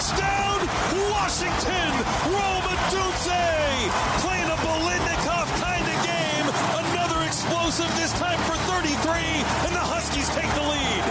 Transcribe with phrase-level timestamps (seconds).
[0.00, 0.64] Touchdown,
[1.12, 1.92] Washington!
[2.32, 3.44] Rome Odunze!
[4.24, 6.46] Playing a Bolitnikov kind of game.
[6.88, 8.96] Another explosive, this time for 33,
[9.66, 11.04] and the Huskies take the lead.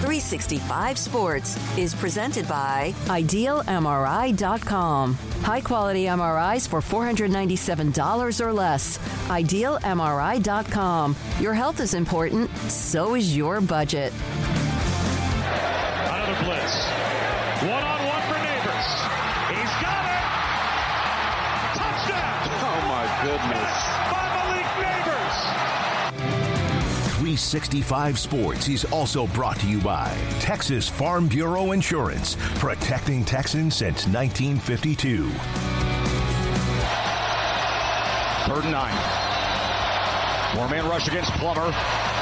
[0.00, 3.58] 365 Sports is presented by IdealMRI.com.
[5.42, 8.96] High quality MRIs for $497 or less.
[9.28, 11.16] IdealMRI.com.
[11.38, 14.14] Your health is important, so is your budget.
[16.06, 17.07] Another blitz.
[17.68, 18.88] One on one for Nabers.
[19.52, 20.24] He's got it.
[21.76, 22.48] Touchdown.
[22.64, 23.72] Oh my goodness.
[24.10, 25.36] By Malik Nabers.
[27.18, 34.06] 365 Sports is also brought to you by Texas Farm Bureau Insurance, protecting Texans since
[34.06, 35.28] 1952.
[38.48, 38.96] Third and nine.
[40.54, 41.70] Four man rush against Plummer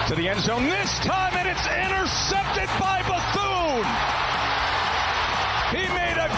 [0.09, 3.87] to the end zone this time, and it's intercepted by Bethune.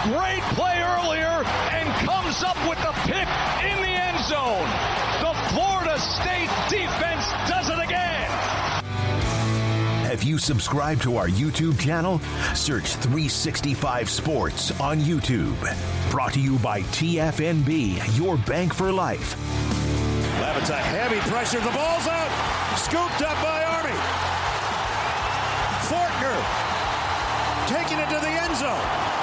[0.09, 3.27] He made a great play earlier and comes up with the pick
[3.63, 4.67] in the end zone.
[5.21, 8.29] The Florida State defense does it again.
[10.05, 12.19] Have you subscribed to our YouTube channel?
[12.55, 15.55] Search 365 Sports on YouTube.
[16.09, 19.37] Brought to you by TFNB, your bank for life.
[20.41, 21.59] Levitt's a heavy pressure.
[21.59, 22.77] The ball's out.
[22.77, 23.99] Scooped up by Army.
[25.87, 26.37] Fortner
[27.67, 29.18] taking it to the end zone.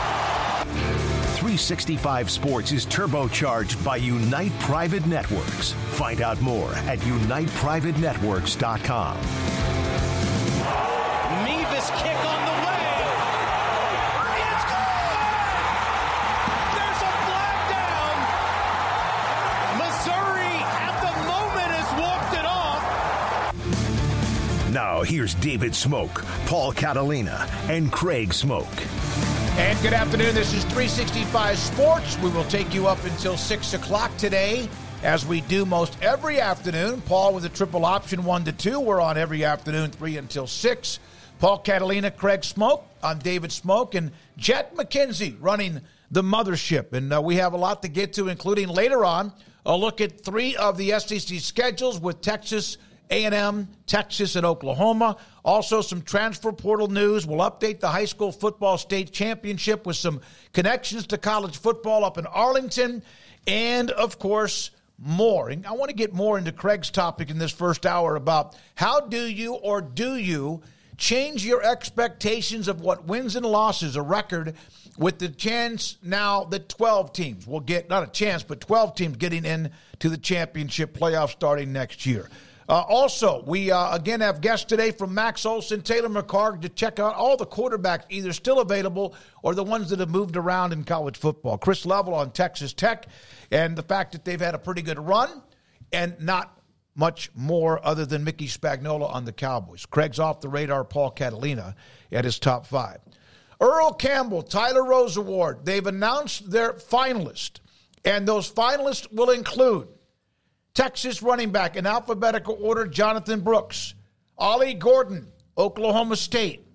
[1.46, 5.70] 365 Sports is turbocharged by Unite Private Networks.
[5.94, 9.16] Find out more at uniteprivatenetworks.com.
[11.46, 12.90] Mevis kick on the way.
[14.42, 15.22] It's good!
[16.74, 18.16] There's a flag down.
[19.78, 22.82] Missouri at the moment has walked it off.
[24.72, 28.66] Now, here's David Smoak, Paul Catalina, and Craig Smoak.
[29.58, 30.34] And good afternoon.
[30.34, 32.18] This is 365 Sports.
[32.18, 34.68] We will take you up until 6 o'clock today,
[35.02, 37.00] as we do most every afternoon.
[37.00, 38.78] Paul with a triple option 1 to 2.
[38.78, 40.98] We're on every afternoon, 3 until 6.
[41.38, 42.82] Paul Catalina, Craig Smoak.
[43.02, 45.80] I'm David Smoak, and Jet McKenzie running
[46.10, 46.92] the mothership.
[46.92, 49.32] And uh, we have a lot to get to, including later on
[49.64, 52.76] a look at three of the SEC schedules with Texas
[53.10, 55.16] a&M, Texas, and Oklahoma.
[55.44, 57.26] Also, some transfer portal news.
[57.26, 60.20] We'll update the high school football state championship with some
[60.52, 63.02] connections to college football up in Arlington,
[63.46, 65.50] and of course, more.
[65.50, 69.00] And I want to get more into Craig's topic in this first hour about how
[69.00, 70.62] do you or do you
[70.96, 74.54] change your expectations of what wins and losses, a record
[74.98, 79.16] with the chance now that 12 teams will get, not a chance, but 12 teams
[79.16, 82.28] getting in to the championship playoff starting next year.
[82.68, 86.98] Uh, also, we uh, again have guests today from Max Olson, Taylor McHargue to check
[86.98, 90.82] out all the quarterbacks either still available or the ones that have moved around in
[90.82, 91.58] college football.
[91.58, 93.06] Chris Level on Texas Tech
[93.52, 95.42] and the fact that they've had a pretty good run
[95.92, 96.60] and not
[96.96, 99.86] much more other than Mickey Spagnola on the Cowboys.
[99.86, 101.76] Craig's off the radar, Paul Catalina
[102.10, 102.98] at his top five.
[103.60, 107.60] Earl Campbell, Tyler Rose Award, they've announced their finalists,
[108.04, 109.88] and those finalists will include
[110.76, 113.94] Texas running back in alphabetical order, Jonathan Brooks,
[114.36, 115.26] Ollie Gordon,
[115.56, 116.66] Oklahoma State,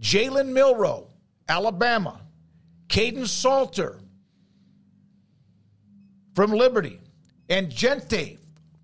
[0.00, 1.08] Jalen Milroe,
[1.46, 2.22] Alabama,
[2.88, 4.00] Kaidon Salter
[6.34, 6.98] from Liberty,
[7.50, 8.38] and Jeanty,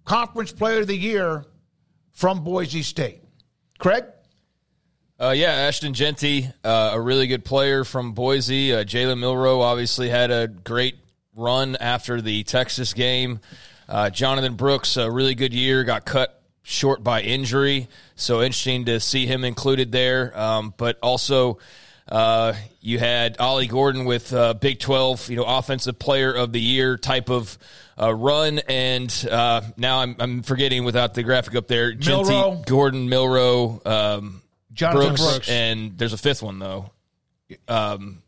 [0.04, 1.46] Conference Player of the Year
[2.12, 3.22] from Boise State.
[3.78, 4.04] Craig?
[5.18, 8.74] Uh, yeah, Ashton Jeanty, uh, a really good player from Boise.
[8.74, 10.96] Uh, Jalen Milroe obviously had a great
[11.34, 13.40] run after the Texas game.
[13.90, 17.88] Uh, Jonathan Brooks, a really good year, got cut short by injury.
[18.14, 20.38] So interesting to see him included there.
[20.38, 21.58] Um, but also,
[22.08, 26.60] uh, you had Ollie Gordon with uh, Big 12, you know, offensive player of the
[26.60, 27.58] year type of
[28.00, 28.60] uh, run.
[28.60, 31.92] And uh, now I'm, I'm forgetting without the graphic up there.
[31.94, 32.62] Milroe.
[32.64, 34.42] Gordon, Milroe, um,
[34.72, 35.50] Jonathan Brooks, Brooks.
[35.50, 36.90] and there's a fifth one though.
[37.66, 38.22] Um,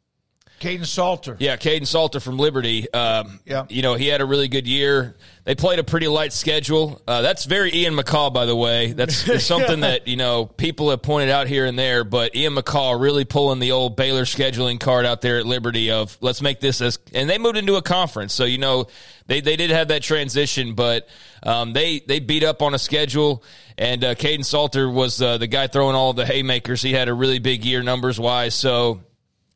[0.63, 1.37] Kaidon Salter.
[1.41, 2.91] Yeah, Kaidon Salter from Liberty.
[2.93, 3.65] Um, Yeah.
[3.69, 5.17] You know, he had a really good year.
[5.45, 7.03] They played a pretty light schedule.
[7.07, 8.93] Uh, that's very Ian McCall, by the way.
[8.93, 13.01] That's something that, you know, people have pointed out here and there, but Ian McCall
[13.01, 16.81] really pulling the old Baylor scheduling card out there at Liberty of let's make this
[16.81, 18.33] as, and they moved into a conference.
[18.33, 18.87] So, you know,
[19.27, 21.09] they, they did have that transition, but
[21.43, 23.43] um, they, they beat up on a schedule.
[23.77, 26.83] And uh, Kaidon Salter was uh, the guy throwing all the haymakers.
[26.83, 28.55] He had a really big year numbers wise.
[28.55, 29.01] So,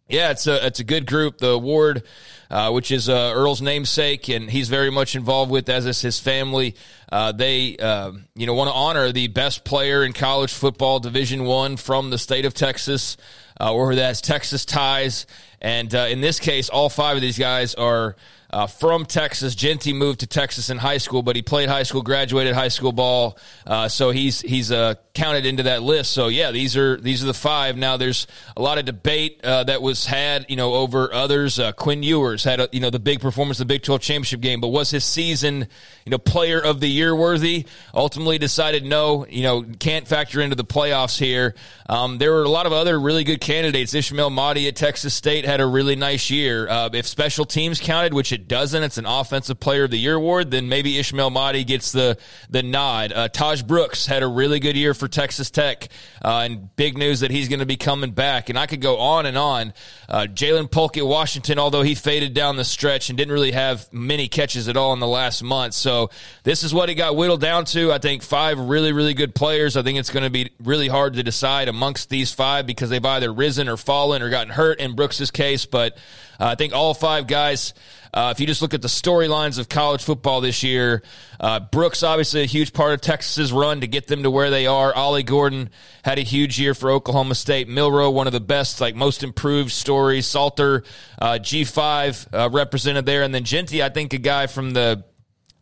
[0.08, 1.38] yeah, it's a it's a good group.
[1.38, 2.04] The award,
[2.48, 6.20] uh, which is uh, Earl's namesake, and he's very much involved with, as is his
[6.20, 6.76] family.
[7.10, 11.44] Uh, they, uh, you know, want to honor the best player in college football, Division
[11.44, 13.16] One, from the state of Texas,
[13.60, 15.26] uh, or that has Texas ties.
[15.60, 18.16] And uh, in this case, all five of these guys are.
[18.48, 22.00] Uh, from Texas, Jeanty moved to Texas in high school, but he played high school,
[22.00, 23.36] graduated high school ball,
[23.66, 26.12] uh, so he's he's uh, counted into that list.
[26.12, 27.76] So yeah, these are these are the five.
[27.76, 28.26] Now there's
[28.56, 31.58] a lot of debate uh, that was had, you know, over others.
[31.58, 34.60] Uh, Quinn Ewers had a, you know the big performance, the Big 12 championship game,
[34.60, 35.66] but was his season,
[36.04, 37.66] you know, player of the year worthy?
[37.94, 41.54] Ultimately decided no, you know, can't factor into the playoffs here.
[41.88, 43.94] Um, there were a lot of other really good candidates.
[43.94, 46.68] Ismail Mahdi at Texas State had a really nice year.
[46.68, 50.16] Uh, if special teams counted, which it doesn't, it's an offensive player of the year
[50.16, 50.50] award.
[50.50, 52.18] Then maybe Ismail Mahdi gets the
[52.50, 53.12] the nod.
[53.12, 55.88] Uh, Tahj Brooks had a really good year for Texas Tech,
[56.24, 58.48] uh, and big news that he's going to be coming back.
[58.48, 59.72] And I could go on and on.
[60.08, 63.92] Uh, Ja'Lynn Polk at Washington, although he faded down the stretch and didn't really have
[63.92, 65.74] many catches at all in the last month.
[65.74, 66.10] So
[66.42, 67.92] this is what it got whittled down to.
[67.92, 69.76] I think five really really good players.
[69.76, 73.04] I think it's going to be really hard to decide amongst these five because they've
[73.04, 75.66] either risen or fallen or gotten hurt in Brooks's case.
[75.66, 75.96] But
[76.40, 77.74] uh, I think all five guys.
[78.14, 81.02] Uh, if you just look at the storylines of college football this year,
[81.38, 84.66] uh, Brooks obviously a huge part of Texas's run to get them to where they
[84.66, 84.94] are.
[84.94, 85.68] Ollie Gordon
[86.02, 87.68] had a huge year for Oklahoma State.
[87.68, 90.26] Milroe, one of the best, like most improved stories.
[90.26, 90.82] Salter,
[91.20, 95.04] uh, G five uh, represented there, and then Jeanty, I think a guy from the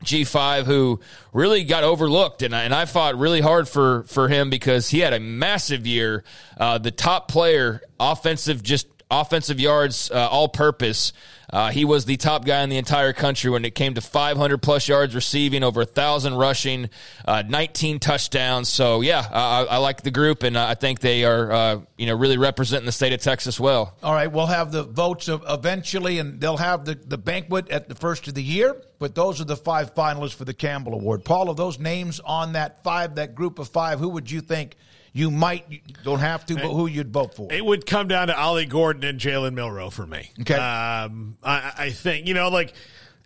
[0.05, 1.01] G5 who
[1.33, 5.01] really got overlooked and I, and I fought really hard for for him because he
[5.01, 6.25] had a massive year
[6.59, 11.13] uh, the top player offensive just offensive yards uh, all purpose
[11.55, 14.59] uh, he was the top guy in the entire country when it came to 500
[14.59, 16.91] plus yards receiving, over a thousand rushing,
[17.27, 18.69] uh, 19 touchdowns.
[18.69, 22.17] So yeah, I, I, like the group, and I think they are uh, you know
[22.17, 23.97] really representing the state of Texas well.
[24.03, 27.95] All right, we'll have the votes eventually, and they'll have the, the banquet at the
[27.95, 28.81] first of the year.
[28.99, 31.25] But those are the five finalists for the Campbell Award.
[31.25, 34.77] Paul, of those names on that five, that group of five, who would you think?
[35.17, 37.53] You might you don't have to, but who you'd vote for?
[37.53, 40.33] It would come down to Ollie Gordon and Jalen Milroe for me.
[40.41, 42.75] Okay, um, I, I, think you know, like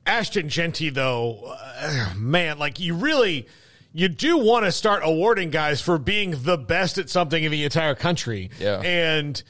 [0.05, 3.49] Ashton Jeanty, though, uh, man, like you really,
[3.95, 7.65] you do want to start awarding guys for being the best at something in the
[7.65, 8.51] entire country.
[8.61, 9.43] Yeah, and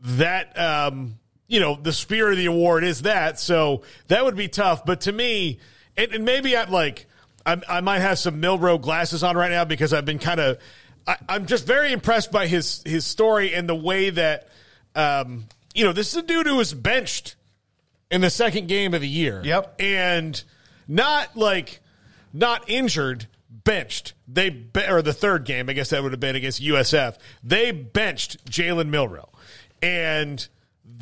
[0.00, 3.38] that, um, you know, the spirit of the award is that.
[3.38, 4.86] So that would be tough.
[4.86, 5.60] But to me,
[5.98, 7.04] and, and maybe I'm like,
[7.44, 10.58] I, I might have some Milroe glasses on right now because I've been kind of
[11.06, 14.48] I, am just very impressed by his his story and the way that
[14.94, 17.36] um, you know this is a dude who was benched
[18.10, 19.42] in the second game of the year.
[19.44, 20.42] Yep, and
[20.86, 21.80] not like
[22.32, 24.14] not injured, benched.
[24.28, 27.18] They be, or the third game, I guess that would have been against USF.
[27.42, 29.30] They benched Jalen Milroe,
[29.82, 30.46] and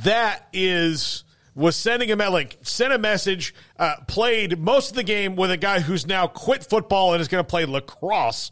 [0.04, 1.24] that is
[1.54, 3.54] was sending him out like sent a message.
[3.78, 7.28] Uh, played most of the game with a guy who's now quit football and is
[7.28, 8.50] going to play lacrosse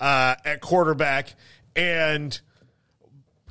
[0.00, 1.34] uh, at quarterback
[1.76, 2.38] and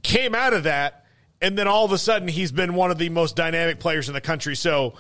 [0.04, 1.06] came out of that.
[1.42, 4.14] And then all of a sudden, he's been one of the most dynamic players in
[4.14, 4.56] the country.
[4.56, 4.96] So,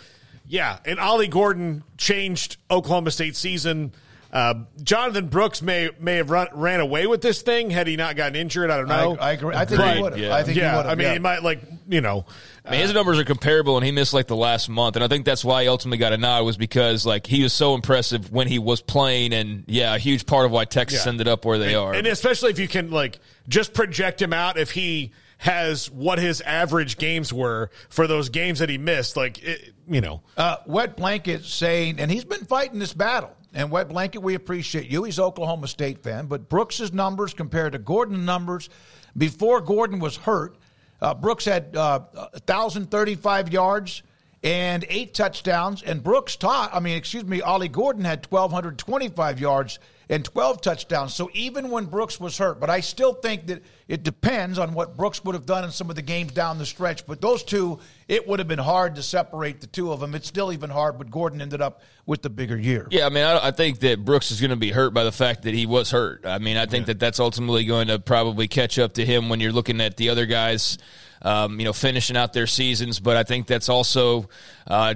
[0.48, 0.78] yeah.
[0.86, 3.94] And Ollie Gordon changed Oklahoma State season.
[4.32, 4.54] Uh,
[4.84, 8.36] Jonathan Brooks may may have run, ran away with this thing had he not gotten
[8.36, 8.70] injured.
[8.70, 9.18] I don't know.
[9.20, 9.56] I, I agree.
[9.56, 10.22] I think but, he would have.
[10.22, 10.36] yeah.
[10.36, 10.86] I think yeah, he would.
[10.86, 11.14] I mean, yeah.
[11.14, 12.26] he might like you know.
[12.66, 15.08] I mean, his numbers are comparable, and he missed like the last month, and I
[15.08, 18.32] think that's why he ultimately got a nod was because like he was so impressive
[18.32, 21.12] when he was playing, and yeah, a huge part of why Texas Yeah.
[21.12, 21.94] ended up where they and, are.
[21.94, 26.42] And especially if you can like just project him out if he has what his
[26.42, 30.22] average games were for those games that he missed, like it, you know.
[30.36, 33.32] Uh, Wet Blanket saying, and he's been fighting this battle.
[33.58, 35.04] And Wet Blanket, we appreciate you.
[35.04, 38.70] He's Oklahoma State fan, but Brooks's numbers compared to Gordon's numbers
[39.18, 40.58] before Gordon was hurt,
[41.02, 42.02] uh, Brooks had uh,
[42.46, 44.04] 1,035 yards
[44.44, 46.70] and eight touchdowns, and Brooks taught.
[46.72, 51.14] I mean, excuse me, Ollie Gordon had 1,225 yards and 12 touchdowns.
[51.14, 54.96] So even when Brooks was hurt, but I still think that it depends on what
[54.96, 57.06] Brooks would have done in some of the games down the stretch.
[57.06, 60.16] But those two, it would have been hard to separate the two of them.
[60.16, 62.88] It's still even hard, but Gordon ended up with the bigger year.
[62.90, 65.12] Yeah, I mean, I, I think that Brooks is going to be hurt by the
[65.12, 66.26] fact that he was hurt.
[66.26, 66.94] I mean, I think yeah.
[66.94, 70.10] that that's ultimately going to probably catch up to him when you're looking at the
[70.10, 70.78] other guys.
[71.20, 74.30] Um, you know, finishing out their seasons, but I think that's also
[74.68, 74.94] uh,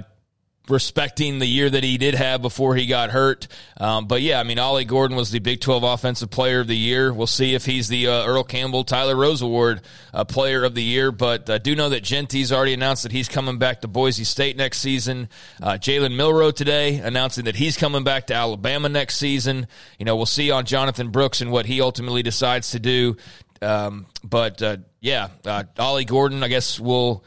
[0.68, 3.48] respecting the year that he did have before he got hurt.
[3.78, 6.76] Um, but yeah, I mean, Ollie Gordon was the Big 12 Offensive Player of the
[6.76, 7.12] Year.
[7.12, 9.82] We'll see if he's the uh, Earl Campbell Tyler Rose Award
[10.14, 11.10] uh, Player of the Year.
[11.10, 14.56] But I do know that Jeanty's already announced that he's coming back to Boise State
[14.56, 15.28] next season.
[15.60, 19.66] Uh, Jalen Milroe today announcing that he's coming back to Alabama next season.
[19.98, 23.16] You know, we'll see on Jonathan Brooks and what he ultimately decides to do.
[23.60, 27.24] Um, but uh, yeah, uh, Ollie Gordon, I guess, will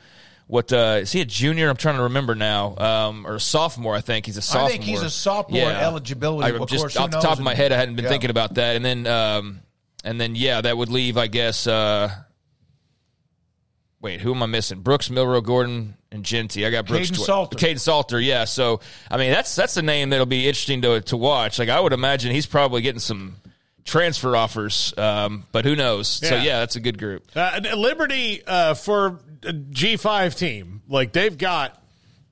[0.47, 1.69] what uh, is he a junior?
[1.69, 3.95] I'm trying to remember now, um, or a sophomore.
[3.95, 4.67] I think he's a sophomore.
[4.67, 5.81] I think he's a sophomore yeah.
[5.81, 6.53] eligibility.
[6.53, 8.11] I, just course, off the top of my head, I hadn't been yeah.
[8.11, 8.75] thinking about that.
[8.75, 9.61] And then, um,
[10.03, 11.65] and then, yeah, that would leave, I guess.
[11.65, 12.09] Uh,
[14.01, 14.81] wait, who am I missing?
[14.81, 16.65] Brooks, Milroe, Gordon, and Jeanty.
[16.65, 17.09] I got Brooks.
[17.09, 17.57] Kaidon Salter.
[17.57, 18.19] Kaidon Salter.
[18.19, 18.45] Yeah.
[18.45, 21.57] So I mean, that's that's a name that'll be interesting to to watch.
[21.57, 23.37] Like I would imagine he's probably getting some
[23.83, 26.19] transfer offers, um, but who knows?
[26.21, 26.29] Yeah.
[26.29, 27.23] So yeah, that's a good group.
[27.35, 29.19] Uh, Liberty uh, for
[29.69, 31.81] G five team, like they've got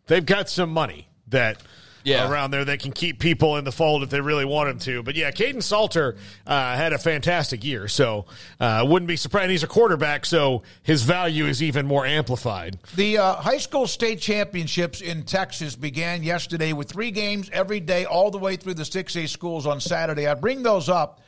[0.07, 1.61] they've got some money that
[2.03, 2.29] yeah.
[2.29, 5.03] around there that can keep people in the fold if they really want them to.
[5.03, 6.15] But yeah, Kaidon Salter
[6.45, 8.25] uh, had a fantastic year, so
[8.59, 9.51] uh, wouldn't be surprised.
[9.51, 12.77] He's a quarterback, so his value is even more amplified.
[12.95, 18.05] The uh, high school state championships in Texas began yesterday with three games every day,
[18.05, 20.27] all the way through the 6A schools on Saturday.
[20.27, 21.21] I bring those up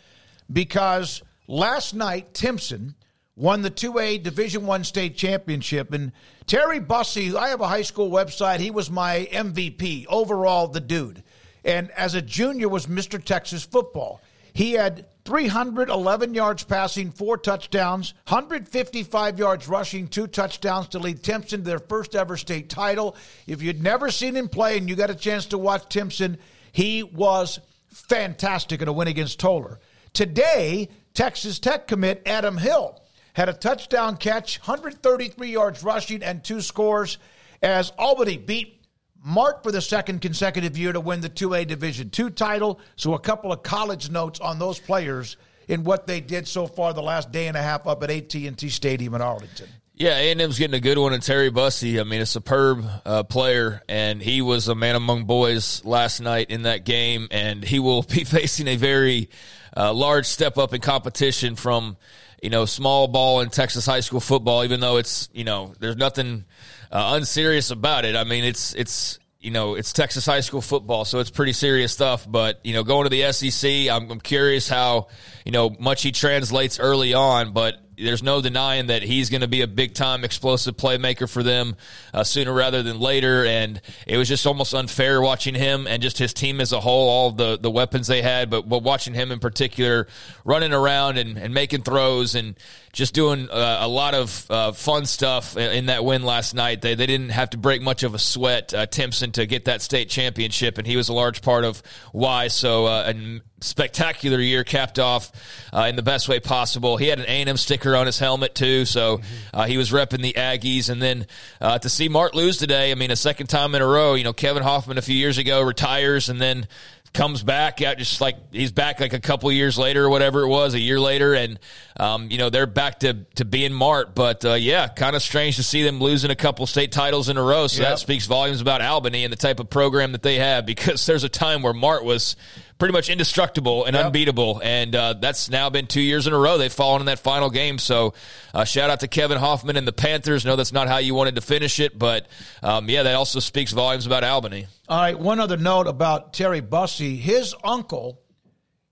[0.52, 2.96] because last night, Timpson
[3.36, 6.12] won the 2A Division 1 state championship and
[6.48, 11.24] Terry Bussey, I have a high school website, he was my MVP, overall the dude.
[11.64, 13.24] And as a junior was Mr.
[13.24, 14.22] Texas football.
[14.54, 21.60] He had 311 yards passing, four touchdowns, 155 yards rushing, two touchdowns to lead Timpson
[21.60, 23.18] to their first ever state title.
[23.48, 26.38] If you'd never seen him play and you got a chance to watch Timpson,
[26.72, 29.80] he was fantastic in a win against Tolar.
[30.14, 33.02] Today, Texas Tech commit Adam Hill
[33.36, 37.18] had a touchdown catch, 133 yards rushing, and two scores
[37.62, 38.82] as Albany beat
[39.22, 42.80] Mart for the second consecutive year to win the 2A Division II title.
[42.96, 45.36] So a couple of college notes on those players
[45.68, 48.70] in what they did so far the last day and a half up at AT&T
[48.70, 49.68] Stadium in Arlington.
[49.96, 53.82] Yeah, A&M's getting a good one, and Terry Bussey, I mean, a superb uh, player,
[53.90, 58.02] and he was a man among boys last night in that game, and he will
[58.14, 59.30] be facing a very
[59.76, 61.98] uh, large step up in competition from
[62.46, 64.64] you know small ball in Texas high school football.
[64.64, 66.46] Even though it's you know there's nothing
[66.92, 68.16] uh, unserious about it.
[68.16, 71.92] I mean it's it's you know it's Texas high school football, so it's pretty serious
[71.92, 72.30] stuff.
[72.30, 75.08] But you know going to the SEC, I'm, I'm curious how
[75.44, 79.48] you know much he translates early on, but there's no denying that he's going to
[79.48, 81.76] be a big time explosive playmaker for them
[82.14, 83.46] uh, sooner rather than later.
[83.46, 87.10] And it was just almost unfair watching him and just his team as a whole,
[87.10, 90.08] all the, the weapons they had, but, but watching him in particular
[90.44, 92.56] running around and, and making throws and
[92.96, 96.82] just doing uh, a lot of uh, fun stuff in that win last night.
[96.82, 99.82] They, they didn't have to break much of a sweat, uh, Timpson, to get that
[99.82, 101.84] state championship, and he was a large part of
[102.14, 102.48] why.
[102.48, 105.32] So, uh, a spectacular year capped off
[105.74, 106.98] uh, in the best way possible.
[106.98, 109.22] He had an A&M sticker on his helmet, too, so
[109.54, 110.90] uh, he was repping the Aggies.
[110.90, 111.26] And then
[111.62, 114.34] to see Mart lose today, I mean, a second time in a row, you know,
[114.34, 116.68] Kevin Hoffman a few years ago retires, and then
[117.16, 120.50] comes back out just like he's back like a couple years later or whatever it
[120.50, 121.58] was a year later and
[121.98, 125.56] um, you know they're back to, to being mart but uh, yeah kind of strange
[125.56, 127.92] to see them losing a couple state titles in a row so yep.
[127.92, 131.24] that speaks volumes about albany and the type of program that they have because there's
[131.24, 132.36] a time where mart was
[132.78, 134.08] pretty much indestructible and yep.
[134.08, 134.62] unbeatable.
[134.64, 136.58] And uh, that's now been two years in a row.
[136.58, 137.80] They've fallen in that final game.
[137.80, 138.14] So
[138.54, 140.46] uh, shout out to Kevin Hoffman and the Panthers.
[140.46, 142.28] No, that's not how you wanted to finish it, but
[142.62, 144.68] um, yeah, that also speaks volumes about Albany.
[144.90, 147.16] All right, one other note about Terry Bussey.
[147.16, 148.22] His uncle,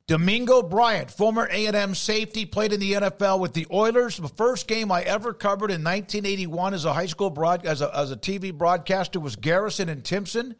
[0.07, 4.17] Domingo Bryant, former A&M safety, played in the NFL with the Oilers.
[4.17, 7.95] The first game I ever covered in 1981 as a high school broad as a,
[7.95, 10.55] as a TV broadcaster was Garrison and Timpson.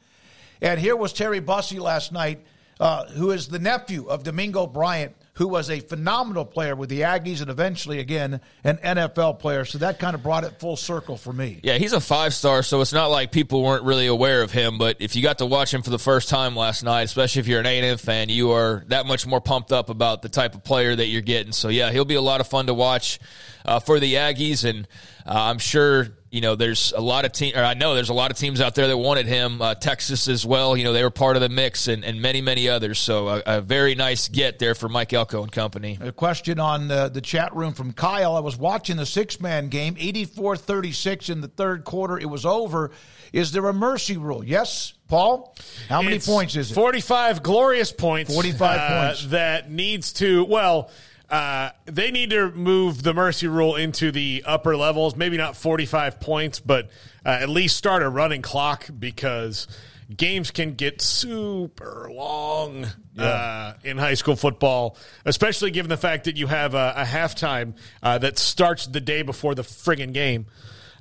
[0.62, 2.46] And here was Terry Bussey last night
[2.80, 7.02] uh, who is the nephew of Domingo Bryant, who was a phenomenal player with the
[7.02, 9.66] Aggies and eventually, again, an NFL player.
[9.66, 11.60] So that kind of brought it full circle for me.
[11.64, 14.78] Yeah, he's a five star, so it's not like people weren't really aware of him.
[14.78, 17.48] But if you got to watch him for the first time last night, especially if
[17.48, 20.64] you're an A&M fan, you are that much more pumped up about the type of
[20.64, 21.52] player that you're getting.
[21.52, 23.20] So, yeah, he'll be a lot of fun to watch
[23.66, 24.70] uh, for the Aggies.
[24.70, 24.88] And
[25.26, 28.14] uh, I'm sure you know, there's a lot of team, or I know there's a
[28.14, 29.62] lot of teams out there that wanted him.
[29.62, 30.76] Uh, Texas as well.
[30.76, 32.98] You know, they were part of the mix, and, and many, many others.
[32.98, 36.00] So a, a very nice get there for Mike Elko and company.
[36.02, 38.36] A question on the, the chat room from Kyle.
[38.36, 42.18] I was watching the six man game, 84 36 in the third quarter.
[42.18, 42.90] It was over.
[43.32, 44.44] Is there a mercy rule?
[44.44, 45.56] Yes, Paul?
[45.88, 46.74] How many It's points is it?
[46.74, 48.34] 45 glorious points.
[48.34, 49.28] 45 uh, points.
[49.28, 50.90] That needs to, well,
[51.34, 55.16] uh, they need to move the mercy rule into the upper levels.
[55.16, 56.92] Maybe not 45 points, but
[57.26, 59.68] uh, at least start a running clock because
[60.16, 62.86] games can get super long
[63.18, 67.78] uh, in high school football, especially given the fact that you have a, a halftime
[68.04, 70.46] uh, that starts the day before the friggin' game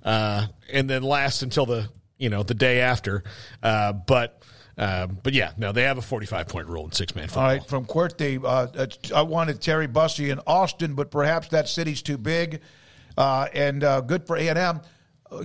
[0.02, 3.22] uh, and then lasts until the you know the day after.
[3.62, 4.41] Uh, but
[4.82, 7.44] uh, but yeah, no, they have a 45 point rule in six man football.
[7.44, 11.68] All right, from Cuerte, uh, uh, I wanted Terry Bussey in Austin, but perhaps that
[11.68, 12.62] city's too big,
[13.16, 14.80] uh, and uh, good for A and M.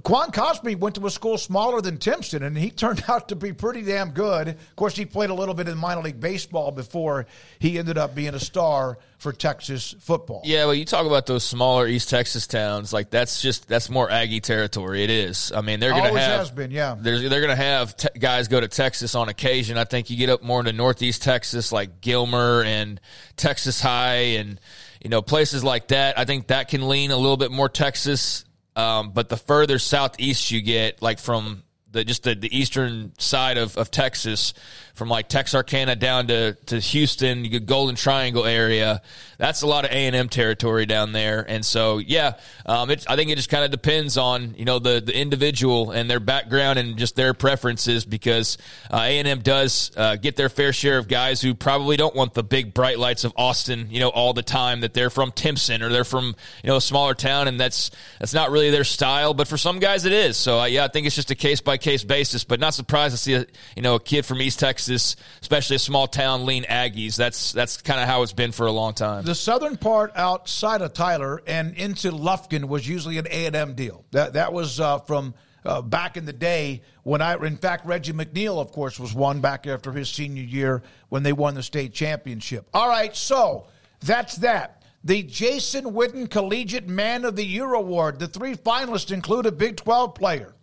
[0.04, 3.54] Quan Cosby went to a school smaller than Timpson, and he turned out to be
[3.54, 4.50] pretty damn good.
[4.50, 7.26] Of course, he played a little bit in minor league baseball before
[7.60, 10.42] he ended up being a star for Texas football.
[10.46, 14.10] Yeah, well, you talk about those smaller East Texas towns, like that's just that's more
[14.10, 15.04] Aggie territory.
[15.04, 15.52] It is.
[15.52, 16.96] I mean, they're going to have has been, yeah.
[17.00, 19.78] There's, they're going to have te- guys go to Texas on occasion.
[19.78, 23.02] I think you get up more into Northeast Texas, like Gilmer and
[23.38, 24.60] Texas High, and
[25.02, 26.20] you know places like that.
[26.20, 28.46] I think that can lean a little bit more Texas.
[28.78, 33.58] Um, but the further southeast you get, like from the just the, the eastern side
[33.58, 34.54] of, of Texas,
[34.98, 39.02] from like Texarkana down to, to Houston, you Golden Triangle area.
[39.38, 43.16] That's a lot of A and M territory down there, and so yeah, um, I
[43.16, 46.80] think it just kind of depends on you know the the individual and their background
[46.80, 48.58] and just their preferences because
[48.90, 52.16] uh, A and M does uh, get their fair share of guys who probably don't
[52.16, 54.82] want the big bright lights of Austin, you know, all the time.
[54.82, 58.34] That they're from Timpson or they're from you know a smaller town, and that's that's
[58.34, 59.36] not really their style.
[59.36, 60.36] But for some guys, it is.
[60.36, 62.44] So uh, yeah, I think it's just a case by case basis.
[62.44, 65.80] But not surprised to see a you know a kid from East Texas, especially a
[65.80, 67.16] small town, lean Aggies.
[67.16, 69.26] That's that's kind of how it's been for a long time.
[69.26, 73.74] The southern part outside of Tyler and into Lufkin was usually an A and M
[73.74, 74.06] deal.
[74.12, 75.34] That that was uh, from
[75.66, 79.42] uh, back in the day when I, in fact, Reggie McNeal, of course, was one
[79.42, 82.68] back after his senior year when they won the state championship.
[82.74, 83.68] All right, so
[84.00, 84.84] that's that.
[85.04, 88.20] The Jason Witten Collegiate Man of the Year Award.
[88.20, 90.54] The three finalists include a Big 12 player.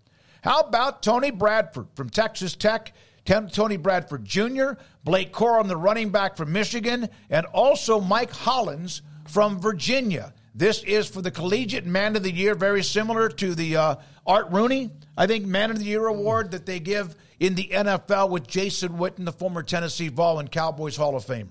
[0.43, 2.93] How about Tony Bradford from Texas Tech?
[3.25, 9.61] Tony Bradford Jr., Blake Corum, the running back from Michigan, and also Mike Hollins from
[9.61, 10.35] Virginia.
[10.54, 14.50] This is for the Collegiate Man of the Year, very similar to the uh, Art
[14.50, 18.47] Rooney, I think, Man of the Year award that they give in the NFL with
[18.47, 21.48] Jason Witten, the former Tennessee Vol and Cowboys Hall of Famer.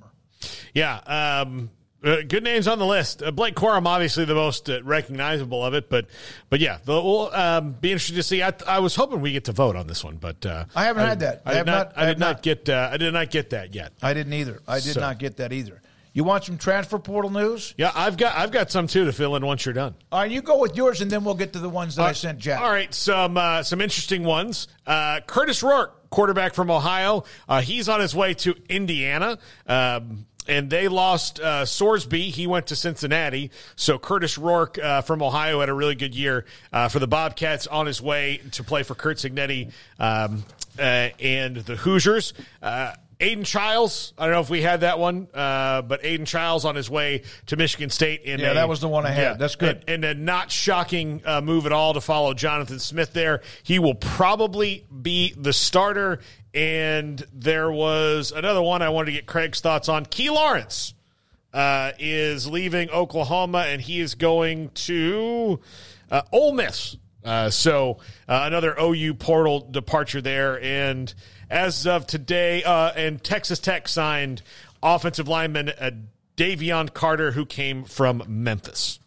[0.73, 1.69] Yeah, um,
[2.03, 3.23] uh, good names on the list.
[3.23, 6.07] Uh, Blake Corum, obviously the most uh, recognizable of it, but
[6.49, 8.41] but yeah, the, we'll um, be interested to see.
[8.43, 11.07] I, I was hoping we get to vote on this one, but uh, I haven't
[11.07, 11.41] had that.
[11.45, 11.73] I, I did have not.
[11.89, 12.41] not- I I did not not.
[12.43, 12.69] get.
[12.69, 13.93] Uh, I did not get that yet.
[14.01, 14.61] I didn't either.
[14.67, 15.81] I did So- not get that either.
[16.15, 17.73] You want some transfer portal news?
[17.75, 18.37] Yeah, I've got.
[18.37, 19.95] I've got some too to fill in once you're done.
[20.11, 22.11] All right, you go with yours, and then we'll get to the ones that I
[22.11, 22.61] sent Jack.
[22.61, 24.67] All right, some uh, some interesting ones.
[24.85, 29.39] Uh, Kurtis Rourke, quarterback from Ohio, uh, he's on his way to Indiana.
[29.65, 32.29] Um, and they lost uh, Sorsby.
[32.29, 33.51] He went to Cincinnati.
[33.75, 37.67] So Kurtis Rourke uh, from Ohio had a really good year uh, for the Bobcats
[37.67, 40.43] on his way to play for Curt Cignetti um,
[40.77, 42.33] uh, and the Hoosiers.
[43.23, 46.75] Aidan Chiles, I don't know if we had that one, uh, but Aidan Chiles on
[46.75, 48.23] his way to Michigan State.
[48.23, 49.21] In Yeah, a- that was the one I had.
[49.21, 49.83] Yeah, That's good.
[49.87, 53.41] and a not shocking uh, move at all to follow Jonathan Smith there.
[53.63, 56.19] He will probably be the starter.
[56.53, 60.05] And there was another one I wanted to get Craig's thoughts on.
[60.05, 60.93] Key Lawrence
[61.53, 65.59] uh, is leaving Oklahoma and he is going to
[66.11, 66.97] uh, Ole Miss.
[67.23, 70.61] Uh, so uh, another OU portal departure there.
[70.61, 71.11] And
[71.53, 74.41] as of today, uh, and Texas Tech signed
[74.81, 75.91] offensive lineman uh,
[76.35, 78.99] Davion Carter, who came from Memphis.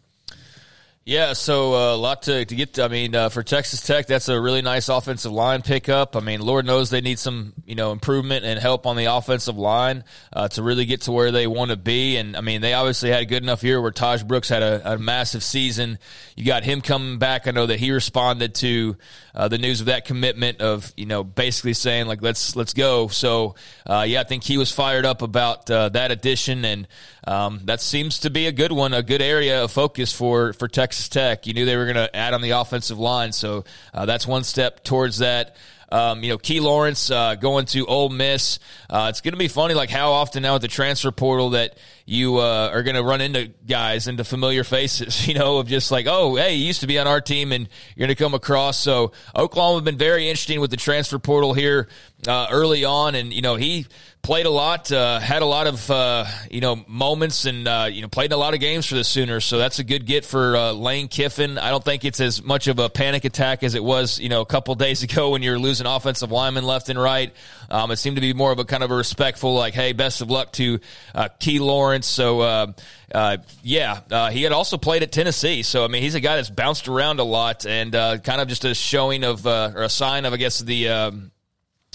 [1.07, 2.73] Yeah, so uh, a lot to, to get.
[2.73, 6.17] To, I mean, uh, for Texas Tech, that's a really nice offensive line pickup.
[6.17, 9.57] I mean, Lord knows they need some you know improvement and help on the offensive
[9.57, 12.17] line uh, to really get to where they want to be.
[12.17, 14.95] And I mean, they obviously had a good enough year where Tahj Brooks had a,
[14.95, 15.97] a massive season.
[16.35, 17.47] You got him coming back.
[17.47, 18.97] I know that he responded to
[19.33, 23.07] uh, the news of that commitment of you know basically saying like let's let's go.
[23.07, 26.85] So uh, yeah, I think he was fired up about uh, that addition, and
[27.27, 30.69] um, that seems to be a good one, a good area of focus for for
[30.69, 31.45] Texas Tech.
[31.45, 34.45] You knew they were going to add on the offensive line, so uh, that's one
[34.45, 35.57] step towards that.
[35.91, 38.59] Um, you know, Key Lawrence uh, going to Ole Miss.
[38.89, 41.77] Uh, it's going to be funny, like how often now at the transfer portal that
[42.09, 45.91] you uh, are going to run into guys, into familiar faces, you know, of just
[45.91, 48.33] like, oh, hey, you used to be on our team and you're going to come
[48.33, 48.79] across.
[48.79, 51.89] So Oklahoma have been very interesting with the transfer portal here
[52.25, 53.13] uh, early on.
[53.13, 53.87] And, you know, he
[54.27, 58.01] played a lot, uh, had a lot of uh, you know moments, and uh, you
[58.01, 59.45] know played a lot of games for the Sooners.
[59.45, 61.57] So that's a good get for uh, Lane Kiffin.
[61.57, 64.41] I don't think it's as much of a panic attack as it was you know
[64.41, 67.33] a couple days ago when you're losing offensive linemen left and right.
[67.69, 70.21] Um, it seemed to be more of a kind of a respectful, like, hey, best
[70.21, 70.79] of luck to
[71.13, 72.07] uh, Key Lawrence.
[72.07, 75.63] So uh, yeah, he had also played at Tennessee.
[75.63, 78.65] So I mean, he's a guy that's bounced around a lot, and kind of just
[78.65, 81.31] a showing of or a sign of, I guess, the um,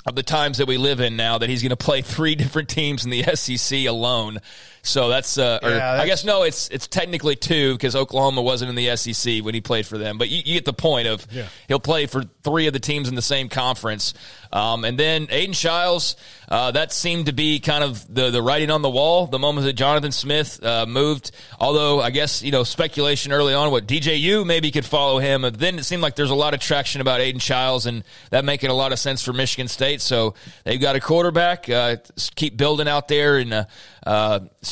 [0.07, 2.69] of the times that we live in now that he's going to play three different
[2.69, 4.39] teams in the SEC alone.
[4.85, 8.69] So that's, uh, yeah, that's I guess no, it's it's technically two because Oklahoma wasn't
[8.69, 10.19] in the SEC when he played for them.
[10.19, 11.47] But you, you get the point of yeah.
[11.69, 14.13] he'll play for three of the teams in the same conference.
[14.53, 16.17] Um, and then Aidan Chiles,
[16.49, 19.67] uh, that seemed to be kind of the the writing on the wall the moment
[19.67, 21.31] that Jonathan Smith uh, moved.
[21.61, 25.45] Although I guess you know speculation early on what DJU maybe could follow him.
[25.45, 28.45] And then it seemed like there's a lot of traction about Aidan Chiles, and that
[28.45, 30.01] making a lot of sense for Michigan State.
[30.01, 31.71] So they've got a quarterback.
[31.71, 31.99] Uh,
[32.35, 33.67] keep building out there and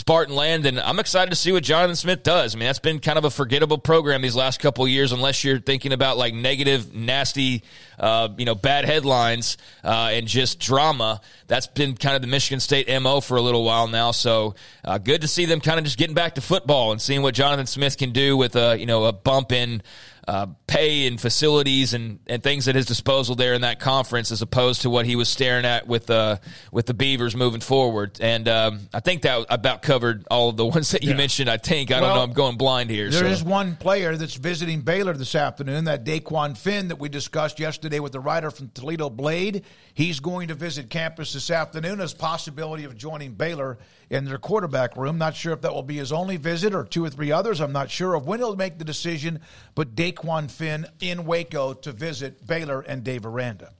[0.00, 2.54] Spartan Land, and I'm excited to see what Jonathan Smith does.
[2.54, 5.60] I mean, that's been kind of a forgettable program these last couple years, unless you're
[5.60, 7.62] thinking about like negative, nasty,
[7.98, 11.20] uh, you know, bad headlines uh, and just drama.
[11.48, 14.12] That's been kind of the Michigan State mo for a little while now.
[14.12, 14.54] So
[14.86, 17.34] uh, good to see them kind of just getting back to football and seeing what
[17.34, 19.82] Jonathan Smith can do with a you know a bump in
[20.28, 24.42] uh, pay and facilities and, and things at his disposal there in that conference, as
[24.42, 26.36] opposed to what he was staring at with uh,
[26.72, 28.18] with the Beavers moving forward.
[28.20, 31.16] And um, I think that about covered all of the ones that you yeah.
[31.16, 31.50] mentioned.
[31.50, 32.22] I think I well, don't know.
[32.24, 33.10] I'm going blind here.
[33.10, 33.26] There so.
[33.26, 35.84] is one player that's visiting Baylor this afternoon.
[35.84, 39.64] That Dequan Finn that we discussed yesterday with the writer from Toledo Blade.
[39.94, 43.78] He's going to visit campus this afternoon as possibility of joining Baylor
[44.10, 45.16] in their quarterback room.
[45.16, 47.60] Not sure if that will be his only visit or two or three others.
[47.60, 49.40] I'm not sure of when he'll make the decision,
[49.74, 53.72] but Dequan Finn in Waco to visit Baylor and Dave Aranda.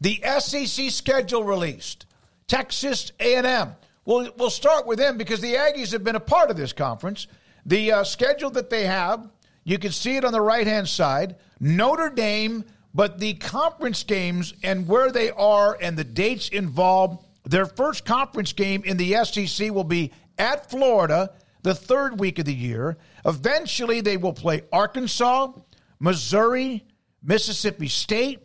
[0.00, 2.06] The SEC schedule released.
[2.48, 3.74] Texas A&M.
[4.04, 7.28] We'll, we'll start with them because the Aggies have been a part of this conference.
[7.64, 9.30] The uh, schedule that they have,
[9.62, 11.36] you can see it on the right hand side.
[11.60, 17.66] Notre Dame, but the conference games and where they are and the dates involved their
[17.66, 22.54] first conference game in the SEC will be at Florida the third week of the
[22.54, 22.96] year.
[23.24, 25.52] Eventually, they will play Arkansas,
[25.98, 26.84] Missouri,
[27.22, 28.40] Mississippi State,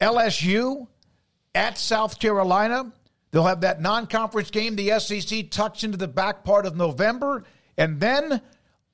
[0.00, 0.86] LSU,
[1.54, 2.92] at South Carolina.
[3.30, 7.44] They'll have that non conference game, the SEC tucks into the back part of November,
[7.78, 8.40] and then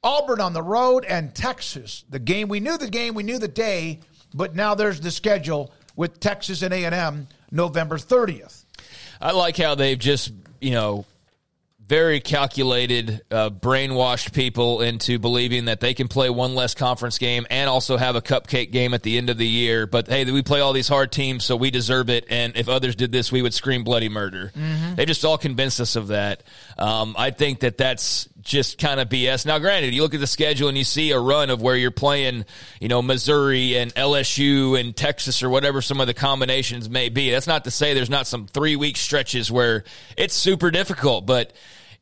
[0.02, 2.04] Auburn on the road and Texas.
[2.09, 4.00] The game, we knew the game, we knew the day,
[4.35, 8.64] but now there's the schedule with Texas and A&M November 30th.
[9.20, 11.04] I like how they've just, you know,
[11.88, 17.46] very calculated, uh, brainwashed people into believing that they can play one less conference game
[17.48, 19.87] and also have a cupcake game at the end of the year.
[19.87, 22.26] But hey, we play all these hard teams, so we deserve it.
[22.28, 24.52] And if others did this, we would scream bloody murder.
[24.54, 24.96] Mm-hmm.
[24.96, 26.42] They just all convinced us of that.
[26.76, 29.46] Um, I think that that's just kind of BS.
[29.46, 31.90] Now, granted, you look at the schedule and you see a run of where you're
[31.90, 32.46] playing,
[32.80, 37.30] you know, Missouri and LSU and Texas or whatever some of the combinations may be.
[37.30, 39.84] That's not to say there's not some three week stretches where
[40.16, 41.52] it's super difficult, but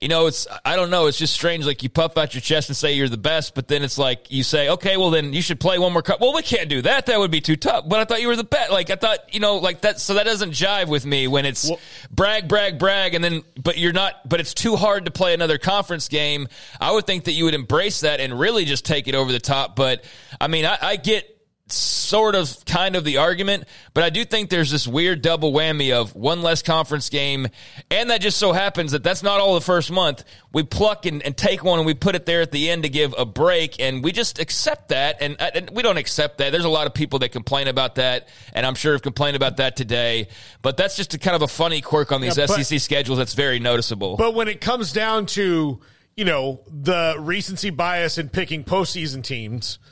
[0.01, 1.07] you know, it's I don't know.
[1.07, 1.65] It's just strange.
[1.65, 4.31] Like you puff out your chest and say you're the best, but then it's like
[4.31, 6.21] you say, okay, well then you should play one more cup.
[6.21, 7.07] Well, we can't do that.
[7.07, 7.89] That would be too tough.
[7.89, 8.71] But I thought you were the best.
[8.71, 9.99] Like I thought, you know, like that.
[9.99, 11.81] So that doesn't jive with me when it's well,
[12.11, 14.29] brag, brag, brag, and then but you're not.
[14.29, 16.49] But it's too hard to play another conference game.
[16.79, 19.41] I would think that you would embrace that and really just take it over the
[19.41, 19.77] top.
[19.77, 20.05] But
[20.39, 21.36] I mean, I, I get
[21.69, 25.93] sort of kind of the argument, but I do think there's this weird double whammy
[25.93, 27.49] of one less conference game,
[27.91, 30.23] and that just so happens that that's not all the first month.
[30.53, 32.89] We pluck and, and take one and we put it there at the end to
[32.89, 36.53] give a break, and we just accept that, and, uh, and we don't accept that.
[36.53, 39.57] There's a lot of people that complain about that, and I'm sure have complained about
[39.57, 40.29] that today,
[40.63, 43.19] but that's just a kind of a funny quirk on these yeah, but, SEC schedules
[43.19, 44.17] that's very noticeable.
[44.17, 45.81] But when it comes down to,
[46.17, 49.81] you know, the recency bias in picking postseason teams–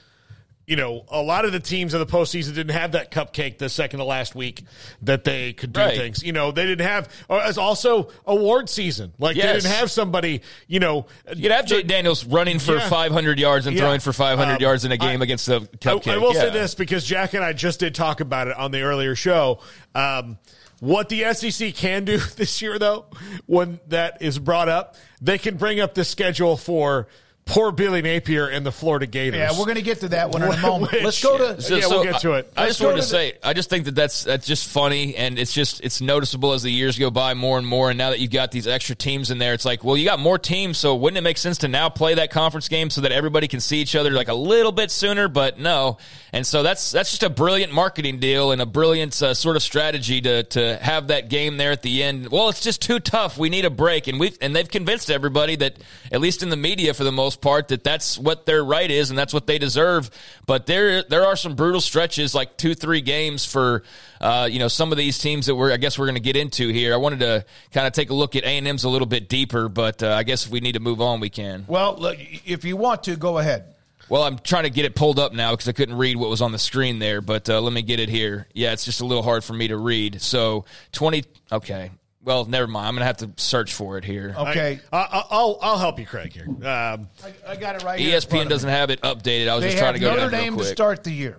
[0.66, 3.68] you know, a lot of the teams in the postseason didn't have that cupcake the
[3.68, 4.62] second to last week
[5.03, 5.96] that they could do right.
[5.96, 6.22] things.
[6.22, 9.12] You know, they didn't have as also award season.
[9.18, 9.46] Like yes.
[9.46, 10.40] they didn't have somebody.
[10.66, 12.88] You know, you'd have Jay Daniels running for yeah.
[12.88, 13.83] 500 yards and yeah.
[13.83, 16.12] throwing for 500 um, yards in a game I, against the cupcake.
[16.12, 16.40] I, I will yeah.
[16.40, 19.61] say this because Jack and I just did talk about it on the earlier show.
[19.94, 20.38] Um,
[20.81, 23.07] what the SEC can do this year, though,
[23.46, 27.09] when that is brought up, they can bring up the schedule for
[27.46, 29.38] poor Billy Napier and the Florida Gators.
[29.38, 30.92] Yeah, we're going to get to that one in a moment.
[30.92, 31.61] Which- Let's go to.
[31.61, 32.52] So- Yeah, so we'll get to it.
[32.57, 34.68] I, I just wanted to to the- say, I just think that that's that's just
[34.68, 37.90] funny, and it's just it's noticeable as the years go by more and more.
[37.90, 40.18] And now that you've got these extra teams in there, it's like, well, you got
[40.18, 43.12] more teams, so wouldn't it make sense to now play that conference game so that
[43.12, 45.28] everybody can see each other like a little bit sooner?
[45.28, 45.98] But no,
[46.33, 49.62] and so that's that's just a brilliant marketing deal and a brilliant uh, sort of
[49.62, 52.30] strategy to to have that game there at the end.
[52.30, 53.37] Well, it's just too tough.
[53.37, 55.76] We need a break, and we have and they've convinced everybody that
[56.11, 59.10] at least in the media for the most part that that's what their right is
[59.10, 60.10] and that's what they deserve.
[60.46, 63.82] But there there are some brutal stretches like two three games for
[64.20, 66.36] uh, you know some of these teams that we're I guess we're going to get
[66.36, 66.94] into here.
[66.94, 69.28] I wanted to kind of take a look at A and M's a little bit
[69.28, 71.64] deeper, but uh, I guess if we need to move on, we can.
[71.66, 73.74] Well, look, if you want to, go ahead.
[74.08, 76.42] Well, I'm trying to get it pulled up now because I couldn't read what was
[76.42, 78.46] on the screen there, but uh, let me get it here.
[78.52, 80.20] Yeah, it's just a little hard for me to read.
[80.20, 81.24] So 20.
[81.52, 81.90] Okay.
[82.24, 82.88] Well, never mind.
[82.88, 84.34] I'm going to have to search for it here.
[84.37, 86.32] Okay, I, I, I'll I'll help you, Craig.
[86.32, 87.08] Here, um, I,
[87.48, 88.18] I got it right here.
[88.18, 89.48] ESPN doesn't have it updated.
[89.48, 91.38] I was They just trying to go Notre down real Dame to start the year.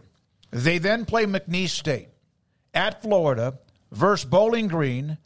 [0.52, 2.10] They then play McNeese State
[2.74, 3.58] at Florida
[3.92, 5.18] versus Bowling Green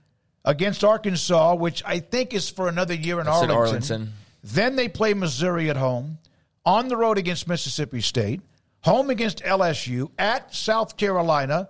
[0.46, 3.94] against Arkansas, which I think is for another year in That's in Arlington.
[3.94, 4.14] Arlington.
[4.44, 6.18] Then they play Missouri at home,
[6.66, 8.42] on the road against Mississippi State,
[8.82, 11.70] home against LSU, at South Carolina,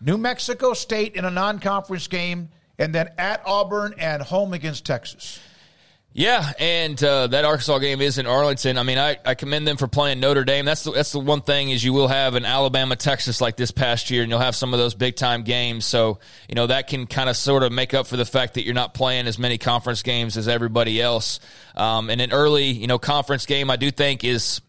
[0.00, 2.50] New Mexico State in a non conference game,
[2.82, 5.40] and then at Auburn and home against Texas.
[6.14, 8.76] Yeah, and uh, that Arkansas game is in Arlington.
[8.76, 10.66] I mean, I, I commend them for playing Notre Dame.
[10.66, 13.70] That's the, that's the one thing is you will have an Alabama Texas like this
[13.70, 15.86] past year, and you'll have some of those big time games.
[15.86, 16.18] So
[16.50, 18.74] you know that can kind of sort of make up for the fact that you're
[18.74, 21.40] not playing as many conference games as everybody else.
[21.74, 24.60] Um, and an early you know conference game, I do think is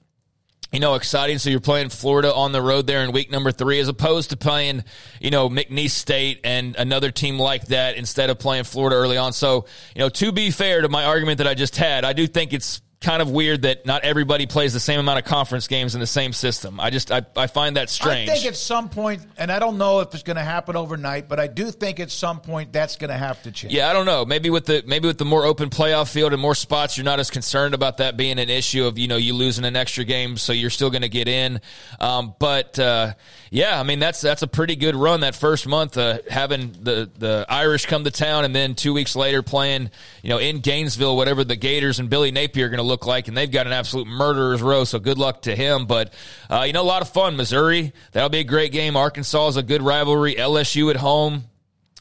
[0.74, 1.38] you know, exciting.
[1.38, 4.38] So you're playing Florida on the road there in week number three, as opposed to
[4.38, 4.84] playing,
[5.22, 9.34] you know, McNeese State and another team like that instead of playing Florida early on.
[9.34, 12.26] So, you know, to be fair to my argument that I just had, I do
[12.26, 15.94] think it's kind of weird that not everybody plays the same amount of conference games
[15.94, 16.80] in the same system.
[16.80, 18.30] I just, I, I find that strange.
[18.30, 21.28] I think at some point, and I don't know if it's going to happen overnight,
[21.28, 23.74] but I do think at some point that's going to have to change.
[23.74, 24.26] Yeah, I don't know.
[24.26, 27.20] Maybe with the maybe with the more open playoff field and more spots, you're not
[27.20, 30.38] as concerned about that being an issue of you know you losing an extra game,
[30.38, 31.60] so you're still going to get in.
[32.00, 33.14] Um, but uh,
[33.50, 37.10] yeah, I mean that's that's a pretty good run that first month, uh, having the
[37.18, 41.18] the Irish come to town, and then two weeks later playing you know in Gainesville,
[41.18, 43.74] whatever the Gators and Billy Napier are going to look like, and they've got an
[43.74, 44.84] absolute murderer's row.
[44.84, 45.86] So good luck to him.
[45.86, 46.14] But
[46.50, 47.36] uh, you know a lot of fun.
[47.36, 48.96] Missouri, that'll be a great game.
[48.96, 50.36] Arkansas is a good rivalry.
[50.36, 51.46] LSU at home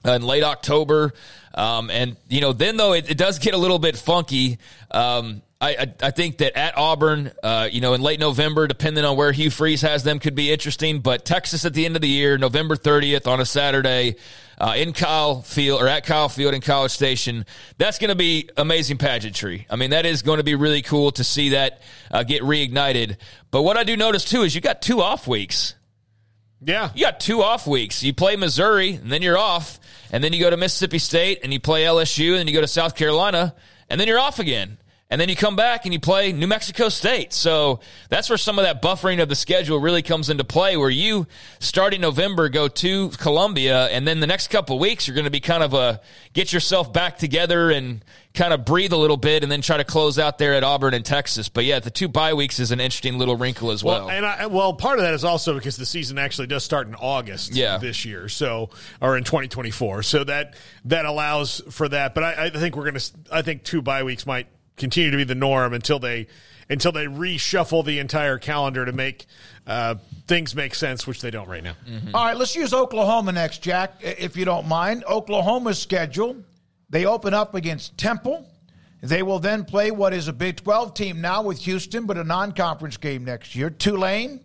[0.05, 1.13] uh, in late October.
[1.55, 4.59] Um, and, you know, then though it, it does get a little bit funky.
[4.91, 9.05] Um, I, I, I think that at Auburn, uh, you know, in late November, depending
[9.05, 11.01] on where Hugh Freeze has them, could be interesting.
[11.01, 14.17] But Texas at the end of the year, November 30th on a Saturday,
[14.59, 17.47] uh, in Kyle Field or at Kyle Field in College Station,
[17.79, 19.67] that's going to be amazing pageantry.
[19.71, 23.17] I mean, that is going to be really cool to see that uh, get reignited.
[23.51, 25.75] But what I do notice too is you got two off weeks.
[26.61, 28.03] yeah, You got two off weeks.
[28.03, 29.81] You play Missouri, and then you're off,
[30.13, 32.61] and then you go to Mississippi State, and you play LSU, and then you go
[32.61, 33.55] to South Carolina,
[33.89, 34.79] and then you're off again.
[35.13, 37.35] And then you come back and you play New Mexico State.
[37.35, 40.89] So that's where some of that buffering of the schedule really comes into play, where
[40.89, 41.27] you,
[41.61, 45.41] starting November, go to Columbia, and then the next couple weeks, you're going to be
[45.41, 46.01] kind of a
[46.33, 49.85] get yourself back together and kind of breathe a little bit, and then try to
[49.85, 51.51] close out there at Auburn and Texas.
[51.51, 54.07] But yeah, the two bye weeks is an interesting little wrinkle as well.
[54.07, 56.89] Well, and I, well, part of that is also because the season actually does start
[56.89, 57.77] in August Yeah.
[57.77, 58.71] this year, so
[59.03, 60.05] or in 2024.
[60.05, 60.55] So that
[60.87, 62.15] that allows for that.
[62.15, 63.13] But I, I think we're going to.
[63.31, 64.47] I think two bye weeks might
[64.83, 66.27] continue to be the norm until they
[66.69, 69.27] until they reshuffle the entire calendar to make
[69.67, 69.95] uh,
[70.27, 71.75] things make sense, which they don't right now.
[72.13, 75.05] All right, let's use Oklahoma next, Jack, if you don't mind.
[75.09, 76.37] Oklahoma's schedule,
[76.91, 78.49] they open up against Temple.
[79.03, 82.25] They will then play what is a Big 12 team now with Houston, but a
[82.25, 83.71] non conference game next year.
[83.71, 84.41] Tulane.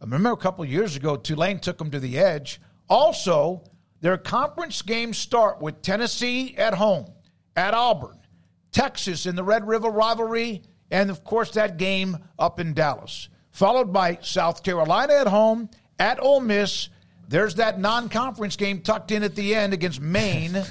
[0.00, 2.60] I remember a couple years ago, Tulane took them to the edge.
[2.88, 3.62] Also,
[4.00, 7.06] their conference games start with Tennessee at home,
[7.54, 8.18] at Auburn,
[8.72, 13.28] Texas in the Red River rivalry, and of course that game up in Dallas.
[13.50, 16.88] Followed by South Carolina at home, at Ole Miss.
[17.28, 20.62] There's that non conference game tucked in at the end against Maine,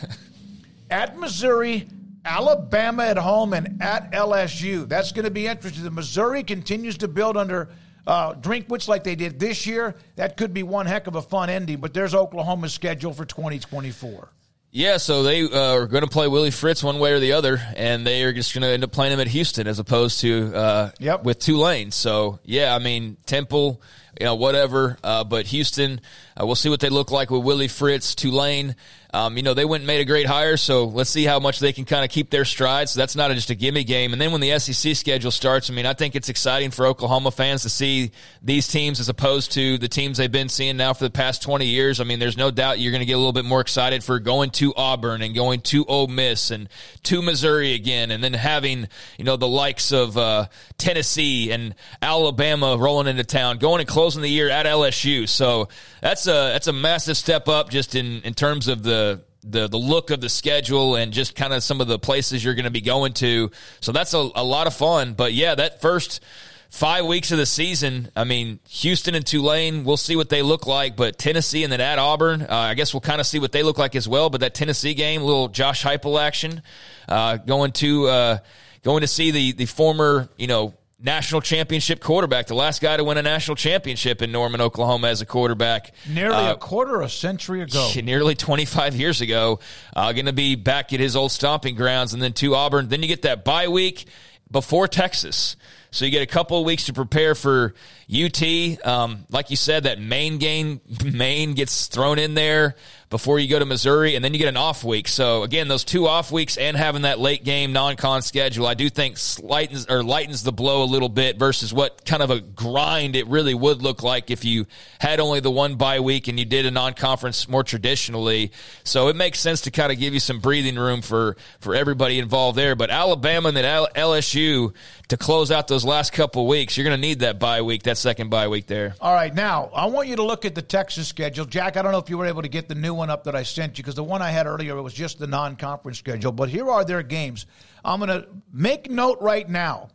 [0.90, 1.88] at Missouri,
[2.26, 4.88] Alabama at home, and at LSU.
[4.88, 5.84] That's going to be interesting.
[5.84, 7.70] The Missouri continues to build under
[8.06, 9.96] uh, Drinkwitz like they did this year.
[10.16, 14.30] That could be one heck of a fun ending, but there's Oklahoma's schedule for 2024.
[14.74, 17.60] Yeah, so they uh, are going to play Willie Fritz one way or the other,
[17.76, 20.56] and they are just going to end up playing him at Houston as opposed to
[20.56, 21.24] uh, Yep.
[21.26, 21.92] with Tulane.
[21.92, 23.82] So yeah, I mean Temple.
[24.20, 24.98] you know, whatever.
[25.04, 26.00] Uh, but Houston,
[26.40, 28.76] uh, we'll see what they look like with Willie Fritz, Tulane.
[29.14, 31.60] Um, you know, they went and made a great hire, so let's see how much
[31.60, 32.88] they can kind of keep their stride.
[32.88, 34.14] So that's not just a gimme game.
[34.14, 37.32] And then when the SEC schedule starts, I mean, I think it's exciting for Oklahoma
[37.32, 41.04] fans to see these teams as opposed to the teams they've been seeing now for
[41.04, 42.00] the past 20 years.
[42.00, 44.18] I mean, there's no doubt you're going to get a little bit more excited for
[44.20, 46.70] going to Auburn and going to Ole Miss and
[47.04, 50.46] to Missouri again, and then having, you know, the likes of uh,
[50.78, 55.28] Tennessee and Alabama rolling into town, going and closing the year at LSU.
[55.28, 55.68] So
[56.00, 59.01] that's a, that's a massive step up just in, in terms of the,
[59.44, 62.54] the the look of the schedule and just kind of some of the places you're
[62.54, 63.52] going to be going to.
[63.80, 65.14] So that's a, a lot of fun.
[65.14, 66.22] But yeah, that first
[66.70, 70.68] five weeks of the season, I mean, Houston and Tulane, we'll see what they look
[70.68, 70.96] like.
[70.96, 73.64] But Tennessee and then at Auburn, uh, I guess we'll kind of see what they
[73.64, 74.30] look like as well.
[74.30, 76.62] But that Tennessee game, little Josh Heupel action,
[77.10, 78.38] uh, going to uh,
[78.84, 83.04] going to see the the former you know national championship quarterback, the last guy to
[83.04, 85.94] win a national championship in Norman, Oklahoma as a quarterback.
[86.08, 87.90] Nearly uh, a quarter of a century ago.
[88.04, 89.60] Nearly 25 years ago.
[89.96, 92.90] Uh, going to be back at his old stomping grounds and then to Auburn.
[92.90, 94.06] Then you get that bye week
[94.50, 95.56] before Texas.
[95.92, 97.74] So you get a couple of weeks to prepare for
[98.14, 98.42] UT.
[98.86, 102.76] Um, like you said, that Maine game, Maine gets thrown in there
[103.12, 105.08] before you go to Missouri, and then you get an off week.
[105.08, 108.90] So again, those two off weeks and having that late game non-con schedule, I do
[108.90, 113.16] think lightens or lightens the blow a little bit versus what kind of a grind
[113.18, 114.66] it really would look like if you
[115.00, 118.54] had only the one bye week and you did a non-conference more traditionally.
[118.86, 122.18] So it makes sense to kind of give you some breathing room for for everybody
[122.18, 122.76] involved there.
[122.78, 124.74] But Alabama and then LSU
[125.10, 127.98] to close out those last couple weeks, you're going to need that bye week, that
[127.98, 128.96] second bye week there.
[129.02, 131.76] All right, now I want you to look at the Texas schedule, Jack.
[131.76, 133.44] I don't know if you were able to get the new one up that I
[133.44, 136.32] sent you because the one I had earlier was just the non-conference schedule.
[136.32, 137.46] But here are their games.
[137.84, 139.90] I'm going to make note right now.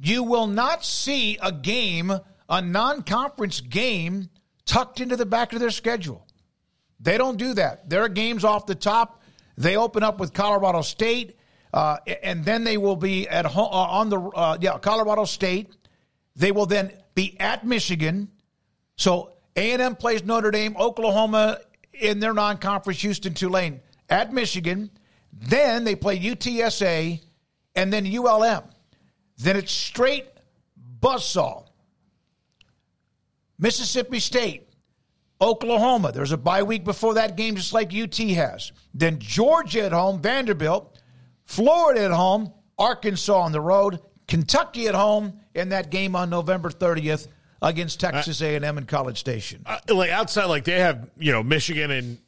[0.00, 2.12] You will not see a game,
[2.48, 4.30] a non-conference game,
[4.64, 6.26] tucked into the back of their schedule.
[7.00, 7.88] They don't do that.
[7.88, 9.22] Their games off the top.
[9.56, 11.36] They open up with Colorado State.
[11.72, 15.70] Uh, and then they will be at home uh, on the uh, yeah Colorado State.
[16.34, 18.30] They will then be at Michigan.
[18.96, 21.58] So A and M plays Notre Dame, Oklahoma
[22.00, 24.90] in their non-conference, Houston, Tulane at Michigan.
[25.32, 27.22] Then they play UTSA
[27.74, 28.64] and then ULM.
[29.36, 30.26] Then it's straight
[31.00, 31.66] buzzsaw.
[33.58, 34.68] Mississippi State,
[35.40, 36.12] Oklahoma.
[36.12, 38.72] There's a bye week before that game, just like UT has.
[38.94, 40.98] Then Georgia at home, Vanderbilt.
[41.44, 46.68] Florida at home, Arkansas on the road, Kentucky at home in that game on November
[46.68, 47.28] 30th
[47.60, 49.62] against Texas A&M and College Station.
[49.66, 52.18] Uh, like outside, like they have you know Michigan and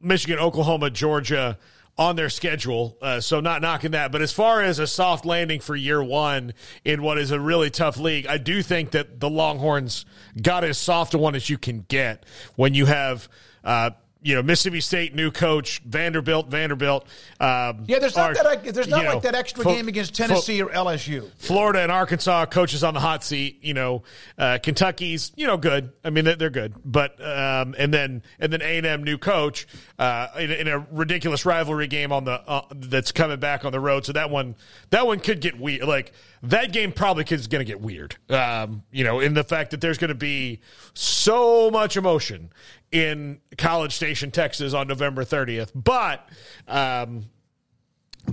[0.00, 1.58] Michigan, Oklahoma, Georgia
[1.96, 4.10] on their schedule, uh, so not knocking that.
[4.10, 7.70] But as far as a soft landing for year one in what is a really
[7.70, 10.04] tough league, I do think that the Longhorns
[10.40, 12.24] got as soft a one as you can get
[12.56, 13.28] when you have.
[13.62, 13.90] Uh,
[14.24, 17.06] you know Mississippi State new coach Vanderbilt Vanderbilt.
[17.38, 20.14] Um, yeah, there's not are, that there's not like know, that extra fo- game against
[20.14, 21.30] Tennessee fo- or LSU.
[21.36, 23.62] Florida and Arkansas coaches on the hot seat.
[23.62, 24.02] You know
[24.38, 25.92] uh, Kentucky's you know good.
[26.02, 29.18] I mean they're, they're good, but um, and then and then A and M new
[29.18, 29.66] coach
[29.98, 33.80] uh, in, in, a ridiculous rivalry game on the uh, that's coming back on the
[33.80, 34.06] road.
[34.06, 34.56] So that one
[34.88, 35.82] that one could get weird.
[35.82, 36.12] Like
[36.44, 38.16] that game probably is going to get weird.
[38.28, 40.60] Um, you know, in the fact that there's going to be
[40.94, 42.50] so much emotion
[42.92, 45.70] in College Station, Texas on November 30th.
[45.74, 46.28] But,
[46.68, 47.26] um,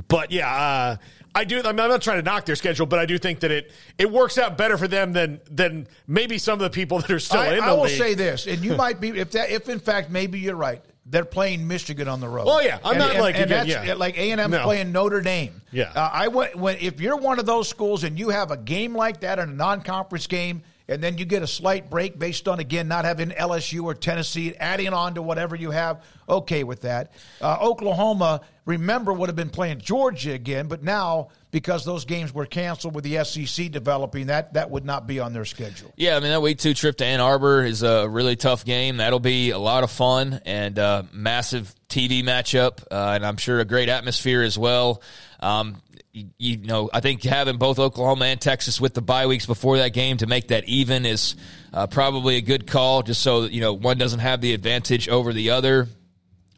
[0.08, 0.96] but yeah, uh,
[1.34, 1.62] I do.
[1.64, 4.38] I'm not trying to knock their schedule, but I do think that it it works
[4.38, 7.54] out better for them than than maybe some of the people that are still I,
[7.54, 7.98] in the I will league.
[7.98, 10.84] say this, and you might be if that if in fact maybe you're right.
[11.12, 12.46] They're playing Michigan on the road.
[12.48, 13.94] Oh yeah, I'm and, not and, like and again, yeah.
[13.96, 14.64] like A and M no.
[14.64, 15.62] playing Notre Dame.
[15.72, 18.58] Yeah, uh, I went when if you're one of those schools and you have a
[18.58, 22.48] game like that in a non-conference game and then you get a slight break based
[22.48, 26.04] on again not having LSU or Tennessee adding on to whatever you have.
[26.28, 27.14] Okay with that.
[27.40, 32.46] Uh, Oklahoma, remember, would have been playing Georgia again, but now because those games were
[32.46, 35.94] canceled with the SEC developing, that that would not be on their schedule.
[35.96, 38.98] Yeah, I mean that week two trip to Ann Arbor is a really tough game.
[38.98, 43.60] That'll be a lot of fun and uh, massive TV matchup, uh, and I'm sure
[43.60, 45.02] a great atmosphere as well.
[45.40, 45.82] Um,
[46.14, 49.94] you, know, I think having both Oklahoma and Texas with the bye weeks before that
[49.94, 51.36] game to make that even is
[51.74, 55.34] uh, probably a good call, just so you know one doesn't have the advantage over
[55.34, 55.88] the other.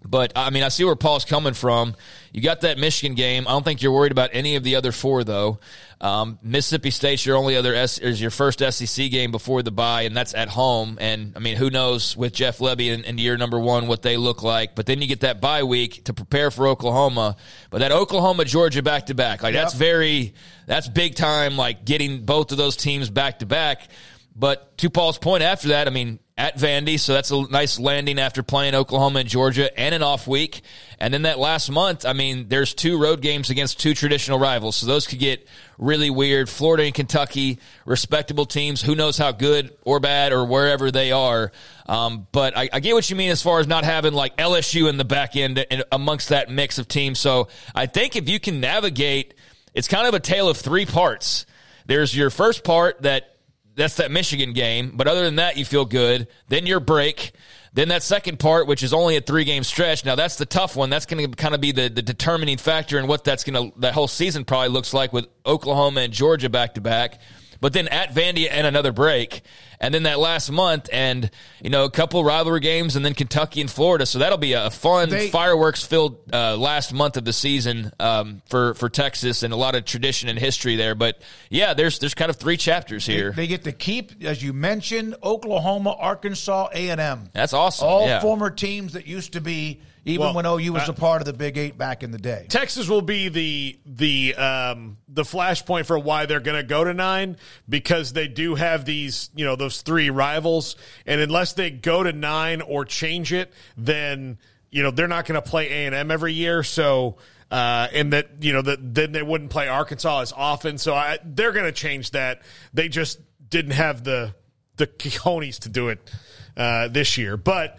[0.05, 1.95] But I mean, I see where Paul's coming from.
[2.31, 3.47] You got that Michigan game.
[3.47, 5.59] I don't think you're worried about any of the other four, though.
[6.01, 10.01] Um, Mississippi State's your only other S- is your first SEC game before the bye,
[10.01, 10.97] and that's at home.
[10.99, 14.17] And I mean, who knows with Jeff Lebby in, in year number one what they
[14.17, 14.75] look like?
[14.75, 17.37] But then you get that bye week to prepare for Oklahoma.
[17.69, 19.63] But that Oklahoma Georgia back to back, like yep.
[19.63, 20.33] that's very
[20.65, 21.55] that's big time.
[21.55, 23.89] Like getting both of those teams back to back.
[24.35, 28.17] But to Paul's point, after that, I mean, at Vandy, so that's a nice landing
[28.17, 30.61] after playing Oklahoma and Georgia and an off week.
[30.99, 34.75] And then that last month, I mean, there's two road games against two traditional rivals,
[34.75, 36.49] so those could get really weird.
[36.49, 38.81] Florida and Kentucky, respectable teams.
[38.81, 41.51] Who knows how good or bad or wherever they are.
[41.85, 44.89] Um, but I, I, get what you mean as far as not having like LSU
[44.89, 47.19] in the back end amongst that mix of teams.
[47.19, 49.33] So I think if you can navigate,
[49.73, 51.45] it's kind of a tale of three parts.
[51.85, 53.32] There's your first part that
[53.75, 54.93] that's that Michigan game.
[54.95, 56.27] But other than that, you feel good.
[56.47, 57.33] Then your break.
[57.73, 60.05] Then that second part, which is only a three game stretch.
[60.05, 60.89] Now that's the tough one.
[60.89, 63.79] That's going to kind of be the, the determining factor in what that's going to,
[63.79, 67.19] that whole season probably looks like with Oklahoma and Georgia back to back
[67.63, 69.41] but then at Vandy and another break,
[69.79, 73.61] and then that last month, and you know a couple rivalry games, and then Kentucky
[73.61, 74.05] and Florida.
[74.05, 78.73] So that'll be a fun, fireworks filled uh, last month of the season um, for
[78.73, 80.93] for Texas, and a lot of tradition and history there.
[80.93, 83.31] But yeah, there's there's kind of three chapters here.
[83.31, 87.29] They, they get to keep, as you mentioned, Oklahoma, Arkansas, A and M.
[87.31, 87.87] That's awesome.
[87.87, 88.19] All yeah.
[88.19, 91.25] former teams that used to be even well, when OU was uh, a part of
[91.25, 92.45] the Big Eight back in the day.
[92.49, 96.93] Texas will be the the um, the flashpoint for why they're going to go to
[96.93, 97.37] nine
[97.69, 100.75] because they do have these you know those three rivals,
[101.05, 104.37] and unless they go to nine or change it, then
[104.71, 106.63] you know they're not going to play A and M every year.
[106.63, 107.17] So.
[107.51, 111.19] Uh, and that you know that then they wouldn't play Arkansas as often, so I,
[111.23, 112.41] they're going to change that.
[112.73, 114.33] They just didn't have the
[114.77, 116.11] the cojones to do it
[116.57, 117.77] uh, this year, but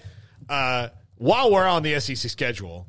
[0.48, 2.88] uh, while we're on the SEC schedule,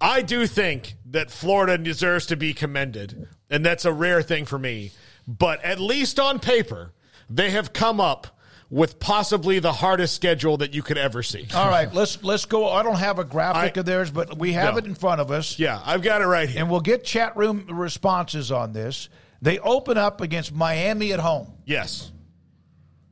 [0.00, 4.58] I do think that Florida deserves to be commended, and that's a rare thing for
[4.58, 4.92] me.
[5.26, 6.92] But at least on paper,
[7.30, 8.38] they have come up
[8.70, 11.46] with possibly the hardest schedule that you could ever see.
[11.54, 12.68] All right, let's let's go.
[12.68, 14.78] I don't have a graphic I, of theirs, but we have no.
[14.78, 15.58] it in front of us.
[15.58, 19.08] Yeah, I've got it right here, and we'll get chat room responses on this.
[19.40, 21.52] They open up against Miami at home.
[21.66, 22.10] Yes.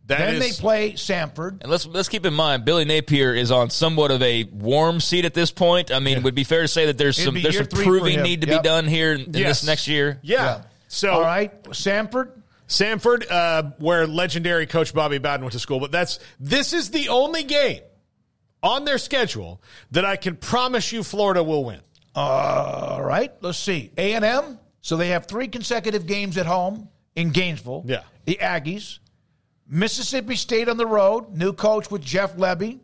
[0.07, 1.62] That then is, they play Samford.
[1.62, 5.24] And let's let's keep in mind Billy Napier is on somewhat of a warm seat
[5.24, 5.92] at this point.
[5.92, 6.22] I mean, yeah.
[6.24, 8.62] would be fair to say that there's It'd some there's some proving need to yep.
[8.62, 9.61] be done here in, in yes.
[9.61, 10.18] this next year.
[10.22, 10.42] Yeah.
[10.42, 10.62] yeah.
[10.88, 12.32] So all right, Samford.
[12.68, 17.11] Samford, uh, where legendary coach Bobby Bowden went to school, but that's this is the
[17.11, 17.82] only game
[18.62, 21.80] on their schedule that I can promise you Florida will win.
[22.16, 23.92] all right, let's see.
[23.96, 24.59] A and M.
[24.80, 27.84] So they have three consecutive games at home in Gainesville.
[27.86, 28.03] Yeah.
[28.24, 28.98] The Aggies.
[29.69, 32.81] Mississippi State on the road, new coach with Jeff Lebby,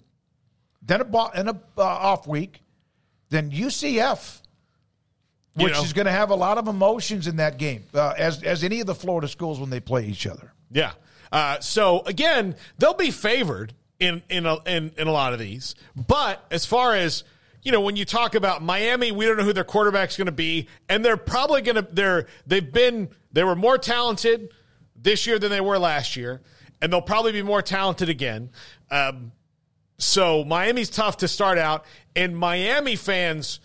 [0.82, 2.62] then a, and a uh, off week,
[3.30, 4.40] then UCF,
[5.54, 8.14] which you know, is going to have a lot of emotions in that game, uh,
[8.16, 10.52] as as any of the Florida schools when they play each other.
[10.70, 10.92] Yeah.
[11.30, 15.74] Uh, so again, they'll be favored in in a, in in a lot of these,
[15.94, 17.24] but as far as
[17.62, 20.32] you know, when you talk about Miami, we don't know who their quarterback's going to
[20.32, 24.52] be, and they're probably going to they're they've been they were more talented
[24.96, 26.40] this year than they were last year
[26.80, 28.50] and they'll probably be more talented again.
[28.90, 29.32] Um,
[29.98, 33.60] so Miami's tough to start out, and Miami fans.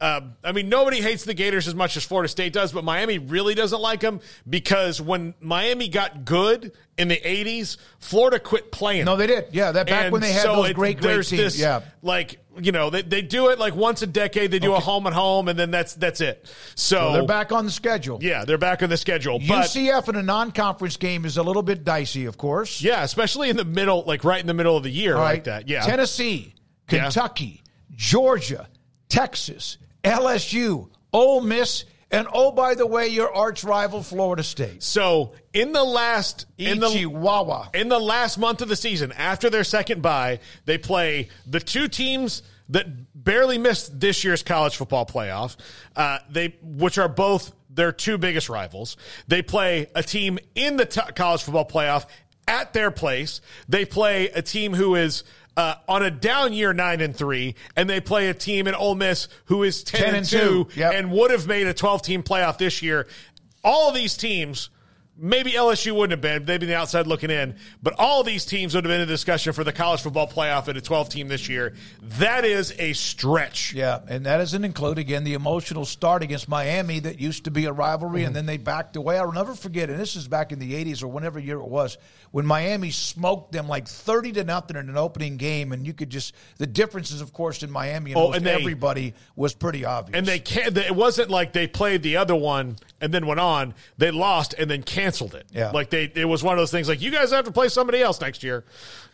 [0.00, 3.18] Uh, I mean, nobody hates the Gators as much as Florida State does, but Miami
[3.18, 9.06] really doesn't like them because when Miami got good in the '80s, Florida quit playing.
[9.06, 9.46] No, they did.
[9.50, 11.30] Yeah, that back and when they had so those great, great teams.
[11.30, 14.50] This, yeah, like you know, they, they do it like once a decade.
[14.50, 14.78] They do okay.
[14.78, 16.50] a home and home, and then that's that's it.
[16.74, 18.18] So they're back on the schedule.
[18.20, 19.40] Yeah, they're back on the schedule.
[19.40, 22.80] UCF in a non-conference game is a little bit dicey, of course.
[22.80, 25.34] Yeah, especially in the middle, like right in the middle of the year, right.
[25.34, 25.68] like that.
[25.68, 26.54] Yeah, Tennessee,
[26.86, 27.94] Kentucky, yeah.
[27.96, 28.68] Georgia,
[29.08, 31.84] Texas, LSU, Ole Miss.
[32.10, 34.82] And oh, by the way, your arch rival, Florida State.
[34.82, 37.70] So in the last in the Wawa.
[37.74, 41.86] in the last month of the season, after their second bye, they play the two
[41.88, 45.56] teams that barely missed this year's college football playoff.
[45.96, 48.96] Uh, they which are both their two biggest rivals.
[49.26, 52.06] They play a team in the t- college football playoff
[52.46, 53.40] at their place.
[53.68, 55.24] They play a team who is
[55.58, 58.94] uh, on a down year, nine and three, and they play a team in Ole
[58.94, 60.80] Miss who is ten, 10 and, two, two.
[60.80, 60.94] Yep.
[60.94, 63.08] and would have made a twelve team playoff this year.
[63.64, 64.70] All of these teams
[65.20, 66.44] Maybe LSU wouldn't have been.
[66.44, 67.56] They'd be the outside looking in.
[67.82, 70.76] But all these teams would have been in discussion for the college football playoff at
[70.76, 71.74] a 12 team this year.
[72.18, 73.74] That is a stretch.
[73.74, 77.64] Yeah, and that doesn't include, again, the emotional start against Miami that used to be
[77.64, 78.28] a rivalry, mm-hmm.
[78.28, 79.18] and then they backed away.
[79.18, 81.98] I'll never forget, and this is back in the 80s or whenever year it was,
[82.30, 85.72] when Miami smoked them like 30 to nothing in an opening game.
[85.72, 89.14] And you could just, the differences, of course, in Miami and, oh, and they, everybody
[89.34, 90.16] was pretty obvious.
[90.16, 93.74] And they can't, it wasn't like they played the other one and then went on.
[93.96, 95.46] They lost and then canceled canceled it.
[95.52, 95.70] Yeah.
[95.70, 98.00] Like they, it was one of those things like, you guys have to play somebody
[98.00, 98.64] else next year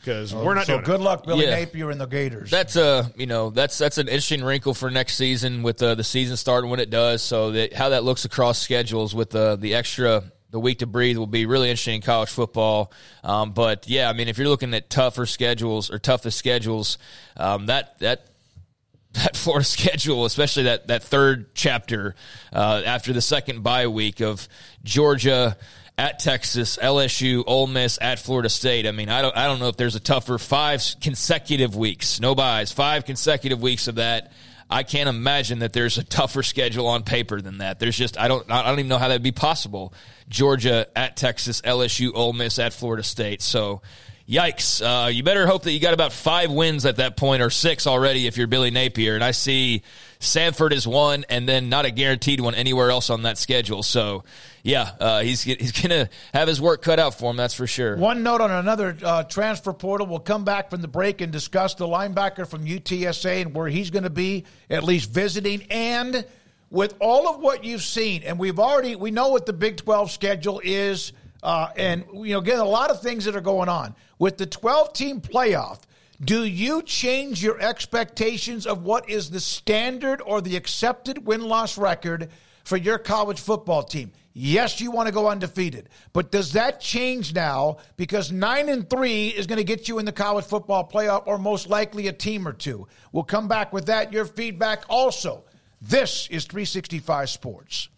[0.01, 1.05] because oh, we're not so doing good it.
[1.05, 1.59] luck, Billy yeah.
[1.59, 2.51] Napier and the Gators.
[2.51, 6.05] That's uh, you know, that's that's an interesting wrinkle for next season with uh, the
[6.05, 7.23] season starting when it does.
[7.23, 11.17] So that how that looks across schedules with uh, the extra the week to breathe
[11.17, 12.93] will be really interesting in college football.
[13.25, 16.99] Um, but yeah, I mean, if you're looking at tougher schedules or toughest schedules,
[17.37, 18.27] um, that that
[19.13, 22.15] that Florida schedule, especially that that third chapter
[22.53, 24.49] uh, after the second bye week of
[24.83, 25.57] Georgia
[25.97, 28.87] at Texas, LSU, Ole Miss, at Florida State.
[28.87, 32.35] I mean, I don't I don't know if there's a tougher five consecutive weeks, no
[32.35, 34.33] buys, five consecutive weeks of that.
[34.69, 37.79] I can't imagine that there's a tougher schedule on paper than that.
[37.79, 39.95] There's just I don't I don't even know how that'd be possible.
[40.29, 43.43] Georgia at Texas, LSU, Ole Miss at Florida State.
[43.43, 43.83] So
[44.29, 44.83] yikes.
[44.83, 47.87] Uh, you better hope that you got about five wins at that point or six
[47.87, 49.15] already if you're Billy Napier.
[49.15, 49.83] And I see
[50.21, 53.83] Samford is one and then not a guaranteed one anywhere else on that schedule.
[53.83, 54.25] So,
[54.65, 57.99] yeah, uh, he's, he's to have his work cut out for him, that's for sure.
[57.99, 60.07] One note on another uh, transfer portal.
[60.07, 63.91] We'll come back from the break and discuss the linebacker from UTSA and where he's
[63.91, 65.65] going to be, at least visiting.
[65.65, 66.25] And
[66.71, 70.11] with all of what you've seen, and we've already, we know what the Big 12
[70.11, 71.13] schedule is.
[71.43, 74.47] Uh, and you know, again, a lot of things that are going on with the
[74.47, 75.81] 12 team playoff.
[76.23, 81.77] Do you change your expectations of what is the standard or the accepted win loss
[81.77, 82.31] record
[82.65, 84.13] for your college football team?
[84.37, 89.29] Yes, you want to go undefeated, but does that change now because 9 and 3
[89.29, 92.49] is going to get you in the college football playoff or most likely a team
[92.49, 92.89] or two?
[93.13, 95.45] We'll come back with that your feedback also.
[95.81, 97.89] This is 365 Sports.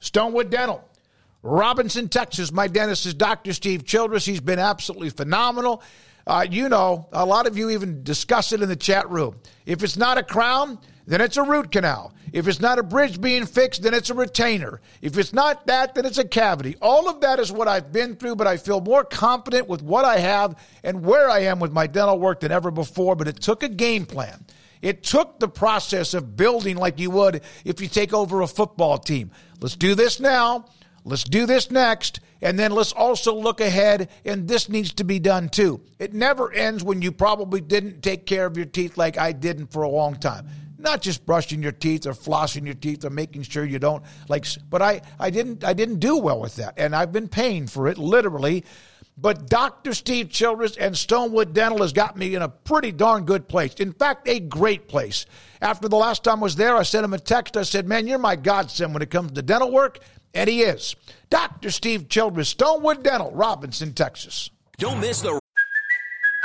[0.00, 0.86] Stonewood Dental
[1.42, 2.52] Robinson, Texas.
[2.52, 3.52] My dentist is Dr.
[3.52, 4.24] Steve Childress.
[4.24, 5.82] He's been absolutely phenomenal.
[6.26, 9.36] Uh, you know, a lot of you even discuss it in the chat room.
[9.64, 12.12] If it's not a crown, then it's a root canal.
[12.36, 14.82] If it's not a bridge being fixed, then it's a retainer.
[15.00, 16.76] If it's not that, then it's a cavity.
[16.82, 20.04] All of that is what I've been through, but I feel more confident with what
[20.04, 23.16] I have and where I am with my dental work than ever before.
[23.16, 24.44] But it took a game plan.
[24.82, 28.98] It took the process of building like you would if you take over a football
[28.98, 29.30] team.
[29.62, 30.66] Let's do this now.
[31.04, 32.20] Let's do this next.
[32.42, 35.80] And then let's also look ahead, and this needs to be done too.
[35.98, 39.72] It never ends when you probably didn't take care of your teeth like I didn't
[39.72, 40.46] for a long time.
[40.78, 44.46] Not just brushing your teeth or flossing your teeth or making sure you don't like,
[44.68, 47.88] but I, I didn't I didn't do well with that, and I've been paying for
[47.88, 48.64] it literally.
[49.18, 49.94] But Dr.
[49.94, 53.72] Steve Childress and Stonewood Dental has got me in a pretty darn good place.
[53.74, 55.24] In fact, a great place.
[55.62, 57.56] After the last time I was there, I sent him a text.
[57.56, 60.00] I said, Man, you're my godsend when it comes to dental work.
[60.34, 60.94] And he is.
[61.30, 61.70] Dr.
[61.70, 64.50] Steve Childress, Stonewood Dental, Robinson, Texas.
[64.76, 65.40] Don't miss the.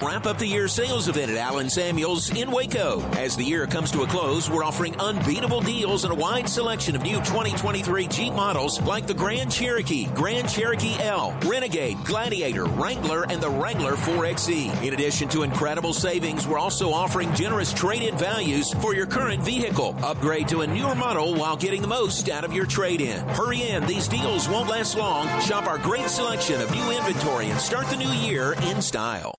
[0.00, 3.00] Wrap up the year sales event at Allen Samuels in Waco.
[3.16, 6.94] As the year comes to a close, we're offering unbeatable deals and a wide selection
[6.94, 13.24] of new 2023 Jeep models like the Grand Cherokee, Grand Cherokee L, Renegade, Gladiator, Wrangler,
[13.24, 14.84] and the Wrangler 4XE.
[14.84, 19.96] In addition to incredible savings, we're also offering generous trade-in values for your current vehicle.
[20.04, 23.18] Upgrade to a newer model while getting the most out of your trade-in.
[23.30, 25.26] Hurry in, these deals won't last long.
[25.40, 29.34] Shop our great selection of new inventory and start the new year in style.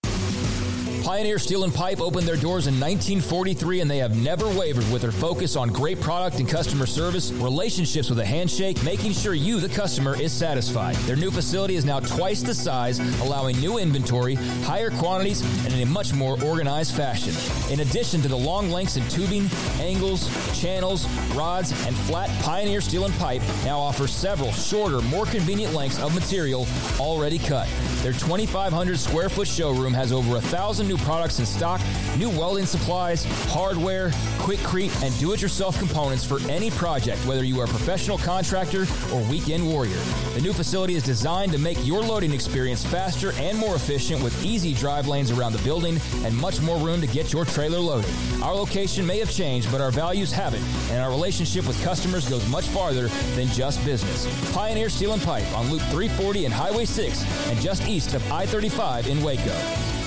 [1.09, 5.01] Pioneer Steel and Pipe opened their doors in 1943 and they have never wavered with
[5.01, 9.59] their focus on great product and customer service, relationships with a handshake, making sure you,
[9.59, 10.93] the customer, is satisfied.
[11.07, 14.35] Their new facility is now twice the size, allowing new inventory,
[14.65, 17.33] higher quantities, and in a much more organized fashion.
[17.73, 19.49] In addition to the long lengths in tubing,
[19.79, 20.29] angles,
[20.61, 25.99] channels, rods, and flat, Pioneer Steel and Pipe now offers several shorter, more convenient lengths
[25.99, 26.67] of material
[26.99, 27.67] already cut.
[28.03, 31.81] Their 2,500 square foot showroom has over a thousand new products in stock,
[32.17, 37.67] new welding supplies, hardware, Quikrete, and do-it-yourself components for any project, whether you are a
[37.67, 39.97] professional contractor or weekend warrior.
[40.33, 44.45] The new facility is designed to make your loading experience faster and more efficient with
[44.45, 48.11] easy drive lanes around the building and much more room to get your trailer loaded.
[48.41, 52.47] Our location may have changed, but our values haven't, and our relationship with customers goes
[52.49, 54.27] much farther than just business.
[54.53, 59.07] Pioneer Steel and Pipe on Loop 340 and Highway 6 and just east of I-35
[59.07, 59.98] in Waco.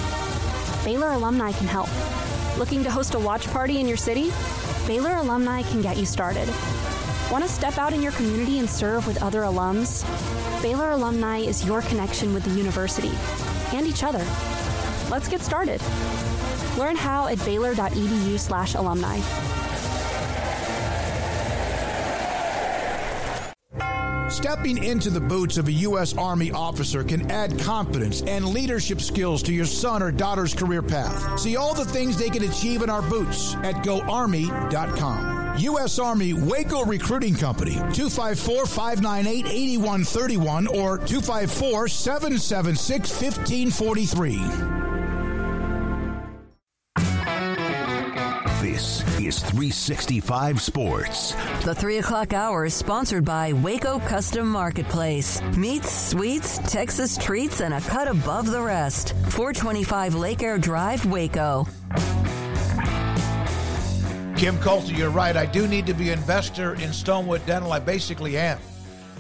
[0.85, 1.89] Baylor alumni can help.
[2.59, 4.33] Looking to host a watch party in your city?
[4.87, 6.49] Baylor alumni can get you started.
[7.31, 10.05] Want to step out in your community and serve with other alums?
[10.63, 13.11] Baylor alumni is your connection with the university
[13.77, 14.25] and each other.
[15.11, 15.81] Let's get started.
[16.77, 19.21] Learn how at baylor.edu slash alumni.
[24.29, 26.17] Stepping into the boots of a U.S.
[26.17, 31.41] Army officer can add confidence and leadership skills to your son or daughter's career path.
[31.41, 35.37] See all the things they can achieve in our boots at goarmy.com.
[35.59, 35.99] U.S.
[35.99, 44.96] Army Waco Recruiting Company, 254 598 8131 or 254 776 1543.
[49.27, 51.35] Is 365 Sports.
[51.65, 55.43] The 3 o'clock hour is sponsored by Waco Custom Marketplace.
[55.57, 59.15] Meats, sweets, Texas treats, and a cut above the rest.
[59.31, 61.67] 425 Lake Air Drive, Waco.
[64.37, 65.37] Kim Coulter, you're right.
[65.37, 67.73] I do need to be an investor in Stonewood Dental.
[67.73, 68.61] I basically am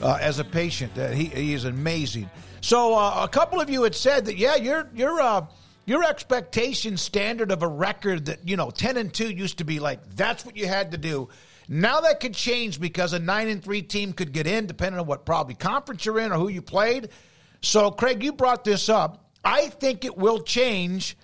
[0.02, 0.96] uh, as a patient.
[0.96, 2.30] Uh, he, he is amazing.
[2.60, 5.46] So uh, a couple of you had said that, yeah, you're you're uh,
[5.86, 9.78] your expectation standard of a record that you know 10 and 2 used to be
[9.78, 11.28] like that's what you had to do.
[11.68, 15.06] Now that could change because a 9 and 3 team could get in depending on
[15.06, 17.08] what probably conference you're in or who you played.
[17.62, 19.30] So craig you brought this up.
[19.44, 21.16] I think it will change.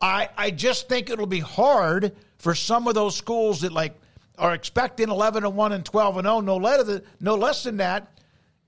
[0.00, 3.98] I i just think it'll be hard for some of those schools that like
[4.36, 8.17] are expecting 11 and 1 and 12 and 0 no no less than that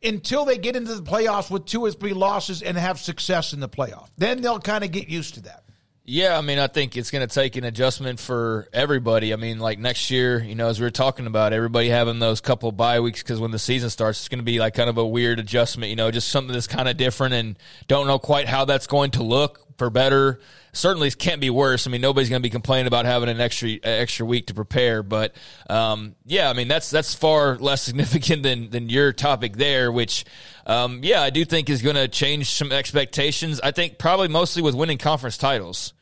[0.02, 3.60] until they get into the playoffs with two or three losses and have success in
[3.60, 4.08] the playoff.
[4.16, 5.64] Then they'll kind of get used to that.
[6.12, 9.32] Yeah, I mean, I think it's going to take an adjustment for everybody.
[9.32, 12.40] I mean, like next year, you know, as we were talking about, everybody having those
[12.40, 14.98] couple bye weeks because when the season starts, it's going to be like kind of
[14.98, 18.48] a weird adjustment, you know, just something that's kind of different and don't know quite
[18.48, 20.38] how that's going to look for better.
[20.74, 21.86] Certainly, can't be worse.
[21.86, 25.02] I mean, nobody's going to be complaining about having an extra extra week to prepare.
[25.02, 25.34] But
[25.70, 30.26] um, yeah, I mean, that's that's far less significant than than your topic there, which
[30.66, 33.58] um, yeah, I do think is going to change some expectations.
[33.62, 35.94] I think probably mostly with winning conference titles.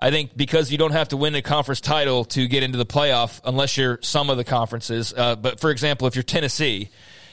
[0.00, 2.86] I think because you don't have to win a conference title to get into the
[2.86, 5.12] playoff unless you're some of the conferences.
[5.14, 6.88] Uh, but for example, if you're Tennessee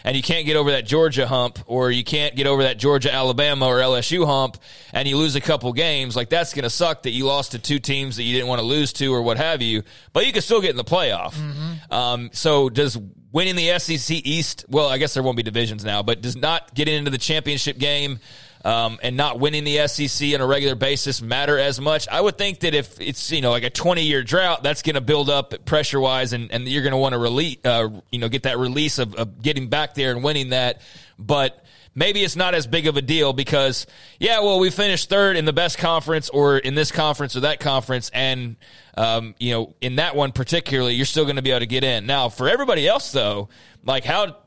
[0.06, 3.12] and you can't get over that Georgia hump or you can't get over that Georgia,
[3.12, 4.58] Alabama, or LSU hump
[4.94, 7.60] and you lose a couple games, like that's going to suck that you lost to
[7.60, 9.82] two teams that you didn't want to lose to or what have you,
[10.14, 11.34] but you can still get in the playoff.
[11.34, 11.92] Mm-hmm.
[11.92, 12.98] Um, so does
[13.32, 16.76] winning the SEC East, well, I guess there won't be divisions now, but does not
[16.76, 18.20] getting into the championship game
[18.66, 22.08] um, and not winning the SEC on a regular basis matter as much.
[22.08, 24.96] I would think that if it's you know like a 20 year drought, that's going
[24.96, 28.20] to build up pressure wise, and, and you're going to want to release, uh, you
[28.20, 30.82] know, get that release of, of getting back there and winning that.
[31.20, 31.64] But
[31.94, 33.86] maybe it's not as big of a deal because
[34.20, 37.60] yeah, well, we finished third in the best conference or in this conference or that
[37.60, 38.56] conference, and
[38.98, 41.84] um, you know, in that one particularly, you're still going to be able to get
[41.84, 42.08] in.
[42.08, 43.50] Now, for everybody else though,
[43.84, 44.38] like how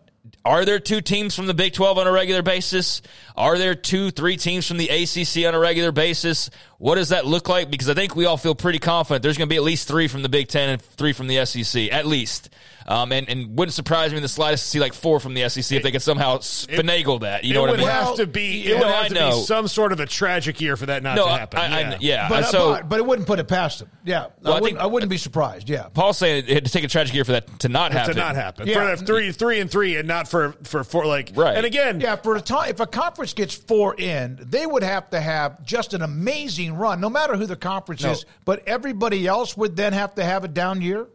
[0.48, 3.02] are there two teams from the Big 12 on a regular basis?
[3.36, 6.48] Are there two, three teams from the ACC on a regular basis?
[6.78, 7.70] What does that look like?
[7.70, 10.08] Because I think we all feel pretty confident there's going to be at least three
[10.08, 12.48] from the Big Ten and three from the SEC, at least.
[12.88, 15.46] Um, and, and wouldn't surprise me in the slightest to see like four from the
[15.50, 17.44] SEC if they could somehow finagle that.
[17.44, 17.80] You know what I mean?
[17.80, 18.66] It would have to be.
[18.66, 19.30] It No, would I have to know.
[19.32, 21.60] be some sort of a tragic year for that not No, to happen.
[21.60, 22.28] I- I- yeah.
[22.30, 23.90] But, so- but, but it wouldn't put it past them.
[24.04, 24.28] Yeah.
[24.42, 25.68] Well, I I, wouldn't, think- I wouldn't be surprised.
[25.68, 25.88] Yeah.
[25.92, 28.14] Paul's saying it had to take a tragic year for that to not happen.
[28.14, 28.74] to not happen Yeah.
[28.92, 31.04] for the three, three and three, and not for for four.
[31.04, 31.56] Like Right.
[31.58, 35.10] And again, Yeah, for a time, if a conference gets four in, they would have
[35.10, 38.12] to have just an amazing run, no matter who the conference No.
[38.12, 38.24] is.
[38.46, 41.06] But everybody else would then have to have a down year.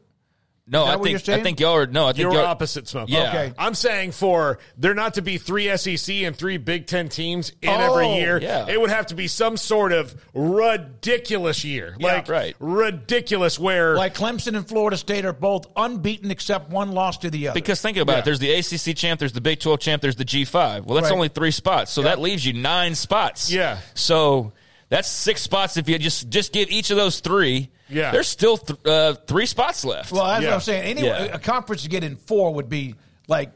[0.65, 1.27] No, I think?
[1.27, 2.05] I think y'all are no.
[2.07, 3.07] I think you're y'all, opposite Smoak.
[3.09, 3.27] Yeah.
[3.29, 3.53] Okay.
[3.57, 7.69] I'm saying for there not to be three SEC and three Big Ten teams in
[7.69, 8.67] Oh, every year, yeah.
[8.69, 12.55] it would have to be some sort of ridiculous year, Yeah, like right.
[12.59, 13.59] ridiculous.
[13.59, 17.55] Where Like Clemson and Florida State are both unbeaten except one loss to the other.
[17.59, 20.25] Because think about it, there's the ACC champ, there's the Big 12 champ, there's the
[20.25, 20.85] G5.
[20.85, 21.13] Well, that's Right.
[21.13, 23.51] only three spots, so that leaves you nine spots.
[23.51, 23.79] Yeah.
[23.95, 24.53] So
[24.93, 25.75] That's six spots.
[25.75, 28.11] If you just just give each of those three, Yeah.
[28.11, 30.11] there's still th- uh, three spots left.
[30.11, 30.49] Well, that's Yeah.
[30.49, 30.83] what I'm saying.
[30.83, 31.33] Anyway, Yeah.
[31.35, 32.93] a conference to get in four would be
[33.27, 33.51] like,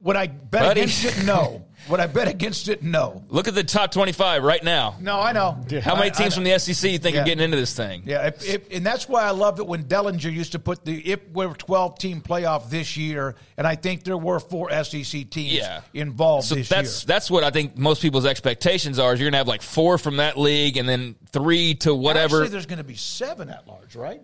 [0.00, 0.82] would I bet Buddy.
[0.82, 1.24] against it?
[1.24, 1.64] No.
[1.88, 2.82] would I bet against it?
[2.82, 3.22] No.
[3.28, 4.96] Look at the top 25 right now.
[5.00, 5.52] No, I know.
[5.82, 7.22] How many I- I teams from the SEC you think Yeah.
[7.22, 8.02] are getting into this thing?
[8.06, 10.98] Yeah, if, if, and that's why I love it when Dellenger used to put the
[11.12, 15.52] if we're 12 team playoff this year, and I think there were four SEC teams
[15.52, 15.80] Yeah.
[15.94, 17.06] involved So this that's year.
[17.06, 19.12] that's what I think most people's expectations are.
[19.14, 22.38] Is you're gonna have like four from that league, and then three to whatever.
[22.42, 24.20] Actually, there's going to be seven at large, right?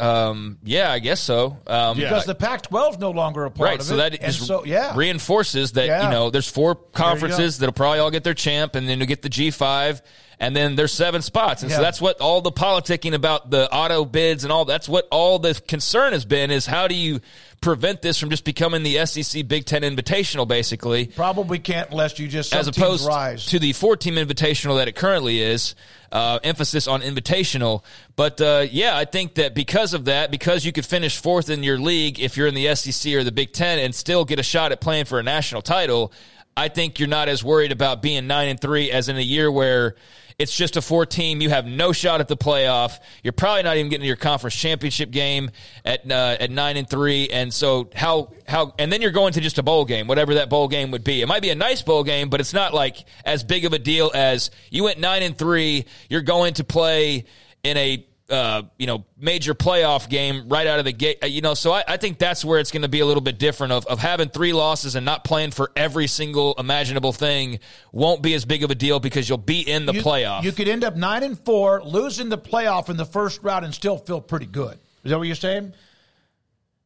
[0.00, 1.58] Um, yeah, I guess so.
[1.66, 3.80] Um, Because the Pac-12 is no longer a part right.
[3.80, 3.96] of So it.
[3.98, 6.04] that and just so yeah, reinforces that Yeah.
[6.04, 7.60] you know there's four conferences go.
[7.60, 10.00] that'll probably all get their champ, and then you get the G5,
[10.40, 14.06] and then there's seven spots, and so that's what all the politicking about the auto
[14.06, 14.64] bids and all.
[14.64, 17.20] That's what all the concern has been: is how do you
[17.60, 21.08] prevent this from just becoming the SEC Big Ten Invitational, basically?
[21.08, 23.44] probably can't unless you just as opposed rise.
[23.46, 25.74] to the four team invitational that it currently is.
[26.10, 27.84] Uh, emphasis on invitational,
[28.16, 31.62] but uh, yeah, I think that because of that, because you could finish fourth in
[31.62, 34.42] your league if you're in the SEC or the Big Ten and still get a
[34.42, 36.12] shot at playing for a national title,
[36.56, 39.52] I think you're not as worried about being nine and three as in a year
[39.52, 39.94] where
[40.40, 41.42] it's just a four team.
[41.42, 42.98] You have no shot at the playoff.
[43.22, 45.50] You're probably not even getting to your conference championship game
[45.84, 47.28] at uh, at nine and three.
[47.28, 50.48] And so how how and then you're going to just a bowl game, whatever that
[50.48, 51.20] bowl game would be.
[51.20, 53.78] It might be a nice bowl game, but it's not like as big of a
[53.78, 55.84] deal as you went nine and three.
[56.08, 57.26] You're going to play
[57.62, 61.18] in a uh, you know, major playoff game right out of the gate.
[61.22, 63.20] Uh, You know, so I, I think that's where it's going to be a little
[63.20, 67.58] bit different of, of having three losses and not playing for every single imaginable thing
[67.92, 70.44] won't be as big of a deal because you'll be in the you, playoff.
[70.44, 73.74] You could end up nine and four, losing the playoff in the first round, and
[73.74, 74.78] still feel pretty good.
[75.04, 75.74] Is that what you're saying?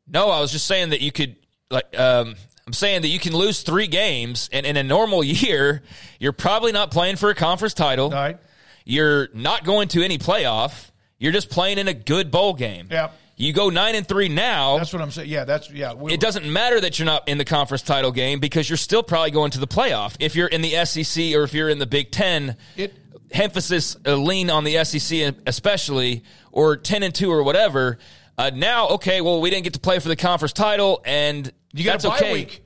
[0.09, 1.37] No, I was just saying that you could
[1.71, 2.37] like um
[2.67, 5.83] I'm saying that you can lose three games and in a normal year,
[6.19, 8.07] you're probably not playing for a conference title.
[8.07, 8.39] All right.
[8.85, 10.91] You're not going to any playoff.
[11.25, 12.89] You're just playing in a good bowl game.
[12.91, 13.14] Yep.
[13.37, 14.77] You go nine and three now.
[14.77, 15.31] That's what I'm saying.
[15.31, 15.95] Yeah, that's yeah.
[15.95, 19.03] we- it doesn't matter that you're not in the conference title game because you're still
[19.03, 20.16] probably going to the playoff.
[20.20, 22.95] If you're in the SEC or if you're in the Big Ten, It-
[23.31, 27.97] emphasis uh, lean on the SEC especially, or ten and two or whatever.
[28.37, 31.85] Uh, now, okay, well, we didn't get to play for the conference title, and You
[31.85, 32.33] got that's a bye okay.
[32.35, 32.64] week.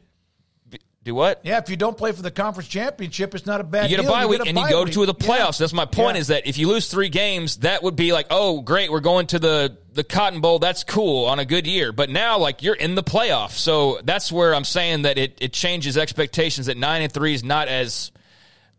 [1.09, 1.41] Do what?
[1.43, 4.05] Yeah, if you don't play for the conference championship, it's not a bad You get
[4.05, 4.93] a bye week a and you bye go week.
[4.93, 5.27] to the Yeah.
[5.27, 5.57] playoffs.
[5.57, 6.17] That's my point.
[6.17, 6.21] Yeah.
[6.21, 9.27] Is that if you lose three games, that would be like, oh, great, we're going
[9.29, 10.59] to the the Cotton Bowl.
[10.59, 11.93] That's cool on a good year.
[11.93, 15.55] But now, like, you're in the playoff, so that's where I'm saying that it it
[15.55, 16.67] changes expectations.
[16.67, 18.11] That nine and three is not as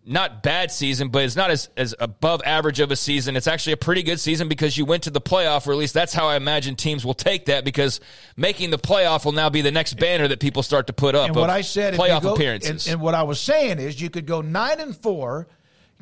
[0.06, 3.36] not bad season, but it's not as, as above average of a season.
[3.36, 5.94] It's actually a pretty good season because you went to the playoff, or at least
[5.94, 8.00] that's how I imagine teams will take that because
[8.36, 11.28] making the playoff will now be the next banner that people start to put up.
[11.28, 12.88] And what I said, if playoff go- appearances.
[12.88, 15.48] And, and what I was saying is, you could go nine and four,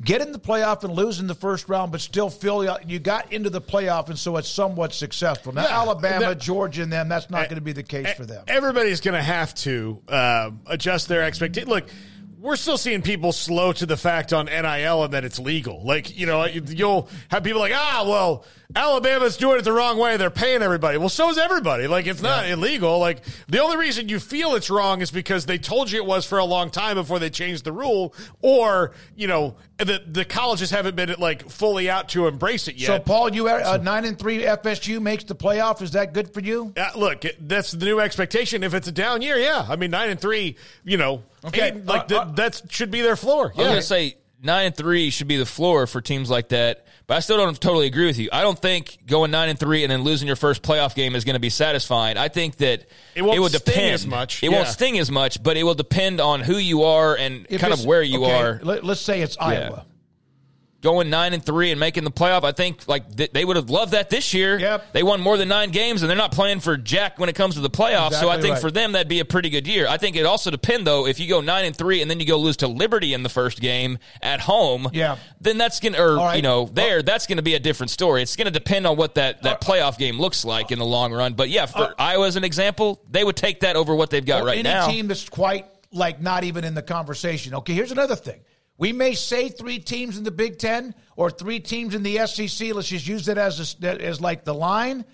[0.02, 2.98] get in the playoff and lose in the first round, but still feel you- you
[3.00, 5.52] got into the playoff, and so it's somewhat successful.
[5.52, 8.24] Now, Yeah, Alabama, that- Georgia, and them, that's not going to be the case for
[8.24, 8.44] them.
[8.48, 11.68] Everybody's going to have to uh, adjust their expectations.
[11.68, 11.88] Look,
[12.40, 15.82] we're still seeing people slow to the fact on NIL and that it's legal.
[15.84, 18.44] Like, you know, you'll have people like, ah, well,
[18.76, 20.18] Alabama's doing it the wrong way.
[20.18, 20.98] They're paying everybody.
[20.98, 21.86] Well, so is everybody.
[21.86, 22.98] Like, it's not illegal.
[22.98, 26.26] Like, the only reason you feel it's wrong is because they told you it was
[26.26, 30.70] for a long time before they changed the rule, or, you know, the, the colleges
[30.70, 32.86] haven't been like fully out to embrace it yet.
[32.88, 35.80] So, Paul, you uh, nine and three FSU makes the playoff.
[35.80, 36.74] Is that good for you?
[36.76, 38.62] Uh, look, it- that's the new expectation.
[38.62, 39.64] If it's a down year, yeah.
[39.66, 41.68] I mean, nine and three, you know, Okay.
[41.68, 43.46] eight- like Uh, th- uh, that should be their floor.
[43.46, 43.64] I was Yeah.
[43.64, 47.16] going to say nine and three should be the floor for teams like that, but
[47.16, 48.28] I still don't totally agree with you.
[48.30, 51.24] I don't think going nine and three and then losing your first playoff game is
[51.24, 52.18] going to be satisfying.
[52.18, 52.84] I think that
[53.14, 55.74] It won't will sting depend as much, It won't sting as much, but it will
[55.74, 58.60] depend on who you are and If kind of where you okay, are.
[58.62, 59.86] Let, us say it's Iowa.
[60.88, 63.68] Going nine and three and making the playoff, I think like th- they would have
[63.68, 64.58] loved that this year.
[64.58, 64.94] Yep.
[64.94, 67.56] They won more than nine games, and they're not playing for Jack when it comes
[67.56, 68.14] to the playoffs.
[68.14, 68.60] so I think right.
[68.62, 69.86] for them that'd be a pretty good year.
[69.86, 72.26] I think it also depend though if you go nine and three and then you
[72.26, 74.88] go lose to Liberty in the first game at home.
[74.94, 75.18] Yeah.
[75.42, 76.36] Then that's gonna or right.
[76.36, 78.22] you know there that's gonna be a different story.
[78.22, 81.34] It's gonna depend on what that that playoff game looks like in the long run.
[81.34, 84.24] But yeah, for uh, Iowa as an example, they would take that over what they've
[84.24, 84.88] got right any now.
[84.88, 87.54] team that's quite like not even in the conversation.
[87.56, 88.40] Okay, here's another thing.
[88.78, 92.72] We may say three teams in the Big Ten or three teams in the SEC.
[92.72, 95.04] Let's just use that as a, as like the line.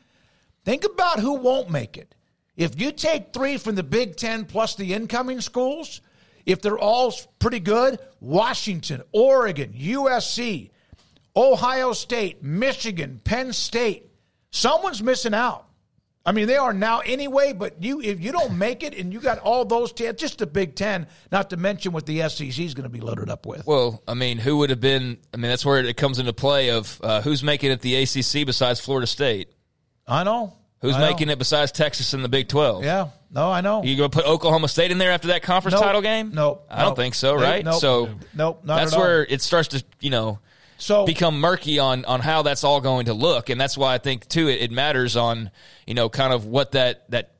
[0.64, 2.14] Think about who won't make it.
[2.56, 6.02] If you take three from the Big Ten plus the incoming schools,
[6.46, 10.70] if they're all pretty good, Washington, Oregon, USC,
[11.34, 14.10] Ohio State, Michigan, Penn State,
[14.50, 15.66] someone's missing out.
[16.26, 17.52] I mean, they are now anyway.
[17.52, 20.46] But you, if you don't make it, and you got all those ten, just the
[20.46, 23.66] Big Ten, not to mention what the SEC is going to be loaded up with.
[23.66, 25.18] Well, I mean, who would have been?
[25.32, 28.46] I mean, that's where it comes into play of uh, who's making it the ACC
[28.46, 29.48] besides Florida State.
[30.08, 30.54] I know.
[30.80, 31.06] Who's I know.
[31.10, 32.84] making it besides Texas in the Big Twelve?
[32.84, 33.82] Yeah, no, I know.
[33.82, 35.82] You going to put Oklahoma State in there after that conference Nope.
[35.82, 36.32] title game?
[36.34, 36.66] Nope.
[36.70, 36.96] I don't Nope.
[36.96, 37.34] think so.
[37.34, 37.64] Right?
[37.64, 37.80] Nope.
[37.80, 39.04] So Nope, not that's at all.
[39.04, 40.40] where it starts to you know
[40.85, 43.99] so become murky on on how that's all going to look, and that's why I
[43.99, 45.51] think too it, it matters on
[45.87, 47.30] you know kind of what that that.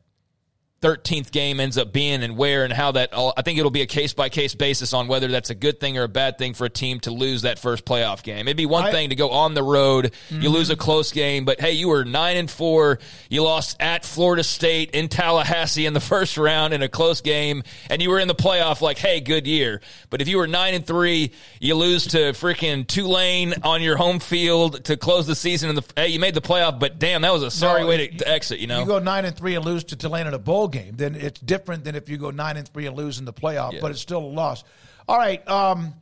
[0.85, 3.81] 13th game ends up being and where and how that all I think it'll be
[3.81, 6.53] a case by case basis on whether that's a good thing or a bad thing
[6.53, 8.47] for a team to lose that first playoff game.
[8.47, 10.83] It'd be one I- thing to go on the road, you lose a mm-hmm.
[10.83, 12.99] close game, but hey, you were 9 and 4,
[13.31, 17.63] you lost at Florida State in Tallahassee in the first round in a close game
[17.89, 19.81] and you were in the playoff like, "Hey, good year."
[20.11, 24.21] But if you were 9 and 3, you lose to freaking Tulane on your home
[24.21, 27.33] field to close the season in the hey, you made the playoff, but damn, that
[27.33, 28.81] was a sorry No, way to, to exit, you know.
[28.81, 31.41] You go nine and three and lose to Tulane in a bowl game, then it's
[31.41, 33.81] different than if you go nine and three and lose in the playoff.
[33.81, 34.65] But it's still a loss.
[35.09, 35.95] All right, um,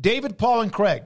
[0.00, 1.02] David, Paul, and Craig.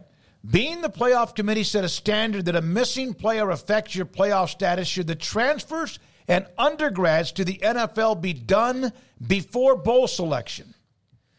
[0.48, 4.86] Being the playoff committee set a standard that a missing player affects your playoff status,
[4.86, 5.98] should the transfers
[6.28, 8.92] and undergrads to the NFL be done
[9.26, 10.74] before bowl selection?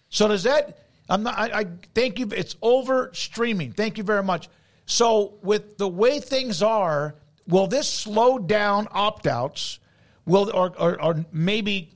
[0.09, 0.79] So does that?
[1.09, 1.37] I'm not.
[1.37, 1.65] I, I
[1.95, 2.27] thank you.
[2.35, 3.71] It's over streaming.
[3.71, 4.49] Thank you very much.
[4.85, 7.15] So with the way things are,
[7.47, 9.79] will this slow down opt outs?
[10.27, 11.89] Will or, or or maybe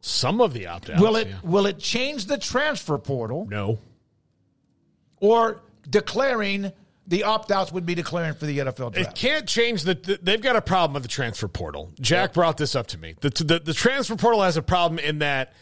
[0.00, 1.00] Some of the opt outs.
[1.02, 3.78] will it will it change the transfer portal No.
[5.20, 6.72] or declaring
[7.06, 10.40] the opt outs would be declaring for the NFL It can't change the, the- They've
[10.40, 11.90] got a problem with the transfer portal.
[12.00, 13.14] Jack brought this up to me.
[13.20, 15.52] The, the the transfer portal has a problem in that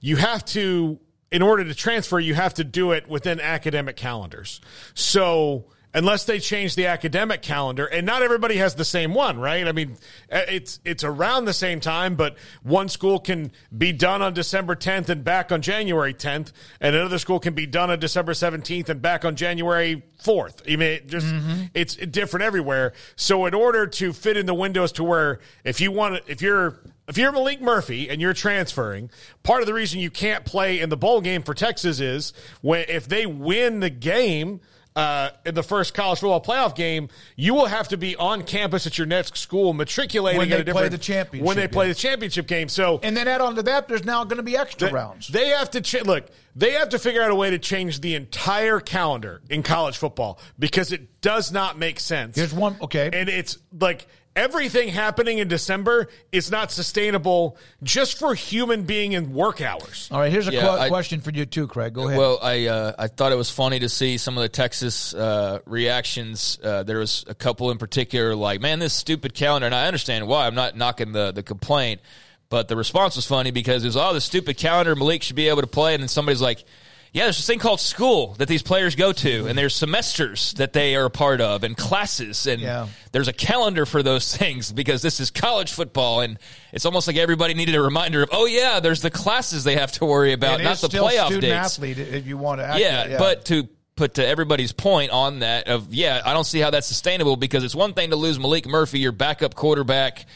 [0.00, 1.00] you have to,
[1.32, 4.60] in order to transfer, you have to do it within academic calendars.
[4.94, 5.64] So
[5.94, 9.66] unless they change the academic calendar, and not everybody has the same one, right?
[9.66, 9.96] I mean,
[10.30, 14.76] uh, it's it's around the same time, but one school can be done on December
[14.76, 18.88] 10th and back on January 10th, and another school can be done on December 17th
[18.88, 20.62] and back on January 4th.
[20.66, 21.26] I mean, it just
[21.74, 22.92] it's different everywhere.
[23.16, 26.78] So in order to fit in the windows to where if you want if you're
[27.08, 29.10] if you're Maalik Murphy and you're transferring,
[29.42, 32.84] part of the reason you can't play in the bowl game for Texas is when
[32.88, 34.60] if they win the game
[34.98, 38.84] uh, in the first college football playoff game, you will have to be on campus
[38.84, 41.86] at your next school matriculating When at they a play the championship when they play
[41.86, 41.92] game.
[41.92, 42.68] the championship game.
[42.68, 45.28] So and then add on to that, there's now going to be extra they, rounds.
[45.28, 46.26] They have to ch- look.
[46.56, 50.40] They have to figure out a way to change the entire calendar in college football
[50.58, 52.34] because it does not make sense.
[52.34, 52.76] There's one.
[52.82, 54.08] Okay, and it's like
[54.38, 60.08] everything happening in December is not sustainable just for human being and work hours.
[60.10, 61.92] All right, here's a Yeah, que- I- question for you too, Craig.
[61.92, 62.18] Go ahead.
[62.18, 65.58] Well, I uh, I thought it was funny to see some of the Texas uh,
[65.66, 66.58] reactions.
[66.62, 70.26] Uh, there was a couple in particular, like, "Man, this stupid calendar," and I understand
[70.28, 70.46] why.
[70.46, 72.00] I'm not knocking the the complaint,
[72.48, 74.94] but the response was funny because it was, "Oh, the stupid calendar.
[74.94, 76.64] Maalik should be able to play," and then somebody's like.
[77.12, 80.72] Yeah, there's this thing called school that these players go to, and there's semesters that
[80.74, 82.86] they are a part of, and classes, and Yeah.
[83.12, 86.38] there's a calendar for those things because this is college football, and
[86.72, 89.92] it's almost like everybody needed a reminder of, oh yeah, there's the classes they have
[89.92, 92.76] to worry about, It not the playoff student dates athlete if you want to.
[92.78, 96.70] yeah, but to put to everybody's point on that of yeah, I don't see how
[96.70, 100.26] that's sustainable because it's one thing to lose Maalik Murphy, your backup quarterback.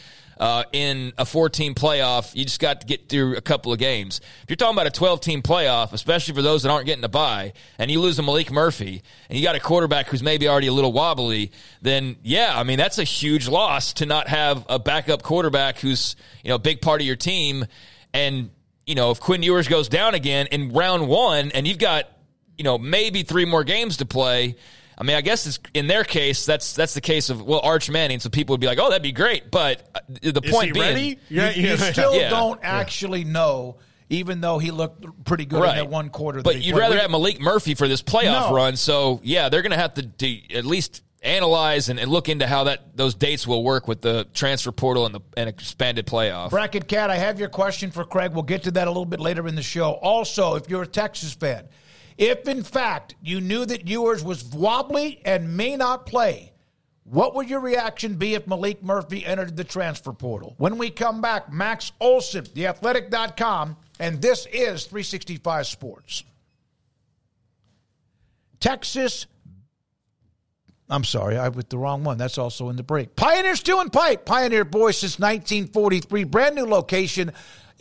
[0.42, 4.20] Uh, in a 14 playoff, you just got to get through a couple of games.
[4.42, 7.08] If you're talking about a 12 team playoff, especially for those that aren't getting a
[7.08, 10.66] bye, and you lose a Maalik Murphy, and you got a quarterback who's maybe already
[10.66, 14.80] a little wobbly, then yeah, I mean that's a huge loss to not have a
[14.80, 17.64] backup quarterback who's you know a big part of your team.
[18.12, 18.50] And
[18.84, 22.08] you know if Quinn Ewers goes down again in round one, and you've got
[22.58, 24.56] you know maybe three more games to play.
[25.02, 27.90] I mean, I guess it's, in their case, that's that's the case of well Arch
[27.90, 28.20] Manning.
[28.20, 30.72] So people would be like, "Oh, that'd be great," but uh, the Is point he
[30.72, 31.02] being, ready?
[31.02, 31.76] you, Yeah, you yeah.
[31.90, 32.30] still Yeah.
[32.30, 33.78] don't actually know,
[34.10, 36.38] even though he looked pretty good in that one quarter.
[36.38, 36.82] that But he you'd played.
[36.82, 38.54] rather have Maalik Murphy for this playoff No.
[38.54, 38.76] run.
[38.76, 42.46] So yeah, they're going to have to, to at least analyze and, and look into
[42.46, 46.50] how that those dates will work with the transfer portal and the and expanded playoff.
[46.50, 48.32] Bracket Cat, I have your question for Craig.
[48.34, 49.92] We'll get to that a little bit later in the show.
[49.92, 51.68] Also, if you're a Texas fan,
[52.18, 56.52] if in fact you knew that Ewers was wobbly and may not play,
[57.04, 60.54] what would your reaction be if Maalik Murphy entered the transfer portal?
[60.58, 66.24] When we come back, Max Olson, theathletic.com, and this is 365 Sports.
[68.60, 69.26] Texas
[70.92, 72.18] I'm sorry, I with the wrong one.
[72.18, 73.16] That's also in the break.
[73.16, 76.24] Pioneer Stew and Pipe, Pioneer Boys since 1943.
[76.24, 77.32] Brand new location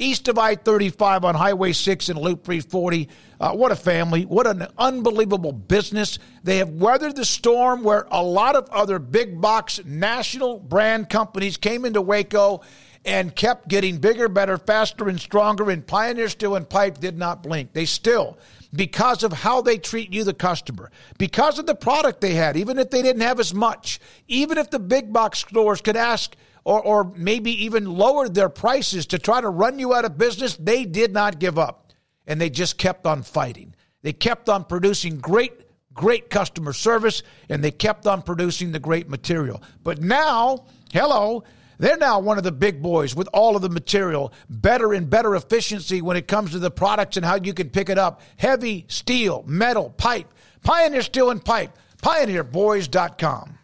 [0.02, 3.08] east of I 35 on Highway 6 and Loop 340.
[3.40, 4.24] Uh, what a family.
[4.24, 6.20] What an unbelievable business.
[6.44, 11.58] They have weathered the storm where a lot of other big box national brand companies
[11.58, 12.62] came into Waco
[13.06, 15.70] and kept getting bigger, better, faster, and stronger.
[15.70, 17.74] And Pioneer Steel and Pipe did not blink.
[17.74, 18.38] They still,
[18.74, 22.78] because of how they treat you, the customer, because of the product they had, even
[22.78, 26.82] if they didn't have as much, even if the big box stores could ask or,
[26.82, 30.86] or maybe even lower their prices to try to run you out of business, they
[30.86, 31.94] did not give up.
[32.28, 33.76] And they just kept on fighting.
[34.04, 35.54] They kept on producing great,
[35.94, 39.62] great customer service and they kept on producing the great material.
[39.84, 41.44] But now, hello,
[41.80, 45.36] they're now one of the big boys with all of the material, better and better
[45.36, 48.22] efficiency when it comes to the products and how you can pick it up.
[48.38, 50.32] Heavy steel, metal, pipe,
[50.64, 53.58] Pioneer Steel and Pipe, pioneerboys.com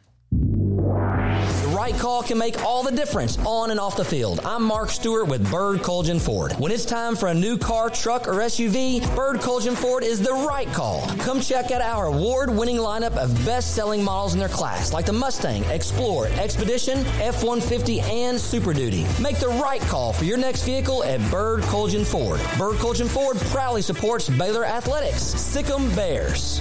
[1.77, 4.39] right call can make all the difference on and off the field.
[4.43, 6.53] I'm Mark Stewart with Bird Kultgen Ford.
[6.53, 10.33] When it's time for a new car, truck, or SUV, Bird Kultgen Ford is the
[10.33, 11.07] right call.
[11.19, 15.05] Come check out our award winning lineup of best selling models in their class, like
[15.05, 19.05] the Mustang, Explorer, Expedition, F 150, and Super Duty.
[19.21, 22.39] Make the right call for your next vehicle at Bird Kultgen Ford.
[22.57, 25.21] Bird Kultgen Ford proudly supports Baylor Athletics.
[25.21, 26.59] Sic 'em Bears.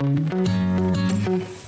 [0.00, 1.67] うん。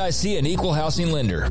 [0.01, 1.47] FDIC an equal housing lender.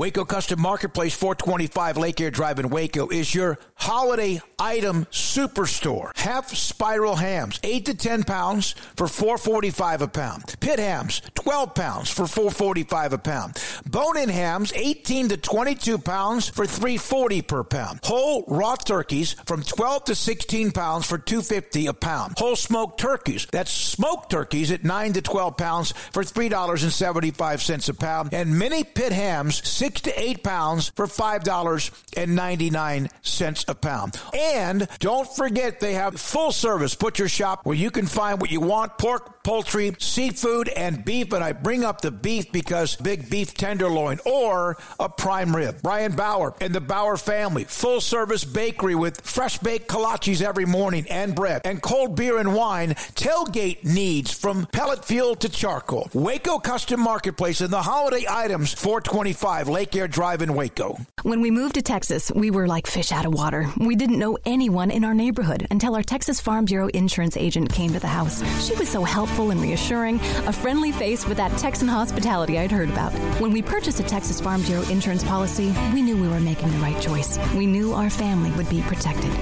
[0.00, 6.16] Waco Custom Marketplace 425 Lake Air Drive in Waco is your holiday item superstore.
[6.16, 10.56] Half spiral hams, 8 to 10 pounds for 445 a pound.
[10.58, 13.62] Pit hams, 12 pounds for 445 a pound.
[13.84, 18.00] Bone-in hams, 18 to 22 pounds for 340 per pound.
[18.02, 22.38] Whole raw turkeys from 12 to 16 pounds for 250 a pound.
[22.38, 28.32] Whole smoked turkeys, that's smoked turkeys at 9 to 12 pounds for $3.75 a pound.
[28.32, 34.20] And mini pit hams, 6 six to eight pounds for $5.99 a pound.
[34.32, 38.60] And don't forget they have full service butcher shop where you can find what you
[38.60, 41.32] want pork, poultry, seafood, and beef.
[41.32, 45.82] And I bring up the beef because big beef tenderloin or a prime rib.
[45.82, 51.04] Brian Bauer and the Bauer family, full service bakery with fresh baked kolaches every morning
[51.10, 52.90] and bread and cold beer and wine.
[53.14, 56.08] Tailgate needs from pellet fuel to charcoal.
[56.12, 60.98] Waco Custom Marketplace and the holiday items 425 Lake Air Drive in Waco.
[61.22, 63.66] When we moved to Texas, we were like fish out of water.
[63.78, 67.94] We didn't know anyone in our neighborhood until our Texas Farm Bureau insurance agent came
[67.94, 68.42] to the house.
[68.62, 70.16] She was so helpful and reassuring,
[70.46, 73.14] a friendly face with that Texan hospitality I'd heard about.
[73.40, 76.78] When we purchased a Texas Farm Bureau insurance policy, we knew we were making the
[76.80, 77.38] right choice.
[77.54, 79.32] We knew our family would be protected.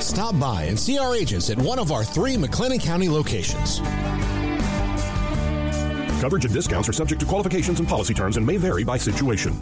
[0.00, 3.80] Stop by and see our agents at one of our three McLennan County locations.
[6.20, 9.58] Coverage and discounts are subject to qualifications and policy terms and may vary by situation.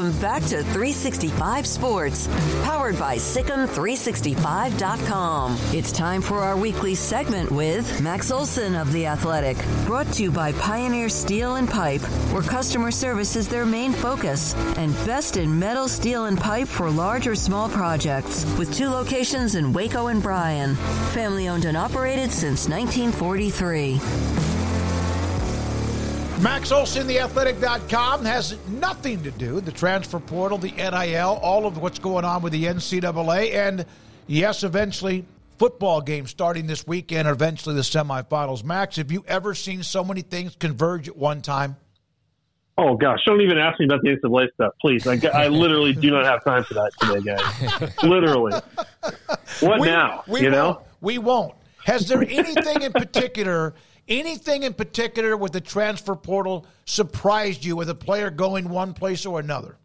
[0.01, 2.27] Welcome back to 365 Sports,
[2.63, 5.59] powered by Sikkim365.com.
[5.73, 10.31] It's time for our weekly segment with Max Olson of The Athletic, brought to you
[10.31, 15.59] by Pioneer Steel and Pipe, where customer service is their main focus, and best in
[15.59, 20.23] metal, steel, and pipe for large or small projects, with two locations in Waco and
[20.23, 20.73] Bryan.
[21.13, 24.60] Family owned and operated since 1943.
[26.41, 29.61] Max Olson, theathletic.com, has nothing to do.
[29.61, 33.85] The transfer portal, the NIL, all of what's going on with the NCAA, and
[34.25, 35.25] yes, eventually
[35.59, 38.63] football games starting this weekend, eventually the semifinals.
[38.63, 41.77] Max, have you ever seen so many things converge at one time?
[42.75, 43.19] Oh gosh!
[43.27, 45.05] Don't even ask me about the NCAA stuff, please.
[45.05, 47.93] I, I literally do not have time for that today, guys.
[48.03, 48.59] literally.
[49.59, 50.23] What we, now?
[50.27, 51.53] We you know, we won't.
[51.85, 53.75] Has there anything in particular?
[54.07, 59.25] Anything in particular with the transfer portal surprised you with a player going one place
[59.25, 59.77] or another?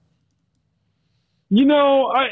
[1.49, 2.27] You know, I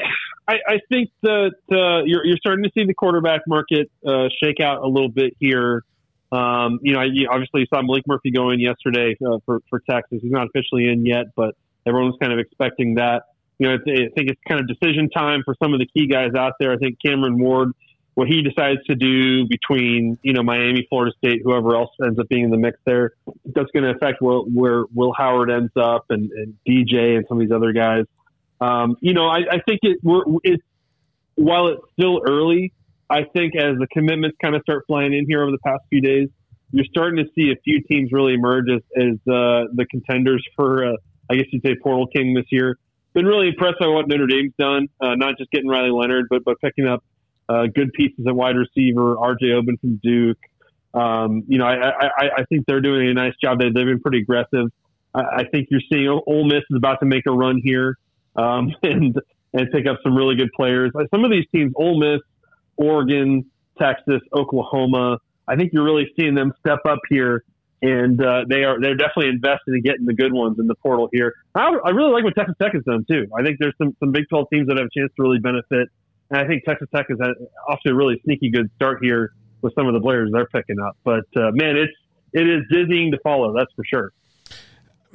[0.47, 4.59] I, I think that uh, you're you're starting to see the quarterback market uh, shake
[4.59, 5.83] out a little bit here.
[6.31, 10.19] Um, you know, you obviously saw Maalik Murphy going yesterday uh, for for Texas.
[10.21, 11.55] He's not officially in yet, but
[11.85, 13.23] everyone's kind of expecting that.
[13.57, 16.35] You know, I think it's kind of decision time for some of the key guys
[16.37, 16.73] out there.
[16.73, 17.71] I think Cameron Ward
[18.15, 22.27] what he decides to do between you know Miami, Florida State, whoever else ends up
[22.29, 23.11] being in the mix there,
[23.45, 27.37] that's going to affect where, where Will Howard ends up and, and DJ and some
[27.37, 28.05] of these other guys.
[28.59, 29.99] Um, you know, I, I think it
[30.43, 30.63] it's
[31.35, 32.73] while it's still early.
[33.09, 36.01] I think as the commitments kind of start flying in here over the past few
[36.01, 36.29] days,
[36.71, 40.85] you're starting to see a few teams really emerge as, as uh, the contenders for,
[40.85, 40.95] uh,
[41.29, 42.79] I guess you'd say, Portal King this year.
[43.13, 46.43] Been really impressed by what Notre Dame's done, uh, not just getting Riley Leonard, but
[46.43, 47.03] but picking up
[47.47, 49.17] uh, good pieces at wide receiver.
[49.17, 49.51] R.J.
[49.51, 50.37] Oben from Duke.
[50.93, 53.59] Um, you know, I, I, I think they're doing a nice job.
[53.59, 54.67] They, they've been pretty aggressive.
[55.13, 57.97] I, I think you're seeing Ole Miss is about to make a run here
[58.35, 59.19] um, and
[59.53, 60.91] and pick up some really good players.
[61.11, 62.21] Some of these teams, Ole Miss,
[62.77, 63.45] Oregon,
[63.79, 65.17] Texas, Oklahoma.
[65.47, 67.43] I think you're really seeing them step up here,
[67.81, 71.09] and uh, they are they're definitely invested in getting the good ones in the portal
[71.11, 71.33] here.
[71.53, 73.27] I, I really like what Texas Tech has done too.
[73.37, 75.89] I think there's some some Big 12 teams that have a chance to really benefit
[76.29, 77.19] and I think Texas Tech is
[77.67, 80.79] off to a really sneaky good start here with some of the players they're picking
[80.79, 80.97] up.
[81.03, 81.93] But uh, man, it's
[82.33, 83.53] it is dizzying to follow.
[83.53, 84.11] That's for sure.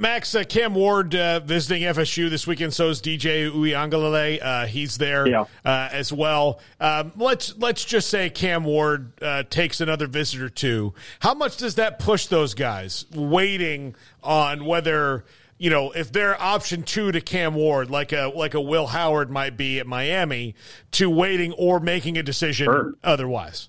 [0.01, 2.73] Max, uh, Cam Ward uh, visiting FSU this weekend.
[2.73, 4.43] So is DJ Uiagalelei.
[4.43, 5.45] Uh, he's there yeah.
[5.63, 6.59] uh, as well.
[6.81, 10.95] Um, let's let's just say Cam Ward uh, takes another visit or two.
[11.19, 15.27] How much does that push those guys waiting on whether
[15.61, 19.31] you know, if they're option two to Cam Ward, like a like a Will Howard
[19.31, 20.55] might be at Miami,
[20.93, 22.95] to waiting or making a decision sure.
[23.05, 23.69] otherwise.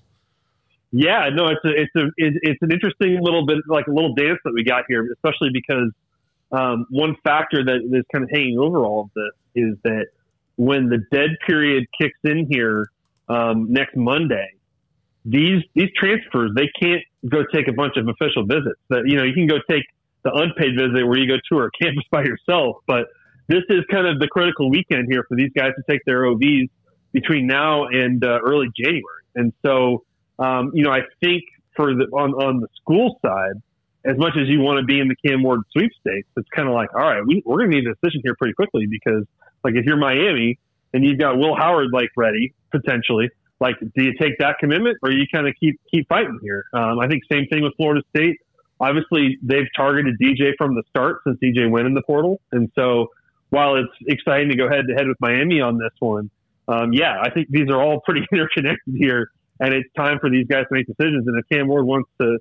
[0.90, 4.38] Yeah, no, it's a, it's a it's an interesting little bit like a little dance
[4.42, 5.90] that we got here, especially because
[6.50, 10.06] um, one factor that is kind of hanging over all of this is that
[10.56, 12.88] when the dead period kicks in here
[13.28, 14.48] um, next Monday,
[15.26, 18.80] these these transfers they can't go take a bunch of official visits.
[18.88, 19.84] That you know you can go take
[20.24, 22.76] the unpaid visit where you go tour a campus by yourself.
[22.86, 23.06] But
[23.48, 26.68] this is kind of the critical weekend here for these guys to take their OVs
[27.12, 29.02] between now and uh, early January.
[29.34, 30.04] And so,
[30.38, 31.42] um, you know, I think
[31.76, 33.60] for the on on the school side,
[34.04, 36.74] as much as you want to be in the Cam Ward sweepstakes, it's kind of
[36.74, 39.24] like, all right, we, we're going to need a decision here pretty quickly because,
[39.62, 40.58] like, if you're Miami
[40.92, 45.12] and you've got Will Howard like ready potentially, like, do you take that commitment or
[45.12, 46.64] you kind of keep keep fighting here?
[46.72, 48.38] Um, I think same thing with Florida State
[48.82, 52.40] obviously they've targeted DJ from the start since DJ went in the portal.
[52.50, 53.06] And so
[53.50, 56.30] while it's exciting to go head to head with Miami on this one,
[56.66, 59.30] um, yeah, I think these are all pretty interconnected here.
[59.60, 61.26] And it's time for these guys to make decisions.
[61.28, 62.38] And if Cam Ward wants to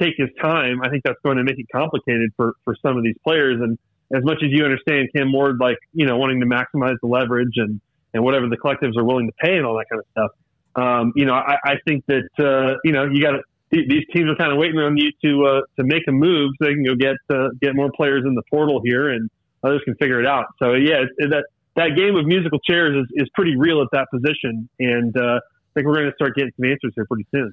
[0.00, 3.04] take his time, I think that's going to make it complicated for, for some of
[3.04, 3.60] these players.
[3.60, 3.78] And
[4.12, 7.52] as much as you understand Cam Ward, like, you know, wanting to maximize the leverage
[7.56, 7.80] and,
[8.12, 10.30] and whatever the collectives are willing to pay and all that kind of stuff,
[10.76, 14.30] um, you know, I, I think that, uh, you know, you got to, these teams
[14.30, 16.84] are kind of waiting on you to uh, to make a move so they can
[16.84, 19.30] go get uh, get more players in the portal here, and
[19.62, 20.46] others can figure it out.
[20.62, 21.44] So yeah, that
[21.76, 25.70] that game of musical chairs is, is pretty real at that position, and uh, I
[25.74, 27.52] think we're going to start getting some answers here pretty soon.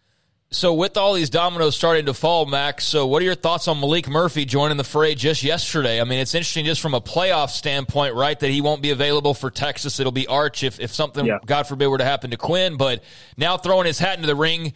[0.53, 3.79] So, with all these dominoes starting to fall, Max, so what are your thoughts on
[3.79, 6.01] Maalik Murphy joining the fray just yesterday?
[6.01, 8.37] I mean, it's interesting just from a playoff standpoint, right?
[8.37, 10.01] That he won't be available for Texas.
[10.01, 11.37] It'll be Arch if, if something, yeah.
[11.45, 12.75] God forbid, were to happen to Quinn.
[12.75, 13.01] But
[13.37, 14.73] now throwing his hat into the ring,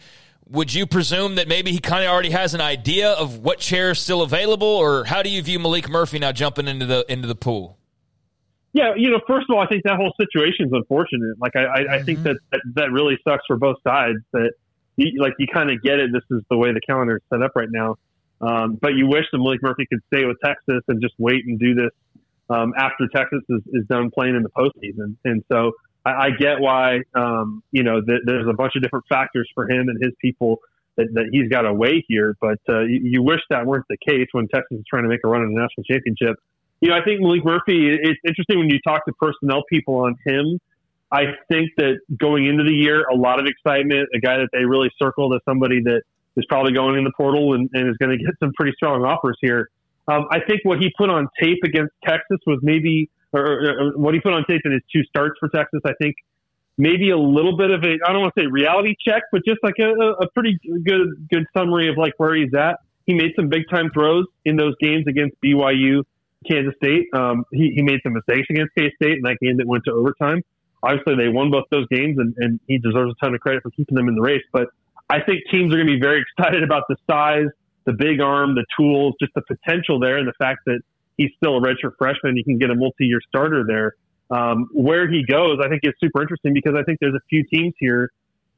[0.48, 3.90] would you presume that maybe he kind of already has an idea of what chair
[3.90, 7.26] is still available, or how do you view Maalik Murphy now jumping into the into
[7.26, 7.78] the pool?
[8.72, 11.36] Yeah, you know, first of all, I think that whole situation is unfortunate.
[11.40, 11.90] Like, I, I, mm-hmm.
[11.92, 12.28] I think mm-hmm.
[12.28, 14.18] that, that that really sucks for both sides.
[14.32, 14.52] That
[14.96, 16.10] you, like you kind of get it.
[16.12, 17.96] This is the way the calendar is set up right now.
[18.40, 21.58] Um, but you wish that Maalik Murphy could stay with Texas and just wait and
[21.58, 21.90] do this
[22.50, 25.16] um, after Texas is, is done playing in the postseason.
[25.24, 25.72] And so
[26.06, 29.68] I, I get why um, you know th- there's a bunch of different factors for
[29.68, 30.60] him and his people
[30.96, 32.36] that, that he's got to weigh here.
[32.40, 35.20] But uh, you, you wish that weren't the case when Texas is trying to make
[35.24, 36.36] a run at the national championship.
[36.80, 37.90] You know, I think Maalik Murphy.
[37.90, 40.60] It's interesting when you talk to personnel people on him
[41.10, 44.64] I think that going into the year, a lot of excitement, a guy that they
[44.64, 46.02] really circled as somebody that
[46.36, 49.04] is probably going in the portal and, and is going to get some pretty strong
[49.04, 49.70] offers here.
[50.08, 54.14] Um, I think what he put on tape against Texas was maybe, or, or, what
[54.14, 56.16] he put on tape in his two starts for Texas, I think
[56.78, 59.58] maybe a little bit of a, I don't want to say reality check, but just
[59.62, 62.80] like a, a pretty good, good summary of like where he's at.
[63.06, 66.02] He made some big time throws in those games against BYU,
[66.48, 67.06] Kansas State.
[67.14, 69.92] Um, he, he made some mistakes against K State in that game that went to
[69.92, 70.42] overtime
[70.86, 73.70] obviously they won both those games, and, and he deserves a ton of credit for
[73.70, 74.42] keeping them in the race.
[74.52, 74.68] But
[75.10, 77.48] I think teams are going to be very excited about the size,
[77.84, 80.80] the big arm, the tools, just the potential there, and the fact that
[81.16, 82.36] he's still a redshirt freshman.
[82.36, 83.94] You can get a multi-year starter there.
[84.28, 87.44] Um, where he goes, I think is super interesting because I think there's a few
[87.44, 88.10] teams here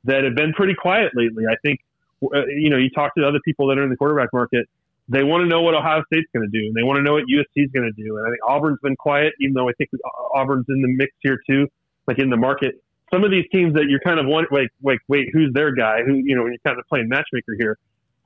[0.05, 1.45] that have been pretty quiet lately.
[1.47, 1.81] I think,
[2.23, 4.67] uh, you know, you talk to other people that are in the quarterback market.
[5.11, 7.15] They want to know what Ohio State's going to do, and they want to know
[7.15, 8.17] what USC is going to do.
[8.17, 9.91] And I think Auburn's been quiet, even though I think
[10.35, 11.67] Auburn's in the mix here too
[12.09, 12.83] like in the market.
[13.13, 16.03] Some of these teams that you're kind of wondering, wait, wait, wait, who's their guy?
[16.05, 17.79] Who, you know, when you're kind of playing matchmaker here,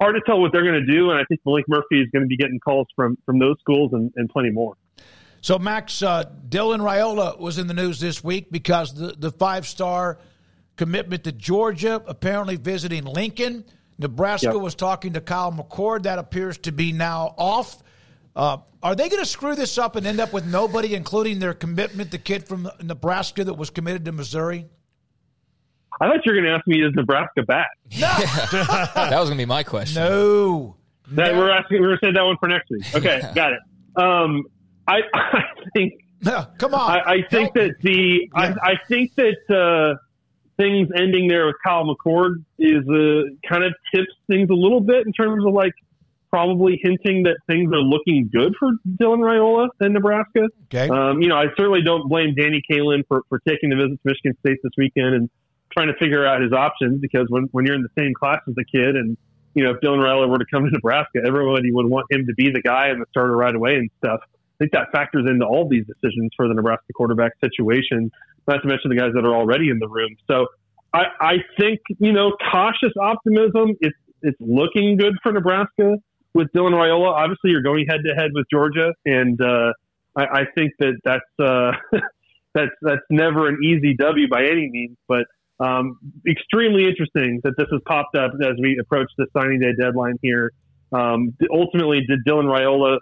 [0.03, 1.11] hard to tell what they're going to do.
[1.11, 3.93] And I think Maalik Murphy is going to be getting calls from from those schools
[3.93, 4.77] and, and plenty more.
[5.41, 9.67] So, Max, uh, Dylan Raiola was in the news this week because the, the five
[9.67, 10.19] star
[10.77, 13.65] commitment to Georgia, apparently visiting Lincoln.
[13.99, 14.57] Nebraska yep.
[14.57, 16.05] was talking to Kyle McCord.
[16.05, 17.83] That appears to be now off.
[18.35, 21.53] Uh, are they going to screw this up and end up with nobody, including their
[21.53, 24.67] commitment, the kid from Nebraska that was committed to Missouri?
[26.03, 27.71] I thought you were going to ask me, is Nebraska back?
[27.93, 28.09] No.
[28.09, 30.03] that was going to be my question.
[30.03, 30.77] No.
[31.13, 31.39] That, no.
[31.39, 31.81] We're asking.
[31.81, 32.93] We're going to say that one for next week.
[32.93, 33.61] Okay, got it.
[33.95, 34.43] Um,
[34.89, 35.43] I, I
[35.75, 35.93] think.
[36.21, 36.91] No, come on.
[36.91, 38.29] I, I think Help that the.
[38.37, 38.55] Yeah.
[38.65, 39.97] I, I, think that uh,
[40.57, 45.07] things ending there with Kyle McCord is uh, kind of tips things a little bit
[45.07, 45.73] in terms of like
[46.31, 50.49] probably hinting that things are looking good for Dylan Raiola in Nebraska.
[50.65, 50.89] Okay.
[50.89, 53.99] Um, you know, I certainly don't blame Danny Kaelin for, for taking the visit to
[54.03, 55.31] Michigan State this weekend and
[55.73, 58.55] trying to figure out his options because when, when you're in the same class as
[58.59, 59.17] a kid and,
[59.55, 62.35] you know, if Dylan Raiola were to come to Nebraska, everybody would want him to
[62.35, 64.21] be the guy and the starter right away and stuff.
[64.23, 68.11] I think that factors into all these decisions for the Nebraska quarterback situation,
[68.47, 70.17] not to mention the guys that are already in the room.
[70.29, 70.47] So
[70.95, 73.77] I, I think, you know, cautious optimism.
[73.81, 75.97] It's, it's looking good for Nebraska
[76.35, 77.13] with Dylan Raiola.
[77.13, 79.73] Obviously, you're going head to head with Georgia, and uh,
[80.17, 81.73] I, I, think that that's uh,
[82.55, 84.97] that's that's never an easy W by any means.
[85.09, 85.27] But
[85.61, 90.19] um, extremely interesting that this has popped up as we approach the signing day deadline
[90.23, 90.53] here.
[90.93, 92.99] Um, ultimately, did Dylan Raiola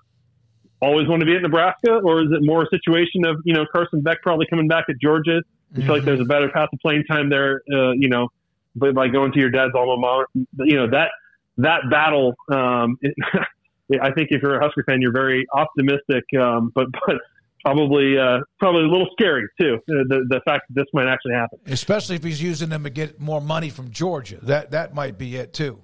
[0.81, 3.64] always want to be at Nebraska, or is it more a situation of you know
[3.72, 5.43] Carson Beck probably coming back at Georgia?
[5.72, 5.86] You mm-hmm.
[5.86, 8.28] feel like there's a better path to playing time there, uh, you know,
[8.74, 10.27] but by going to your dad's alma mater.
[10.59, 11.10] You know that
[11.59, 13.14] that battle, um, it,
[14.02, 17.16] I think if you're a Husker fan, you're very optimistic, um, but but
[17.65, 19.78] probably uh, probably a little scary too.
[19.87, 23.20] The the fact that this might actually happen, especially if he's using them to get
[23.20, 24.39] more money from Georgia.
[24.43, 25.81] That that might be it too.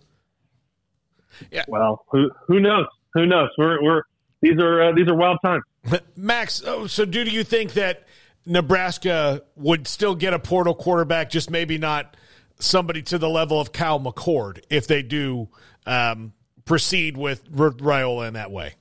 [1.50, 1.64] Yeah.
[1.68, 2.86] Well, who who knows?
[3.14, 3.50] Who knows?
[3.58, 4.02] We're we're
[4.40, 5.64] these are uh, these are wild times.
[6.16, 8.04] Max, oh, so do you think that
[8.44, 12.16] Nebraska would still get a portal quarterback, just maybe not?
[12.58, 15.48] somebody to the level of Kyle McCord if they do
[15.86, 16.32] um,
[16.64, 18.74] proceed with Raiola in that way?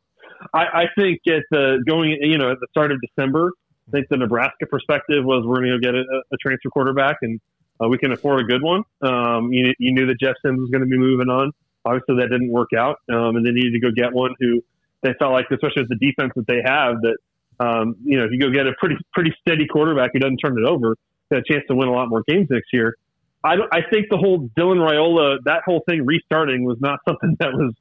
[0.56, 3.52] I, I, think at the going, you know, at the start of December,
[3.88, 7.40] I think the Nebraska perspective was we're going to get a, a, transfer quarterback and
[7.82, 8.82] uh, we can afford a good one.
[9.02, 11.52] Um, you, you, knew that Jeff Sims was going to be moving on.
[11.84, 14.62] Obviously, that didn't work out, um, and they needed to go get one who
[15.02, 17.16] they felt like, especially with the defense that they have, that
[17.60, 20.58] um, you know, if you go get a pretty pretty steady quarterback who doesn't turn
[20.58, 20.96] it over,
[21.30, 22.96] a chance to win a lot more games next year.
[23.44, 27.52] I I think the whole Dylan Raiola that whole thing restarting was not something that
[27.52, 27.74] was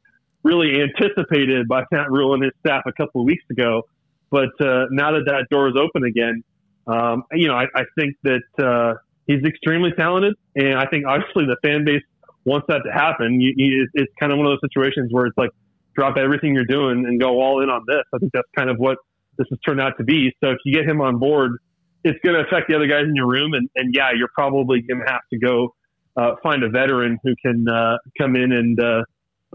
[0.46, 3.82] really anticipated by Matt Rhule and his staff a couple of weeks ago.
[4.30, 6.44] But uh, now that that door is open again,
[6.88, 8.94] um, you know, I, I think that uh,
[9.28, 12.04] he's extremely talented, and I think obviously the fan base
[12.46, 13.42] wants that to happen.
[13.42, 15.50] You, you, it's kind of one of those situations where it's like
[15.96, 18.04] drop everything you're doing and go all in on this.
[18.14, 18.98] I think that's kind of what
[19.38, 20.32] this has turned out to be.
[20.44, 21.58] So if you get him on board,
[22.04, 24.82] it's going to affect the other guys in your room, and, and yeah, you're probably
[24.82, 25.74] going to have to go
[26.16, 29.04] uh, find a veteran who can uh, come in and uh,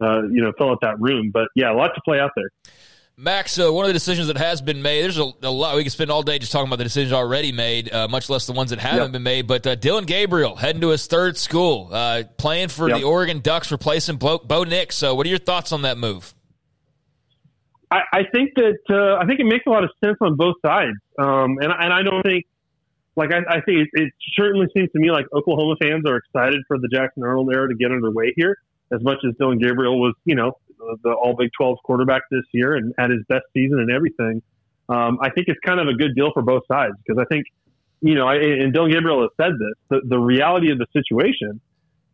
[0.00, 1.30] uh, you know fill out that room.
[1.32, 2.50] But yeah, a lot to play out there.
[3.16, 5.76] Max, uh, one of the decisions that has been made, there's a, a, lot.
[5.76, 8.46] We can spend all day just talking about the decisions already made, uh, much less
[8.46, 9.12] the ones that haven't yep.
[9.12, 9.46] been made.
[9.46, 12.98] But uh, Dillon Gabriel heading to his third school, uh, playing for yep.
[12.98, 14.96] the Oregon Ducks, replacing Bo, Bo Nix.
[14.96, 16.34] So, what are your thoughts on that move?
[17.90, 20.56] I, I think that uh, I think it makes a lot of sense on both
[20.64, 22.46] sides, um, and and I don't think
[23.16, 26.62] like I, I think it, it certainly seems to me like Oklahoma fans are excited
[26.66, 28.56] for the Jackson Arnold era to get underway here,
[28.92, 30.52] as much as Dillon Gabriel was, you know,
[31.02, 34.42] the All Big 12 quarterback this year and had his best season and everything.
[34.88, 37.46] Um, I think it's kind of a good deal for both sides because I think,
[38.00, 39.74] you know, I, and Dillon Gabriel has said this.
[39.88, 41.60] The, the reality of the situation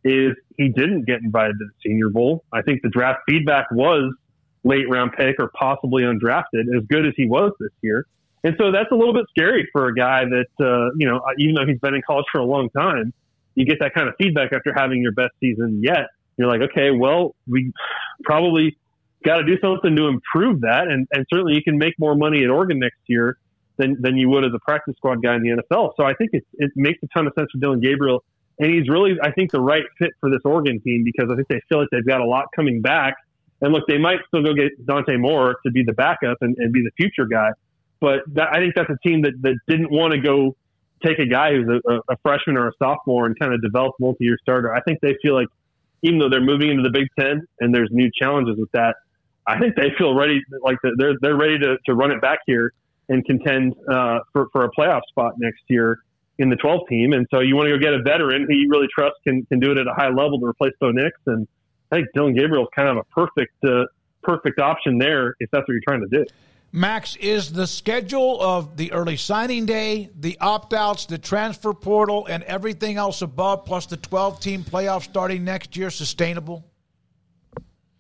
[0.05, 2.45] is he didn't get invited to the Senior Bowl.
[2.53, 4.13] I think the draft feedback was
[4.63, 8.07] late round pick or possibly undrafted, as good as he was this year.
[8.45, 11.55] And so that's a little bit scary for a guy that, uh, you know, even
[11.55, 13.13] though he's been in college for a long time,
[13.55, 16.91] you get that kind of feedback after having your best season yet you're like, okay,
[16.91, 17.73] well, we
[18.25, 18.77] probably
[19.25, 20.89] got to do something to improve that.
[20.89, 23.39] And, and certainly you can make more money at Oregon next year
[23.77, 25.93] than, than you would as a practice squad guy in the NFL.
[25.97, 28.23] So I think it, it makes a ton of sense for Dillon Gabriel.
[28.59, 31.49] And he's really, I think, the right fit for this Oregon team because I think
[31.49, 33.15] they feel like they've got a lot coming back.
[33.61, 36.73] And look, they might still go get Dante Moore to be the backup and, and
[36.73, 37.51] be the future guy.
[38.01, 40.57] But that, I think that's a team that, that didn't want to go
[41.05, 44.39] take a guy who's a, a freshman or a sophomore and kind of develop multi-year
[44.41, 44.75] starter.
[44.75, 45.49] I think they feel like
[46.07, 48.95] even though they're moving into the Big Ten and there's new challenges with that,
[49.47, 52.73] I think they feel ready, like they're they're ready to, to run it back here
[53.09, 55.99] and contend uh, for for a playoff spot next year
[56.39, 57.13] in the 12 team.
[57.13, 59.61] And so you want to go get a veteran who you really trust can can
[59.61, 61.17] do it at a high level to replace Bo Nix.
[61.27, 61.47] And
[61.91, 63.85] I think Dillon Gabriel is kind of a perfect uh,
[64.23, 66.25] perfect option there if that's what you're trying to do.
[66.77, 72.27] Max, is the schedule of the early signing day, the opt outs, the transfer portal,
[72.27, 76.67] and everything else above, plus the 12 team playoff starting next year, sustainable?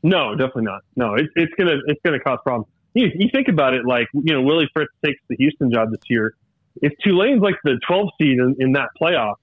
[0.02, 0.82] No, definitely not.
[0.94, 2.66] No, it, it's gonna it's gonna cause problems.
[2.92, 6.02] You, you, think about it, like you know, Willie Fritz takes the Houston job this
[6.10, 6.34] year.
[6.82, 9.36] If Tulane's like the 12 seed in, in that playoff,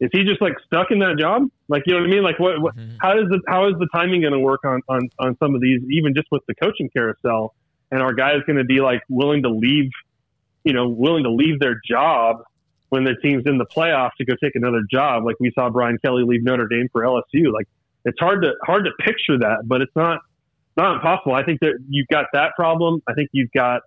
[0.00, 1.48] is he just like stuck in that job?
[1.68, 2.24] Like you know what I mean?
[2.24, 2.60] Like what?
[2.60, 2.96] what mm-hmm.
[3.00, 5.60] How does the how is the timing going to work on, on on some of
[5.60, 5.80] these?
[5.88, 7.54] Even just with the coaching carousel
[7.92, 9.90] and our guys going to be like willing to leave,
[10.64, 12.42] you know, willing to leave their job
[12.88, 15.24] when the team's in the playoffs to go take another job.
[15.24, 17.52] Like we saw Brian Kelly leave Notre Dame for LSU.
[17.52, 17.68] Like
[18.04, 20.20] it's hard to hard to picture that, but it's not
[20.76, 21.34] not impossible.
[21.34, 23.02] I think that you've got that problem.
[23.06, 23.82] I think you've got,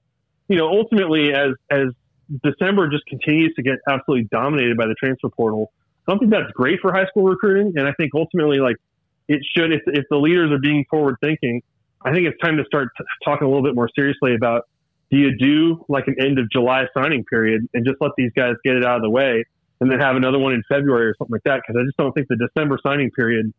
[0.48, 1.88] you know, ultimately as as
[2.44, 5.72] December just continues to get absolutely dominated by the transfer portal.
[6.08, 8.76] I think that's great for high school recruiting, and I think ultimately, like
[9.28, 11.64] it should, if, if the leaders are being forward thinking,
[12.06, 14.64] I think it's time to start t- talking a little bit more seriously about
[15.12, 18.54] do you do like an end of July signing period and just let these guys
[18.64, 19.44] get it out of the way
[19.82, 21.62] and then have another one in February or something like that?
[21.62, 23.54] Because I just don't think the December signing period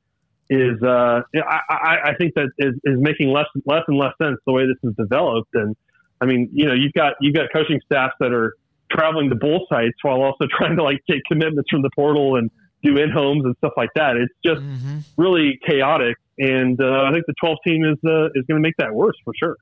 [0.48, 4.38] is, uh, I, I, I think that is, is making less, less and less sense
[4.46, 5.50] the way this is developed.
[5.54, 5.76] And
[6.20, 8.54] I mean, you know, you've got, you've got coaching staffs that are
[8.90, 12.50] traveling to bowl sites while also trying to like take commitments from the portal and
[12.86, 14.16] do in homes and stuff like that.
[14.16, 14.98] It's just mm-hmm.
[15.16, 18.76] really chaotic and uh, I think the 12 team is uh, is going to make
[18.78, 19.56] that worse for sure.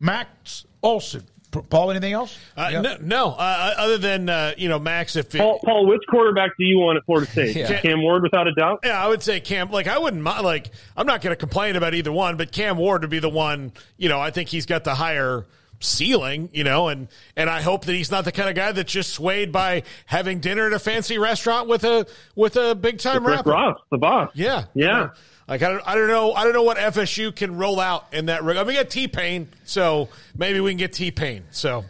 [0.00, 1.24] Max Olson.
[1.70, 2.36] Paul, anything else?
[2.58, 5.16] Uh, No, no uh, other than uh, you know Max.
[5.16, 7.56] If it, Paul, Paul, which quarterback do you want at Florida State?
[7.56, 7.80] yeah.
[7.80, 8.80] Cam Ward, without a doubt.
[8.84, 9.70] Yeah, I would say Cam.
[9.70, 10.70] Like I wouldn't like.
[10.94, 13.72] I'm not going to complain about either one, but Cam Ward would be the one.
[13.96, 15.46] You know, I think he's got the higher
[15.80, 18.92] ceiling, you know, and and I hope that he's not the kind of guy that's
[18.92, 23.26] just swayed by having dinner at a fancy restaurant with a with a big time
[23.26, 23.50] rapper.
[23.50, 24.30] Ross, the boss.
[24.34, 24.84] Yeah, yeah.
[24.84, 25.10] You know,
[25.48, 28.26] like I don't, I don't know, I don't know what FSU can roll out in
[28.26, 28.44] that.
[28.44, 28.56] rig.
[28.56, 31.44] I mean, we got T Pain, so maybe we can get T Pain.
[31.50, 31.84] So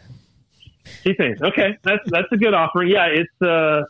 [1.02, 2.88] T Pain, okay, that's that's a good offering.
[2.88, 3.82] Yeah, it's uh,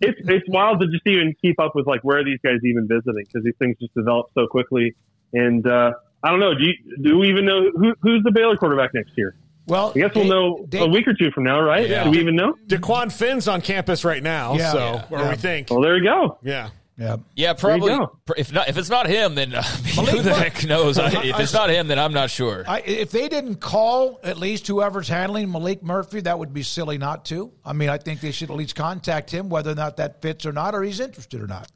[0.00, 2.86] it's it's wild to just even keep up with like where are these guys even
[2.86, 4.94] visiting because these things just develop so quickly
[5.32, 5.66] and.
[5.66, 5.92] uh
[6.22, 6.54] I don't know.
[6.54, 9.36] Do you, do we even know who, who's the Baylor quarterback next year?
[9.66, 11.88] Well, I guess we'll know a week or two from now, right?
[11.88, 12.04] Yeah.
[12.04, 12.54] Do we even know?
[12.66, 14.72] Dequan Finn's on campus right now, yeah.
[14.72, 15.04] so yeah.
[15.10, 15.68] or we think.
[15.70, 16.38] Well, there you go.
[16.42, 16.70] Yeah.
[16.96, 17.96] Yeah, yeah, probably.
[18.36, 20.98] If not, if it's not him, then uh, who the heck knows?
[20.98, 22.64] I, if it's not him, then I'm not sure.
[22.66, 26.98] I, if they didn't call at least whoever's handling Maalik Murphy, that would be silly
[26.98, 27.52] not to.
[27.64, 30.44] I mean, I think they should at least contact him, whether or not that fits
[30.44, 31.70] or not, or he's interested or not.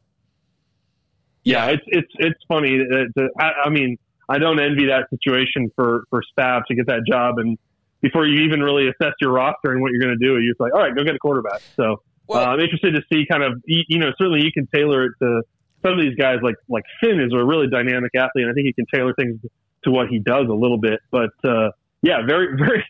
[1.44, 2.78] Yeah, it's it's it's funny.
[2.78, 3.98] That, I, I mean,
[4.32, 7.59] I don't envy that situation for for Spav to get that job, and
[8.00, 10.60] before you even really assess your roster and what you're going to do, you're just
[10.60, 11.60] like, all right, go get a quarterback.
[11.76, 15.04] So well, uh, I'm interested to see kind of you know certainly you can tailor
[15.04, 15.42] it to
[15.82, 18.66] some of these guys like like Finn is a really dynamic athlete, and I think
[18.66, 19.38] he can tailor things
[19.84, 21.00] to what he does a little bit.
[21.10, 21.70] But uh,
[22.02, 22.84] yeah, very very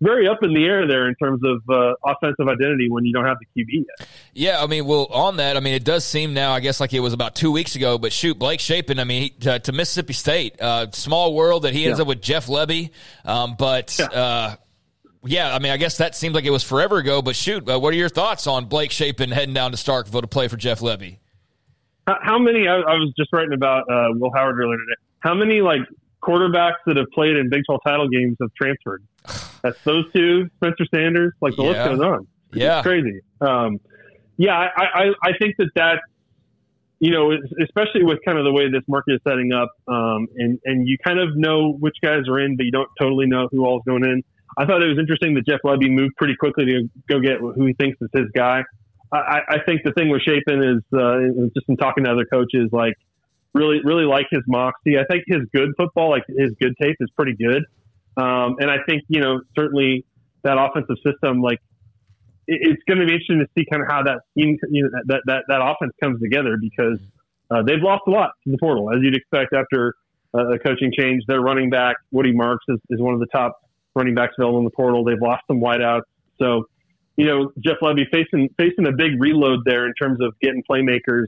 [0.00, 3.24] very up in the air there in terms of uh, offensive identity when you don't
[3.24, 4.08] have the QB yet.
[4.32, 6.92] Yeah, I mean, well, on that, I mean, it does seem now, I guess, like
[6.94, 9.72] it was about two weeks ago, but shoot, Blake Shapen, I mean, he, to, to,
[9.72, 12.02] Mississippi State, uh, small world that he ends yeah.
[12.02, 12.90] up with Jeff Lebby.
[13.24, 13.96] um, but.
[13.98, 14.06] Yeah.
[14.06, 14.56] Uh,
[15.24, 17.78] yeah, I mean, I guess that seems like it was forever ago, but shoot, uh,
[17.78, 20.78] what are your thoughts on Blake Shapen heading down to Starkville to play for Jeff
[20.78, 21.18] Lebby?
[22.06, 22.68] How many?
[22.68, 25.00] I, I was just writing about uh, Will Howard earlier today.
[25.20, 25.80] How many like
[26.22, 29.04] quarterbacks that have played in Big 12 title games have transferred?
[29.62, 31.32] That's those two, Spencer Sanders.
[31.40, 31.68] Like the yeah.
[31.68, 32.26] list goes on.
[32.50, 33.20] It's yeah, crazy.
[33.40, 33.80] Um,
[34.36, 36.00] yeah, I, I, I think that that
[37.00, 37.32] you know,
[37.62, 40.96] especially with kind of the way this market is setting up, um, and and you
[41.04, 44.04] kind of know which guys are in, but you don't totally know who all's going
[44.04, 44.22] in.
[44.56, 47.66] I thought it was interesting that Jeff Lebby moved pretty quickly to go get who
[47.66, 48.64] he thinks is his guy.
[49.12, 52.68] I, I think the thing with Shapen is uh, just in talking to other coaches,
[52.72, 52.94] like
[53.54, 54.98] really, really like his moxie.
[54.98, 57.64] I think his good football, like his good tape, is pretty good.
[58.16, 60.04] Um, and I think you know certainly
[60.42, 61.58] that offensive system, like
[62.46, 65.22] it, it's going to be interesting to see kind of how that you know, that
[65.26, 66.98] that that offense comes together because
[67.50, 69.94] uh, they've lost a lot to the portal, as you'd expect after
[70.34, 71.22] uh, a coaching change.
[71.26, 73.56] Their running back Woody Marks is, is one of the top
[73.94, 75.04] running backs available in the portal.
[75.04, 76.02] They've lost some wideouts,
[76.40, 76.64] so
[77.16, 81.26] you know Jeff Lebby facing facing a big reload there in terms of getting playmakers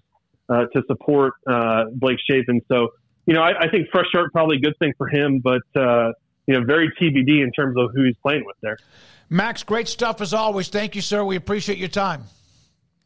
[0.51, 2.61] uh, to support uh, Blake Shapen.
[2.69, 2.89] So
[3.27, 6.13] you know I, I, think fresh start probably a good thing for him, but uh,
[6.47, 8.79] you know very TBD in terms of who he's playing with there.
[9.29, 10.69] Max, great stuff as always.
[10.69, 11.25] Thank you, sir.
[11.25, 12.25] We appreciate your time.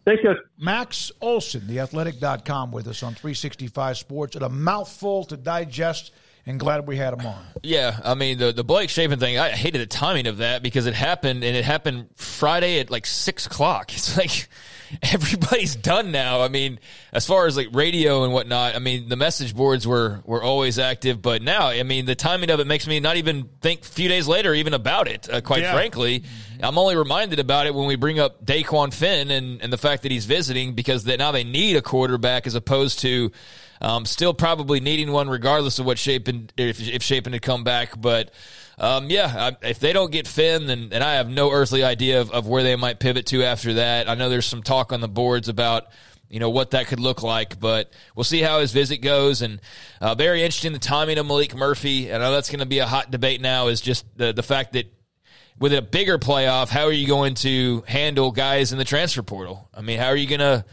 [0.06, 0.36] Thanks, guys.
[0.58, 4.36] Max Olson, theathletic.com, with us on 365 Sports.
[4.36, 6.12] And a mouthful to digest
[6.46, 7.42] and glad we had him on.
[7.62, 9.38] Yeah, I mean the the Blake Shapen thing.
[9.38, 13.06] I hated the timing of that because it happened and it happened Friday at like
[13.06, 13.92] six o'clock.
[13.94, 14.48] It's like
[15.02, 16.42] everybody's done now.
[16.42, 16.78] I mean,
[17.12, 20.78] as far as like radio and whatnot, I mean the message boards were were always
[20.78, 23.84] active, but now I mean the timing of it makes me not even think a
[23.84, 25.28] few days later even about it.
[25.30, 25.72] Uh, quite yeah.
[25.72, 26.24] frankly,
[26.62, 30.02] I'm only reminded about it when we bring up Dequan Finn and and the fact
[30.02, 33.32] that he's visiting because that now they need a quarterback as opposed to
[33.80, 38.00] um, still probably needing one regardless of what Shapen if, if Shapen had come back.
[38.00, 38.30] But
[38.78, 42.30] um, yeah, if they don't get Finn, then and I have no earthly idea of,
[42.30, 44.08] of where they might pivot to after that.
[44.08, 45.88] I know there's some talk on the boards about
[46.28, 47.60] you know what that could look like.
[47.60, 49.42] But we'll see how his visit goes.
[49.42, 49.60] And
[50.00, 52.12] uh, very interesting the timing of Maalik Murphy.
[52.12, 53.68] I know that's going to be a hot debate now.
[53.68, 54.92] Is just the the fact that
[55.58, 59.68] with a bigger playoff, how are you going to handle guys in the transfer portal?
[59.72, 60.64] I mean, how are you going to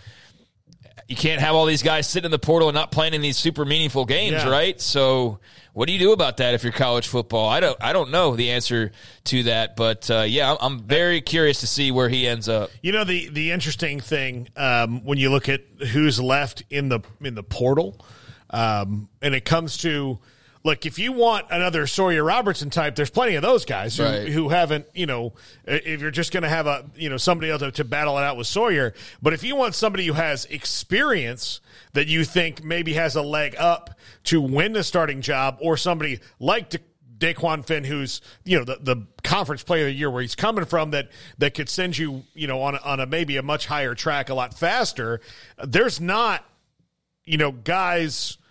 [1.11, 3.37] you can't have all these guys sitting in the portal and not playing in these
[3.37, 4.49] super meaningful games, yeah.
[4.49, 4.79] right?
[4.79, 5.39] So,
[5.73, 7.47] what do you do about that if you're college football?
[7.47, 8.91] I don't, I don't know the answer
[9.25, 12.71] to that, but uh, yeah, I'm, I'm, very curious to see where he ends up.
[12.81, 15.61] You know, the the interesting thing um, when you look at
[15.91, 18.03] who's left in the in the portal,
[18.49, 20.19] um, and it comes to
[20.63, 24.27] look, if you want another Sawyer Robertson type, there's plenty of those guys who, right.
[24.27, 25.33] who haven't, you know,
[25.65, 28.23] if you're just going to have a, you know, somebody else to, to, battle it
[28.23, 28.93] out with Sawyer.
[29.21, 31.61] But if you want somebody who has experience
[31.93, 36.19] that you think maybe has a leg up to win the starting job or somebody
[36.39, 36.79] like De-
[37.17, 40.65] Dequan Finn, who's, you know, the, the conference player of the year where he's coming
[40.65, 43.65] from that, that could send you, you know, on a, on a maybe a much
[43.67, 45.21] higher track a lot faster.
[45.63, 46.43] There's not,
[47.25, 48.37] you know, guys–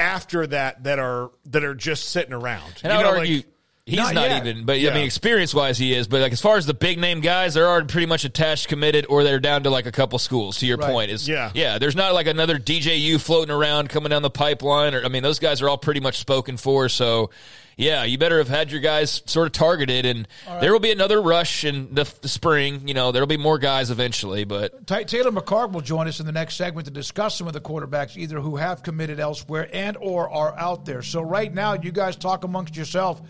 [0.00, 2.72] after that that are that are just sitting around.
[2.84, 3.46] And you I would know, argue like,
[3.88, 4.90] he's not, not even, but yeah.
[4.90, 6.06] I mean experience wise he is.
[6.08, 9.06] But like as far as the big name guys, they're already pretty much attached, committed,
[9.08, 10.58] or they're down to like a couple schools.
[10.58, 10.90] To your right.
[10.90, 11.78] point is yeah, yeah.
[11.78, 15.38] There's not like another DJU floating around coming down the pipeline, or I mean those
[15.38, 16.88] guys are all pretty much spoken for.
[16.88, 17.30] So
[17.78, 20.60] yeah, you better have had your guys sort of targeted, and right.
[20.60, 22.88] there will be another rush in the, the, spring.
[22.88, 24.42] You know, there will be more guys eventually.
[24.42, 27.60] But Taylor McHargue will join us in the next segment to discuss some of the
[27.60, 31.02] quarterbacks either who have committed elsewhere and or are out there.
[31.02, 33.22] So right now, you guys talk amongst yourself.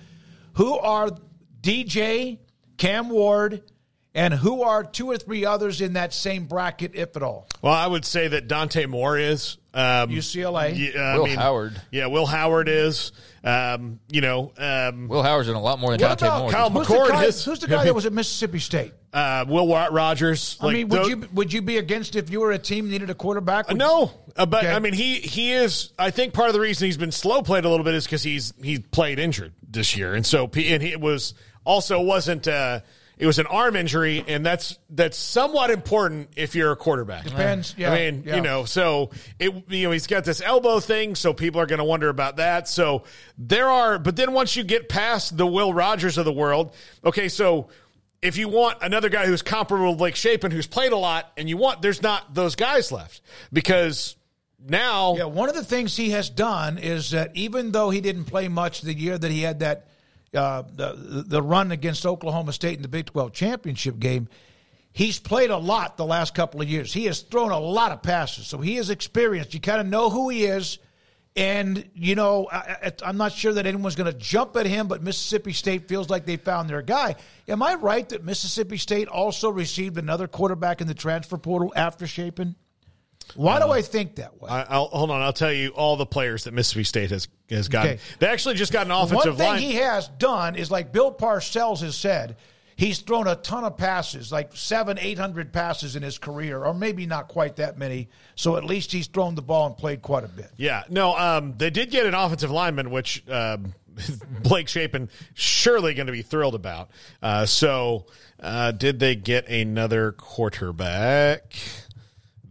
[0.59, 1.11] Who are
[1.61, 2.39] DJ,
[2.79, 3.63] Cam Ward,
[4.13, 7.47] and who are two or three others in that same bracket, if at all?
[7.63, 9.59] Well, I would say that Dante Moore is.
[9.79, 10.77] Um, UCLA.
[10.77, 11.81] Yeah, I Will mean, Howard.
[11.93, 13.13] Yeah, Will Howard is.
[13.45, 16.51] Um, you know, um, Will Howard's in a lot more than What Dante about Moore.
[16.51, 18.93] Kyle who's, the McCord guy, is- who's the guy that was at Mississippi State?
[19.13, 20.57] uh, Will Wa- Rogers.
[20.61, 22.91] I like, mean, would tho- you would you be against if you were a team
[22.91, 23.69] needed a quarterback?
[23.69, 24.73] Would- No, uh, but Okay.
[24.75, 25.93] I mean, he he is.
[25.99, 28.23] I think part of the reason he's been slow played a little bit is because
[28.25, 31.35] he's he played injured this year, and so P- and he was
[31.65, 32.49] also wasn't.
[32.49, 32.81] Uh,
[33.19, 37.25] it was an arm injury, and that's that's somewhat important if you're a quarterback.
[37.25, 38.37] Depends, yeah, I mean, yeah.
[38.37, 41.81] you know, so it you know he's got this elbow thing, so people are going
[41.81, 42.69] to wonder about that.
[42.69, 43.05] So
[43.37, 46.75] there are, but then once you get past the Will Rogers of the world,
[47.05, 47.69] okay, so
[48.23, 51.49] if you want another guy who's comparable to Blake Shapen, who's played a lot, and
[51.49, 53.21] you want, there's not those guys left
[53.53, 54.17] because
[54.65, 58.25] now, Yeah, one of the things he has done is that even though he didn't
[58.25, 59.89] play much the year that he had that
[60.35, 64.29] uh, the the run against Oklahoma State in the Big Twelve championship game,
[64.93, 66.93] he's played a lot the last couple of years.
[66.93, 69.55] He has thrown a lot of passes, so he is experienced.
[69.55, 70.79] You kind of know who he is.
[71.37, 75.05] And, you know, I, I'm not sure that anyone's going to jump at him, but
[75.05, 77.15] Mississippi State feels like they found their guy.
[77.47, 82.09] Am I right that Mississippi State also received another quarterback in the transfer portal after
[82.09, 82.57] Shapen?
[83.35, 84.51] Why do I think that way?
[84.51, 87.69] I, I'll, hold on, I'll tell you all the players that Mississippi State has has
[87.69, 87.93] gotten.
[87.93, 88.01] Okay.
[88.19, 89.63] They actually just got an offensive One thing line.
[89.63, 92.37] he has done is like Bill Parcells has said,
[92.77, 96.73] he's thrown a ton of passes, like seven, eight hundred passes in his career, or
[96.73, 98.09] maybe not quite that many.
[98.35, 100.51] So at least he's thrown the ball and played quite a bit.
[100.57, 103.75] Yeah, no, um, they did get an offensive lineman, which um,
[104.43, 106.91] Blake Shapen surely going to be thrilled about.
[107.23, 108.07] Uh, so,
[108.41, 111.55] uh, did they get another quarterback?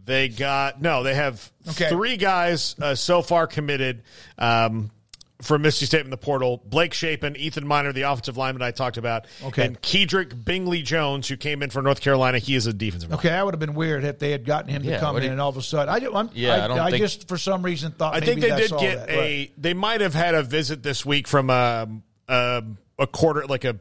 [0.08, 1.02] They got no.
[1.02, 1.90] They have Okay.
[1.90, 4.02] three guys uh, so far committed
[4.38, 4.90] um,
[5.42, 6.62] from Mississippi State in the portal.
[6.64, 9.66] Blake Shapen, Ethan Miner, the offensive lineman I talked about, Okay.
[9.66, 12.38] and Kedrick Bingley Jones, who came in from North Carolina.
[12.38, 13.10] He is a defensive.
[13.10, 13.18] Lineman.
[13.20, 15.30] Okay, that would have been weird if they had gotten him to come in you-
[15.30, 15.92] and all of a sudden.
[15.94, 18.20] I, do- I'm, Yeah, I, I don't I think- just for some reason thought I
[18.20, 19.10] maybe think they that's did get that.
[19.10, 19.18] a.
[19.18, 19.52] Right.
[19.58, 21.86] They might have had a visit this week from a
[22.28, 22.64] a,
[22.98, 23.78] a quarter, like a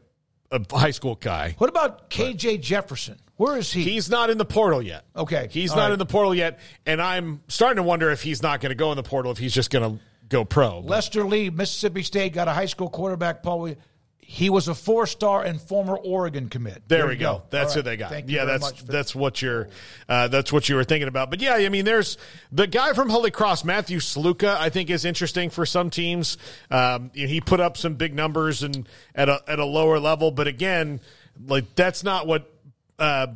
[0.51, 1.55] a high school guy.
[1.57, 3.17] What about KJ Jefferson?
[3.37, 3.83] Where is he?
[3.83, 5.05] He's not in the portal yet.
[5.15, 5.93] Okay, He's all not right.
[5.93, 8.91] in the portal yet, and I'm starting to wonder if he's not going to go
[8.91, 9.31] in the portal.
[9.31, 10.79] If he's just going to go pro.
[10.79, 13.43] Lester Lee, Mississippi State, got a high school quarterback.
[13.43, 13.75] Paul,
[14.19, 16.83] he was a four-star and former Oregon commit.
[16.89, 17.43] There, you we go.
[17.49, 17.85] That's All who right.
[17.85, 18.09] they got.
[18.09, 19.69] Thank yeah, that's that's what you're
[20.09, 21.29] uh, that's what you were thinking about.
[21.29, 22.17] But yeah, I mean, there's
[22.51, 24.57] the guy from Holy Cross, Matthew Sluka.
[24.57, 26.37] I think is interesting for some teams.
[26.69, 30.47] Um, he put up some big numbers and at a at a lower level, but
[30.47, 30.99] again,
[31.45, 32.51] like that's not what.
[32.99, 33.27] Uh,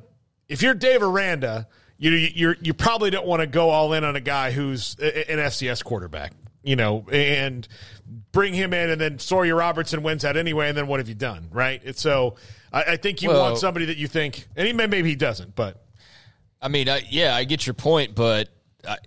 [0.47, 1.67] if you're Dave Aranda,
[1.97, 5.37] you you you probably don't want to go all in on a guy who's an
[5.39, 6.33] FCS quarterback.
[6.63, 7.67] You know, and
[8.31, 10.69] bring him in, and then Sawyer Robertson wins that anyway.
[10.69, 11.81] And then what have you done, right?
[11.83, 12.35] It's so.
[12.71, 15.55] I, I think you Well- want somebody that you think, and he maybe he doesn't,
[15.55, 15.83] but
[16.61, 18.49] I mean, I, yeah, I get your point, but
[18.87, 18.97] I,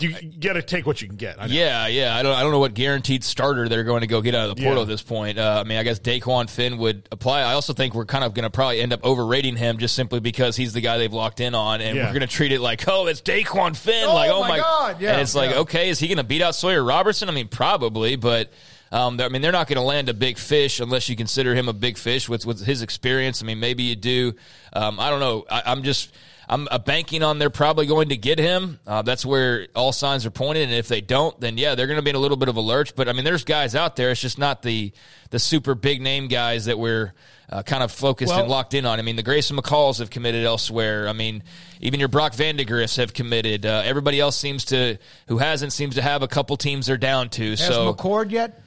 [0.00, 1.36] you got to take what you can get.
[1.48, 4.34] Yeah, yeah, I don't, I don't know what guaranteed starter they're going to go get
[4.34, 4.82] out of the portal Yeah.
[4.82, 5.38] at this point.
[5.38, 7.42] Uh, I mean, I guess Dequan Finn would apply.
[7.42, 10.18] I also think we're kind of going to probably end up overrating him just simply
[10.20, 12.06] because he's the guy they've locked in on, and Yeah.
[12.06, 14.06] we're going to treat it like, oh, it's Dequan Finn.
[14.08, 16.42] Oh, like, oh my God, yeah, and it's like, okay, is he going to beat
[16.42, 17.28] out Sawyer Robertson?
[17.28, 18.50] I mean, probably, but.
[18.94, 21.66] Um, I mean, they're not going to land a big fish unless you consider him
[21.66, 23.42] a big fish with, with his experience.
[23.42, 24.34] I mean, maybe you do.
[24.74, 25.46] Um, I don't know.
[25.50, 26.12] I, I'm just
[26.52, 28.78] I'm uh, banking on they're probably going to get him.
[28.86, 30.64] Uh, that's where all signs are pointed.
[30.64, 32.56] And if they don't, then yeah, they're going to be in a little bit of
[32.56, 32.94] a lurch.
[32.94, 34.10] But I mean, there's guys out there.
[34.10, 34.92] It's just not the
[35.30, 37.14] the super big name guys that we're
[37.48, 38.98] uh, kind of focused Well- and locked in on.
[38.98, 41.08] I mean, the Grayson McCalls have committed elsewhere.
[41.08, 41.42] I mean,
[41.80, 43.64] even your Brock Vandagriff have committed.
[43.64, 44.98] Uh, everybody else seems to
[45.28, 47.50] who hasn't seems to have a couple teams they're down to.
[47.50, 48.61] Has so McCord yet?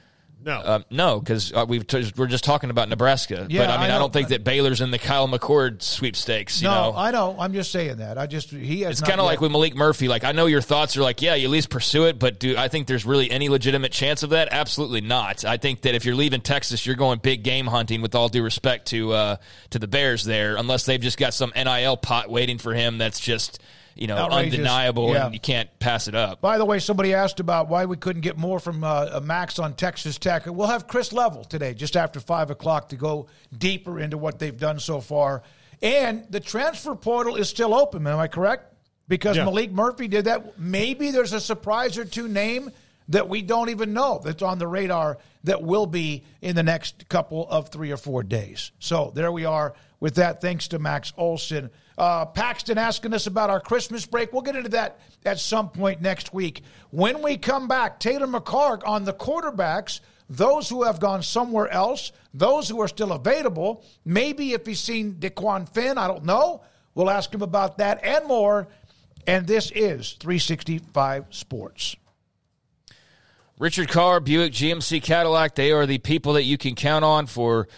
[0.46, 3.48] No, um, no, because uh, we've t- we're just talking about Nebraska.
[3.50, 6.62] Yeah, but I mean, I I, don't think that Baylor's in the Kyle McCord sweepstakes.
[6.62, 7.34] You no, know, I know.
[7.36, 8.16] I'm just saying that.
[8.16, 9.00] I just he has.
[9.00, 10.06] it's kind of like with Maalik Murphy.
[10.06, 12.56] Like I know your thoughts are like, yeah, you at least pursue it, but do
[12.56, 14.48] I think there's really any legitimate chance of that?
[14.52, 15.44] Absolutely not.
[15.44, 18.00] I think that if you're leaving Texas, you're going big game hunting.
[18.00, 19.36] With all due respect to uh,
[19.70, 23.18] to the Bears, there, unless they've just got some NIL pot waiting for him that's
[23.18, 23.60] just
[23.96, 24.54] you know Outrageous.
[24.54, 25.24] undeniable Yeah.
[25.26, 26.40] and you can't pass it up.
[26.40, 29.74] By the way, somebody asked about why we couldn't get more from uh, Max on
[29.74, 30.44] Texas Tech.
[30.46, 34.58] We'll have Chris Level today, just after five o'clock, to go deeper into what they've
[34.58, 35.42] done so far.
[35.82, 38.06] And the transfer portal is still open.
[38.06, 38.72] Am I correct?
[39.08, 39.44] Because Yeah.
[39.44, 40.58] Maalik Murphy did that.
[40.58, 42.70] Maybe there's a surprise or two name
[43.08, 47.08] that we don't even know that's on the radar that will be in the next
[47.08, 48.72] couple of three or four days.
[48.80, 50.40] So there we are with that.
[50.40, 51.70] Thanks to Max Olson.
[51.98, 54.32] Uh, Paxton asking us about our Christmas break.
[54.32, 56.62] We'll get into that at some point next week.
[56.90, 62.12] When we come back, Taylor McHargue on the quarterbacks, those who have gone somewhere else,
[62.34, 63.84] those who are still available.
[64.04, 66.62] Maybe if he's seen Dequan Finn, I don't know.
[66.94, 68.68] We'll ask him about that and more
[69.26, 71.96] And this is 365 Sports.
[73.58, 77.68] Richard Carr, Buick, GMC Cadillac, they are the people that you can count on for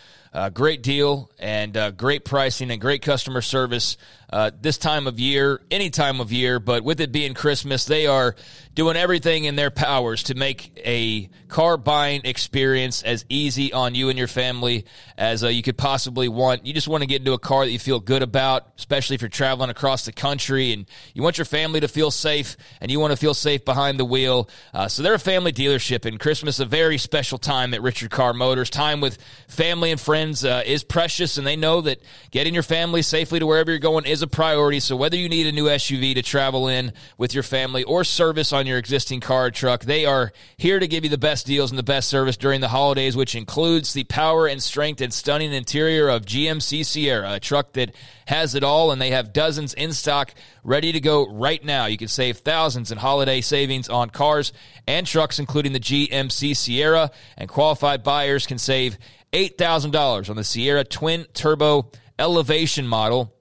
[0.46, 3.96] a great deal and uh, great pricing and great customer service
[4.30, 8.06] uh, this time of year, any time of year, but with it being Christmas, they
[8.06, 8.34] are
[8.74, 14.08] doing everything in their powers to make a car buying experience as easy on you
[14.08, 14.84] and your family
[15.16, 16.66] as uh, you could possibly want.
[16.66, 19.22] You just want to get into a car that you feel good about, especially if
[19.22, 23.00] you're traveling across the country and you want your family to feel safe and you
[23.00, 24.48] want to feel safe behind the wheel.
[24.72, 28.32] Uh, so they're a family dealership, and Christmas a very special time at Richard Carr
[28.32, 28.70] Motors.
[28.70, 29.18] Time with
[29.48, 32.00] family and friends uh, is precious, and they know that
[32.30, 34.80] getting your family safely to wherever you're going is a priority.
[34.80, 38.52] So whether you need a new SUV to travel in with your family or service
[38.52, 39.82] on your existing car or truck.
[39.82, 42.68] They are here to give you the best deals and the best service during the
[42.68, 47.72] holidays, which includes the power and strength and stunning interior of GMC Sierra, a truck
[47.74, 47.94] that
[48.26, 51.86] has it all, and they have dozens in stock ready to go right now.
[51.86, 54.52] You can save thousands in holiday savings on cars
[54.86, 58.98] and trucks, including the GMC Sierra, and qualified buyers can save
[59.32, 63.37] $8,000 on the Sierra Twin Turbo Elevation model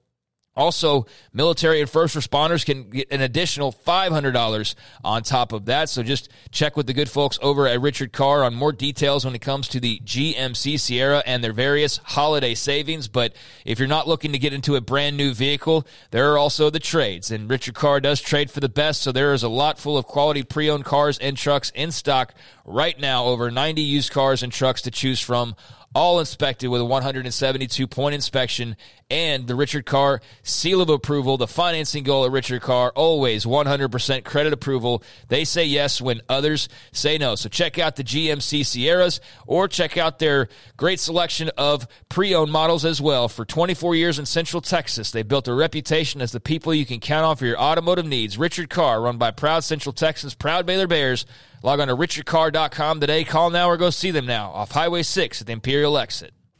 [0.58, 4.74] also, military and first responders can get an additional $500
[5.04, 5.88] on top of that.
[5.88, 9.36] So just check with the good folks over at Richard Carr on more details when
[9.36, 13.06] it comes to the GMC Sierra and their various holiday savings.
[13.06, 16.70] But if you're not looking to get into a brand new vehicle, there are also
[16.70, 17.30] the trades.
[17.30, 19.02] And Richard Carr does trade for the best.
[19.02, 22.34] So there is a lot full of quality pre owned cars and trucks in stock
[22.64, 23.26] right now.
[23.26, 25.54] Over 90 used cars and trucks to choose from
[25.94, 28.76] all inspected with a 172 point inspection
[29.10, 31.36] and the Richard Carr seal of approval.
[31.36, 35.02] The financing goal at Richard Carr, always 100% credit approval.
[35.28, 37.34] They say yes when others say no.
[37.34, 42.52] So check out the GMC Sierras or check out their great selection of pre owned
[42.52, 43.28] models as well.
[43.28, 47.00] For 24 years in Central Texas, they built a reputation as the people you can
[47.00, 48.38] count on for your automotive needs.
[48.38, 51.26] Richard Carr, run by proud Central Texans, proud Baylor Bears.
[51.62, 53.24] Log on to richardcarr.com today.
[53.24, 56.32] Call now or go see them now off Highway 6 at the Imperial exit.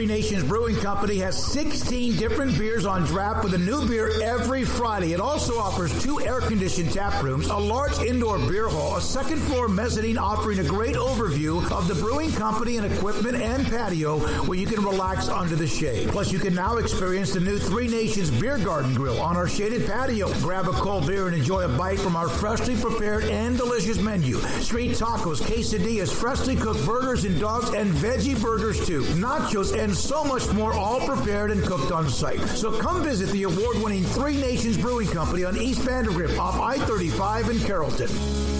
[0.00, 4.64] Three Nations Brewing Company has 16 different beers on draft with a new beer every
[4.64, 5.12] Friday.
[5.12, 9.40] It also offers two air conditioned tap rooms, a large indoor beer hall, a second
[9.40, 14.56] floor mezzanine offering a great overview of the brewing company and equipment and patio where
[14.56, 16.08] you can relax under the shade.
[16.08, 19.86] Plus, you can now experience the new Three Nations Beer Garden Grill on our shaded
[19.86, 20.32] patio.
[20.40, 24.38] Grab a cold beer and enjoy a bite from our freshly prepared and delicious menu.
[24.62, 29.02] Street tacos, quesadillas, freshly cooked burgers and dogs, and veggie burgers too.
[29.20, 32.40] Nachos and so much more, all prepared and cooked on site.
[32.40, 36.78] So come visit the award winning Three Nations Brewing Company on East Vandergrift off I
[36.78, 38.59] 35 in Carrollton.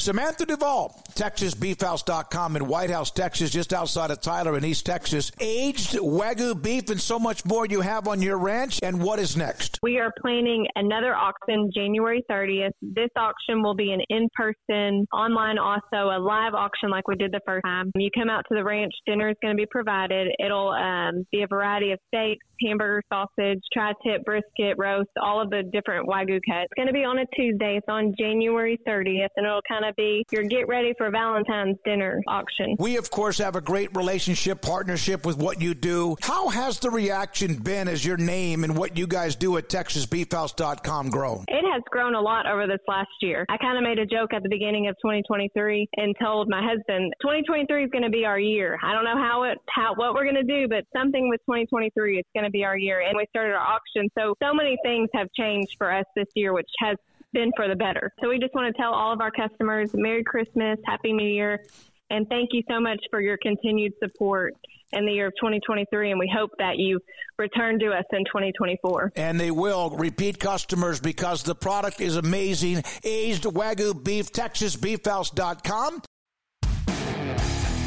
[0.00, 5.30] Samantha Duvall, TexasBeefHouse.com in White House, Texas, just outside of Tyler in East Texas.
[5.40, 8.80] Aged Wagyu beef and so much more you have on your ranch.
[8.82, 9.78] And what is next?
[9.82, 12.70] We are planning another auction January 30th.
[12.80, 17.32] This auction will be an in person, online, also a live auction like we did
[17.32, 17.92] the first time.
[17.94, 20.28] You come out to the ranch, dinner is going to be provided.
[20.38, 25.50] It'll um, be a variety of steaks, hamburger, sausage, tri tip, brisket, roast, all of
[25.50, 26.68] the different Wagyu cuts.
[26.70, 27.76] It's going to be on a Tuesday.
[27.76, 32.20] It's on January 30th, and it'll kind of be your get ready for Valentine's dinner
[32.26, 32.76] auction.
[32.78, 36.16] We, of course, have a great relationship, partnership with what you do.
[36.20, 41.10] How has the reaction been as your name and what you guys do at TexasBeefHouse.com
[41.10, 41.44] grown?
[41.48, 43.46] It has grown a lot over this last year.
[43.48, 47.12] I kind of made a joke at the beginning of 2023 and told my husband
[47.22, 48.78] 2023 is going to be our year.
[48.82, 52.18] I don't know how it how what we're going to do, but something with 2023
[52.18, 53.00] it's going to be our year.
[53.00, 56.52] And we started our auction, so so many things have changed for us this year,
[56.52, 56.96] which has
[57.32, 58.12] been for the better.
[58.20, 61.64] So we just want to tell all of our customers Merry Christmas, Happy New Year,
[62.10, 64.54] and thank you so much for your continued support
[64.92, 66.98] in the year of 2023, and we hope that you
[67.38, 69.12] return to us in 2024.
[69.16, 72.82] And they will repeat customers because the product is amazing.
[73.04, 76.02] Aged Wagyu beef, TexasBeefHouse.com.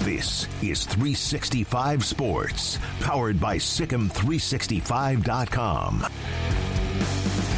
[0.03, 6.05] This is 365 Sports, powered by SicEm365.com.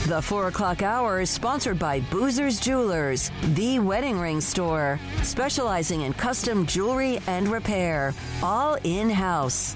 [0.05, 6.13] The 4 o'clock hour is sponsored by Boozer's Jewelers, the wedding ring store, specializing in
[6.13, 8.13] custom jewelry and repair,
[8.43, 9.75] all in house.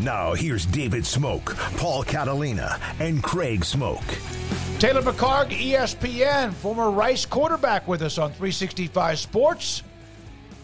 [0.00, 4.04] Now, here's David Smoak, Paul Catalina, and Craig Smoak.
[4.78, 9.82] Taylor McHargue, ESPN, former Rice quarterback, with us on 365 Sports.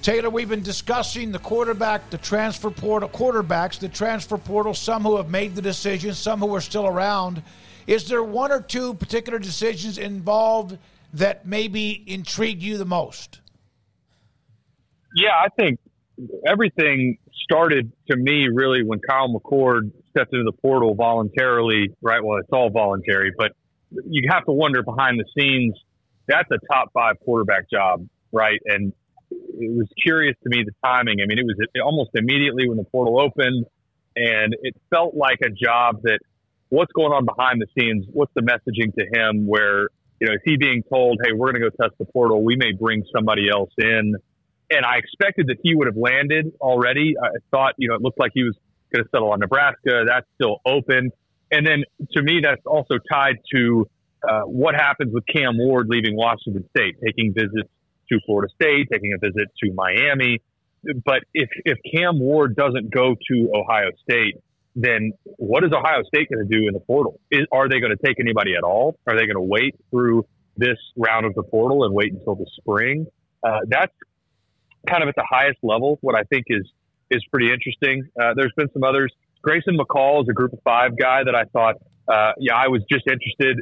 [0.02, 5.16] Taylor, we've been discussing the quarterback, the transfer portal, quarterbacks, the transfer portal, some who
[5.18, 7.42] have made the decision, some who are still around.
[7.86, 10.78] Is there one or two particular decisions involved
[11.12, 13.40] that maybe intrigue you the most?
[15.16, 15.78] Yeah, I think
[16.46, 22.24] everything started to me really when Kyle McCord stepped into the portal voluntarily, right?
[22.24, 23.52] Well, it's all voluntary, but
[23.90, 25.74] you have to wonder behind the scenes,
[26.26, 28.60] that's a top five quarterback job, right?
[28.64, 28.92] And
[29.30, 31.18] it was curious to me the timing.
[31.22, 33.66] I mean, it was almost immediately when the portal opened,
[34.16, 36.18] and it felt like a job that
[36.68, 39.88] what's going on behind the scenes, what's the messaging to him where,
[40.20, 42.56] you know, is he being told, hey, we're going to go test the portal, we
[42.56, 44.14] may bring somebody else in.
[44.72, 47.14] And I expected that he would have landed already.
[47.20, 48.56] I thought, you know, it looked like he was
[48.94, 50.04] going to settle on Nebraska.
[50.06, 51.10] That's still open.
[51.50, 51.82] And then
[52.12, 53.88] to me, that's also tied to
[54.28, 57.68] uh, what happens with Cam Ward leaving Washington State, taking visits
[58.10, 60.40] to Florida State, taking a visit to Miami.
[61.04, 64.36] But if, if Cam Ward doesn't go to Ohio State,
[64.76, 67.20] then what is Ohio State going to do in the portal?
[67.30, 68.96] Is, are they going to take anybody at all?
[69.06, 70.26] Are they going to wait through
[70.56, 73.06] this round of the portal and wait until the spring?
[73.42, 73.92] Uh, that's
[74.88, 75.98] kind of at the highest level.
[76.00, 76.66] What I think is
[77.10, 78.08] is pretty interesting.
[78.20, 79.12] Uh, there's been some others.
[79.42, 81.76] Grayson McCall is a Group of Five guy that I thought,
[82.06, 83.60] uh, yeah, I was just interested.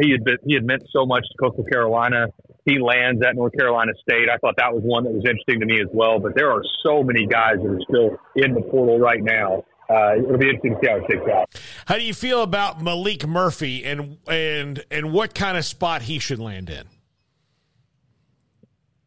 [0.00, 2.26] He had been, he had meant so much to Coastal Carolina
[2.66, 4.28] he lands at North Carolina State.
[4.28, 6.18] I thought that was one that was interesting to me as well.
[6.18, 9.64] But there are so many guys that are still in the portal right now.
[9.88, 11.62] Uh, it'll be interesting to see how it shakes out.
[11.86, 16.18] How do you feel about Maalik Murphy and and and what kind of spot he
[16.18, 16.88] should land in?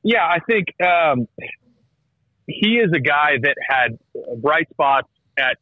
[0.03, 1.27] Yeah, I think um,
[2.47, 3.99] he is a guy that had
[4.41, 5.57] bright spots at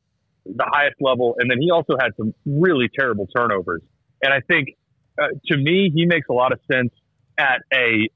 [0.45, 3.82] the highest level, and then he also had some really terrible turnovers.
[4.22, 4.78] And I think,
[5.19, 6.91] uh, to me, he makes a lot of sense
[7.38, 8.09] at a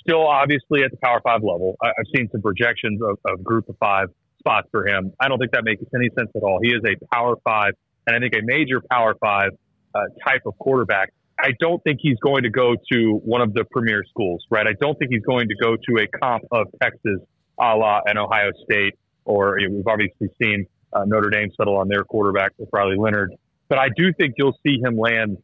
[0.00, 1.76] still obviously at the Power Five level.
[1.82, 5.12] I, have seen some projections of, of Group of Five spots for him.
[5.20, 6.58] I don't think that makes any sense at all.
[6.62, 7.72] He is a Power Five,
[8.06, 9.50] and I think a major Power Five
[9.94, 11.12] uh, type of quarterback.
[11.40, 14.66] I don't think he's going to go to one of the premier schools, right?
[14.66, 17.20] I don't think he's going to go to a comp of Texas,
[17.60, 18.94] a la and Ohio State,
[19.24, 22.96] or you know, we've obviously seen uh, Notre Dame settle on their quarterback with Riley
[22.96, 23.34] Leonard.
[23.68, 25.38] But I do think you'll see him land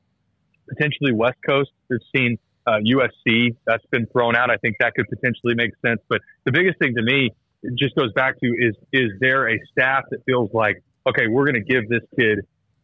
[0.69, 1.70] potentially West Coast.
[1.90, 4.51] We've seen uh, USC that's been thrown out.
[4.51, 6.01] I think that could potentially make sense.
[6.09, 7.31] But the biggest thing to me
[7.78, 11.62] just goes back to is is there a staff that feels like okay, we're going
[11.62, 12.41] to give this kid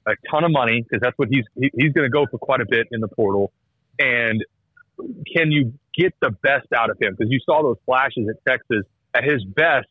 [0.07, 2.61] a ton of money because that's what he's he, he's going to go for quite
[2.61, 3.53] a bit in the portal,
[3.99, 4.45] and
[5.35, 7.15] can you get the best out of him?
[7.17, 8.85] Because you saw those flashes at Texas.
[9.13, 9.89] At his best,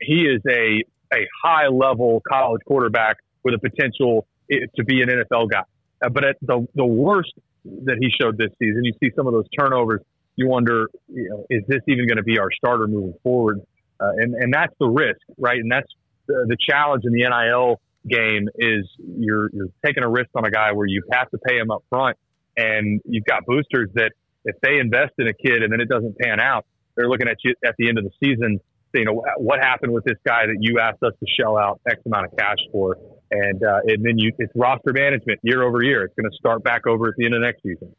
[0.00, 0.82] he is a
[1.12, 5.62] a high level college quarterback with a potential to be an NFL guy.
[6.04, 7.32] Uh, but at the the worst
[7.64, 8.84] that he showed this season.
[8.84, 10.00] You see some of those turnovers.
[10.36, 13.60] You wonder, you know, is this even going to be our starter moving forward?
[14.00, 15.58] Uh, and and that's the risk, right?
[15.58, 15.88] And that's
[16.26, 20.50] the, the challenge in the NIL game is you're you're taking a risk on a
[20.50, 22.16] guy where you have to pay him up front,
[22.56, 24.12] and you've got boosters that
[24.44, 26.64] if they invest in a kid and then it doesn't pan out,
[26.96, 28.60] they're looking at you at the end of the season.
[28.94, 31.80] Saying, you know what happened with this guy that you asked us to shell out
[31.88, 32.96] X amount of cash for
[33.30, 36.04] and uh, and then you it's roster management year over year.
[36.04, 37.94] It's going to start back over at the end of next season.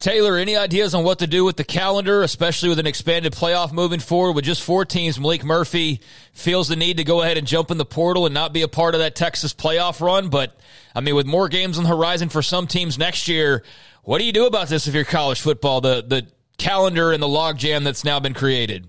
[0.00, 3.70] Taylor, any ideas on what to do with the calendar, especially with an expanded playoff
[3.70, 5.18] moving forward with just four teams?
[5.18, 6.00] Maalik Murphy
[6.32, 8.68] feels the need to go ahead and jump in the portal and not be a
[8.68, 10.30] part of that Texas playoff run.
[10.30, 10.58] But
[10.94, 13.62] I mean, with more games on the horizon for some teams next year,
[14.02, 15.82] what do you do about this if you're college football?
[15.82, 16.26] The the
[16.56, 18.86] calendar and the logjam that's now been created.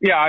[0.00, 0.28] Yeah,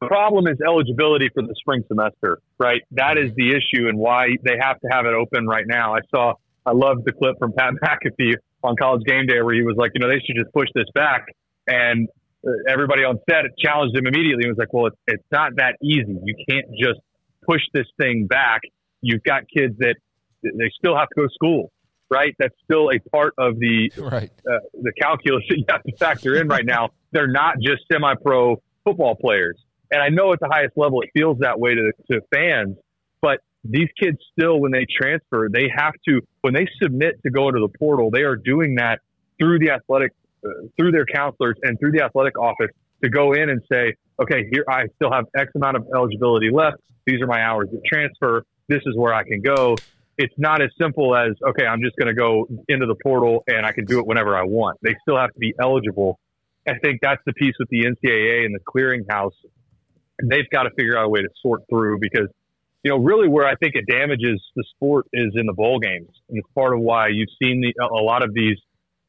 [0.00, 2.80] the problem is eligibility for the spring semester, right?
[2.92, 5.94] That is the issue and why they have to have it open right now.
[5.94, 9.62] I saw, I loved the clip from Pat McAfee on college game day where he
[9.62, 11.26] was like, you know, they should just push this back.
[11.66, 12.08] And
[12.46, 15.76] uh, everybody on set challenged him immediately and was like, well, it's, it's not that
[15.82, 16.16] easy.
[16.24, 17.00] You can't just
[17.46, 18.62] push this thing back.
[19.02, 19.96] You've got kids that
[20.42, 21.72] they still have to go to school,
[22.10, 22.34] right?
[22.38, 24.30] That's still a part of the, right.
[24.48, 26.90] uh, the calculus that you have to factor in right now.
[27.10, 29.58] They're not just semi pro football players.
[29.92, 32.76] And I know at the highest level it feels that way to, to fans,
[33.20, 37.48] but these kids still, when they transfer, they have to, when they submit to go
[37.48, 39.00] into the portal, they are doing that
[39.38, 40.12] through the athletic,
[40.44, 42.70] uh, through their counselors and through the athletic office
[43.04, 46.78] to go in and say, okay, here I still have X amount of eligibility left.
[47.06, 48.44] These are my hours of transfer.
[48.68, 49.76] This is where I can go.
[50.18, 53.66] It's not as simple as, okay, I'm just going to go into the portal and
[53.66, 54.78] I can do it whenever I want.
[54.82, 56.18] They still have to be eligible.
[56.66, 59.32] I think that's the piece with the NCAA and the clearinghouse.
[60.22, 62.28] They've got to figure out a way to sort through because,
[62.82, 66.10] you know, really where I think it damages the sport is in the bowl games.
[66.28, 68.58] And it's part of why you've seen the, a lot of these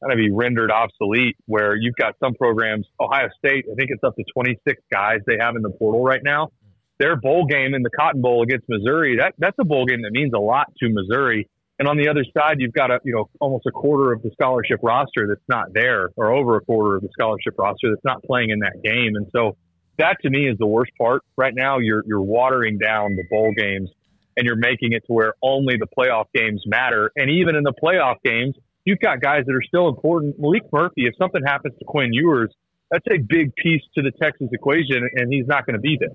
[0.04, 4.04] kind of be rendered obsolete where you've got some programs, Ohio State, I think it's
[4.04, 6.50] up to 26 guys they have in the portal right now.
[6.98, 10.12] Their bowl game in the Cotton Bowl against Missouri, that, that's a bowl game that
[10.12, 11.48] means a lot to Missouri.
[11.78, 14.30] And on the other side, you've got a, you know, almost a quarter of the
[14.32, 18.22] scholarship roster that's not there or over a quarter of the scholarship roster that's not
[18.22, 19.16] playing in that game.
[19.16, 19.56] And so
[19.98, 21.78] that to me is the worst part right now.
[21.78, 23.90] You're, you're watering down the bowl games
[24.36, 27.10] and you're making it to where only the playoff games matter.
[27.16, 30.40] And even in the playoff games, you've got guys that are still important.
[30.40, 32.52] Maalik Murphy, if something happens to Quinn Ewers,
[32.90, 36.14] that's a big piece to the Texas equation, and he's not going to be there.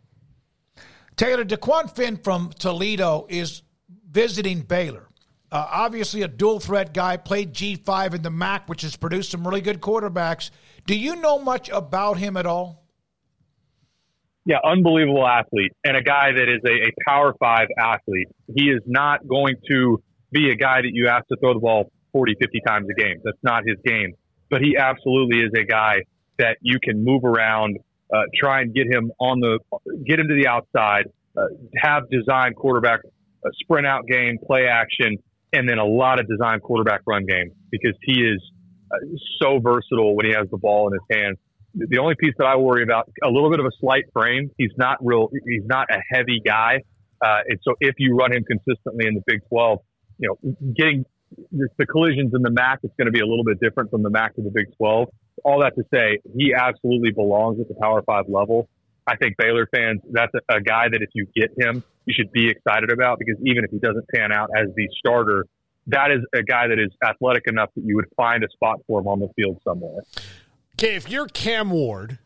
[1.16, 3.64] Taylor Dequan Finn from Toledo is
[4.10, 5.08] visiting Baylor.
[5.52, 9.46] Uh, obviously, a dual threat guy, played G5 in the MAC, which has produced some
[9.46, 10.52] really good quarterbacks.
[10.86, 12.79] Do you know much about him at all?
[14.50, 18.30] Yeah, unbelievable athlete and a guy that is a, a power five athlete.
[18.48, 20.02] He is not going to
[20.32, 23.18] be a guy that you ask to throw the ball 40, 50 times a game.
[23.24, 24.16] That's not his game.
[24.50, 25.98] But he absolutely is a guy
[26.40, 27.78] that you can move around,
[28.12, 29.60] uh, try and get him on the,
[30.08, 31.06] get him to the outside,
[31.38, 31.42] uh,
[31.78, 33.02] have design quarterback
[33.46, 35.18] uh, sprint out game, play action,
[35.54, 38.42] and then a lot of design quarterback run game because he is
[38.92, 38.98] uh,
[39.40, 41.38] so versatile when he has the ball in his hands.
[41.76, 44.52] The only piece that I worry about a little bit of a slight frame.
[44.58, 45.30] He's not real.
[45.46, 46.82] He's not a heavy guy,
[47.24, 49.80] uh, and so if you run him consistently in the Big Twelve,
[50.18, 51.06] you know, getting
[51.52, 54.10] the collisions in the MAC is going to be a little bit different from the
[54.10, 55.10] MAC to the Big 12.
[55.44, 58.68] All that to say, he absolutely belongs at the Power Five level.
[59.08, 62.32] I think Baylor fans, that's a, a guy that if you get him, you should
[62.32, 65.46] be excited about because even if he doesn't pan out as the starter,
[65.88, 69.00] that is a guy that is athletic enough that you would find a spot for
[69.00, 70.02] him on the field somewhere.
[70.80, 72.20] Okay, if you're Cam Ward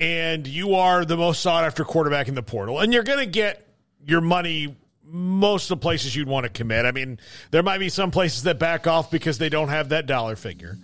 [0.00, 3.26] and you are the most sought after quarterback in the portal, and you're going to
[3.26, 3.68] get
[4.02, 4.74] your money
[5.04, 6.86] most of the places you'd want to commit.
[6.86, 7.20] I mean,
[7.50, 10.78] there might be some places that back off because they don't have that dollar figure.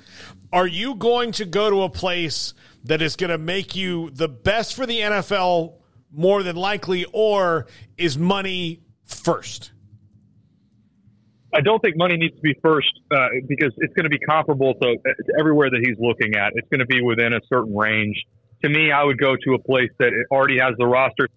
[0.52, 2.52] Are you going to go to a place
[2.84, 5.76] that is going to make you the best for the NFL
[6.12, 9.72] more than likely, or is money first?
[11.54, 14.74] I don't think money needs to be first uh, because it's going to be comparable
[14.74, 16.52] to, to everywhere that he's looking at.
[16.56, 18.16] It's going to be within a certain range.
[18.64, 21.28] To me, I would go to a place that already has the roster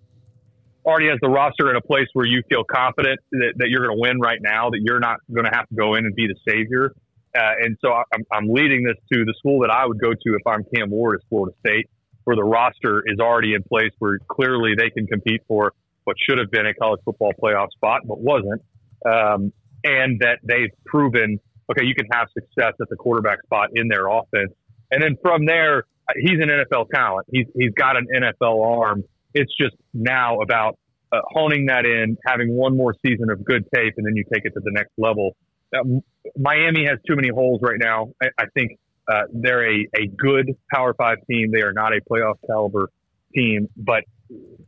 [0.85, 3.97] already has the roster in a place where you feel confident that, that you're going
[3.97, 6.27] to win right now, that you're not going to have to go in and be
[6.27, 6.93] the savior.
[7.37, 10.35] Uh, and so I'm, I'm leading this to the school that I would go to
[10.39, 11.89] if I'm Cam Ward is Florida State,
[12.23, 15.73] where the roster is already in place where clearly they can compete for
[16.05, 18.61] what should have been a college football playoff spot, but wasn't.
[19.05, 19.51] Um,
[19.83, 21.39] and that they've proven,
[21.71, 24.51] okay, you can have success at the quarterback spot in their offense.
[24.91, 25.83] And then from there,
[26.15, 27.27] he's an NFL talent.
[27.31, 29.03] He's, he's got an NFL arm
[29.37, 30.77] it's just now about
[31.11, 34.45] uh, honing that in, having one more season of good tape, and then you take
[34.45, 35.35] it to the next level.
[35.73, 35.99] Uh,
[36.37, 38.09] Miami has too many holes right now.
[38.21, 38.79] I, I think
[39.09, 41.51] uh, they're a, a good Power Five team.
[41.53, 42.89] They are not a playoff caliber
[43.33, 44.03] team, but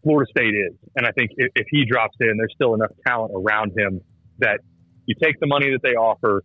[0.04, 0.76] Florida State is.
[0.96, 4.02] And I think if, if he drops in, there's still enough talent around him
[4.40, 4.62] that
[5.10, 6.44] you take the money that they offer,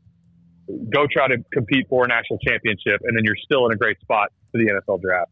[0.91, 4.01] go try to compete for a national championship, and then you're still in a great
[4.01, 5.31] spot for the NFL draft.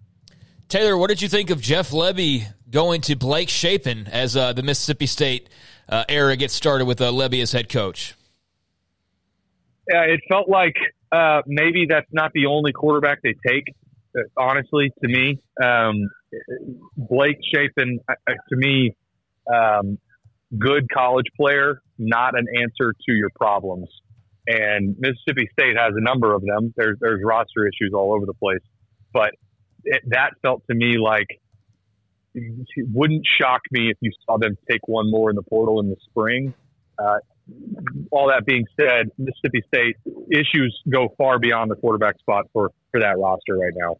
[0.68, 4.62] Taylor, what did you think of Jeff Lebby going to Blake Shapen as uh, the
[4.62, 5.48] Mississippi State
[5.88, 8.14] uh, era gets started with uh, Lebby as head coach?
[9.90, 10.76] Yeah, it felt like
[11.10, 13.64] uh, maybe that's not the only quarterback they take.
[14.16, 16.10] Uh, honestly, to me, um,
[16.96, 17.98] Blake Shapen,
[18.28, 18.94] to me,
[19.52, 19.98] um,
[20.58, 23.88] good college player, not an answer to your problems.
[24.46, 26.74] And Mississippi State has a number of them.
[26.76, 28.62] There's there's roster issues all over the place,
[29.12, 29.30] but
[29.84, 31.28] it, that felt to me like
[32.34, 35.90] it wouldn't shock me if you saw them take one more in the portal in
[35.90, 36.54] the spring.
[36.98, 37.18] Uh,
[38.10, 39.96] all that being said, Mississippi State
[40.30, 43.96] issues go far beyond the quarterback spot for, for that roster right now.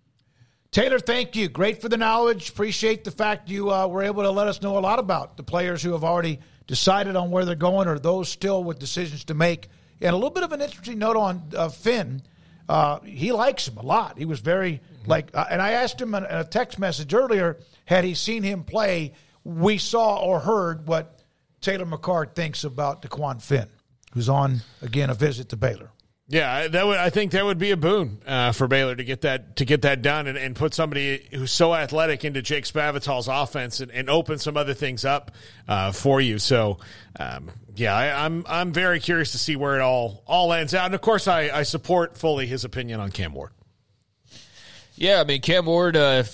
[0.72, 1.50] Taylor, thank you.
[1.50, 2.48] Great for the knowledge.
[2.48, 5.42] Appreciate the fact you uh, were able to let us know a lot about the
[5.42, 9.34] players who have already decided on where they're going or those still with decisions to
[9.34, 9.68] make.
[10.00, 12.22] And a little bit of an interesting note on uh, Finn.
[12.70, 14.16] Uh, he likes him a lot.
[14.16, 18.04] He was very Like, uh, and I asked him in a text message earlier, had
[18.04, 19.12] he seen him play?
[19.44, 21.20] We saw or heard what
[21.60, 23.68] Taylor McHargue thinks about Dequan Finn,
[24.14, 25.90] who's on again a visit to Baylor.
[26.32, 29.20] Yeah, that would I think that would be a boon uh, for Baylor to get
[29.20, 33.28] that to get that done and, and put somebody who's so athletic into Jake Spavital's
[33.28, 35.32] offense and, and open some other things up
[35.68, 36.38] uh, for you.
[36.38, 36.78] So,
[37.20, 40.86] um, yeah, I, I'm I'm very curious to see where it all all ends out.
[40.86, 43.50] And of course, I, I support fully his opinion on Cam Ward.
[44.94, 45.98] Yeah, I mean Cam Ward.
[45.98, 46.24] Uh,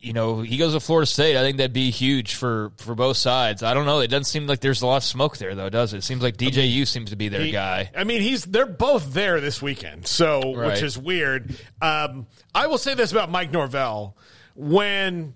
[0.00, 1.36] you know, he goes to Florida State.
[1.36, 3.62] I think that'd be huge for for both sides.
[3.62, 4.00] I don't know.
[4.00, 5.98] It doesn't seem like there's a lot of smoke there, though, does it?
[5.98, 7.90] It seems like DJU seems to be their He- guy.
[7.96, 10.72] I mean, he's they're both there this weekend, so Right.
[10.72, 11.56] which is weird.
[11.80, 14.16] Um, I will say this about Mike Norvell:
[14.54, 15.34] when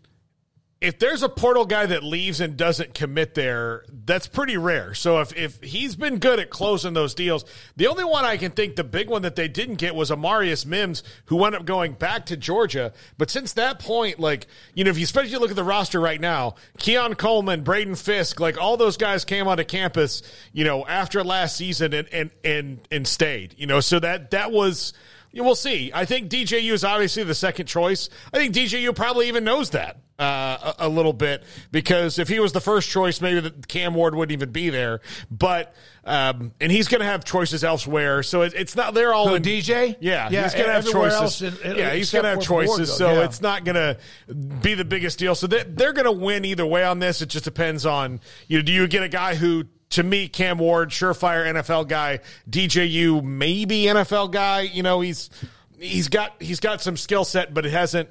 [0.80, 4.94] if there's a portal guy that leaves and doesn't commit there, that's pretty rare.
[4.94, 7.44] So if if he's been good at closing those deals,
[7.76, 10.64] the only one I can think the big one that they didn't get was Amarius
[10.64, 12.92] Mims, who wound up going back to Georgia.
[13.16, 16.20] But since that point, like you know, if you especially look at the roster right
[16.20, 20.22] now, Keon Coleman, Braden Fiske, like all those guys came onto campus,
[20.52, 23.56] you know, after last season and and and and stayed.
[23.58, 24.92] You know, so that that was.
[25.34, 25.90] We'll see.
[25.94, 28.08] I think DJU is obviously the second choice.
[28.32, 32.40] I think DJU probably even knows that uh, a, a little bit because if he
[32.40, 35.00] was the first choice, maybe the Cam Ward wouldn't even be there.
[35.30, 35.74] But
[36.04, 39.34] um, and he's going to have choices elsewhere, so it, it's not they're all Who,
[39.36, 39.96] in DJ?
[40.00, 41.20] Yeah, Yeah, he's going to have choices.
[41.20, 43.24] else in- yeah, he's going to have choices, so yeah.
[43.24, 43.96] it's not going to
[44.34, 45.34] be the biggest deal.
[45.34, 47.22] So they, they're going to win either way on this.
[47.22, 48.58] It just depends on you.
[48.58, 49.64] Know, do you get a guy who?
[49.90, 52.20] To me, Cam Ward, surefire NFL guy.
[52.48, 54.62] DJU, maybe NFL guy.
[54.62, 55.30] You know, he's
[55.78, 58.08] he's got he's got some skill set, but it hasn't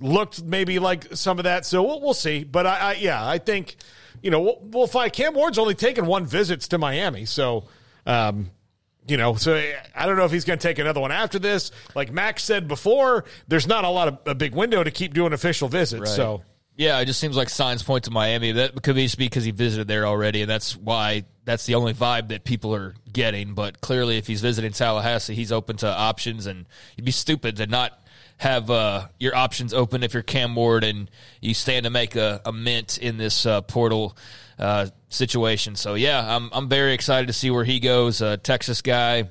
[0.00, 1.66] looked maybe like some of that.
[1.66, 2.44] So we'll, we'll see.
[2.44, 3.76] But I, I yeah, I think
[4.22, 7.64] you know we'll, we'll find Cam Ward's only taken one visits to Miami, so.
[8.06, 8.50] Um,
[9.06, 9.54] you know, so
[9.94, 11.70] I don't know if he's going to take another one after this.
[11.94, 15.32] Like Max said before, there's not a lot of a big window to keep doing
[15.32, 16.00] official visits.
[16.00, 16.08] Right.
[16.08, 16.42] So
[16.78, 18.52] Yeah, it just seems like signs point to Miami.
[18.52, 21.92] That could be just because he visited there already, and that's why that's the only
[21.92, 23.54] vibe that people are getting.
[23.54, 27.66] But clearly, if he's visiting Tallahassee, he's open to options, and you'd be stupid to
[27.66, 27.98] not
[28.36, 31.10] have uh, your options open if you're Cam Ward and
[31.40, 34.16] you stand to make a, a mint in this uh, portal
[34.56, 35.74] uh, situation.
[35.74, 38.20] So yeah, I'm I'm very excited to see where he goes.
[38.20, 39.28] A Texas guy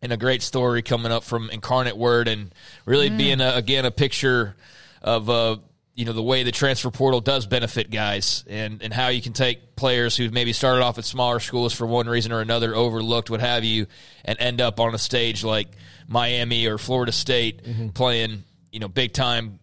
[0.00, 3.90] and a great story coming up from Incarnate Word, and really being a, again a
[3.90, 4.54] picture
[5.02, 5.56] of uh,
[5.98, 9.32] you know the way the transfer portal does benefit guys, and and how you can
[9.32, 13.30] take players who maybe started off at smaller schools for one reason or another, overlooked,
[13.30, 13.88] what have you,
[14.24, 15.66] and end up on a stage like
[16.06, 17.88] Miami or Florida State mm-hmm.
[17.88, 19.58] playing you know big time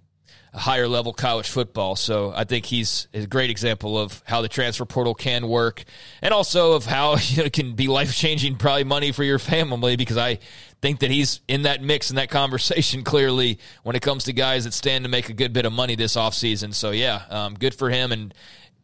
[0.55, 1.95] higher level college football.
[1.95, 5.83] So I think he's a great example of how the transfer portal can work
[6.21, 9.39] and also of how you know, it can be life changing, probably money for your
[9.39, 10.39] family because I
[10.81, 14.63] think that he's in that mix in that conversation clearly when it comes to guys
[14.63, 16.73] that stand to make a good bit of money this offseason.
[16.73, 18.33] So yeah, um, good for him and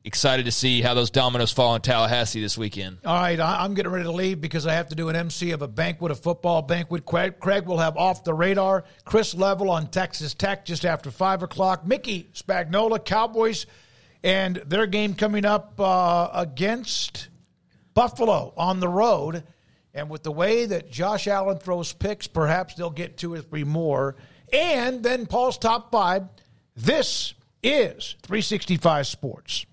[0.04, 2.98] excited to see how those dominoes fall in Tallahassee this weekend.
[3.06, 5.62] All right, I'm getting ready to leave because I have to do an MC of
[5.62, 7.06] a banquet, a football banquet.
[7.06, 8.84] Craig, Craig will have off the radar.
[9.06, 11.86] Chris Level on Texas Tech just after five o'clock.
[11.86, 13.66] Mickey Spagnola, Cowboys,
[14.24, 17.30] and their game coming up uh, against
[17.94, 19.44] Buffalo on the road.
[19.94, 23.66] And with the way that Josh Allen throws picks, perhaps they'll get two or three
[23.66, 24.16] more.
[24.54, 26.24] And then Paul's top five.
[26.76, 29.66] This is 365 Sports.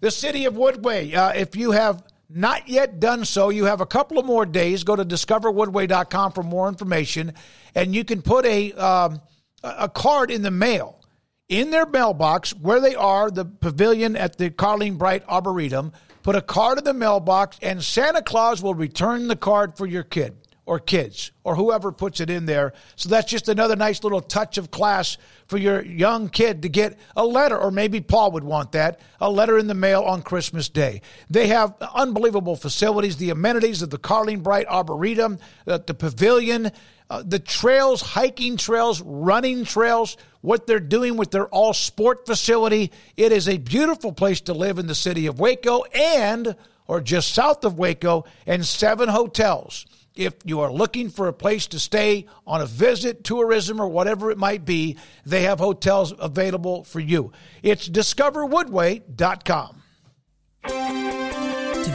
[0.00, 1.14] The city of Woodway.
[1.14, 4.84] Uh, if you have not yet done so, you have a couple of more days.
[4.84, 7.32] Go to discoverwoodway.com for more information,
[7.74, 9.20] and you can put a um,
[9.62, 11.00] a card in the mail
[11.48, 15.92] in their mailbox where they are, the pavilion at the Carleen Bright Arboretum.
[16.22, 20.02] Put a card in the mailbox, and Santa Claus will return the card for your
[20.02, 20.36] kid
[20.66, 22.72] or kids or whoever puts it in there.
[22.96, 25.16] So that's just another nice little touch of class
[25.46, 29.30] for your young kid to get a letter, or maybe Paul would want that a
[29.30, 31.02] letter in the mail on Christmas Day.
[31.30, 36.72] They have unbelievable facilities, the amenities of the Carleen Bright Arboretum, the, the pavilion.
[37.08, 42.90] Uh, the trails, hiking trails, running trails, what they're doing with their all sport facility.
[43.16, 46.56] It is a beautiful place to live in the city of Waco and,
[46.88, 49.86] or just south of Waco, and seven hotels.
[50.16, 54.30] If you are looking for a place to stay on a visit, tourism, or whatever
[54.30, 57.32] it might be, they have hotels available for you.
[57.62, 59.82] It's discoverwoodway.com.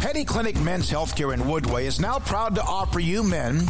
[0.02, 3.68] Petty Clinic Men's Healthcare in Woodway is now proud to offer you men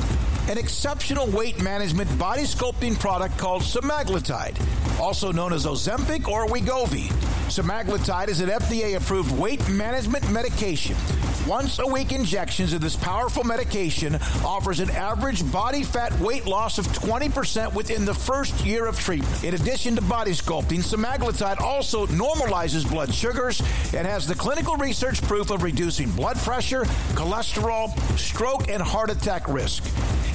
[0.48, 4.56] an exceptional weight management body sculpting product called semaglutide,
[5.00, 7.12] also known as Ozempic or Wegovy.
[7.56, 10.98] Semaglutide is an FDA approved weight management medication.
[11.48, 16.80] Once a week injections of this powerful medication offers an average body fat weight loss
[16.80, 19.44] of 20% within the first year of treatment.
[19.44, 23.60] In addition to body sculpting, semaglutide also normalizes blood sugars
[23.94, 29.48] and has the clinical research proof of reducing blood pressure, cholesterol, stroke, and heart attack
[29.48, 29.84] risk.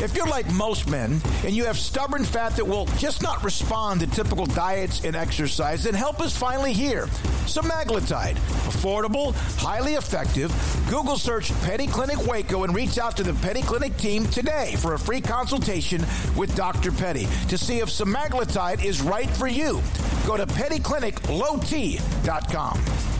[0.01, 4.01] If you're like most men and you have stubborn fat that will just not respond
[4.01, 7.07] to typical diets and exercise, then help is finally here.
[7.45, 8.37] Semaglutide,
[8.71, 10.51] affordable, highly effective.
[11.01, 14.93] Google search Petty Clinic Waco and reach out to the Petty Clinic team today for
[14.93, 16.05] a free consultation
[16.37, 16.93] with Dr.
[16.93, 19.81] Petty to see if semaglutide is right for you.
[20.27, 23.20] Go to pettycliniclowt.com.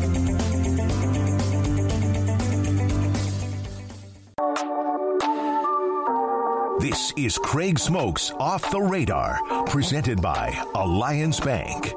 [6.81, 11.93] This is Craig Smoak's Off the Radar, presented by Alliance Bank.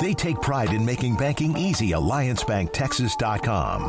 [0.00, 1.90] They take pride in making banking easy.
[1.90, 3.82] AllianceBankTexas.com.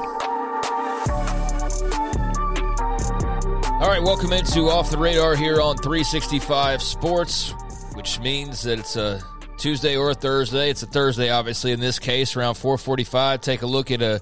[3.82, 7.56] All right, welcome into Off the Radar here on 365 Sports,
[7.96, 9.20] which means that it's a
[9.58, 10.70] Tuesday or a Thursday.
[10.70, 13.42] It's a Thursday, obviously, in this case, around 445.
[13.42, 14.22] Take a look at a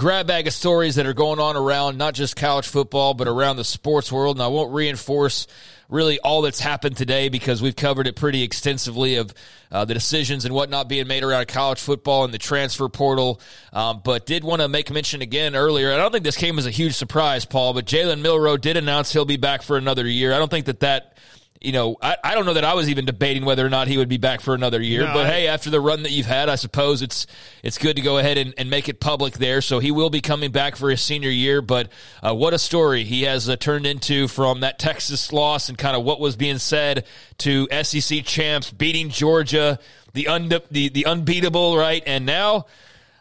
[0.00, 3.56] grab bag of stories that are going on around not just college football, but around
[3.56, 4.34] the sports world.
[4.34, 5.46] And I won't reinforce
[5.90, 9.34] really all that's happened today because we've covered it pretty extensively of
[9.70, 13.42] uh, the decisions and whatnot being made around college football and the transfer portal.
[13.74, 15.92] Um, but did want to make mention again earlier.
[15.92, 19.12] I don't think this came as a huge surprise, Paul, but Jalen Milroe did announce
[19.12, 20.32] he'll be back for another year.
[20.32, 21.18] I don't think that that
[21.60, 23.98] you know, I, I don't know that I was even debating whether or not he
[23.98, 25.02] would be back for another year.
[25.06, 27.26] No, but I- hey, after the run that you've had, I suppose it's
[27.62, 29.60] it's good to go ahead and, and make it public there.
[29.60, 31.60] So he will be coming back for his senior year.
[31.60, 31.90] But
[32.22, 35.96] uh, what a story he has uh, turned into from that Texas loss and kind
[35.96, 37.04] of what was being said
[37.38, 39.78] to SEC champs beating Georgia,
[40.14, 42.02] the un- the the unbeatable, right?
[42.06, 42.66] And now.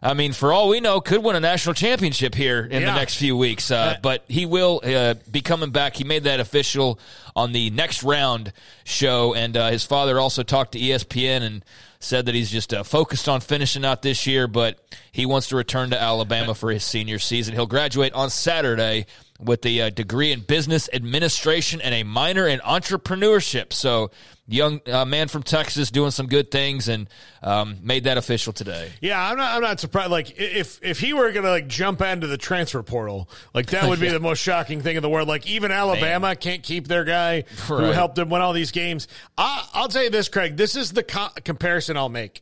[0.02, 3.16] I mean, for all we know, could win a national championship here in the next
[3.16, 3.70] few weeks.
[3.70, 5.96] Uh, but he will uh, be coming back.
[5.96, 7.00] He made that official
[7.36, 8.54] on the next round
[8.86, 11.66] show, and uh, his father also talked to ESPN and
[12.00, 14.80] said that he's just uh, focused on finishing out this year, but
[15.12, 17.54] he wants to return to Alabama for his senior season.
[17.54, 19.06] He'll graduate on Saturday
[19.40, 23.72] with a uh, degree in business administration and a minor in entrepreneurship.
[23.72, 24.12] So,
[24.48, 27.08] young uh, man from Texas doing some good things and
[27.42, 28.92] um, made that official today.
[29.02, 29.56] Yeah, I'm not.
[29.56, 30.12] I'm not surprised.
[30.12, 34.00] Like if if he were gonna like jump into the transfer portal, like that would
[34.00, 34.14] be Yeah.
[34.14, 35.28] the most shocking thing in the world.
[35.28, 39.08] Like even Alabama can't keep their guy who helped them win all these games.
[39.38, 40.58] I, I'll tell you this, Craig.
[40.58, 42.42] This is the co- comparison I'll make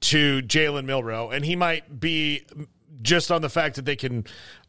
[0.00, 2.46] to Jalen Milroe, and he might be
[3.02, 4.24] just on the fact that they can.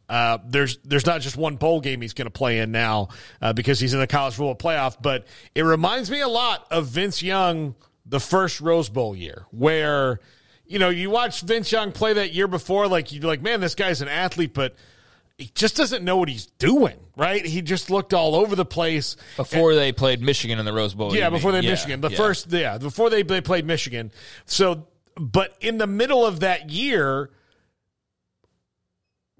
[0.10, 3.10] Uh, there's there's not just one bowl game he's going to play in now
[3.42, 6.88] uh, because he's in the college football playoff, but it reminds me a lot of
[6.88, 7.76] Vince Young
[8.06, 10.20] the first Rose Bowl year, where
[10.66, 13.76] you know you watch Vince Young play that year before, like you're like, man, this
[13.76, 14.76] guy's an athlete, but
[15.38, 17.46] he just doesn't know what he's doing, right?
[17.46, 21.16] He just looked all over the place Before they played Michigan in the Rose Bowl.
[21.16, 21.62] yeah, before mean.
[21.62, 22.02] they Yeah, Michigan.
[22.02, 22.18] The yeah.
[22.18, 24.12] first, yeah, before they they played Michigan.
[24.46, 27.30] So, but in the middle of that year,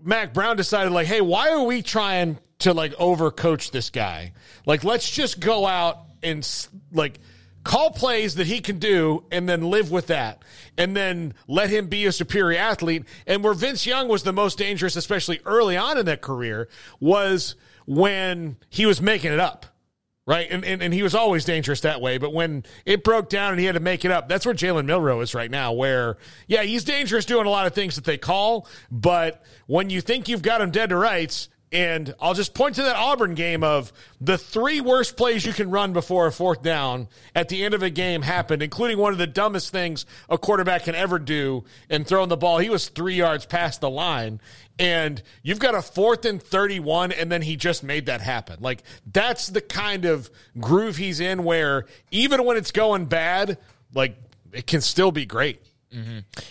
[0.04, 4.34] Mack Brown decided, like, hey, why are we trying to like overcoach this guy?
[4.66, 6.48] Like, let's just go out and
[6.92, 7.20] like
[7.64, 10.44] call plays that he can do and then live with that
[10.78, 13.06] and then let him be a superior athlete.
[13.28, 16.70] And where Vince Young was the most dangerous, especially early on in that career,
[17.00, 17.56] was
[17.86, 19.66] when he was making it up
[20.30, 20.48] right?
[20.52, 22.20] And, and and he was always dangerous that way.
[22.20, 24.86] But when it broke down and he had to make it up, that's where Jalen
[24.86, 25.74] Milroe is right now.
[25.74, 30.02] Where yeah, he's dangerous doing a lot of things that they call, but when you
[30.02, 31.50] think you've got him dead to rights.
[31.72, 35.70] And I'll just point to that Auburn game of the three worst plays you can
[35.70, 39.20] run before a fourth down at the end of a game happened, including one of
[39.20, 42.58] the dumbest things a quarterback can ever do in throwing the ball.
[42.58, 44.42] He was three yards past the line.
[44.80, 48.58] And you've got a fourth and 31 and then he just made that happen.
[48.62, 48.82] Like
[49.12, 53.60] that's the kind of groove he's in where even when it's going bad
[53.94, 54.18] like
[54.54, 55.62] it can still be great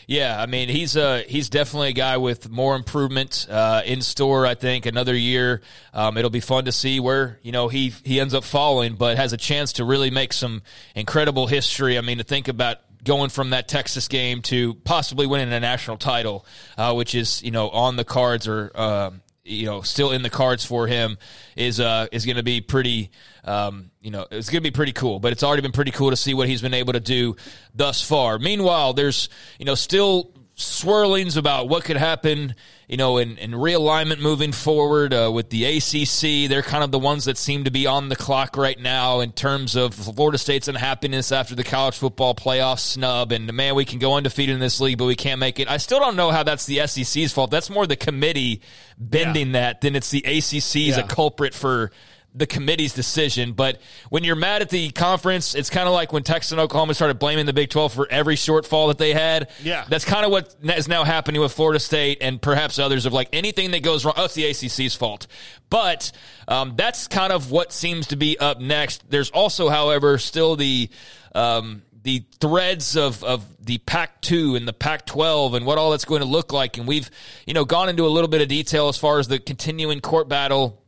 [0.06, 4.46] Yeah, I mean he's uh he's definitely a guy with more improvement uh, in store.
[4.46, 5.60] I think another year,
[5.94, 9.16] um, it'll be fun to see where you know he he ends up falling, but
[9.16, 10.62] has a chance to really make some
[10.94, 11.98] incredible history.
[11.98, 15.98] I mean to think about going from that Texas game to possibly winning a national
[15.98, 16.44] title,
[16.76, 18.70] uh, which is you know on the cards or.
[18.74, 21.18] um you know, still in the cards for him
[21.56, 23.10] is uh is going to be pretty
[23.44, 25.18] um you know it's going to be pretty cool.
[25.20, 27.36] But it's already been pretty cool to see what he's been able to do
[27.74, 28.38] thus far.
[28.38, 32.52] Meanwhile, there's you know still swirlings about what could happen,
[32.88, 36.50] you know, in, in realignment moving forward uh, with the ACC.
[36.50, 39.30] They're kind of the ones that seem to be on the clock right now in
[39.30, 43.30] terms of Florida State's unhappiness after the college football playoff snub.
[43.30, 45.70] And man, we can go undefeated in this league, but we can't make it.
[45.70, 47.52] I still don't know how that's the SEC's fault.
[47.52, 48.60] That's more the committee
[48.98, 51.92] bending that than it's the ACC's a culprit for
[52.38, 53.52] the committee's decision.
[53.52, 56.94] But when you're mad at the conference, it's kind of like when Texas and Oklahoma
[56.94, 59.50] started blaming the Big 12 for every shortfall that they had.
[59.62, 59.84] Yeah.
[59.88, 63.28] That's kind of what is now happening with Florida State and perhaps others of like
[63.32, 64.14] anything that goes wrong.
[64.16, 65.26] Oh, it's the ACC's fault.
[65.68, 66.12] But
[66.46, 69.10] um, that's kind of what seems to be up next.
[69.10, 70.88] There's also, however, still the.
[71.34, 75.90] Um, the threads of, of the Pac 2 and the Pac 12 and what all
[75.90, 76.78] that's going to look like.
[76.78, 77.10] And we've,
[77.44, 80.26] you know, gone into a little bit of detail as far as the continuing court
[80.26, 80.80] battle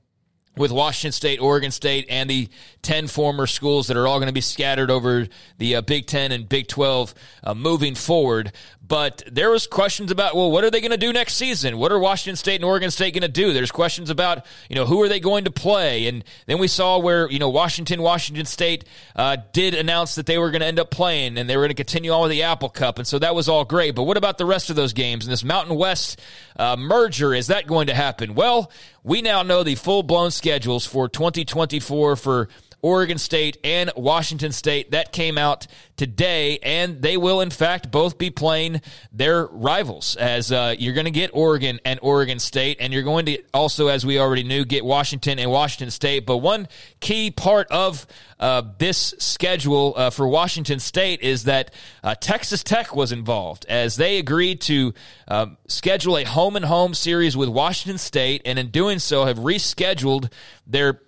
[0.57, 2.49] with Washington State, Oregon State, and the
[2.83, 5.29] 10 former schools that are all going to be scattered over
[5.59, 7.15] the uh, Big 10 and Big 12
[7.45, 8.53] uh, moving forward.
[8.91, 11.79] But there was questions about, well, what are they going to do next season?
[11.79, 13.53] What are Washington State and Oregon State going to do?
[13.53, 16.09] There's questions about, you know, who are they going to play?
[16.09, 18.85] And then we saw where, you know, Washington, Washington State
[19.15, 21.69] uh, did announce that they were going to end up playing and they were going
[21.69, 22.99] to continue on with the Apple Cup.
[22.99, 23.95] And so that was all great.
[23.95, 25.25] But what about the rest of those games?
[25.25, 26.21] And this Mountain West
[26.57, 28.35] uh, merger, is that going to happen?
[28.35, 28.73] Well,
[29.05, 32.49] we now know the full blown schedules for 2024 for
[32.82, 34.93] Oregon State and Washington State.
[34.93, 35.66] That came out
[35.97, 38.81] today, and they will, in fact, both be playing
[39.12, 40.16] their rivals.
[40.16, 43.89] As uh, you're going to get Oregon and Oregon State, and you're going to also,
[43.89, 46.27] as we already knew, get Washington and Washington State.
[46.27, 46.69] But one
[47.01, 48.07] key part of
[48.39, 53.97] uh, this schedule uh, for Washington State is that uh, Texas Tech was involved as
[53.97, 54.94] they agreed to
[55.28, 59.39] um, schedule a home and home series with Washington State, and in doing so, have
[59.39, 60.32] rescheduled
[60.66, 61.01] their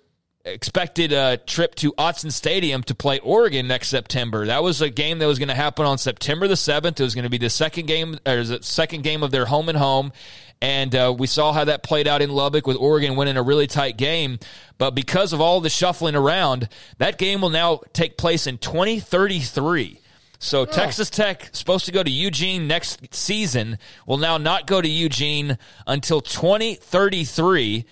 [0.45, 4.45] expected a trip to Autzen Stadium to play Oregon next September.
[4.45, 6.99] That was a game that was going to happen on September the seventh.
[6.99, 9.69] It was going to be the second game, or the second game of their home
[9.69, 10.11] and home.
[10.61, 13.67] And uh, we saw how that played out in Lubbock with Oregon winning a really
[13.67, 14.39] tight game.
[14.77, 19.99] But because of all the shuffling around, that game will now take place in 2033.
[20.39, 24.87] So Texas Tech supposed to go to Eugene next season will now not go to
[24.87, 25.57] Eugene
[25.87, 27.85] until 2033.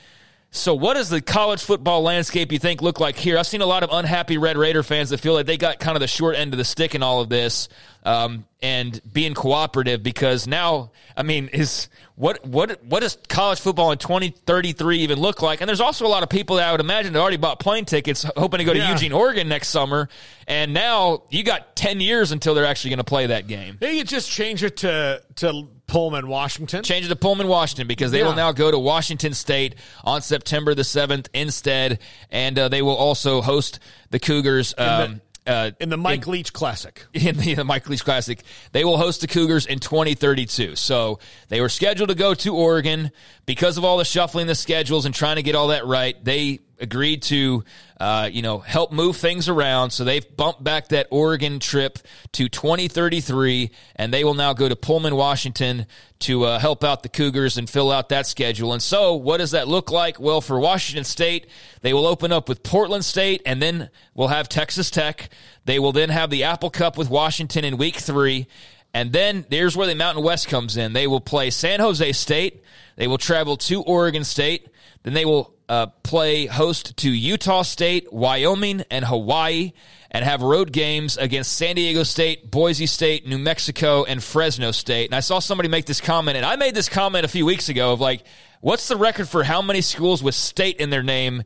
[0.54, 3.38] So, what does the college football landscape you think look like here?
[3.38, 5.96] I've seen a lot of unhappy Red Raider fans that feel like they got kind
[5.96, 7.70] of the short end of the stick in all of this,
[8.04, 13.94] um, and being cooperative because now, I mean, is what what what does college football
[13.94, 15.62] in twenty thirty three even look like?
[15.62, 17.86] And there's also a lot of people that I would imagine that already bought plane
[17.86, 18.92] tickets, hoping to go to Yeah.
[18.92, 20.10] Eugene, Oregon next summer,
[20.50, 23.78] and now you got ten years until they're actually going to play that game.
[23.80, 26.84] They could just change it to to Pullman, Washington.
[26.84, 28.28] Change it to Pullman, Washington, because they Yeah.
[28.28, 32.00] will now go to Washington State on September the seventh instead,
[32.32, 34.74] and uh, they will also host the Cougars.
[34.78, 37.06] Um, uh, in the Mike Leach Classic.
[37.14, 38.42] in the, the Mike Leach Classic.
[38.72, 40.76] They will host the Cougars in 2032.
[40.78, 41.20] So
[41.50, 43.12] they were scheduled to go to Oregon
[43.46, 46.16] because of all the shuffling the schedules and trying to get all that right.
[46.24, 47.64] They agreed to,
[48.02, 49.92] uh, you know, help move things around.
[49.92, 52.00] So they've bumped back that Oregon trip
[52.32, 55.86] to 2033, and they will now go to Pullman, Washington
[56.22, 58.74] to uh, help out the Cougars and fill out that schedule.
[58.74, 60.20] And so, what does that look like?
[60.20, 61.46] Well, for Washington State,
[61.82, 65.30] they will open up with Portland State, and then we'll have Texas Tech.
[65.66, 68.48] They will then have the Apple Cup with Washington in week three.
[68.96, 70.94] And then there's where the Mountain West comes in.
[70.94, 72.64] They will play San Jose State.
[72.96, 74.70] They will travel to Oregon State.
[75.04, 79.72] Then they will uh, play host to Utah State, Wyoming, and Hawaii,
[80.12, 85.06] and have road games against San Diego State, Boise State, New Mexico, and Fresno State.
[85.06, 87.70] And I saw somebody make this comment, and I made this comment a few weeks
[87.70, 88.26] ago of like,
[88.60, 91.44] what's the record for how many schools with state in their name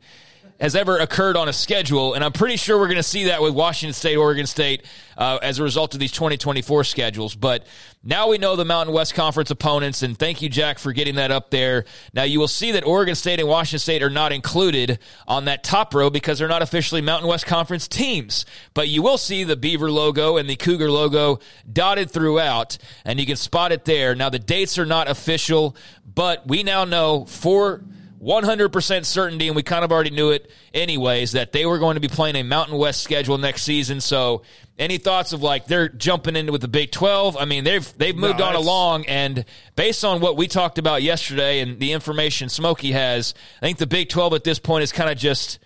[0.60, 3.42] has ever occurred on a schedule, and I'm pretty sure we're going to see that
[3.42, 4.84] with Washington State, Oregon State,
[5.18, 7.34] uh, as a result of these 2024 schedules.
[7.34, 7.66] But
[8.02, 11.30] now we know the Mountain West Conference opponents, and thank you, Jack, for getting that
[11.30, 11.84] up there.
[12.14, 15.62] Now you will see that Oregon State and Washington State are not included on that
[15.62, 18.46] top row because they're not officially Mountain West Conference teams.
[18.72, 23.26] But you will see the Beaver logo and the Cougar logo dotted throughout, and you
[23.26, 24.14] can spot it there.
[24.14, 25.76] Now the dates are not official,
[26.06, 27.82] but we now know for
[28.22, 32.00] 100% certainty, and we kind of already knew it anyways, that they were going to
[32.00, 34.00] be playing a Mountain West schedule next season.
[34.00, 34.42] So,
[34.78, 37.36] any thoughts of like they're jumping into with the Big 12?
[37.36, 39.44] I mean, they've they've moved No, on along, and
[39.74, 43.86] based on what we talked about yesterday and the information Smokey has, I think the
[43.86, 45.58] Big 12 at this point is kind of just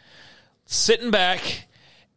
[0.66, 1.68] sitting back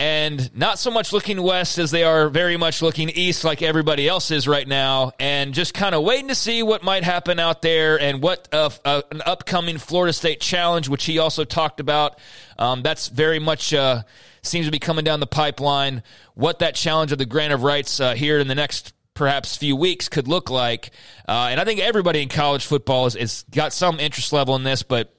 [0.04, 4.06] and not so much looking west as they are very much looking east like everybody
[4.06, 5.14] else is right now.
[5.18, 8.70] And just kind of waiting to see what might happen out there and what uh,
[8.84, 12.20] an upcoming florida state challenge which he also talked about.
[12.60, 14.04] Um, that's very much uh,
[14.42, 16.04] seems to be coming down the pipeline.
[16.34, 19.78] What that challenge of the grant of rights uh, here in the next perhaps few
[19.78, 20.92] weeks could look like.
[21.30, 24.64] Uh, and i think everybody in college football has, has got some interest level in
[24.64, 25.16] this but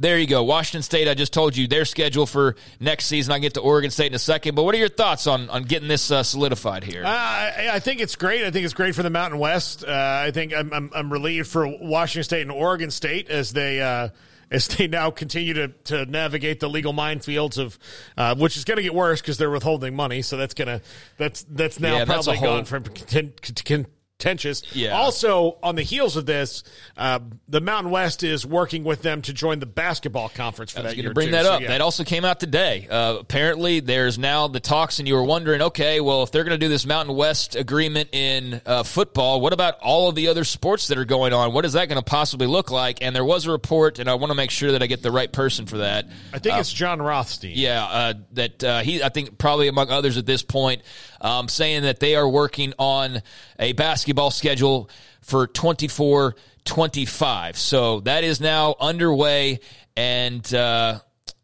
[0.00, 0.42] there you go.
[0.44, 3.32] Washington State, I just told you their schedule for next season.
[3.32, 4.54] I get to Oregon State in a second.
[4.54, 7.04] But what are your thoughts on, on getting this uh, solidified here?
[7.04, 8.44] Uh, I, I think it's great.
[8.44, 9.84] I think it's great for the Mountain West.
[9.84, 9.90] Uh,
[10.24, 14.08] I think I'm, I'm, I'm relieved for Washington State and Oregon State as they uh,
[14.50, 17.78] as they now continue to, to navigate the legal minefields of
[18.16, 20.22] uh, which is going to get worse because they're withholding money.
[20.22, 20.80] So that's gonna
[21.18, 23.86] that's that's now Yeah, that's probably whole- gone from conten- con-
[24.18, 24.62] contentious.
[24.74, 24.96] Yeah.
[24.96, 26.64] Also, on the heels of this,
[26.96, 30.82] uh, the Mountain West is working with them to join the basketball conference for I
[30.82, 31.12] was that year.
[31.12, 31.32] bring too.
[31.32, 31.60] that So, up.
[31.60, 31.68] yeah.
[31.68, 32.88] That also came out today.
[32.90, 36.58] Uh, apparently, there's now the talks, and you were wondering, okay, well, if they're going
[36.58, 40.42] to do this Mountain West agreement in uh, football, what about all of the other
[40.42, 41.52] sports that are going on?
[41.52, 43.00] What is that going to possibly look like?
[43.02, 45.12] And there was a report, and I want to make sure that I get the
[45.12, 46.06] right person for that.
[46.32, 47.52] I think Uh, it's Jon Rothstein.
[47.54, 50.82] Yeah, uh, that uh, he, I think, probably among others at this point,
[51.20, 53.22] um, saying that they are working on
[53.58, 54.90] a basketball schedule
[55.20, 56.34] for 24
[56.64, 57.56] 25.
[57.56, 59.60] So that is now underway.
[59.96, 61.00] And uh,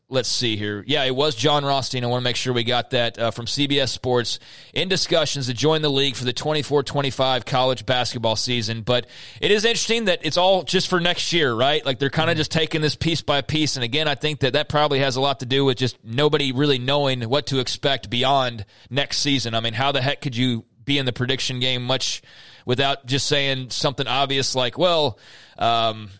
[0.08, 0.84] let's see here.
[0.86, 2.04] Yeah, it was Jon Rothstein.
[2.04, 4.38] I want to make sure we got that uh, from CBS Sports
[4.72, 8.82] in discussions to join the league for the 24 25 college basketball season.
[8.82, 9.06] But
[9.40, 11.84] it is interesting that it's all just for next year, right?
[11.84, 13.76] Like they're kind of just taking this piece by piece.
[13.76, 16.52] And again, I think that that probably has a lot to do with just nobody
[16.52, 19.54] really knowing what to expect beyond next season.
[19.54, 22.22] I mean, how the heck could you be in the prediction game much
[22.66, 25.18] without just saying something obvious like, well,
[25.58, 26.10] um,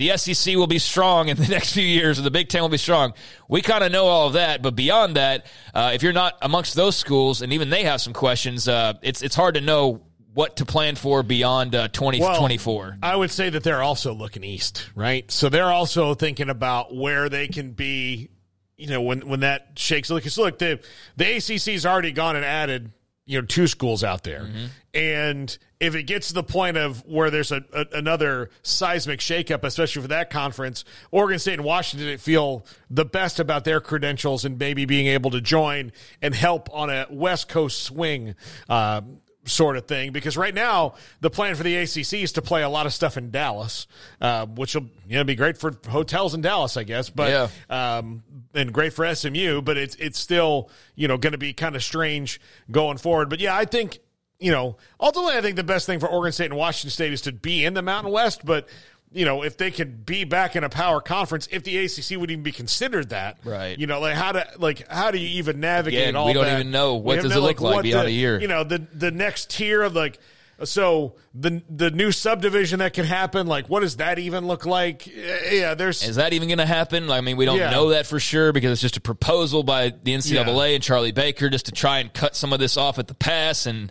[0.00, 2.70] the SEC will be strong in the next few years, and the Big Ten will
[2.70, 3.12] be strong.
[3.48, 5.44] We kind of know all of that, but beyond that,
[5.74, 9.22] uh, if you're not amongst those schools, and even they have some questions, uh, it's
[9.22, 10.00] it's hard to know
[10.32, 12.98] what to plan for beyond uh, 2024.
[13.02, 15.30] I would say that they're also looking east, right?
[15.30, 18.30] So they're also thinking about where they can be,
[18.78, 20.08] you know, when when that shakes.
[20.08, 20.80] Because look, the
[21.18, 22.92] the ACC's already gone and added,
[23.26, 24.48] you know, two schools out there,
[24.94, 29.64] and if it gets to the point of where there's a, a another seismic shakeup,
[29.64, 34.58] especially for that conference, Oregon State and Washington feel the best about their credentials and
[34.58, 35.90] maybe being able to join
[36.20, 38.34] and help on a West Coast swing.
[38.68, 39.00] Uh,
[39.46, 42.68] sort of thing because right now the plan for the ACC is to play a
[42.68, 43.86] lot of stuff in Dallas,
[44.20, 47.30] uh, which will you know be great for hotels in Dallas, I guess, but
[47.70, 48.22] um,
[48.54, 51.82] and great for SMU, but it's it's still you know going to be kind of
[51.82, 52.38] strange
[52.70, 53.30] going forward.
[53.30, 53.98] But yeah, I think
[54.40, 57.20] you know ultimately I think the best thing for Oregon State and Washington State is
[57.22, 58.68] to be in the Mountain West, but.
[59.12, 62.30] You know, if they could be back in a power conference, if the ACC would
[62.30, 63.76] even be considered that, Right.
[63.76, 66.44] You know, like how to like how do you even navigate Again, all we don't
[66.44, 66.60] that?
[66.60, 66.94] even know.
[66.94, 68.40] What does no, it look like what beyond the- a year?
[68.40, 70.20] You know, the the next tier of like
[70.62, 73.48] so the the new subdivision that can happen.
[73.48, 75.08] Like, what does that even look like?
[75.08, 77.10] Yeah, there's Is that even going to happen?
[77.10, 77.70] I mean, we don't Yeah.
[77.70, 81.50] know that for sure because it's just a proposal by the NCAA and Charlie Baker
[81.50, 83.66] just to try and cut some of this off at the pass.
[83.66, 83.90] And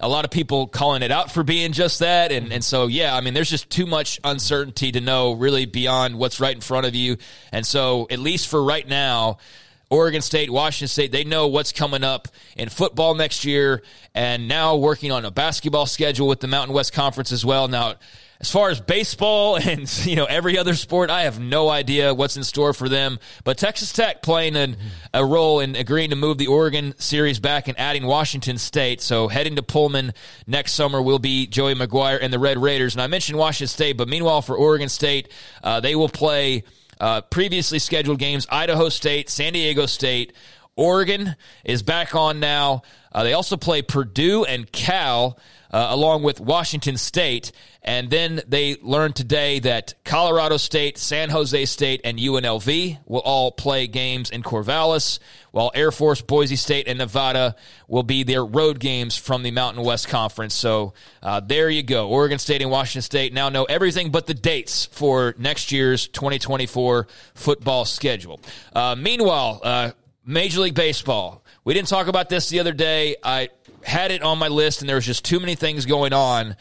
[0.00, 2.32] a lot of people calling it out for being just that.
[2.32, 6.18] And, and so, yeah, I mean, there's just too much uncertainty to know really beyond
[6.18, 7.18] what's right in front of you.
[7.52, 9.38] And so, at least for right now,
[9.90, 13.82] Oregon State, Washington State, they know what's coming up in football next year
[14.14, 17.66] and now working on a basketball schedule with the Mountain West Conference as well.
[17.66, 17.96] Now,
[18.40, 22.36] as far as baseball and you know every other sport, I have no idea what's
[22.36, 23.18] in store for them.
[23.44, 24.76] But Texas Tech playing an,
[25.12, 29.00] a role in agreeing to move the Oregon series back and adding Washington State.
[29.00, 30.12] So heading to Pullman
[30.46, 32.94] next summer will be Joey McGuire and the Red Raiders.
[32.94, 35.30] And I mentioned Washington State, but meanwhile for Oregon State,
[35.62, 36.64] uh, they will play
[36.98, 40.32] uh, previously scheduled games: Idaho State, San Diego State.
[40.76, 42.82] Oregon is back on now.
[43.12, 45.38] Uh, they also play Purdue and Cal
[45.70, 47.52] uh, along with Washington State.
[47.82, 53.52] And then they learned today that Colorado State, San Jose State, and UNLV will all
[53.52, 55.18] play games in Corvallis,
[55.52, 57.56] while Air Force, Boise State, and Nevada
[57.88, 60.54] will be their road games from the Mountain West Conference.
[60.54, 60.92] So
[61.22, 62.08] uh, there you go.
[62.08, 67.06] Oregon State and Washington State now know everything but the dates for next year's 2024
[67.34, 68.40] football schedule.
[68.74, 69.90] Uh, meanwhile, uh,
[70.24, 71.44] Major League Baseball.
[71.64, 73.16] We didn't talk about this the other day.
[73.22, 73.48] I
[73.82, 76.56] had it on my list, and there was just too many things going on.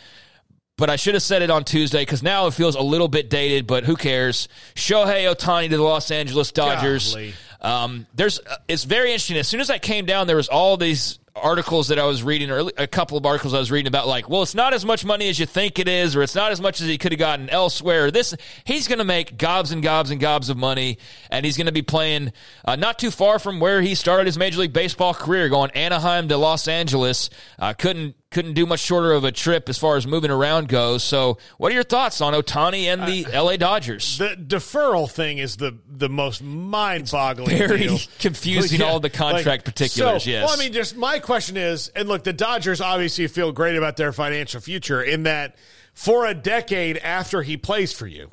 [0.77, 3.29] But I should have said it on Tuesday because now it feels a little bit
[3.29, 3.67] dated.
[3.67, 4.47] But who cares?
[4.75, 7.13] Shohei Ohtani to the Los Angeles Dodgers.
[7.59, 9.35] Um, there's uh, it's very interesting.
[9.37, 12.52] As soon as I came down, there was all these articles that I was reading,
[12.52, 15.06] or a couple of articles I was reading about, like, well, it's not as much
[15.06, 17.20] money as you think it is, or it's not as much as he could have
[17.20, 18.11] gotten elsewhere.
[18.11, 20.98] This he's going to make gobs and gobs and gobs of money,
[21.32, 22.34] and he's going to be playing
[22.66, 26.28] uh, not too far from where he started his Major League Baseball career, going Anaheim
[26.28, 27.30] to Los Angeles.
[27.57, 31.03] Uh, couldn't couldn't do much shorter of a trip as far as moving around goes.
[31.03, 34.19] So, what are your thoughts on Ohtani and the uh, LA Dodgers?
[34.19, 37.57] The deferral thing is the the most mind boggling.
[37.57, 37.97] very deal.
[38.19, 40.45] confusing, all the contract particulars, so- yes.
[40.45, 43.97] Well, I mean, just my question is, and look, the Dodgers obviously feel great about
[43.97, 45.56] their financial future in that
[45.93, 48.30] for a decade after he plays for you,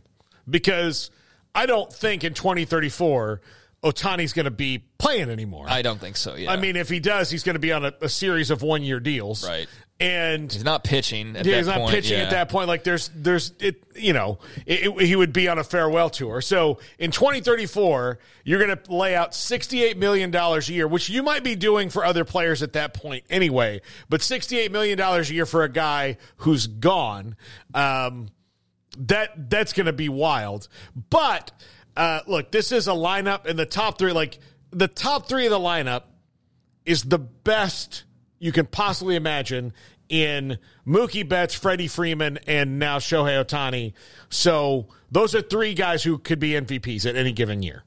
[0.48, 1.10] because
[1.54, 3.40] I don't think in 2034
[3.92, 5.66] Ohtani's going to be playing anymore.
[5.68, 6.34] I don't think so.
[6.34, 8.62] Yeah, I mean, if he does, he's going to be on a, a series of
[8.62, 9.68] one year deals, Right.
[9.98, 11.36] And he's not pitching.
[11.36, 12.24] At yeah, that he's not point, pitching yeah.
[12.24, 12.68] at that point.
[12.68, 16.42] Like there's, there's, it, you know, it, it- he would be on a farewell tour.
[16.42, 21.22] So in 2034, you're going to lay out 68 million dollars a year, which you
[21.22, 23.80] might be doing for other players at that point anyway.
[24.10, 27.34] But 68 million dollars a year for a guy who's gone,
[27.72, 28.28] um,
[28.98, 30.68] that that's going to be wild.
[31.08, 31.52] But
[31.96, 34.12] uh, look, this is a lineup in the top three.
[34.12, 34.38] Like
[34.70, 36.02] the top three of the lineup
[36.84, 38.04] is the best
[38.38, 39.72] you can possibly imagine
[40.08, 43.92] in Mookie Betts, Freddie Freeman, and now Shohei Ohtani.
[44.28, 47.82] So those are three guys who could be MVPs at any given year.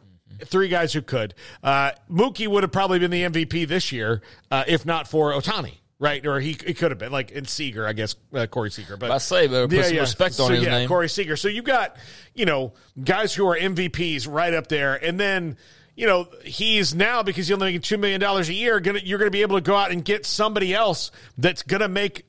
[0.46, 1.34] Three guys who could.
[1.62, 5.79] Uh, Mookie would have probably been the MVP this year uh, if not for Ohtani.
[6.02, 8.96] Right, or he, he could have been like in Seager, I guess uh, Corey Seager.
[8.96, 10.88] But I say, but put some respect on his yeah, name.
[10.88, 11.36] Corey Seager.
[11.36, 11.98] So you got
[12.34, 12.72] you know
[13.04, 15.58] guys who are MVPs right up there, and then
[15.98, 18.80] you know he's now because he's only making two million dollars a year.
[18.80, 22.26] Gonna you're gonna be able to go out and get somebody else that's gonna make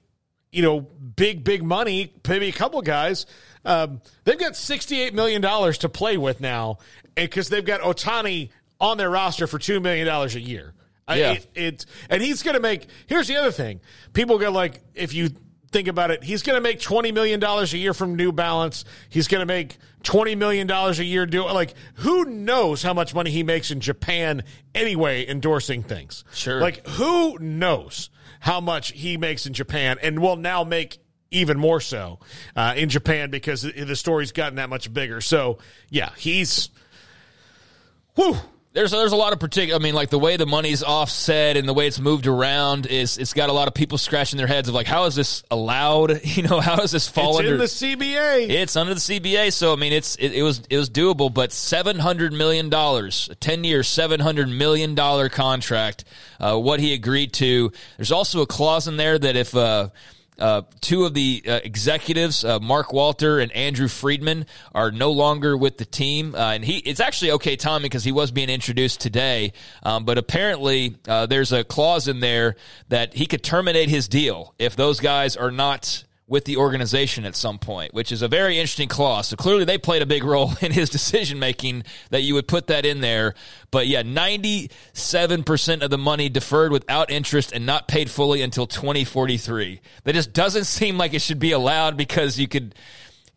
[0.51, 2.13] you know big big money.
[2.29, 3.25] Maybe a couple guys.
[3.65, 6.79] Um, they've got sixty eight million dollars to play with now,
[7.17, 10.75] and because they've got Ohtani on their roster for two million dollars a year.
[11.11, 11.33] I- Yeah.
[11.33, 12.87] it- it's and he's going to make.
[13.07, 13.81] Here's the other thing:
[14.13, 15.31] people go like, if you
[15.73, 18.85] think about it, he's going to make twenty million dollars a year from New Balance.
[19.09, 21.27] He's going to make twenty million dollars a year.
[21.27, 24.43] doing like who knows how much money he makes in Japan
[24.75, 26.25] anyway, endorsing things.
[26.33, 26.61] Sure.
[26.61, 28.11] like who knows
[28.41, 30.99] how much he makes in Japan, and will now make.
[31.33, 32.19] Even more so
[32.57, 35.21] uh, in Japan because the story's gotten that much bigger.
[35.21, 35.59] So,
[35.89, 36.71] yeah, he's
[38.17, 38.37] Whew.
[38.73, 39.81] There's there's a lot of particular.
[39.81, 43.19] I mean, like the way the money's offset and the way it's moved around is
[43.19, 46.21] it's got a lot of people scratching their heads of like, how is this allowed?
[46.31, 48.49] You know, how does this fall It's under in the CBA.
[48.49, 51.53] It's under the CBA, so I mean, it's it, it was it was doable, but
[51.53, 56.05] seven hundred million dollars, a ten year, seven hundred million dollar contract.
[56.39, 57.73] Uh, what he agreed to.
[57.97, 59.55] There's also a clause in there that if.
[59.55, 59.89] Uh,
[60.41, 65.57] uh, two of the uh, executives, uh, Mark Walter and Andrew Friedman, are no longer
[65.57, 69.01] with the team, uh, and he it's actually okay timing because he was being introduced
[69.01, 69.53] today.
[69.83, 72.57] Um, but apparently, uh, there's a clause in there
[72.89, 77.35] that he could terminate his deal if those guys are not with the organization at
[77.35, 79.27] some point, which is a very interesting clause.
[79.27, 82.69] So clearly they played a big role in his decision making that you would put
[82.69, 83.35] that in there.
[83.73, 89.81] But yeah, 97% of the money deferred without interest and not paid fully until 2043.
[90.05, 92.77] That just doesn't seem like it should be allowed because you could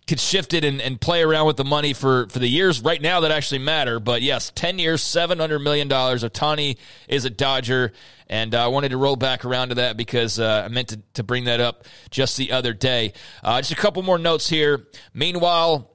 [0.05, 3.01] could shift it and, and play around with the money for, for the years right
[3.01, 4.01] now that actually matter.
[4.01, 5.87] But yes, 10 years, $700 million.
[5.87, 7.93] Ohtani is a Dodger.
[8.33, 10.99] And uh, I wanted to roll back around to that because uh, I meant to,
[11.13, 13.13] to bring that up just the other day.
[13.43, 14.87] Uh, just a couple more notes here.
[15.13, 15.91] Meanwhile,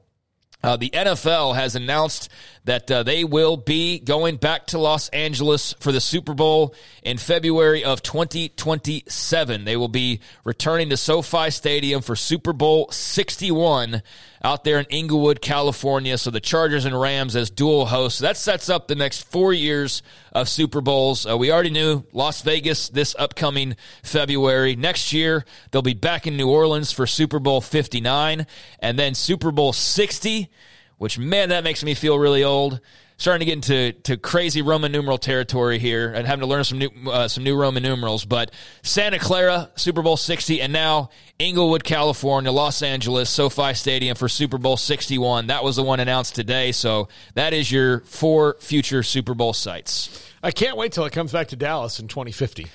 [0.63, 2.29] uh, the NFL has announced
[2.69, 7.17] that uh, they will be going back to Los Angeles for the Super Bowl in
[7.17, 9.65] February of 2027.
[9.65, 14.03] They will be returning to SoFi Stadium for Super Bowl 61
[14.45, 16.19] out there in Inglewood, California.
[16.19, 18.21] So the Chargers and Rams as dual hosts.
[18.21, 21.25] That sets up the next four years of Super Bowls.
[21.27, 24.77] Uh, we already knew Las Vegas this upcoming February.
[24.77, 28.47] Next year, they'll be back in New Orleans for Super Bowl 59
[28.81, 30.51] and then Super Bowl 60
[30.99, 32.81] which man, that makes me feel really old.
[33.21, 36.79] Starting to get into to crazy Roman numeral territory here, and having to learn some
[36.79, 38.25] new uh, some new Roman numerals.
[38.25, 38.53] But
[38.85, 41.11] Santa Clara Super Bowl sixty, and now
[41.41, 45.49] Inglewood, California, Los Angeles, SoFi Stadium for Super Bowl sixty one.
[45.49, 46.71] That was the one announced today.
[46.71, 50.25] So that is your four future Super Bowl sites.
[50.41, 52.67] I can't wait till it comes back to Dallas in 2050.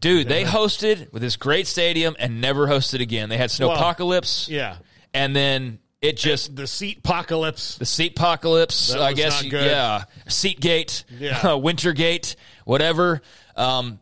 [0.00, 3.30] Dude, they hosted with this great stadium and never hosted again.
[3.30, 4.76] They had Well, Snowpocalypse, Yeah.
[5.12, 7.76] and then it just the seat apocalypse.
[7.78, 9.42] The seat apocalypse, I guess.
[9.44, 11.34] Yeah, Seatgate, Yeah.
[11.42, 13.20] Wintergate, whatever.
[13.56, 13.98] Um,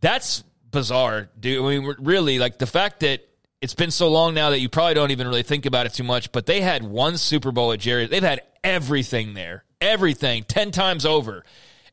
[0.00, 1.64] that's bizarre, dude.
[1.64, 3.26] I mean, really, like the fact that
[3.60, 6.04] it's been so long now that you probably don't even really think about it too
[6.04, 6.32] much.
[6.32, 8.06] But they had one Super Bowl at Jerry.
[8.06, 11.44] They've had everything there, everything, ten times over,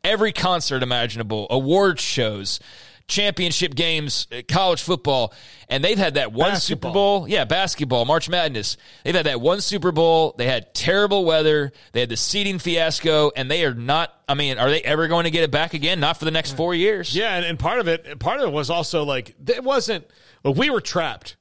[0.04, 2.60] every concert imaginable, award shows.
[3.08, 5.34] Championship games, uh, college football,
[5.70, 7.28] and they've had that one Super Bowl.
[7.28, 8.76] Yeah, basketball, March Madness.
[9.04, 10.36] They've had that one Super Bowl.
[10.38, 11.72] They had terrible weather.
[11.94, 14.14] They had the seating fiasco, and they are not.
[14.28, 16.02] I mean, are they ever going to get it back again?
[16.02, 17.16] Not for the next four years.
[17.16, 20.06] Yeah, and, and part of it, part of it was also like it wasn't.
[20.44, 21.38] Look, we were trapped,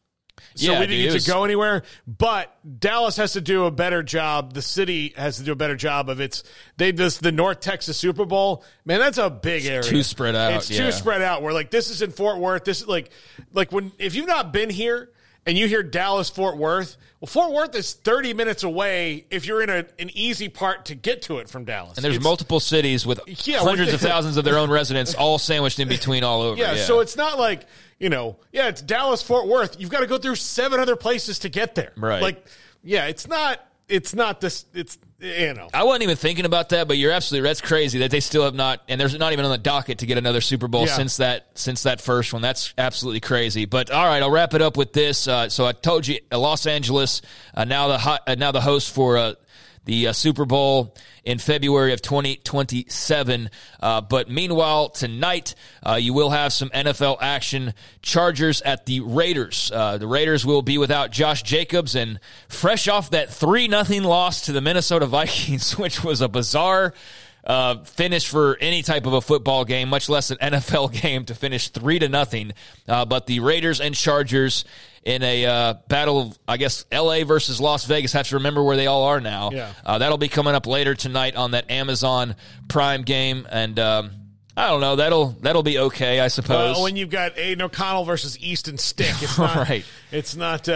[0.56, 1.82] so Yeah, we didn't it get to go anywhere.
[2.06, 4.52] But Dallas has to do a better job.
[4.54, 6.42] The city has to do a better job of its.
[6.76, 8.64] They this the North Texas Super Bowl.
[8.84, 9.78] Man, that's a big area.
[9.80, 10.86] It's too spread out, It's yeah.
[10.86, 11.42] too spread out.
[11.42, 12.64] Where like this is in Fort Worth.
[12.64, 13.10] This is like
[13.52, 15.10] like when if you've not been here.
[15.48, 16.96] And you hear Dallas Fort Worth.
[17.20, 20.96] Well, Fort Worth is 30 minutes away if you're in a, an easy part to
[20.96, 21.96] get to it from Dallas.
[21.96, 25.38] And there's It's- multiple cities with Yeah, hundreds of thousands of their own residents, all
[25.38, 26.60] sandwiched in between, all over.
[26.60, 27.64] Yeah, so it's not like,
[27.98, 29.80] you know, yeah, it's Dallas Fort Worth.
[29.80, 31.92] You've got to go through seven other places to get there.
[31.96, 32.22] Right.
[32.22, 32.44] Like,
[32.82, 35.68] yeah, it's not it's not this it's you know.
[35.72, 38.54] I wasn't even thinking about that, but you're absolutely that's crazy that they still have
[38.54, 40.94] not, and there's not even on the docket to get another Super Bowl Yeah.
[40.96, 42.42] since that since that first one.
[42.42, 43.64] That's absolutely crazy.
[43.64, 45.26] But all right, I'll wrap it up with this.
[45.26, 47.22] Uh, so I told you, uh, Los Angeles
[47.54, 49.34] uh, now the hot, uh, now the host for uh,
[49.86, 50.94] the uh, Super Bowl
[51.24, 53.50] in February of 2027.
[53.80, 55.54] Uh, but meanwhile, tonight
[55.84, 57.72] uh, you will have some NFL action.
[58.02, 59.72] Chargers at the Raiders.
[59.72, 64.42] Uh, the Raiders will be without Josh Jacobs and fresh off that three nothing loss
[64.42, 66.92] to the Minnesota Vikings, which was a bizarre.
[67.44, 71.34] Uh, finish for any type of a football game, much less an NFL game, to
[71.34, 72.52] finish three to nothing.
[72.88, 74.64] Uh, but the Raiders and Chargers
[75.06, 77.22] in a uh, battle of, I guess, L.A.
[77.22, 78.12] versus Las Vegas.
[78.12, 79.50] Have to remember where they all are now.
[79.52, 79.72] Yeah.
[79.84, 82.34] Uh, that'll be coming up later tonight on that Amazon
[82.68, 84.10] Prime game, and um,
[84.56, 84.96] I don't know.
[84.96, 86.74] That'll that'll be okay, I suppose.
[86.74, 89.84] Well, when you've got Aidan O'Connell versus Easton Stick, it's not Right.
[90.10, 90.68] It's not.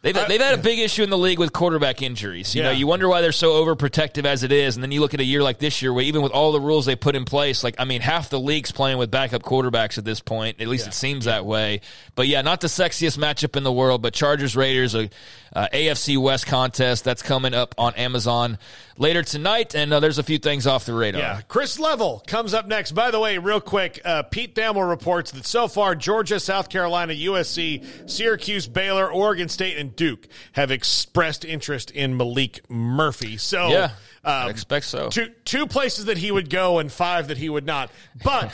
[0.00, 2.54] They've, they've had a big issue in the league with quarterback injuries.
[2.54, 5.12] You know, you wonder why they're so overprotective as it is, and then you look
[5.12, 7.24] at a year like this year, where even with all the rules they put in
[7.24, 10.60] place, like I mean, half the league's playing with backup quarterbacks at this point.
[10.60, 11.80] At least it seems that way.
[12.14, 14.00] But yeah, not the sexiest matchup in the world.
[14.00, 15.10] But Chargers Raiders, a
[15.54, 18.58] uh, AFC West contest that's coming up on Amazon
[18.96, 21.20] later tonight, and uh, there's a few things off the radar.
[21.20, 22.92] Yeah, Chris Level comes up next.
[22.92, 27.12] By the way, real quick, uh, Pete Thamel reports that so far Georgia, South Carolina,
[27.12, 33.36] USC, Syracuse, Baylor, Oregon State, and Duke have expressed interest in Maalik Murphy.
[33.36, 33.90] So, Yeah.
[34.24, 35.08] Um, I expect so.
[35.08, 37.90] Two two places that he would go and five that he would not.
[38.22, 38.52] But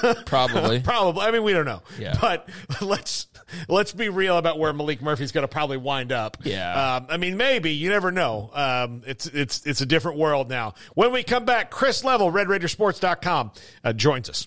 [0.26, 0.80] Probably.
[0.84, 1.22] probably.
[1.22, 1.82] I mean, we don't know.
[1.98, 2.16] Yeah.
[2.20, 2.48] But
[2.80, 3.26] let's
[3.68, 6.36] let's be real about where Maalik Murphy's going to probably wind up.
[6.44, 6.96] Yeah.
[6.96, 8.50] Um, I mean, maybe you never know.
[8.52, 10.74] Um, it's it's it's a different world now.
[10.94, 13.52] When we come back, Chris Level, RedRaidersports.com,
[13.84, 14.46] uh, joins us.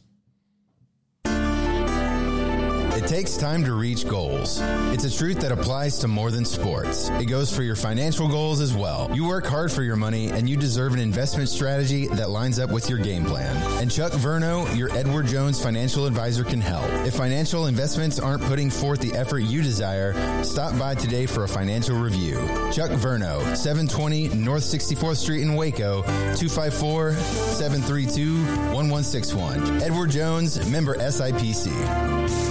[3.11, 4.61] Takes time to reach goals.
[4.93, 7.09] It's a truth that applies to more than sports.
[7.19, 9.11] It goes for your financial goals as well.
[9.13, 12.71] You work hard for your money and you deserve an investment strategy that lines up
[12.71, 13.57] with your game plan.
[13.81, 16.89] And Chuck Verno, your Edward Jones financial advisor, can help.
[17.05, 20.13] If financial investments aren't putting forth the effort you desire,
[20.45, 22.35] stop by today for a financial review.
[22.71, 28.37] Chuck Verno, 720 North 64th Street in Waco, 254 732
[28.71, 29.81] 1161.
[29.81, 32.50] Edward Jones, member SIPC.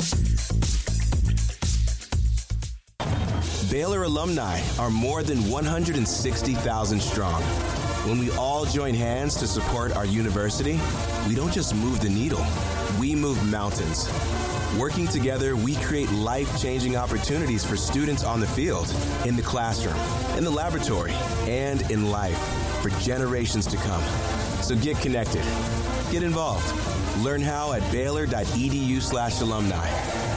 [3.69, 7.41] Baylor alumni are more than 160,000 strong.
[8.07, 10.79] When we all join hands to support our university,
[11.27, 12.45] we don't just move the needle,
[12.99, 14.09] we move mountains.
[14.77, 18.93] Working together, we create life changing opportunities for students on the field,
[19.25, 19.97] in the classroom,
[20.37, 21.13] in the laboratory,
[21.47, 22.37] and in life
[22.81, 24.03] for generations to come.
[24.63, 25.43] So get connected,
[26.11, 26.67] get involved.
[27.23, 30.30] Learn how at baylor.edu slash alumni.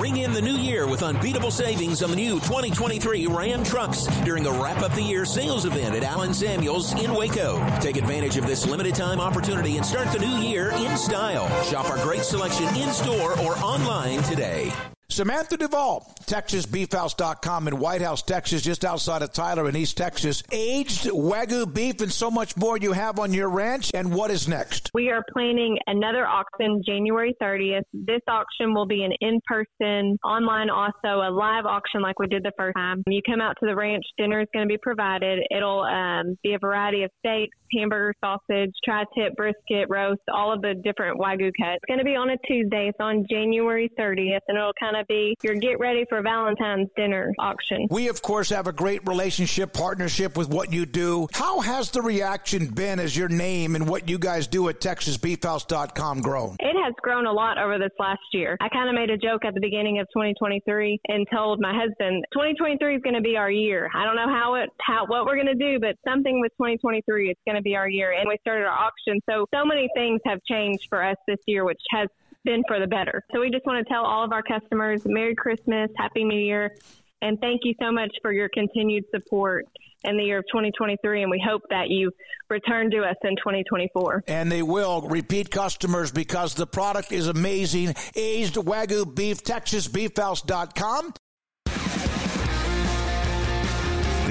[0.00, 4.46] Ring in the new year with unbeatable savings on the new 2023 Ram trucks during
[4.46, 7.58] a wrap up the year sales event at Allen Samuels in Waco.
[7.80, 11.48] Take advantage of this limited time opportunity and start the new year in style.
[11.64, 14.72] Shop our great selection in store or online today.
[15.10, 20.42] Samantha Duvall, TexasBeefHouse.com in White House, Texas, just outside of Tyler in East Texas.
[20.52, 23.90] Aged Wagyu beef and so much more you have on your ranch.
[23.94, 24.90] And what is next?
[24.92, 27.84] We are planning another auction January 30th.
[27.94, 32.44] This auction will be an in person, online, also a live auction like we did
[32.44, 33.02] the first time.
[33.06, 35.40] You come out to the ranch, dinner is going to be provided.
[35.50, 40.62] It'll um, be a variety of steaks, hamburger, sausage, tri tip, brisket, roast, all of
[40.62, 41.76] the different Wagyu cuts.
[41.76, 42.88] It's going to be on a Tuesday.
[42.88, 47.32] It's on January 30th, and it'll kind of be your get ready for Valentine's dinner
[47.38, 47.86] auction.
[47.90, 51.28] We, of course, have a great relationship, partnership with what you do.
[51.32, 56.20] How has the reaction been as your name and what you guys do at TexasBeefHouse.com
[56.20, 56.56] grown?
[56.60, 58.56] It has grown a lot over this last year.
[58.60, 62.24] I kind of made a joke at the beginning of 2023 and told my husband
[62.32, 63.88] 2023 is going to be our year.
[63.94, 67.30] I don't know how it how what we're going to do, but something with 2023
[67.30, 68.12] it's going to be our year.
[68.12, 71.64] And we started our auction, so so many things have changed for us this year,
[71.64, 72.08] which has
[72.44, 73.24] been for the better.
[73.32, 76.74] So we just want to tell all of our customers Merry Christmas, Happy New Year,
[77.22, 79.66] and thank you so much for your continued support
[80.04, 81.22] in the year of 2023.
[81.22, 82.12] And we hope that you
[82.48, 84.24] return to us in 2024.
[84.28, 87.94] And they will repeat customers because the product is amazing.
[88.14, 91.12] Aged Wagyu beef, TexasBeefHouse.com.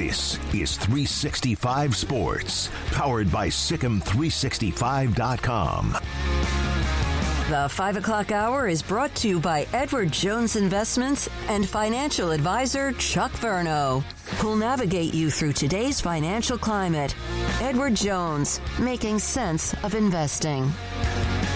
[0.07, 5.97] This is 365 Sports, powered by SicEm365.com.
[7.49, 12.93] The 5 o'clock hour is brought to you by Edward Jones Investments and financial advisor
[12.93, 14.01] Chuck Verno,
[14.39, 17.13] who'll navigate you through today's financial climate.
[17.59, 20.71] Edward Jones, making sense of investing.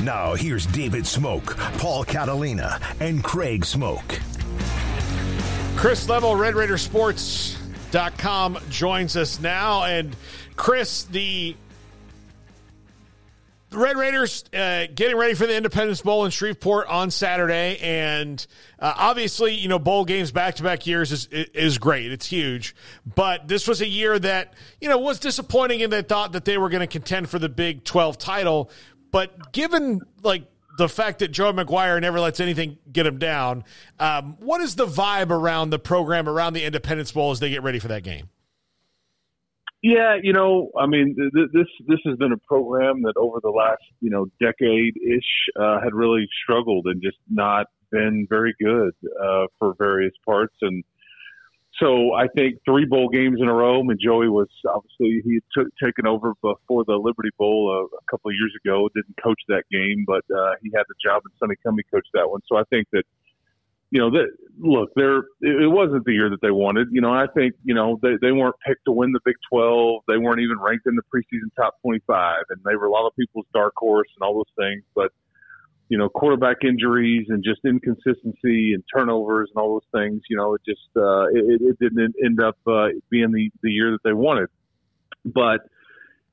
[0.04, 4.20] Now, here's David Smoak, Paul Catalina, and Craig Smoak.
[5.78, 6.78] Chris Level, Red Raider
[7.92, 9.84] Sports.com joins us now.
[9.84, 10.16] And
[10.56, 11.58] Chris, the
[13.74, 18.46] Red Raiders uh, getting ready for the Independence Bowl in Shreveport on Saturday, and
[18.80, 22.12] uh, obviously, you know, bowl games back to back years is is great.
[22.12, 22.76] It's huge,
[23.16, 26.58] but this was a year that you know was disappointing in that thought that they
[26.58, 28.70] were going to contend for the Big Twelve title.
[29.12, 30.44] But given like
[30.78, 33.64] the fact that Joe McGuire never lets anything get him down,
[34.00, 37.64] um, what is the vibe around the program around the Independence Bowl as they get
[37.64, 38.30] ready for that game?
[39.84, 43.50] Yeah, you know, I mean, th- this this has been a program that over the
[43.50, 48.94] last you know decade ish uh, had really struggled and just not been very good
[49.20, 50.56] uh, for various parts.
[50.62, 50.84] And
[51.82, 53.84] so I think three bowl games in a row.
[53.84, 58.30] Mean, Joey was obviously he took taken over before the Liberty Bowl a, a couple
[58.30, 58.88] of years ago.
[58.94, 62.30] Didn't coach that game, but uh, he had the job, and Sonny Cumbie coached that
[62.30, 62.42] one.
[62.48, 63.04] So I think that
[63.92, 66.88] you know, that look, they're it wasn't the year that they wanted.
[66.92, 70.04] You know, I think you know they they weren't picked to win the Big Twelve.
[70.08, 73.06] They weren't even ranked in the preseason top twenty five, and they were a lot
[73.06, 74.84] of people's dark horse and all those things.
[74.96, 75.12] But
[75.92, 80.22] you know, quarterback injuries and just inconsistency and turnovers and all those things.
[80.30, 83.92] You know, it just uh, it, it didn't end up uh, being the the year
[83.92, 84.48] that they wanted.
[85.26, 85.60] But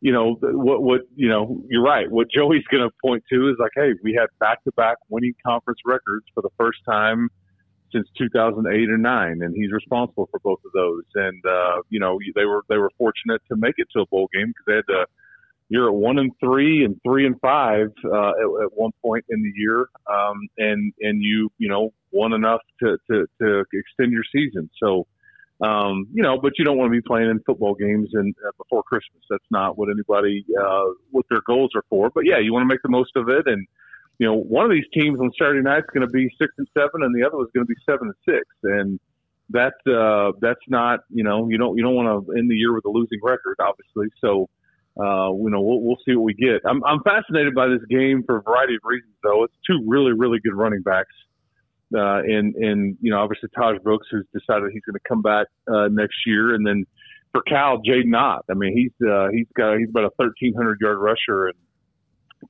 [0.01, 3.57] you know what what you know you're right what joey's going to point to is
[3.59, 7.29] like hey we had back to back winning conference records for the first time
[7.93, 12.17] since 2008 or 9 and he's responsible for both of those and uh you know
[12.37, 14.87] they were they were fortunate to make it to a bowl game because they had
[14.87, 15.05] to
[15.69, 19.43] you're at one and three and three and five uh, at, at one point in
[19.43, 24.24] the year, um, and and you you know won enough to to, to extend your
[24.32, 24.70] season.
[24.82, 25.07] So
[25.61, 28.53] um, you know, but you don't want to be playing in football games and uh,
[28.59, 29.23] before Christmas.
[29.28, 32.11] That's not what anybody uh, what their goals are for.
[32.11, 33.47] But yeah, you want to make the most of it.
[33.47, 33.66] And
[34.19, 36.69] you know, one of these teams on Saturday night is going to be six and
[36.74, 38.47] seven, and the other is going to be seven and six.
[38.62, 39.01] And
[39.51, 42.73] that uh, that's not you know you don't you don't want to end the year
[42.73, 44.09] with a losing record, obviously.
[44.20, 44.49] So.
[44.99, 46.61] Uh, you know, we'll, we'll see what we get.
[46.69, 49.45] I'm, I'm fascinated by this game for a variety of reasons, though.
[49.45, 51.12] It's two really, really good running backs
[51.95, 55.47] uh, and and you know obviously Tahj Brooks who's decided he's going to come back
[55.66, 56.85] uh, next year, and then
[57.33, 58.45] for Cal, Jaydn Ott.
[58.51, 61.57] I mean he's uh, he's got he's about a 1300 yard rusher, and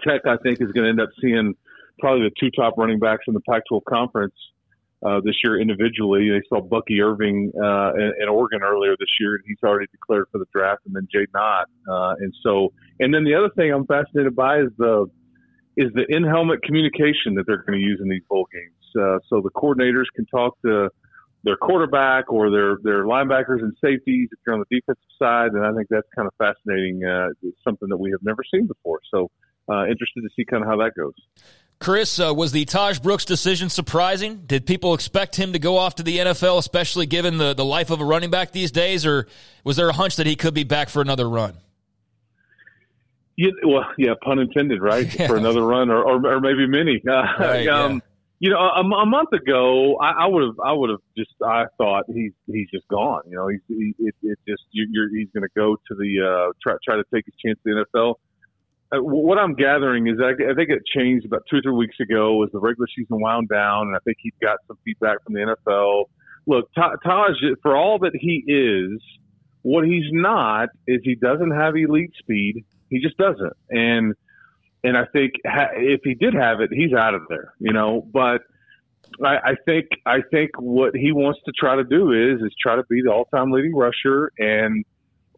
[0.03, 1.55] Tech I think is going to end up seeing
[2.01, 4.35] probably the two top running backs in the Pac-12 conference.
[5.05, 9.37] Uh, this year individually, they saw Bucky Irving uh, in, in Oregon earlier this year,
[9.37, 10.83] and he's already declared for the draft.
[10.87, 14.61] And then Jaydn Ott, uh, and so, and then the other thing I'm fascinated by
[14.61, 15.07] is the
[15.77, 19.19] is the in helmet communication that they're going to use in these bowl games uh,
[19.29, 20.89] so the coordinators can talk to
[21.45, 25.65] their quarterback or their their linebackers and safeties if you're on the defensive side, and
[25.65, 27.05] I think that's kind of fascinating.
[27.05, 27.29] Uh,
[27.63, 29.01] something that we have never seen before.
[29.13, 29.31] So
[29.69, 31.15] uh, interested to see kind of how that goes.
[31.81, 34.43] Chris, uh, was the Tahj Brooks decision surprising?
[34.47, 37.91] Did people expect him to go off to the NFL, especially given the, the life
[37.91, 39.29] of a running back these days, or
[39.63, 41.55] was there a hunch that he could be back for another run?
[43.37, 45.07] Yeah, well, yeah, pun intended, right?
[45.15, 45.27] Yeah.
[45.29, 47.01] For another run, or, or, or maybe many.
[47.09, 48.01] Uh, right, um, yeah
[48.41, 52.05] you know, a, a month ago, I would have, I would have just, I thought
[52.07, 53.23] he's, he's just gone.
[53.27, 56.21] You know, he's, he, it, it just, you, you're, he's going to go to the,
[56.25, 58.15] uh, try, try to take his chance at the NFL.
[58.91, 61.97] Uh, what I'm gathering is I, I think it changed about two or three weeks
[62.01, 65.35] ago as the regular season wound down, and I think he got some feedback from
[65.35, 66.05] the NFL.
[66.47, 69.01] Look, Tahj, for all that he is,
[69.63, 72.65] what he's not is he doesn't have elite speed.
[72.89, 74.15] He just doesn't, and
[74.83, 78.07] and I think ha- if he did have it, he's out of there, you know.
[78.11, 78.41] But
[79.23, 82.77] I, I think I think what he wants to try to do is is try
[82.77, 84.85] to be the all-time leading rusher, and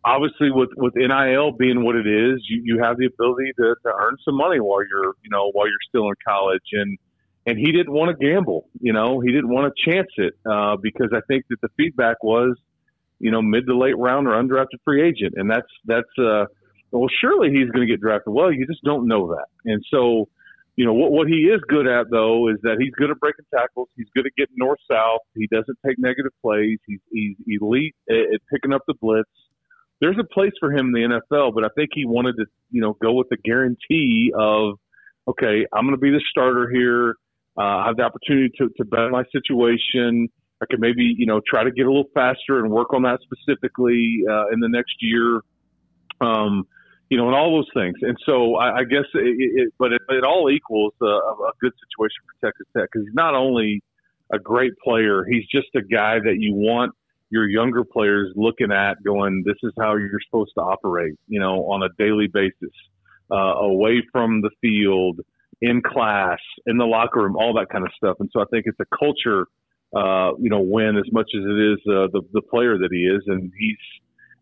[0.05, 3.93] obviously with with NIL being what it is, you, you have the ability to, to
[3.93, 6.99] earn some money while you're you know while you're still in college, and
[7.47, 10.77] and he didn't want to gamble, you know, he didn't want to chance it uh,
[10.81, 12.57] because I think that the feedback was,
[13.19, 16.45] you know, mid to late round or undrafted free agent, and that's that's uh
[16.93, 18.33] well, surely he's going to get drafted.
[18.33, 19.47] Well, you just don't know that.
[19.65, 20.29] And so,
[20.77, 23.45] you know, what, what he is good at, though, is that he's good at breaking
[23.55, 23.89] tackles.
[23.97, 25.21] He's good at getting north south.
[25.35, 26.79] He doesn't take negative plays.
[26.87, 29.31] He's, he's elite at, at picking up the blitz.
[30.01, 32.81] There's a place for him in the NFL, but I think he wanted to, you
[32.81, 34.79] know, go with the guarantee of,
[35.29, 37.17] okay, I'm going to be the starter here.
[37.59, 40.29] Uh, I have the opportunity to, to better my situation.
[40.63, 43.21] I could maybe, you know, try to get a little faster and work on that
[43.23, 45.41] specifically uh, in the next year.
[46.21, 46.67] Um,
[47.11, 47.97] you know, and all those things.
[48.03, 51.73] And so I, I guess, it, it, but it, it all equals a, a good
[51.73, 53.83] situation for Texas Tech because he's not only
[54.33, 56.95] a great player, he's just a guy that you want
[57.31, 61.71] your younger players looking at going, this is how you're supposed to operate, you know,
[61.71, 62.75] on a daily basis,
[63.31, 65.21] uh, away from the field,
[65.63, 68.17] in class, in the locker room, all that kind of stuff.
[68.21, 69.47] And so I think it's a culture,
[69.95, 73.01] uh, you know, win as much as it is uh, the the player that he
[73.01, 73.77] is, and he's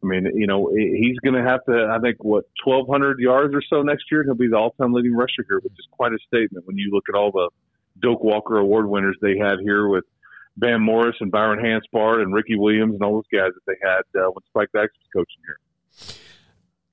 [0.02, 3.62] I mean, you know, he's going to have to, I think, what, 1,200 yards or
[3.68, 4.22] so next year.
[4.22, 6.90] He'll be the all time leading rusher here, which is quite a statement when you
[6.92, 7.50] look at all the
[8.00, 10.04] Doak Walker Award winners they had here with
[10.58, 14.00] Bam Morris and Byron Hanspard and Ricky Williams and all those guys that they had
[14.20, 16.16] uh, when Spike Dykes was coaching here.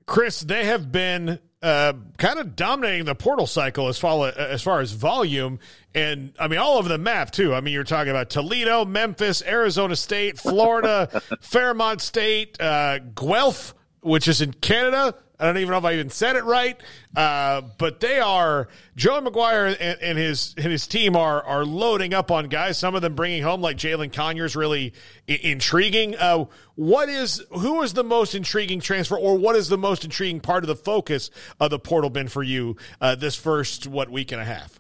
[0.06, 4.82] Chris, they have been uh, kind of dominating the portal cycle as far as far
[4.82, 5.60] as volume,
[5.96, 7.56] and I mean all over the map too.
[7.56, 14.28] I mean you're talking about Toledo, Memphis, Arizona State, Florida, Fairmont State, uh, Guelph, which
[14.28, 16.80] is in Canada, I don't even know if I even said it right,
[17.16, 22.14] uh, but they are Joe McGuire and, and, his and his team are are loading
[22.14, 22.78] up on guys.
[22.78, 24.94] Some of them bringing home like Jalen Conyers, really
[25.28, 26.16] I- intriguing.
[26.16, 30.40] Uh, what is who is the most intriguing transfer, or what is the most intriguing
[30.40, 34.32] part of the focus of the portal been for you uh, this first what week
[34.32, 34.80] and a half?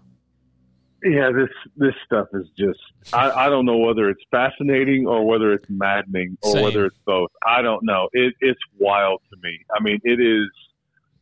[1.05, 2.79] Yeah, this this stuff is just
[3.13, 6.63] I, I don't know whether it's fascinating or whether it's maddening or Same.
[6.63, 7.29] whether it's both.
[7.45, 8.09] I don't know.
[8.11, 9.59] It, it's wild to me.
[9.71, 10.49] I mean, it is.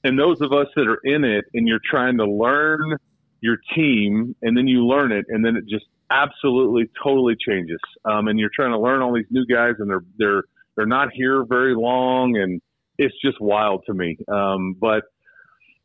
[0.05, 2.95] And those of us that are in it, and you're trying to learn
[3.41, 7.79] your team, and then you learn it, and then it just absolutely totally changes.
[8.05, 10.43] Um, and you're trying to learn all these new guys, and they're they're
[10.77, 12.61] they're not here very long, and
[12.97, 14.17] it's just wild to me.
[14.31, 15.03] Um, but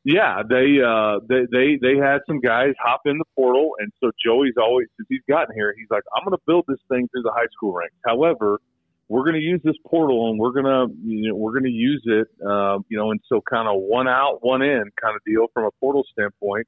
[0.05, 4.11] yeah, they uh they they they had some guys hop in the portal, and so
[4.25, 7.23] Joey's always since he's gotten here, he's like, I'm going to build this thing through
[7.23, 7.97] the high school ranks.
[8.07, 8.61] However,
[9.09, 11.71] we're going to use this portal, and we're going to you know we're going to
[11.71, 15.23] use it, uh, you know, and so kind of one out, one in kind of
[15.27, 16.67] deal from a portal standpoint.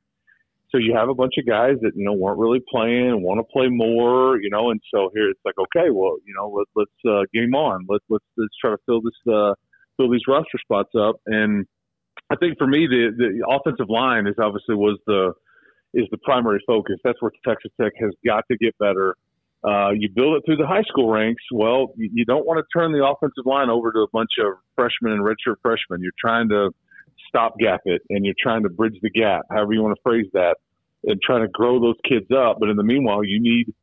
[0.71, 3.39] So you have a bunch of guys that you know weren't really playing, and want
[3.39, 6.67] to play more, you know, and so here it's like, okay, well, you know, let,
[6.75, 9.55] let's uh, game on, let's let's let's try to fill this uh,
[9.97, 11.67] fill these roster spots up, and
[12.29, 15.33] I think for me the the offensive line is obviously was the
[15.95, 16.97] is the primary focus.
[17.03, 19.17] That's where Texas Tech has got to get better.
[19.63, 21.43] Uh, you build it through the high school ranks.
[21.53, 24.55] Well, you, you don't want to turn the offensive line over to a bunch of
[24.75, 26.01] freshmen and redshirt freshmen.
[26.01, 26.71] You're trying to
[27.29, 30.57] stopgap it and you're trying to bridge the gap, however you want to phrase that,
[31.05, 32.57] and trying to grow those kids up.
[32.59, 33.75] But in the meanwhile, you need,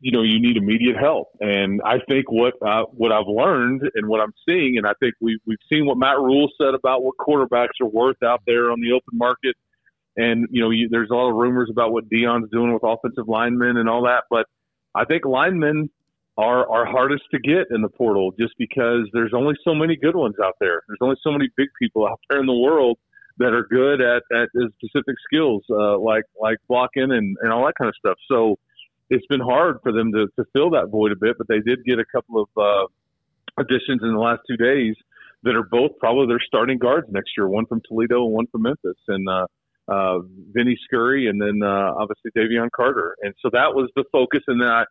[0.00, 1.28] you know, you need immediate help.
[1.40, 5.14] And I think what uh, what I've learned and what I'm seeing, and I think
[5.20, 8.80] we we've seen what Matt Rhule said about what quarterbacks are worth out there on
[8.80, 9.54] the open market.
[10.16, 13.28] And you know, you, there's a lot of rumors about what Deion's doing with offensive
[13.28, 14.46] linemen and all that, but
[14.94, 15.90] I think linemen
[16.38, 20.16] are are hardest to get in the portal just because there's only so many good
[20.16, 20.82] ones out there.
[20.88, 22.98] There's only so many big people out there in the world
[23.38, 24.48] that are good at at
[24.78, 28.16] specific skills uh, like like blocking and and all that kind of stuff.
[28.30, 28.56] So
[29.10, 31.84] it's been hard for them to to fill that void a bit, but they did
[31.84, 32.86] get a couple of uh,
[33.60, 34.94] additions in the last two days
[35.42, 37.48] that are both probably their starting guards next year.
[37.48, 39.46] One from Toledo and one from Memphis, and uh,
[39.88, 40.18] uh,
[40.52, 43.16] Vinny Sciury, and then uh, obviously Davion Carter.
[43.22, 44.40] And so that was the focus.
[44.46, 44.86] And that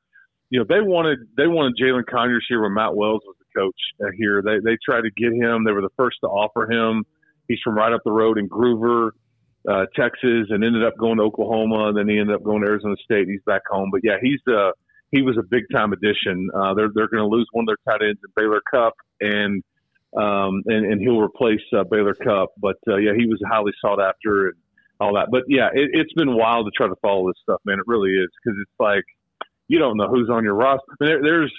[0.49, 3.79] you know they wanted they wanted Jalen Conyers here when Matt Wells was the coach
[4.03, 4.41] uh, here.
[4.41, 5.63] They they tried to get him.
[5.63, 7.05] They were the first to offer him.
[7.47, 9.11] He's from right up the road in Groover,
[9.69, 11.89] uh, Texas, and ended up going to Oklahoma.
[11.89, 13.27] And then he ended up going to Arizona State.
[13.27, 13.89] He's back home.
[13.91, 14.71] But yeah, he's uh
[15.11, 16.49] he was a big time addition.
[16.55, 19.63] Uh, they're they're going to lose one of their tight ends in Baylor Cupp and.
[20.17, 24.01] Um, and, and he'll replace uh, Baylor Cupp, but uh, yeah, he was highly sought
[24.01, 24.55] after, and
[24.99, 25.27] all that.
[25.31, 27.79] But yeah, it, it's been wild to try to follow this stuff, man.
[27.79, 29.03] It really is because it's like
[29.67, 30.91] you don't know who's on your roster.
[30.99, 31.53] There, there's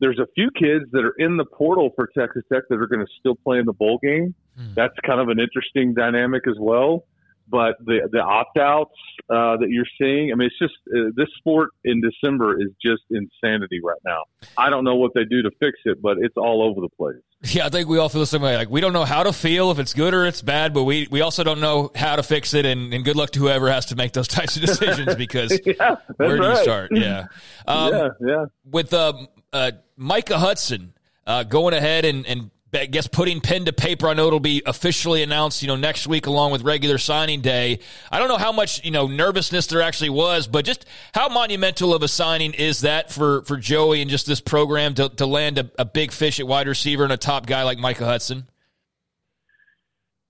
[0.00, 3.04] there's a few kids that are in the portal for Texas Tech that are going
[3.04, 4.34] to still play in the bowl game.
[4.74, 7.04] That's kind of an interesting dynamic as well.
[7.50, 8.94] But the the opt outs
[9.28, 13.02] uh, that you're seeing, I mean, it's just uh, this sport in December is just
[13.10, 14.22] insanity right now.
[14.56, 17.22] I don't know what they do to fix it, but it's all over the place.
[17.42, 18.56] Yeah, I think we all feel the same way.
[18.56, 21.08] Like we don't know how to feel if it's good or it's bad, but we,
[21.10, 22.66] we also don't know how to fix it.
[22.66, 25.96] And, and good luck to whoever has to make those types of decisions because yeah,
[26.16, 26.90] where do you start?
[27.00, 27.26] Yeah,
[27.66, 28.44] um, yeah, yeah.
[28.70, 29.14] With uh,
[29.54, 30.92] uh, Micah Hudson
[31.26, 34.08] uh, going ahead and, and I guess putting pen to paper.
[34.08, 37.80] I know it'll be officially announced, you know, next week along with regular signing day.
[38.10, 41.94] I don't know how much you know nervousness there actually was, but just how monumental
[41.94, 45.58] of a signing is that for for Joey and just this program to, to land
[45.58, 48.46] a, a big fish at wide receiver and a top guy like Micah Hudson.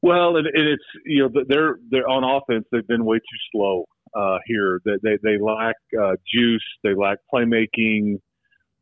[0.03, 2.67] Well, and, it's you know they're they're on offense.
[2.73, 4.81] They've been way too slow uh, here.
[4.85, 6.65] They they, they lack uh, juice.
[6.83, 8.21] They lack playmaking.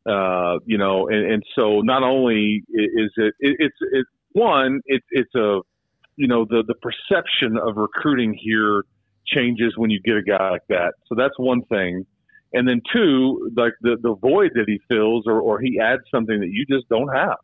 [0.09, 5.05] Uh, you know, and, and so not only is it, it it's it's one it's
[5.11, 5.59] it's a
[6.15, 8.83] you know the the perception of recruiting here
[9.27, 10.93] changes when you get a guy like that.
[11.07, 12.05] So that's one thing.
[12.53, 16.39] And then two, like the the void that he fills, or or he adds something
[16.39, 17.37] that you just don't have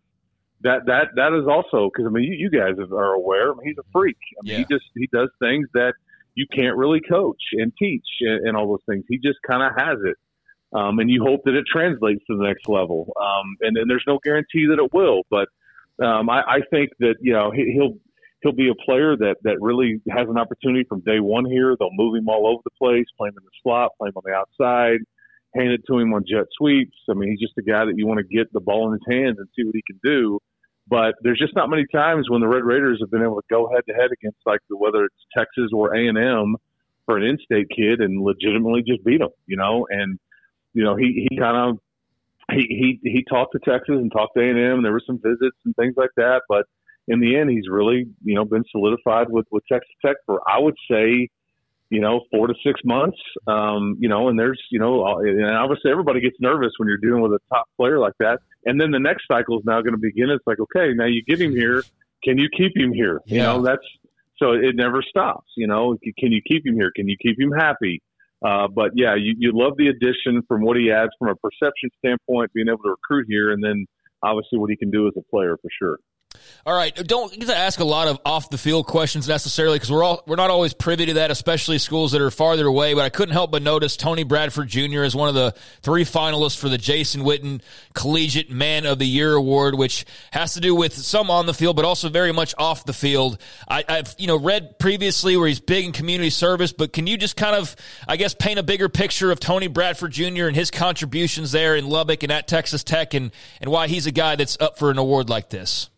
[0.61, 3.51] that that that is also because I mean you, you guys are aware.
[3.51, 4.17] I mean, he's a freak.
[4.39, 4.65] I mean, Yeah.
[4.67, 5.93] he just he does things that
[6.33, 9.05] you can't really coach and teach and, and all those things.
[9.07, 10.17] He just kind of has it,
[10.75, 13.13] um, and you hope that it translates to the next level.
[13.19, 15.47] Um, and, and there's no guarantee that it will, but
[16.03, 17.97] um, I, I think that you know he, he'll
[18.41, 21.75] he'll be a player that that really has an opportunity from day one here.
[21.79, 24.23] They'll move him all over the place, play him in the slot, play him on
[24.25, 24.99] the outside,
[25.55, 26.97] hand it to him on jet sweeps.
[27.09, 29.07] I mean, he's just a guy that you want to get the ball in his
[29.09, 30.39] hands and see what he can do.
[30.87, 33.69] But there's just not many times when the Red Raiders have been able to go
[33.73, 36.57] head to head against like the, whether it's Texas or A and M
[37.05, 39.87] for an in-state kid and legitimately just beat them, you know.
[39.89, 40.19] And
[40.75, 41.79] you know he he kind of
[42.51, 44.83] he he he talked to Texas and talked to A and M.
[44.83, 46.65] There were some visits and things like that, but
[47.07, 50.59] in the end, he's really you know been solidified with with Texas Tech for I
[50.59, 51.29] would say
[51.89, 53.17] you know, four to six months.
[53.47, 57.21] Um, you know, and there's, you know, and obviously everybody gets nervous when you're dealing
[57.21, 58.39] with a top player like that.
[58.65, 60.29] And then the next cycle is now going to begin.
[60.29, 61.83] It's like, okay, now you get him here.
[62.23, 63.21] Can you keep him here?
[63.25, 63.85] You know, that's
[64.37, 65.51] so it never stops.
[65.55, 66.91] You know, can you keep him here?
[66.95, 68.01] Can you keep him happy?
[68.43, 71.89] Uh, but yeah, you, you love the addition from what he adds from a perception
[71.99, 73.85] standpoint, being able to recruit here, and then
[74.23, 75.97] obviously what he can do as a player for sure.
[76.65, 79.91] All right, don't get to ask a lot of off the field questions necessarily because
[79.91, 82.95] we're all we're not always privy to that, especially schools that are farther away.
[82.95, 85.03] But I couldn't help but notice Tony Bradford Jr.
[85.03, 87.61] is one of the three finalists for the Jason Witten
[87.93, 91.75] Collegiate Man of the Year award, which has to do with some on the field,
[91.75, 93.39] but also very much off the field.
[93.67, 97.15] I, have you know read previously where he's big in community service, but can you
[97.15, 97.75] just kind of
[98.07, 100.47] I guess paint a bigger picture of Tony Bradford Jr.
[100.47, 104.11] and his contributions there in Lubbock and at Texas Tech, and and why he's a
[104.11, 105.89] guy that's up for an award like this?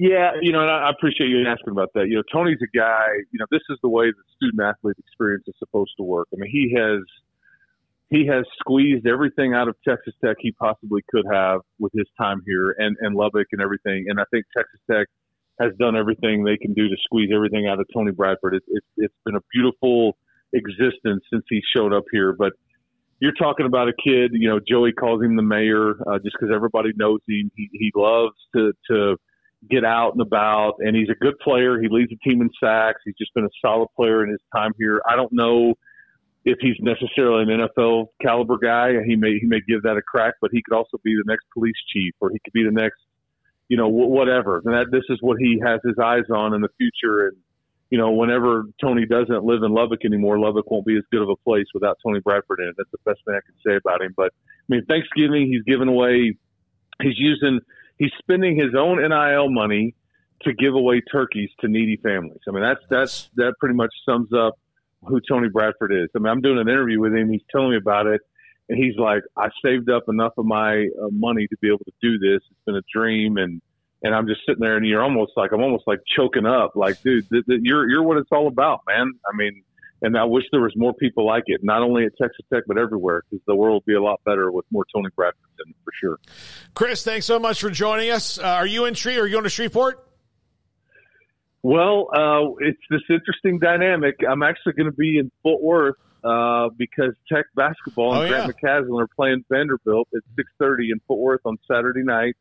[0.00, 2.08] Yeah, you know, and I appreciate you asking about that.
[2.08, 3.08] You know, Tony's a guy.
[3.32, 6.28] You know, this is the way the student athlete experience is supposed to work.
[6.32, 7.02] I mean, he has
[8.08, 12.40] he has squeezed everything out of Texas Tech he possibly could have with his time
[12.46, 14.06] here, and and Lubbock and everything.
[14.08, 15.06] And I think Texas Tech
[15.60, 18.54] has done everything they can do to squeeze everything out of Tony Bradford.
[18.54, 20.16] It, it, it's been a beautiful
[20.54, 22.54] existence since he showed up here, but
[23.20, 24.30] you're talking about a kid.
[24.32, 27.50] You know, Joey calls him the mayor uh, just because everybody knows him.
[27.54, 29.16] He he loves to to
[29.68, 31.80] get out and about, and he's a good player.
[31.80, 33.00] He leads the team in sacks.
[33.04, 35.02] He's just been a solid player in his time here.
[35.08, 35.74] I don't know
[36.44, 38.92] if he's necessarily an NFL caliber guy.
[39.04, 41.46] He may he may give that a crack, but he could also be the next
[41.52, 43.00] police chief, or he could be the next,
[43.68, 44.62] you know, whatever.
[44.64, 47.28] And that this is what he has his eyes on in the future.
[47.28, 47.36] And
[47.90, 51.28] you know, whenever Tony doesn't live in Lubbock anymore, Lubbock won't be as good of
[51.28, 52.74] a place without Tony Bradford in it.
[52.78, 54.14] That's the best thing I can say about him.
[54.16, 56.36] But I mean, Thanksgiving, he's giving away.
[57.02, 57.60] He's using
[58.00, 59.94] he's spending his own NIL money
[60.42, 62.40] to give away turkeys to needy families.
[62.48, 64.54] I mean, that's that's that pretty much sums up
[65.04, 66.08] who Tony Bradford is.
[66.16, 67.30] I mean, I'm doing an interview with him.
[67.30, 68.20] He's telling me about it,
[68.68, 71.92] and he's like, "I saved up enough of my uh, money to be able to
[72.02, 72.40] do this.
[72.50, 73.60] It's been a dream." And
[74.02, 76.72] and I'm just sitting there, and you're almost like I'm almost like choking up.
[76.74, 79.12] Like, dude, th- th- you're you're what it's all about, man.
[79.30, 79.62] I mean,
[80.02, 82.78] and I wish there was more people like it, not only at Texas Tech but
[82.78, 85.92] everywhere, because the world would be a lot better with more Tony Bradford in for
[86.00, 86.18] sure.
[86.74, 88.38] Chris, thanks so much for joining us.
[88.38, 89.18] Uh, are you in Tree?
[89.18, 90.06] Are you going to Shreveport?
[91.62, 94.16] Well, uh, it's this interesting dynamic.
[94.26, 98.54] I'm actually going to be in Fort Worth uh, because Tech basketball and oh, Grant
[98.62, 98.70] yeah.
[98.70, 100.22] McCasland are playing Vanderbilt at
[100.62, 102.36] 6:30 in Fort Worth on Saturday night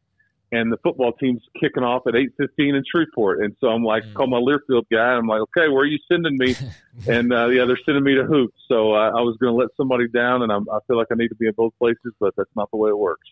[0.51, 3.43] and the football team's kicking off at 8:15 in Shreveport.
[3.43, 4.13] And so I'm like, mm.
[4.13, 5.13] call my Learfield guy.
[5.13, 6.55] I'm like, okay, where are you sending me?
[7.07, 8.57] and uh, yeah, they're sending me to hoops.
[8.67, 11.15] So uh, I was going to let somebody down, and I'm, I feel like I
[11.15, 13.27] need to be in both places, but that's not the way it works.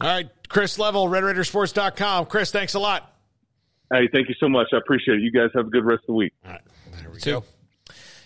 [0.00, 2.26] All right, Chris Level, RedRaidersports.com.
[2.26, 3.12] Chris, thanks a lot.
[3.92, 4.68] Hey, thank you so much.
[4.72, 5.22] I appreciate it.
[5.22, 6.34] You guys have a good rest of the week.
[6.44, 6.60] All right,
[7.00, 7.44] there we go.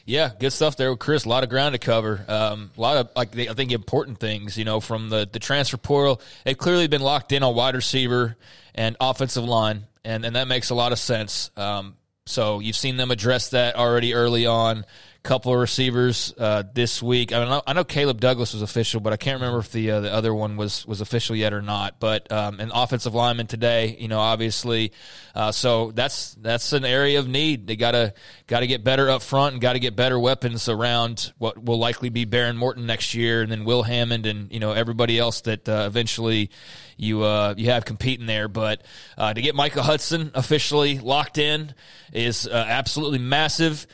[0.05, 1.25] Yeah, good stuff there with Chris.
[1.25, 2.25] A lot of ground to cover.
[2.27, 4.59] Um, a lot of like I think important things.
[4.59, 8.37] You know, from the the transfer portal, they've clearly been locked in on wide receiver
[8.75, 11.51] and offensive line, and and that makes a lot of sense.
[11.57, 11.95] Um,
[12.27, 14.85] so you've seen them address that already early on
[15.23, 17.33] couple of receivers uh, this week.
[17.33, 20.01] I, mean, I know Caleb Douglas was official, but I can't remember if the uh,
[20.01, 22.01] the other one was was official yet or not.
[22.01, 24.93] But um, an offensive lineman today, you know, obviously.
[25.35, 27.69] Uh, so that's that's an area of need.
[27.69, 28.15] They gotta
[28.49, 32.09] gotta get better up front and got to get better weapons around what will likely
[32.09, 35.69] be Behren Morton next year, and then Will Hammond and you know everybody else that
[35.69, 36.51] uh, eventually
[36.97, 38.49] you uh, you have competing there.
[38.49, 38.83] But
[39.17, 41.75] uh, to get Micah Hudson officially locked in
[42.13, 43.87] is absolutely massive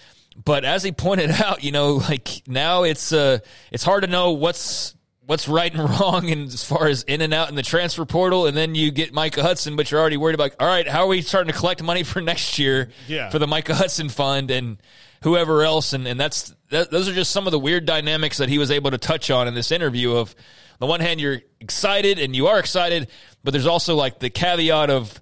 [0.42, 3.38] but as he pointed out, you know, like now it's uh,
[3.72, 4.94] it's hard to know what's
[5.26, 8.46] what's right and wrong and as far as in and out in the transfer portal
[8.46, 11.06] and then you get Micah Hudson but you're already worried about all right how are
[11.06, 13.28] we starting to collect money for next year yeah.
[13.28, 14.78] for the Micah Hudson fund and
[15.22, 18.48] whoever else and and that's that, those are just some of the weird dynamics that
[18.48, 21.42] he was able to touch on in this interview of on the one hand you're
[21.60, 23.08] excited and you are excited
[23.44, 25.20] but there's also like the caveat of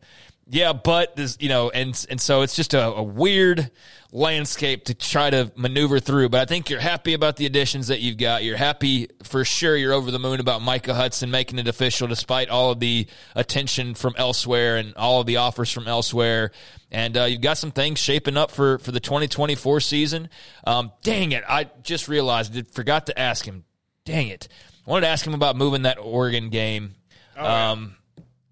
[0.48, 3.70] yeah but this you know and and so it's just a, a weird
[4.16, 6.28] landscape to try to maneuver through.
[6.28, 8.44] But I think you're happy about the additions that you've got.
[8.44, 9.76] You're happy for sure.
[9.76, 13.94] You're over the moon about Micah Hudson making it official despite all of the attention
[13.94, 16.50] from elsewhere and all of the offers from elsewhere.
[16.90, 20.28] And uh, you've got some things shaping up for, for the 2024 season.
[20.66, 21.44] Um, dang it.
[21.46, 23.64] I just realized, I forgot to ask him.
[24.04, 24.48] Dang it.
[24.86, 26.94] I wanted to ask him about moving that Oregon game.
[27.36, 27.96] Oh, um,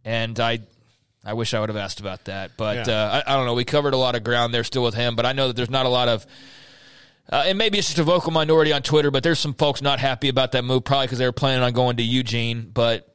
[0.04, 0.60] and I
[1.24, 2.94] I wish I would have asked about that, but yeah.
[2.94, 3.54] uh, I, I, don't know.
[3.54, 5.70] We covered a lot of ground there still with him, but I know that there's
[5.70, 6.26] not a lot of.
[7.32, 9.98] Uh, and maybe it's just a vocal minority on Twitter, but there's some folks not
[9.98, 12.70] happy about that move, probably because they were planning on going to Eugene.
[12.72, 13.13] But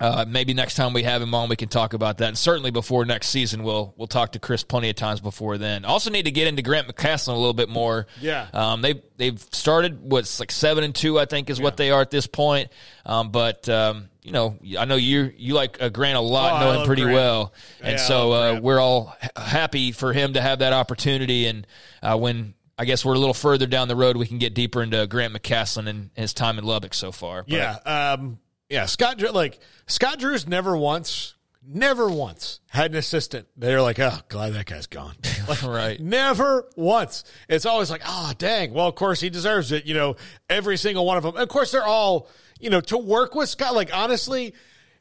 [0.00, 2.28] uh, maybe next time we have him on, we can talk about that.
[2.28, 5.84] And certainly before next season, we'll we'll talk to Chris plenty of times before then.
[5.84, 8.08] Also need to get into Grant McCasland a little bit more.
[8.20, 11.64] Yeah, um, they they've started what's like seven and two, I think, is yeah.
[11.64, 12.70] what they are at this point.
[13.06, 16.72] Um, but um, you know, I know you you like uh, Grant a lot, oh,
[16.72, 17.14] know him pretty Grant.
[17.14, 21.46] well, and yeah, so uh, we're all happy for him to have that opportunity.
[21.46, 21.68] And
[22.02, 24.16] uh, when I guess we're a little further down the road.
[24.16, 27.44] We can get deeper into Grant McCasland and his time in Lubbock so far.
[27.44, 27.52] But.
[27.52, 28.38] Yeah, um,
[28.74, 28.86] yeah.
[28.86, 33.46] Scott, like Scott Drew's never once, never once had an assistant.
[33.56, 35.14] They're like, oh, glad that guy's gone.
[35.46, 36.00] Like, right.
[36.00, 37.22] Never once.
[37.50, 38.72] It's always like, oh, dang.
[38.72, 39.84] Well, of course he deserves it.
[39.84, 40.16] You know,
[40.48, 41.36] every single one of them.
[41.36, 42.30] Of course, they're all.
[42.58, 43.74] You know, to work with Scott.
[43.74, 44.54] Like honestly,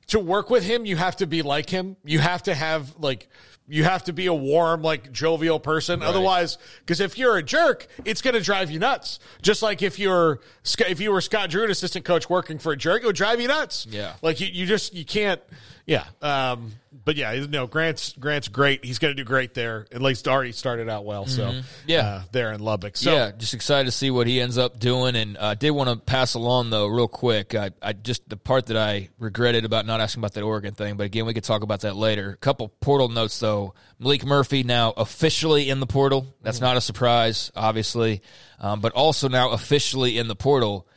[0.08, 1.96] to work with him, you have to be like him.
[2.04, 3.30] You have to have like
[3.74, 6.02] you have to be a warm, like jovial person.
[6.02, 6.08] Right.
[6.08, 9.20] Otherwise, because if you're a jerk, it's going to drive you nuts.
[9.42, 10.42] Just like if you're
[10.88, 13.42] if you were Scott Drew, an assistant coach working for a jerk, it would drive
[13.42, 13.88] you nuts.
[13.90, 15.42] Yeah, like you, you just you can't.
[15.86, 16.06] Yeah.
[16.22, 16.72] Um,
[17.06, 18.86] but yeah, no, Grant's Grant's great.
[18.86, 19.86] He's going to do great there.
[19.92, 21.26] At least already started out well.
[21.26, 21.62] So mm-hmm.
[21.86, 22.96] yeah, uh, there in Lubbock.
[22.96, 25.16] So yeah, just excited to see what he ends up doing.
[25.18, 27.56] And I uh, did want to pass along though, real quick.
[27.56, 30.96] I, I just the part that I regretted about not asking about that Oregon thing.
[30.96, 32.30] But again, we could talk about that later.
[32.32, 33.74] A couple portal notes though.
[34.02, 36.34] Maalik Murphy now officially in the portal.
[36.42, 36.66] That's mm-hmm.
[36.66, 38.22] not a surprise, obviously,
[38.60, 40.88] um, but also now officially in the portal.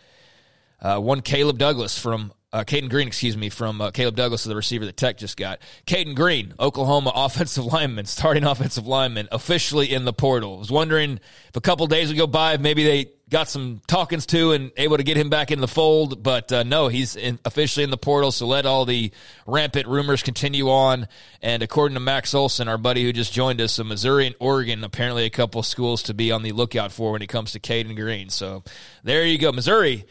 [0.80, 4.56] Uh, one Caleb Douglas from uh, Cayden Green, excuse me, from uh, Caleb Douglas, the
[4.56, 5.60] receiver that Tech just got.
[5.84, 10.56] Cayden Green, Oklahoma offensive lineman, starting offensive lineman, officially in the portal.
[10.56, 14.24] I was wondering if a couple days would go by, maybe they got some talkings
[14.26, 17.38] to and able to get him back in the fold, but uh, no, he's in,
[17.44, 18.32] officially in the portal.
[18.32, 19.10] So let all the
[19.46, 21.08] rampant rumors continue on.
[21.42, 24.82] And according to Max Olson, our buddy who just joined us, so Missouri and Oregon
[24.82, 27.96] apparently a couple schools to be on the lookout for when it comes to Cayden
[27.96, 28.30] Green.
[28.30, 28.62] So
[29.04, 30.06] there you go, Missouri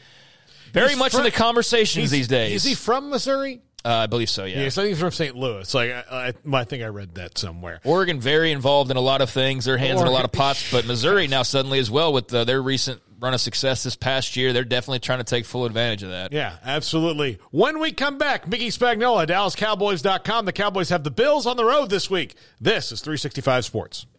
[0.76, 2.54] very he's much from, in the conversations these days.
[2.54, 3.62] Is he from Missouri?
[3.84, 4.46] Uh, I believe so.
[4.46, 4.64] Yeah.
[4.64, 4.70] Yeah.
[4.70, 5.36] So he's from St.
[5.36, 5.72] Louis.
[5.74, 7.82] Like I, I, I, think I read that somewhere.
[7.84, 9.66] Oregon very involved in a lot of things.
[9.66, 10.08] Their hands Oregon.
[10.08, 13.00] in a lot of pots, but Missouri now suddenly as well with uh, their recent
[13.20, 14.54] run of success this past year.
[14.54, 16.34] They're definitely trying to take full advantage of that.
[16.34, 17.38] Yeah, absolutely.
[17.52, 20.46] When we come back, Mickey Spagnola, DallasCowboys.com.
[20.46, 22.34] The Cowboys have the Bills on the road this week.
[22.60, 24.08] This is 365 Sports.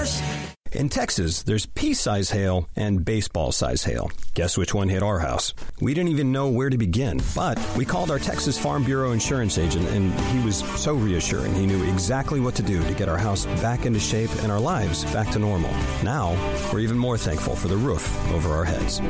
[0.00, 0.22] Bears.
[0.72, 4.10] In Texas, there's pea size hail and baseball size hail.
[4.34, 5.52] Guess which one hit our house?
[5.80, 9.58] We didn't even know where to begin, but we called our Texas Farm Bureau insurance
[9.58, 11.54] agent, and he was so reassuring.
[11.54, 14.60] He knew exactly what to do to get our house back into shape and our
[14.60, 15.72] lives back to normal.
[16.04, 16.36] Now,
[16.72, 19.00] we're even more thankful for the roof over our heads.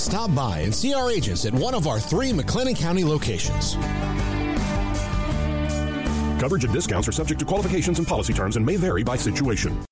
[0.00, 3.76] Stop by and see our agents at one of our three McLennan County locations.
[6.48, 9.84] Coverage and discounts are subject to qualifications and policy terms and may vary by situation.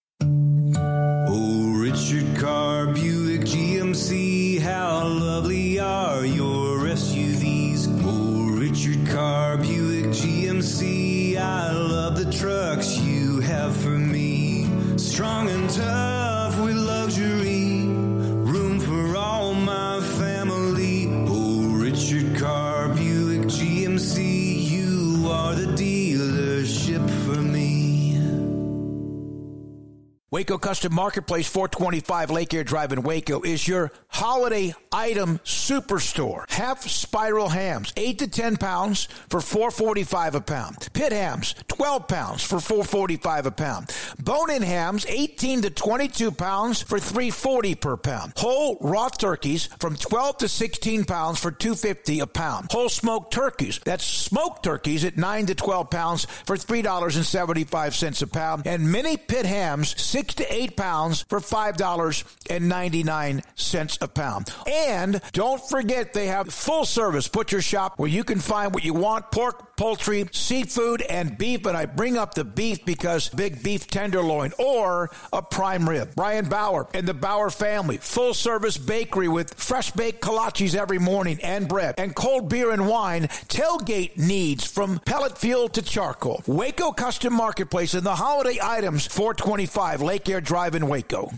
[30.36, 36.44] Waco Custom Marketplace, 425 Lake Air Drive in Waco, is your holiday item superstore.
[36.50, 40.88] Half spiral hams, 8 to 10 pounds for 445 a pound.
[40.92, 43.96] Pit hams, 12 pounds for 445 a pound.
[44.22, 48.34] Bone-in hams, 18 to 22 pounds for 340 per pound.
[48.36, 52.70] Whole raw turkeys from 12 to 16 pounds for 250 a pound.
[52.70, 58.66] Whole smoked turkeys, that's smoked turkeys at 9 to 12 pounds for $3.75 a pound.
[58.66, 64.52] And mini pit hams, 6 to 8 pounds for $5.99 a pound.
[64.66, 68.94] And don't forget they have full service butcher shop where you can find what you
[68.94, 71.66] want pork, poultry, seafood, and beef.
[71.66, 76.14] And I bring up the beef because big beef tenderloin or a prime rib.
[76.14, 81.38] Brian Bauer and the Bauer family, full service bakery with fresh baked kolaches every morning
[81.42, 83.24] and bread and cold beer and wine.
[83.48, 86.42] Tailgate needs from pellet fuel to charcoal.
[86.46, 91.30] Waco Custom Marketplace and the holiday items 425 Lake Air Drive in Waco.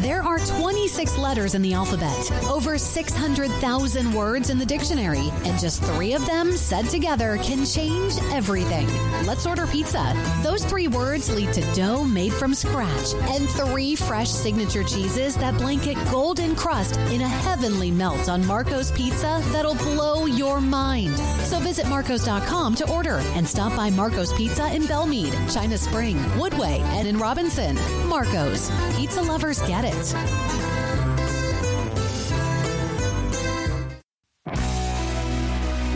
[0.00, 5.82] There are 26 letters in the alphabet, over 600,000 words in the dictionary, and just
[5.82, 8.86] three of them said together can change everything.
[9.26, 10.14] Let's order pizza.
[10.44, 15.58] Those three words lead to dough made from scratch and three fresh signature cheeses that
[15.58, 21.18] blanket golden crust in a heavenly melt on Marco's Pizza that'll blow your mind.
[21.42, 26.78] So visit Marcos.com to order and stop by Marco's Pizza in Belmead, China Spring, Woodway,
[26.96, 27.76] and in Robinson.
[28.06, 28.70] Marco's.
[28.96, 29.87] Pizza lovers get it.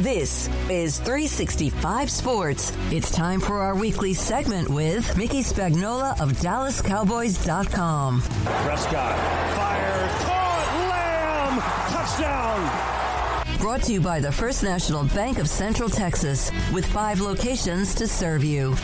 [0.01, 2.73] This is 365 Sports.
[2.91, 8.23] It's time for our weekly segment with Mickey Spagnola of DallasCowboys.com.
[8.23, 9.19] Prescott
[9.57, 11.61] fires, caught, lamb,
[11.93, 13.59] touchdown.
[13.59, 18.09] Brought to you by the First National Bank of Central Texas, with five locations to
[18.09, 18.75] serve you.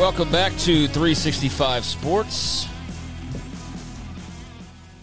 [0.00, 2.66] Welcome back to 365 Sports.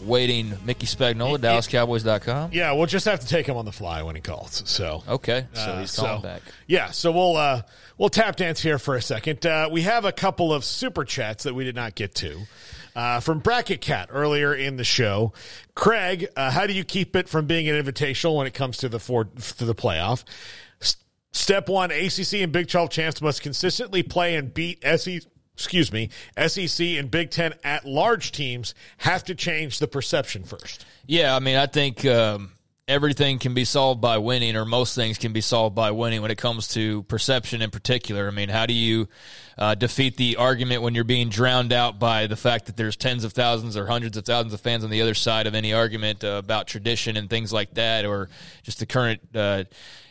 [0.02, 2.50] Waiting Mickey Spagnola, DallasCowboys.com.
[2.52, 4.64] Yeah, we'll just have to take him on the fly when he calls.
[4.66, 6.42] So okay, so Uh, he's calling so- back.
[6.66, 7.62] Yeah, so we'll uh,
[8.00, 9.46] we'll tap dance here for a second.
[9.46, 12.48] Uh, we have a couple of super chats that we did not get to.
[12.96, 15.32] Uh, from Bracket Cat earlier in the show,
[15.76, 18.90] Craig, uh, how do you keep it from being an invitational when it comes to
[18.90, 20.24] the four to the playoff?
[21.32, 25.24] Step one: ACC and Big Twelve champs must consistently play and beat SEC.
[25.54, 26.10] Excuse me,
[26.48, 30.86] SEC and Big Ten at large teams have to change the perception first.
[31.08, 32.52] Yeah, I mean, I think um,
[32.88, 36.32] everything can be solved by winning, or most things can be solved by winning when
[36.32, 38.28] it comes to perception in particular.
[38.28, 39.10] I mean, how do you
[39.58, 43.24] uh, defeat the argument when you're being drowned out by the fact that there's tens
[43.24, 46.24] of thousands or hundreds of thousands of fans on the other side of any argument
[46.24, 48.30] uh, about tradition and things like that, or
[48.64, 49.22] just the current.
[49.36, 49.66] Uh,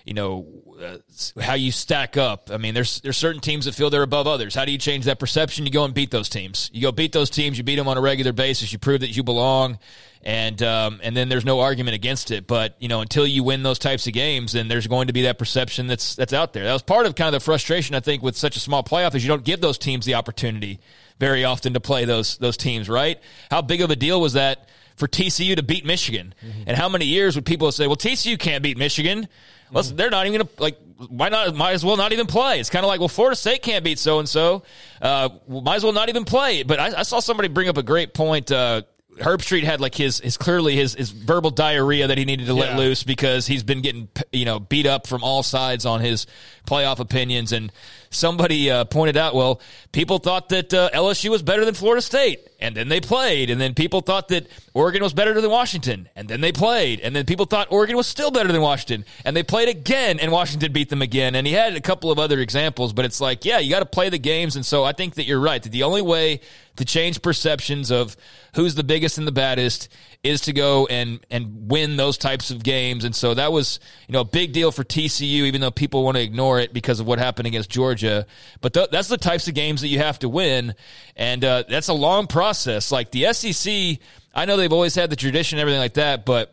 [0.06, 0.46] you know
[0.80, 0.98] uh,
[1.40, 2.50] how you stack up.
[2.52, 4.54] I mean, there's there's certain teams that feel they're above others.
[4.54, 5.66] How do you change that perception?
[5.66, 6.70] You go and beat those teams.
[6.72, 7.58] You go beat those teams.
[7.58, 8.72] You beat them on a regular basis.
[8.72, 9.80] You prove that you belong,
[10.22, 12.46] and um, and then there's no argument against it.
[12.46, 15.22] But you know, until you win those types of games, then there's going to be
[15.22, 16.64] that perception that's that's out there.
[16.64, 19.16] That was part of kind of the frustration I think with such a small playoff
[19.16, 20.78] is you don't give those teams the opportunity
[21.18, 22.88] very often to play those those teams.
[22.88, 23.18] Right?
[23.50, 24.68] How big of a deal was that?
[24.96, 26.34] For TCU to beat Michigan,
[26.66, 29.28] and how many years would people say, "Well, TCU can't beat Michigan"?
[29.70, 30.78] Well, they're not even gonna like.
[31.08, 31.54] Why not?
[31.54, 32.58] Might as well not even play.
[32.58, 34.62] It's kind of like, well, Florida State can't beat so and so.
[35.02, 36.62] Might as well not even play.
[36.62, 38.50] But I, I saw somebody bring up a great point.
[38.50, 38.82] Uh,
[39.18, 42.70] Herbstreit had like his his clearly his his verbal diarrhea that he needed to let
[42.72, 42.76] Yeah.
[42.78, 46.26] loose because he's been getting you know beat up from all sides on his
[46.66, 47.52] playoff opinions.
[47.52, 47.72] And
[48.10, 49.60] somebody uh, pointed out, well,
[49.92, 53.50] people thought that uh, LSU was better than Florida State, and then they played.
[53.50, 57.00] And then people thought that Oregon was better than Washington, and then they played.
[57.00, 60.32] And then people thought Oregon was still better than Washington, and they played again, and
[60.32, 61.34] Washington beat them again.
[61.34, 63.86] And he had a couple of other examples, but it's like, yeah, you got to
[63.86, 64.56] play the games.
[64.56, 65.62] And so I think that you're right.
[65.62, 66.40] That the only way
[66.76, 68.16] to change perceptions of
[68.54, 69.88] who's the biggest and the baddest
[70.28, 73.04] is to go and and win those types of games.
[73.04, 76.16] And so that was you know a big deal for TCU, even though people want
[76.16, 78.26] to ignore it because of what happened against Georgia.
[78.60, 80.74] But th- that's the types of games that you have to win,
[81.16, 82.92] and uh, that's a long process.
[82.92, 83.98] Like the SEC,
[84.34, 86.52] I know they've always had the tradition and everything like that, but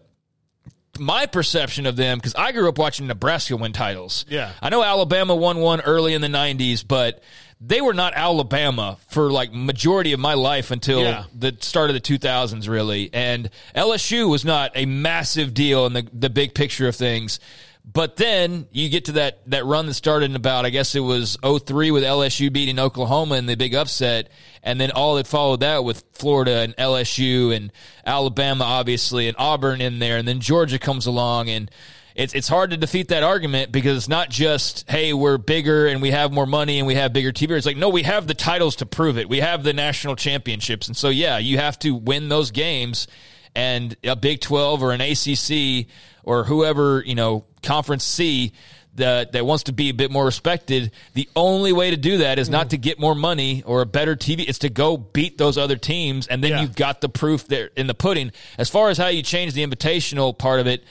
[1.00, 4.26] my perception of them because I grew up watching Nebraska win titles.
[4.30, 4.52] Yeah.
[4.62, 7.24] I know Alabama won one early in the '90s, but
[7.66, 11.24] they were not Alabama for like majority of my life until Yeah.
[11.34, 13.10] the start of the 2000s, really.
[13.14, 17.40] And LSU was not a massive deal in the the big picture of things.
[17.86, 21.02] But then you get to that that run that started in about I guess it
[21.02, 24.30] was 03 with LSU beating Oklahoma in the big upset,
[24.64, 27.72] and then all that followed that with Florida and LSU and
[28.06, 31.70] Alabama obviously and Auburn in there, and then Georgia comes along and
[32.16, 36.02] it's it's hard to defeat that argument because it's not just hey we're bigger and
[36.02, 37.52] we have more money and we have bigger TV.
[37.52, 39.28] It's like no, we have the titles to prove it.
[39.30, 43.08] We have the national championships, and so yeah, you have to win those games.
[43.56, 45.88] And a Big Twelve or an ACC
[46.24, 48.52] or whoever you know Conference C
[48.96, 50.92] that that wants to be a bit more respected.
[51.14, 54.16] The only way to do that is not to get more money or a better
[54.16, 54.48] TV.
[54.48, 56.62] It's to go beat those other teams, and then Yeah.
[56.62, 58.32] you've got the proof there in the pudding.
[58.58, 60.84] As far as how you change the invitational part of it,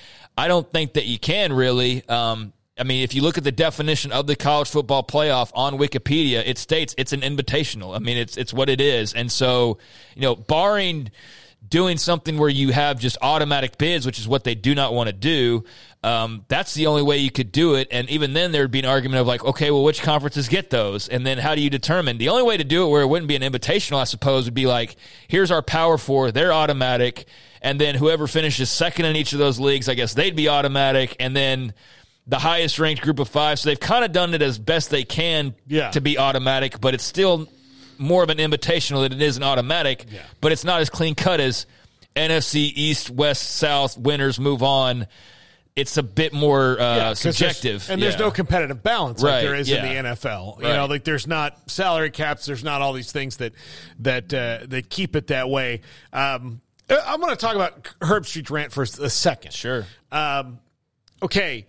[0.43, 2.03] I don't think that you can really.
[2.09, 5.79] Um, I mean, if you look at the definition of the college football playoff on
[5.79, 7.95] Wikipedia, it states it's an invitational.
[7.95, 9.79] I mean, it's it's what it is, and so
[10.17, 11.13] you know, barring
[11.69, 15.07] doing something where you have just automatic bids, which is what they do not want
[15.07, 15.63] to do.
[16.03, 17.87] Um, that's the only way you could do it.
[17.93, 21.07] And even then, there'd be an argument of like, okay, well, which conferences get those?
[21.07, 22.19] And then how do you determine?
[22.19, 24.55] The only way to do it where it wouldn't be an invitational, I suppose, would
[24.55, 24.97] be like,
[25.29, 27.27] here's our power four, they're automatic.
[27.63, 31.17] And then whoever finishes second in each of those leagues, I guess they'd be automatic.
[31.21, 31.73] And then
[32.27, 33.59] the highest ranked group of five.
[33.59, 35.91] So they've kind of done it as best they can Yeah.
[35.93, 37.49] to be automatic, but it's still
[37.99, 40.21] more of an invitational than it is an automatic, Yeah.
[40.41, 41.67] but it's not as clean cut as
[42.17, 45.07] NFC East, West, South winners move on.
[45.75, 49.33] It's a bit more uh, Yeah, 'cause there's- subjective, and there's no competitive balance like
[49.33, 50.59] Right, there is in the NFL.
[50.61, 50.77] You Right.
[50.77, 53.53] know, like there's not salary caps, there's not all these things that
[54.01, 55.81] that uh, that keep it that way.
[56.13, 56.61] Um,
[57.05, 59.53] I'm going to talk about Herbstreit's rant for a second.
[59.53, 59.87] Sure.
[60.11, 60.59] Um,
[61.23, 61.67] okay.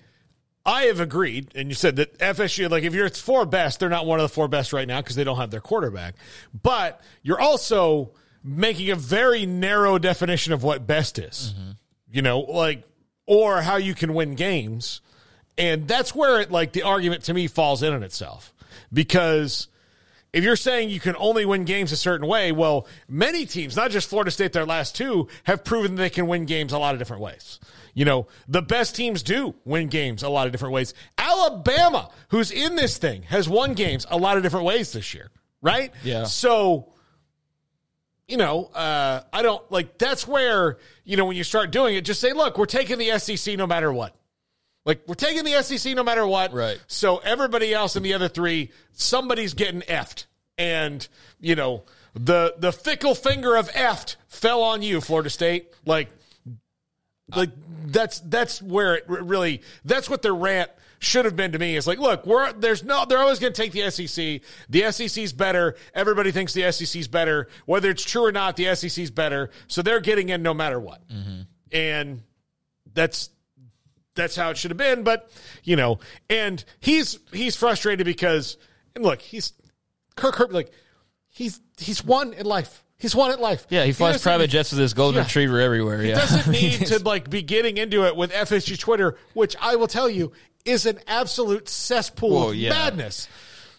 [0.65, 4.05] I have agreed, and you said that FSU, like if you're four best, they're not
[4.05, 6.15] one of the four best right now because they don't have their quarterback.
[6.61, 8.11] But you're also
[8.43, 11.53] making a very narrow definition of what best is.
[12.09, 12.83] You know, like
[13.25, 15.01] or how you can win games.
[15.57, 18.53] And that's where it like the argument to me falls in on itself.
[18.91, 19.67] Because
[20.33, 23.91] if you're saying you can only win games a certain way, well, many teams, not
[23.91, 26.99] just Florida State, their last two, have proven they can win games a lot of
[26.99, 27.59] different ways.
[27.93, 30.95] You know, the best teams do win games a lot of different ways.
[31.19, 35.29] Alabama, who's in this thing, has won games a lot of different ways this year,
[35.61, 35.93] right?
[36.03, 36.23] Yeah.
[36.23, 36.91] So,
[38.27, 42.05] you know, uh, I don't like that's where, you know, when you start doing it,
[42.05, 44.15] just say, look, we're taking the SEC no matter what.
[44.85, 46.53] Like we're taking the SEC no matter what.
[46.53, 46.79] Right.
[46.87, 50.25] So everybody else in the other three, somebody's getting effed.
[50.57, 51.07] And,
[51.39, 55.69] you know, the the fickle finger of effed fell on you, Florida State.
[55.85, 56.09] Like
[57.35, 57.49] like
[57.85, 61.75] that's that's where it really that's what their rant should have been to me.
[61.75, 64.41] Is like, look, we're there's no they're always going to take the SEC.
[64.69, 65.75] The SEC's better.
[65.93, 68.55] Everybody thinks the SEC's better, whether it's true or not.
[68.55, 71.07] The SEC's better, so they're getting in no matter what.
[71.07, 71.41] Mm-hmm.
[71.71, 72.21] And
[72.93, 73.29] that's
[74.15, 75.03] that's how it should have been.
[75.03, 75.29] But
[75.63, 78.57] you know, and he's he's frustrated because
[78.95, 79.53] and look, he's
[80.15, 80.53] Kirk Herbstreit.
[80.53, 80.71] Like
[81.29, 82.83] he's he's won in life.
[82.97, 83.65] He's won at life.
[83.69, 85.23] Yeah, he flies doesn't- private jets with his golden Yeah.
[85.25, 86.01] retriever everywhere.
[86.01, 89.75] He Yeah, doesn't need to like be getting into it with FSU Twitter, which I
[89.75, 90.31] will tell you
[90.63, 92.69] is an absolute cesspool Well, of yeah.
[92.69, 93.27] madness.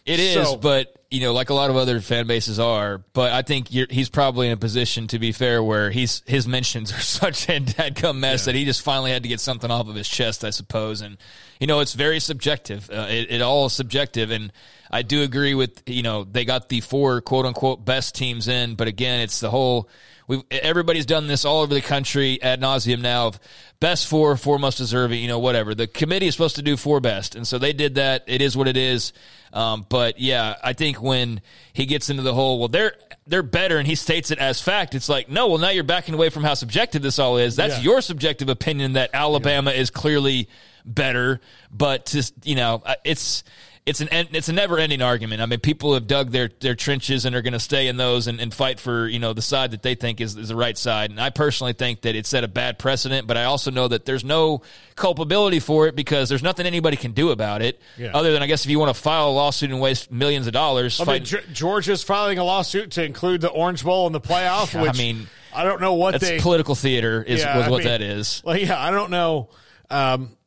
[0.04, 2.99] It is, So- but you know, like a lot of other fan bases are.
[3.12, 6.49] But I think you're, he's probably in a position to be fair, where he's his
[6.49, 9.89] mentions are such a dadgum mess that he just finally had to get something off
[9.89, 11.01] of his chest, I suppose.
[11.01, 11.17] And
[11.60, 12.91] you know, it's very subjective.
[12.91, 14.52] Uh, it, it all is subjective, and
[14.91, 18.75] I do agree with you know they got the four quote unquote best teams in,
[18.75, 19.89] but again, it's the whole.
[20.26, 23.40] We everybody's done this all over the country ad nauseum now of
[23.80, 25.74] best four, four most deserving, you know, whatever.
[25.74, 28.24] The committee is supposed to do four best, and so they did that.
[28.26, 29.12] It is what it is.
[29.52, 31.40] Um, but yeah, I think when
[31.72, 32.94] he gets into the whole, well, they're
[33.26, 34.94] they're better, and he states it as fact.
[34.94, 37.56] It's like, no, well, now you're backing away from how subjective this all is.
[37.56, 37.82] That's Yeah.
[37.84, 40.48] your subjective opinion that Alabama is clearly
[40.84, 43.44] better, but just you know, it's
[43.86, 45.42] it's an it's a never ending argument.
[45.42, 48.26] I mean, people have dug their their trenches and are going to stay in those
[48.28, 50.76] and, and fight for you know the side that they think is, is the right
[50.76, 51.10] side.
[51.10, 54.06] And I personally think that it set a bad precedent, but I also know that
[54.06, 54.62] there's no
[54.96, 57.78] culpability for it because there's nothing anybody can do about it.
[57.98, 58.12] Yeah.
[58.14, 60.54] Other than I guess if you want to file a lawsuit and waste millions of
[60.54, 64.14] dollars, I mean, fight- Ge- Georgia's filing a lawsuit to include the Orange Bowl in
[64.14, 64.74] the playoff.
[64.88, 67.88] I mean, I don't know what that's they political theater is Yeah, was what mean,
[67.88, 68.40] that is.
[68.46, 69.50] Well, yeah, I don't know.
[69.90, 70.38] Um,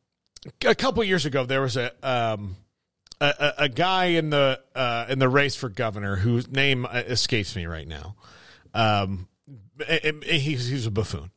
[0.64, 2.56] a couple years ago, there was a um,
[3.20, 7.56] a, a, guy in the uh, in the race for governor whose name uh, escapes
[7.56, 8.16] me right now.
[8.74, 9.28] Um,
[9.88, 11.30] and- and he's he's a buffoon,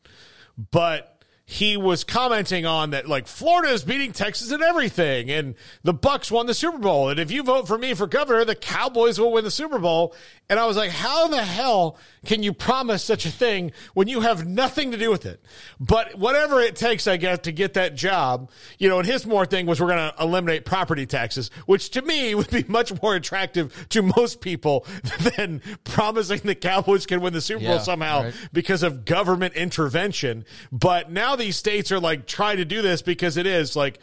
[0.71, 1.20] but
[1.51, 6.31] he was commenting on that like Florida is beating Texas in everything, and the Bucks
[6.31, 9.33] won the Super Bowl, and if you vote for me for governor, the Cowboys will
[9.33, 10.15] win the Super Bowl.
[10.51, 14.19] And I was like, how the hell can you promise such a thing when you
[14.19, 15.41] have nothing to do with it?
[15.79, 18.99] But whatever it takes, I guess, to get that job, you know.
[18.99, 22.49] And his more thing was we're going to eliminate property taxes, which to me would
[22.49, 24.85] be much more attractive to most people
[25.37, 28.33] than promising the Cowboys can win the Super Bowl somehow right.
[28.51, 30.43] because of government intervention.
[30.69, 33.99] But now these states are like trying to do this because it is like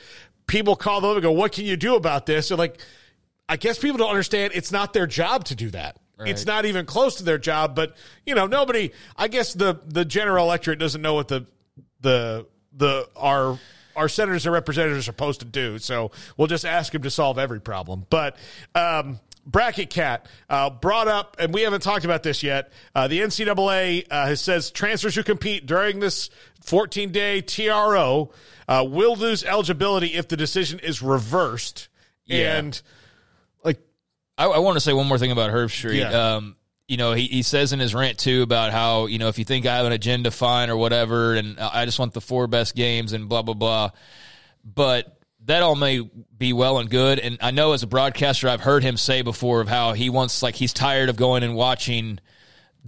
[0.46, 2.78] people call them and go, "What can you do about this?" They're like,
[3.48, 5.96] I guess people don't understand it's not their job to do that.
[6.26, 7.76] It's not even close to their job.
[7.76, 8.90] But you know, nobody.
[9.16, 11.46] I guess the the general electorate doesn't know what the
[12.00, 13.58] the the our
[13.94, 15.78] our senators and representatives are supposed to do.
[15.78, 18.06] So we'll just ask them to solve every problem.
[18.10, 18.36] But
[18.74, 22.72] um, bracket cat uh, brought up, and we haven't talked about this yet.
[22.94, 26.30] Uh, the NCAA uh, has says transfers who compete during this
[26.68, 28.30] 14 day TRO
[28.68, 31.88] uh, will lose eligibility if the decision is reversed.
[32.26, 32.58] Yeah.
[32.58, 32.80] And
[33.64, 33.80] like
[34.36, 35.98] I, I want to say one more thing about Herbstreit.
[35.98, 36.36] Yeah.
[36.36, 36.56] Um,
[36.86, 39.44] you know, he, he says in his rant too about how, you know, if you
[39.44, 42.74] think I have an agenda, fine or whatever, and I just want the four best
[42.74, 43.90] games and blah, blah, blah.
[44.64, 46.00] But that all may
[46.36, 47.18] be well and good.
[47.18, 50.42] And I know as a broadcaster, I've heard him say before of how he wants,
[50.42, 52.20] like, he's tired of going and watching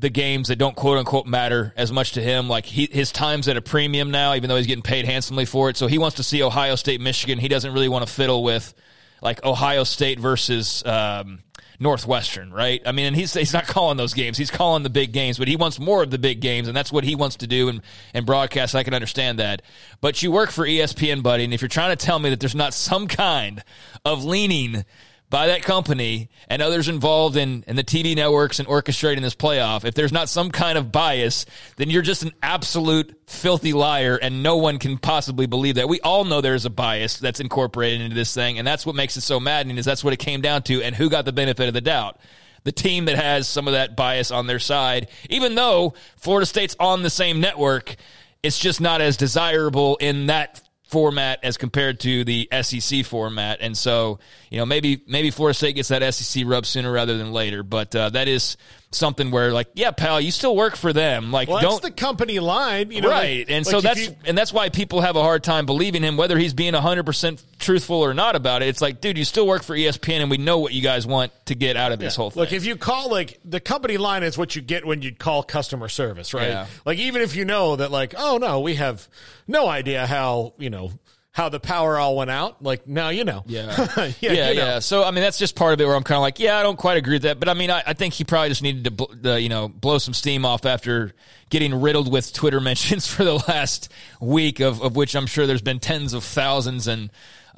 [0.00, 2.48] the games that don't quote unquote matter as much to him.
[2.48, 5.68] Like he, his time's at a premium now, even though he's getting paid handsomely for
[5.68, 5.76] it.
[5.76, 7.38] So he wants to see Ohio State, Michigan.
[7.38, 8.74] He doesn't really want to fiddle with
[9.22, 11.40] like Ohio State versus um,
[11.78, 12.80] Northwestern, right?
[12.86, 14.38] I mean, and he's he's not calling those games.
[14.38, 16.90] He's calling the big games, but he wants more of the big games, and that's
[16.90, 17.82] what he wants to do and
[18.14, 18.74] and broadcast.
[18.74, 19.60] I can understand that.
[20.00, 22.54] But you work for ESPN, buddy, and if you're trying to tell me that there's
[22.54, 23.62] not some kind
[24.04, 24.84] of leaning
[25.31, 29.84] by that company and others involved in, in the TV networks and orchestrating this playoff,
[29.84, 34.42] if there's not some kind of bias, then you're just an absolute filthy liar and
[34.42, 35.89] no one can possibly believe that.
[35.89, 39.17] We all know there's a bias that's incorporated into this thing and that's what makes
[39.17, 41.68] it so maddening is that's what it came down to and who got the benefit
[41.68, 42.18] of the doubt.
[42.65, 46.76] The team that has some of that bias on their side, even though Florida State's
[46.78, 47.97] on the same network,
[48.42, 50.60] it's just not as desirable in that
[50.91, 53.59] format as compared to the SEC format.
[53.60, 54.19] And so,
[54.51, 57.62] you know, maybe maybe Florida State gets that SEC rub sooner rather than later.
[57.62, 58.57] But uh, that is
[58.93, 61.31] something where, like, yeah, pal, you still work for them.
[61.31, 63.41] Like, well, don't the company line, you know, right?
[63.47, 66.02] like, and like so that's you- and that's why people have a hard time believing
[66.02, 68.69] him, whether he's being hundred percent truthful or not about it.
[68.69, 71.31] It's like, dude, you still work for ESPN, and we know what you guys want
[71.47, 72.41] to get out of this whole thing.
[72.41, 75.43] Look, if you call like the company line is what you get when you call
[75.44, 76.49] customer service, right?
[76.49, 76.67] Yeah.
[76.85, 79.07] Like even if you know that, like, oh no, we have
[79.47, 80.91] no idea how you know
[81.33, 82.62] how the power all went out.
[82.62, 83.42] Like now you know.
[83.47, 83.86] Yeah.
[83.97, 84.67] yeah, yeah, you know.
[84.67, 84.78] yeah.
[84.81, 86.62] So I mean, that's just part of it where I'm kind of like, yeah, I
[86.62, 88.84] don't quite agree with that, but I mean, I, I think he probably just needed
[88.84, 91.12] to, bl- uh, you know, blow some steam off after
[91.49, 95.62] getting riddled with Twitter mentions for the last week, of of which I'm sure there's
[95.62, 97.10] been tens of thousands, and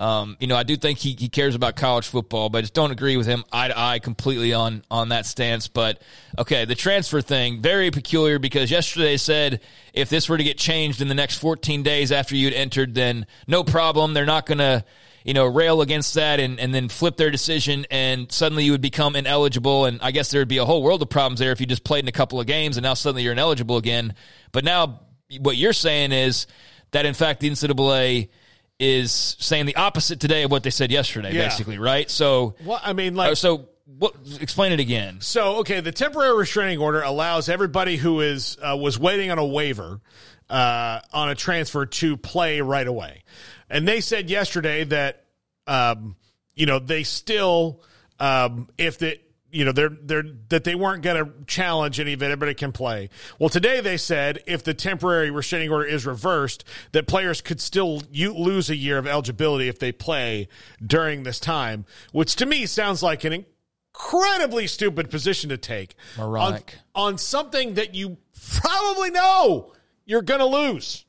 [0.02, 2.74] um, you know, I do think he, he cares about college football, but I just
[2.74, 5.68] don't agree with him eye to eye completely on on that stance.
[5.68, 6.02] But
[6.36, 9.60] okay, the transfer thing very peculiar because yesterday said
[9.94, 13.26] if this were to get changed in the next 14 days after you'd entered, then
[13.46, 14.12] no problem.
[14.12, 14.84] They're not going to
[15.22, 18.80] you know, rail against that and, and then flip their decision and suddenly you would
[18.80, 19.84] become ineligible.
[19.84, 21.84] And I guess there would be a whole world of problems there if you just
[21.84, 24.16] played in a couple of games and now suddenly you're ineligible again.
[24.50, 25.02] But now
[25.38, 26.48] what you're saying is
[26.90, 28.30] that in fact the NCAA
[28.82, 31.44] is saying the opposite today of what they said yesterday, Yeah.
[31.44, 32.10] basically, right?
[32.10, 34.14] So, Well, I mean, like, uh, so what?
[34.40, 35.20] Explain it again.
[35.20, 39.46] So, okay, the temporary restraining order allows everybody who is uh, was waiting on a
[39.46, 40.00] waiver
[40.50, 43.22] uh, on a transfer to play right away.
[43.70, 45.24] And they said yesterday that
[45.68, 46.16] um,
[46.54, 47.82] you know they still
[48.18, 49.18] um, if the
[49.52, 52.26] you know they're they're that they weren't going to challenge any of it.
[52.26, 53.10] Everybody can play.
[53.38, 58.02] Well, today they said if the temporary restraining order is reversed, that players could still
[58.10, 60.48] you lose a year of eligibility if they play
[60.84, 63.44] during this time, which to me sounds like an
[63.94, 66.78] incredibly stupid position to take Moronic.
[66.94, 68.16] on, on something that you
[68.60, 69.72] probably know
[70.06, 71.04] you're going to lose.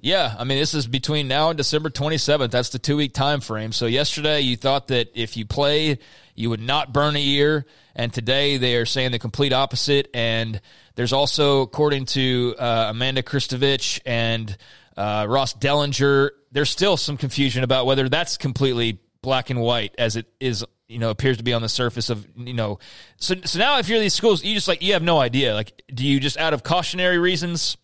[0.00, 2.50] Yeah, I mean this is between now and December 27th.
[2.50, 3.72] That's the 2-week time frame.
[3.72, 5.98] So yesterday you thought that if you played,
[6.38, 10.08] you would not burn a year, and today they are saying the complete opposite.
[10.14, 10.60] And
[10.94, 14.56] there's also according to uh, Amanda Christovich and
[14.96, 20.14] uh, Ross Dellenger, there's still some confusion about whether that's completely black and white as
[20.14, 22.78] it is you know appears to be on the surface of you know.
[23.16, 25.54] So so now if you're these schools you just like you have no idea.
[25.54, 27.76] Like do you just out of cautionary reasons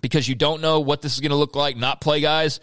[0.00, 2.60] because you don't know what this is going to look like, not play guys,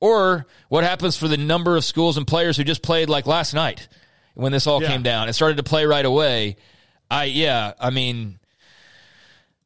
[0.00, 3.54] or what happens for the number of schools and players who just played like last
[3.54, 3.88] night
[4.34, 4.88] when this all Yeah.
[4.88, 6.56] came down It started to play right away.
[7.10, 8.38] I yeah, I mean,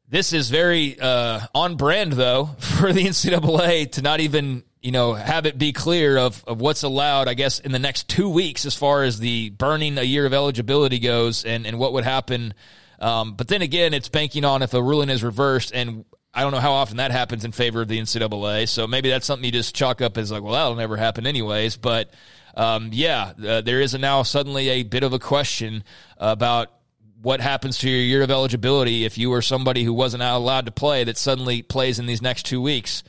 [0.08, 5.14] this is very uh, on brand though for the NCAA to not even you know
[5.14, 7.28] have it be clear of of what's allowed.
[7.28, 10.32] I guess in the next two weeks as far as the burning a year of
[10.34, 12.54] eligibility goes and and what would happen.
[13.00, 16.04] Um, but then again, it's banking on if a ruling is reversed and.
[16.36, 19.24] I don't know how often that happens in favor of the NCAA, so maybe that's
[19.24, 21.76] something you just chalk up as like, well, that'll never happen anyways.
[21.76, 22.12] But
[22.56, 25.84] um, yeah, uh, there is a now suddenly a bit of a question
[26.18, 26.70] about
[27.22, 30.72] what happens to your year of eligibility if you were somebody who wasn't allowed to
[30.72, 33.02] play that suddenly plays in these next two weeks.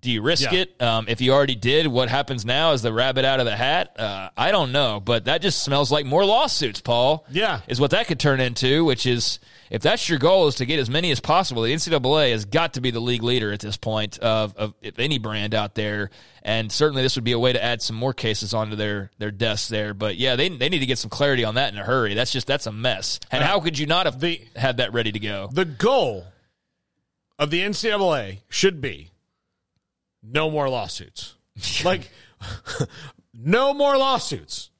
[0.00, 0.60] Do you risk Yeah.
[0.60, 0.82] it?
[0.82, 2.72] Um, if you already did, what happens now?
[2.72, 3.98] Is the rabbit out of the hat?
[3.98, 7.24] Uh, I don't know, but that just smells like more lawsuits, Paul.
[7.30, 7.60] Yeah.
[7.66, 9.38] Is what that could turn into, which is
[9.70, 12.74] if that's your goal is to get as many as possible, the NCAA has got
[12.74, 16.10] to be the league leader at this point of, of if any brand out there.
[16.42, 19.30] And certainly this would be a way to add some more cases onto their, their
[19.30, 19.94] desks there.
[19.94, 22.14] But yeah, they, they need to get some clarity on that in a hurry.
[22.14, 23.20] That's just, that's a mess.
[23.30, 25.48] And uh, how could you not have the, had that ready to go?
[25.52, 26.26] The goal
[27.38, 29.10] of the NCAA should be
[30.22, 31.34] no more lawsuits.
[31.84, 32.10] like,
[33.34, 34.70] no more lawsuits.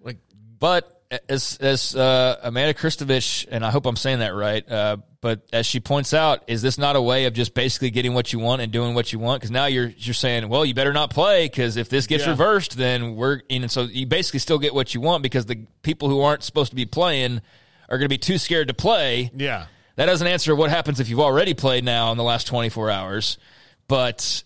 [0.00, 0.18] Like,
[0.58, 0.93] But
[1.28, 5.66] as as uh, Amanda Christovich, and I hope I'm saying that right, uh, but as
[5.66, 8.62] she points out, is this not a way of just basically getting what you want
[8.62, 9.40] and doing what you want?
[9.40, 12.30] Because now you're you're saying, well, you better not play because if this gets Yeah.
[12.30, 16.08] reversed, then we're and so you basically still get what you want because the people
[16.08, 17.40] who aren't supposed to be playing
[17.88, 19.30] are going to be too scared to play.
[19.36, 19.66] yeah.
[19.96, 23.38] That doesn't answer what happens if you've already played now in the last 24 hours.
[23.86, 24.42] But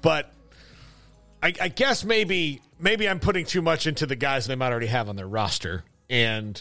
[0.00, 0.32] but
[1.42, 4.86] I, I guess maybe maybe I'm putting too much into the guys they might already
[4.86, 6.60] have on their roster, and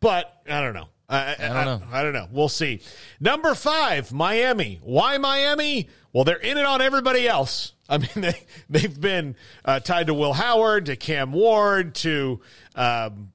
[0.00, 0.88] but I don't know.
[1.06, 1.86] I, I, don't know.
[1.92, 2.28] I, don't know.
[2.30, 2.80] We'll see.
[3.20, 4.78] Number five, Miami.
[4.82, 5.88] Why Miami?
[6.14, 7.72] Well, they're in it on everybody else.
[7.90, 12.40] I mean, they they've been uh, tied to Will Howard, to Cam Ward, to
[12.74, 13.32] um,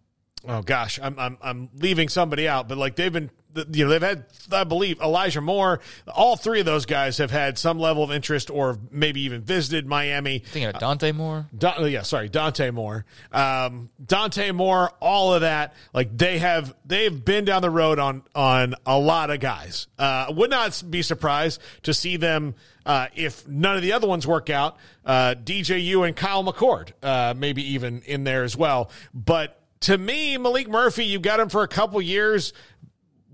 [0.48, 3.30] oh gosh, I'm I'm I'm leaving somebody out, but like they've been
[3.72, 5.80] you know they've had I believe Elijah Moore.
[6.08, 9.86] All three of those guys have had some level of interest or maybe even visited
[9.86, 10.40] Miami.
[10.40, 11.48] Thinking of Dante Moore.
[11.58, 13.06] Don, yeah, sorry, Dante Moore.
[13.32, 15.74] Um, Dante Moore, all of that.
[15.94, 19.88] Like they have, they've been down the road on on a lot of guys.
[19.98, 24.28] Uh, would not be surprised to see them uh, if none of the other ones
[24.28, 24.78] work out.
[25.06, 28.90] Uh, DJU and Kyle McCord, uh, maybe even in there as well.
[29.14, 32.54] But to me, Maalik Murphy, you got him for a couple years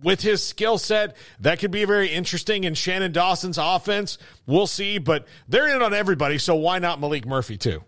[0.04, 4.18] with his skill set, that could be very interesting in Shannon Dawson's offense.
[4.46, 7.84] We'll see, but they're in on everybody, so why not Maalik Murphy too?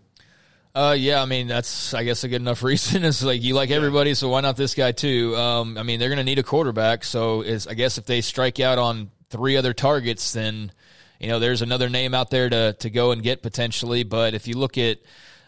[0.74, 3.04] Uh, yeah, I mean that's I guess a good enough reason.
[3.04, 5.36] It's like you like everybody, so why not this guy too?
[5.36, 8.20] Um, I mean they're going to need a quarterback, so is I guess if they
[8.20, 10.72] strike out on three other targets, then
[11.20, 14.02] you know there's another name out there to to go and get potentially.
[14.02, 14.98] But if you look at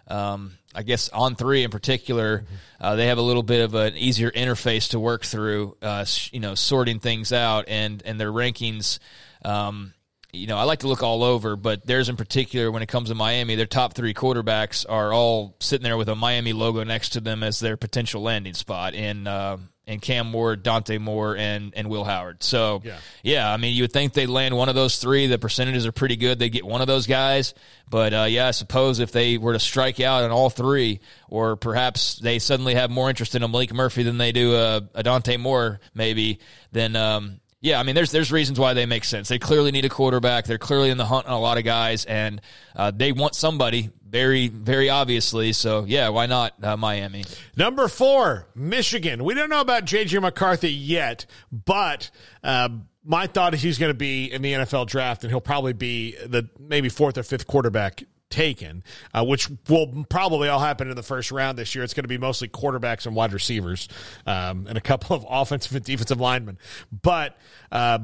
[0.08, 2.44] um, I guess on three in particular,
[2.80, 6.40] uh, they have a little bit of an easier interface to work through, uh, you
[6.40, 8.98] know, sorting things out and and their rankings.
[9.44, 9.94] Um,
[10.32, 13.08] you know, I like to look all over, but theirs in particular, when it comes
[13.08, 17.10] to Miami, their top three quarterbacks are all sitting there with a Miami logo next
[17.10, 21.72] to them as their potential landing spot in uh, in Cam Moore, Dante Moore, and
[21.76, 22.42] and Will Howard.
[22.42, 22.96] So Yeah.
[23.22, 25.26] yeah, I mean, you would think they'd land one of those three.
[25.26, 26.38] The percentages are pretty good.
[26.38, 27.52] They get one of those guys.
[27.90, 31.56] But uh, yeah, I suppose if they were to strike out on all three, or
[31.56, 35.02] perhaps they suddenly have more interest in a Maalik Murphy than they do a, a
[35.02, 36.38] Dante Moore, maybe,
[36.72, 39.28] then um, yeah, I mean, there's there's reasons why they make sense.
[39.28, 40.46] They clearly need a quarterback.
[40.46, 42.40] They're clearly in the hunt on a lot of guys, and
[42.76, 45.52] uh, they want somebody very very obviously.
[45.52, 47.24] So yeah, why not uh, Miami?
[47.56, 49.24] Number four, Michigan.
[49.24, 52.12] We don't know about JJ McCarthy yet, but
[52.44, 52.68] uh,
[53.04, 56.14] my thought is he's going to be in the NFL draft, and he'll probably be
[56.24, 61.02] the maybe fourth or fifth quarterback taken, uh, which will probably all happen in the
[61.02, 61.82] first round this year.
[61.82, 63.88] It's going to be mostly quarterbacks and wide receivers,
[64.28, 66.56] um, and a couple of offensive and defensive linemen.
[67.02, 67.36] But
[67.72, 67.98] uh,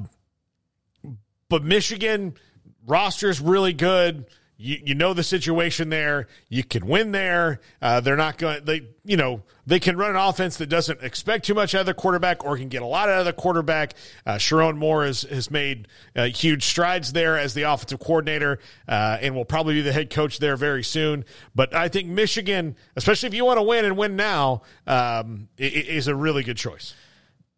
[1.49, 2.35] but Michigan
[2.85, 4.27] roster's really good.
[4.63, 6.29] You, you know the situation there.
[6.51, 7.61] You can win there.
[7.81, 8.63] Uh, they're not going.
[8.63, 11.87] They you know they can run an offense that doesn't expect too much out of
[11.87, 13.95] the quarterback, or can get a lot out of the quarterback.
[14.27, 19.17] Uh, Sherrone Moore has has made uh, huge strides there as the offensive coordinator, uh,
[19.23, 21.25] and will probably be the head coach there very soon.
[21.55, 26.07] But I think Michigan, especially if you want to win and win now, um, is
[26.07, 26.93] a really good choice.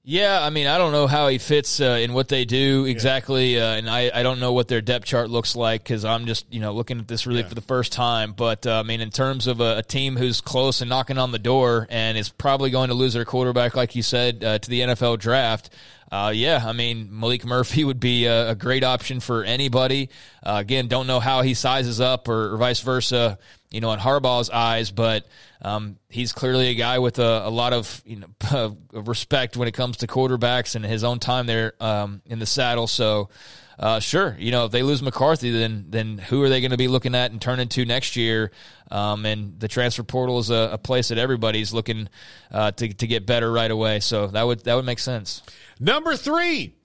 [0.04, 3.60] Yeah, I mean, I don't know how he fits uh, in what they do exactly,
[3.60, 6.44] uh, and I, I don't know what their depth chart looks like because I'm just
[6.52, 8.32] you know looking at this really for the first time.
[8.32, 11.30] But uh, I mean, in terms of a, a team who's close and knocking on
[11.30, 14.68] the door and is probably going to lose their quarterback, like you said, uh, to
[14.68, 15.70] the NFL draft.
[16.10, 20.10] Uh, yeah, I mean Maalik Murphy would be a, a great option for anybody.
[20.42, 23.38] Uh, again, don't know how he sizes up or, or vice versa.
[23.72, 25.26] You know, in Harbaugh's eyes, but
[25.62, 29.72] um, he's clearly a guy with a, a lot of you know respect when it
[29.72, 32.86] comes to quarterbacks and his own time there um, in the saddle.
[32.86, 33.30] So,
[33.78, 36.76] uh, sure, you know, if they lose McCarthy, then then who are they going to
[36.76, 38.50] be looking at and turn into next year?
[38.90, 42.08] Um, and the transfer portal is a, a place that everybody's looking
[42.50, 44.00] uh, to to get better right away.
[44.00, 45.42] So that would that would make sense.
[45.80, 46.76] Number three,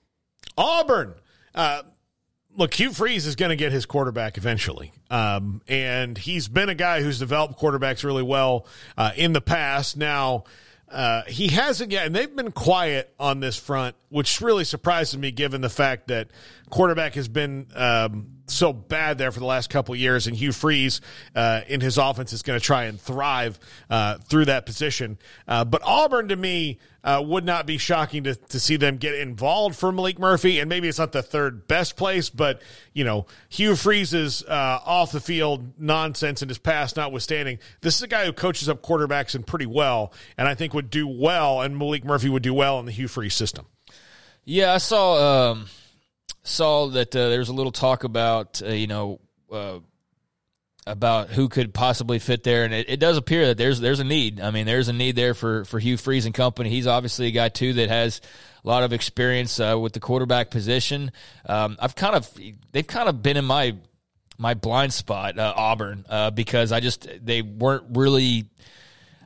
[0.56, 1.14] Auburn.
[1.54, 1.82] Uh,
[2.58, 4.92] look, Hugh Freeze is going to get his quarterback eventually.
[5.10, 8.66] Um, and he's been a guy who's developed quarterbacks really well
[8.98, 9.96] uh, in the past.
[9.96, 10.44] Now,
[10.90, 15.30] uh, he hasn't yet, and they've been quiet on this front, which really surprises me
[15.30, 16.28] given the fact that
[16.70, 21.00] quarterback has been um, so bad there for the last couple years, and Hugh Freeze
[21.34, 23.58] uh, in his offense is going to try and thrive
[23.90, 25.18] uh, through that position.
[25.46, 26.78] Uh, but Auburn, to me,
[27.08, 30.68] uh, would not be shocking to, to see them get involved for Maalik Murphy, and
[30.68, 32.60] maybe it's not the third best place, but
[32.92, 38.02] you know Hugh Freeze's uh, off the field nonsense in his past notwithstanding, this is
[38.02, 41.62] a guy who coaches up quarterbacks and pretty well, and I think would do well,
[41.62, 43.64] and Maalik Murphy would do well in the Hugh Freeze system.
[44.44, 45.52] Yeah, I saw.
[45.52, 45.66] Um
[46.44, 49.20] saw that uh, there's a little talk about uh, you know
[49.52, 49.78] uh,
[50.88, 54.04] about who could possibly fit there, and it, it, does appear that there's there's a
[54.04, 54.40] need.
[54.40, 56.70] I mean, there's a need there for for Hugh Freeze and company.
[56.70, 58.20] He's obviously a guy too that has
[58.64, 61.12] a lot of experience uh, with the quarterback position.
[61.46, 62.28] Um, I've kind of
[62.72, 63.76] they've kind of been in my
[64.38, 68.46] my blind spot, uh, Auburn, uh, because I just they weren't really.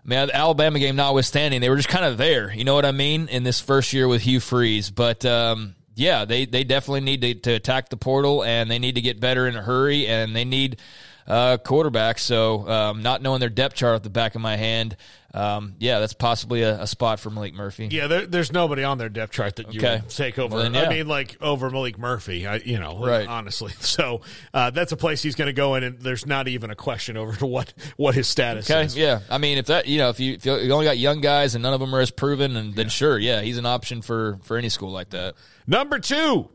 [0.05, 2.53] I mean, the Alabama game notwithstanding, they were just kind of there.
[2.53, 3.29] You know what I mean?
[3.29, 7.35] In this first year with Hugh Freeze, but um, yeah, they, they definitely need to,
[7.35, 10.45] to attack the portal and they need to get better in a hurry and they
[10.45, 10.81] need
[11.27, 12.19] uh, quarterback.
[12.19, 14.97] So, um, not knowing their depth chart at the back of my hand,
[15.35, 17.89] um, yeah, that's possibly a, a, spot for Maalik Murphy.
[17.91, 20.01] Yeah, there, there's nobody on their depth chart that you okay.
[20.03, 20.57] would take over.
[20.57, 20.83] Well, then, yeah.
[20.83, 23.27] I mean, like over Maalik Murphy, I, you know, right.
[23.27, 23.73] honestly.
[23.93, 24.23] So
[24.55, 27.19] uh, that's a place he's going to go in, and there's not even a question
[27.19, 28.85] over to what what his status okay.
[28.85, 28.97] is.
[28.97, 31.55] Yeah, I mean, if that you know, if you, if you only got young guys
[31.55, 32.91] and none of them are as proven, and then yeah.
[32.91, 35.35] sure, yeah, he's an option for for any school like that.
[35.67, 36.49] Number two,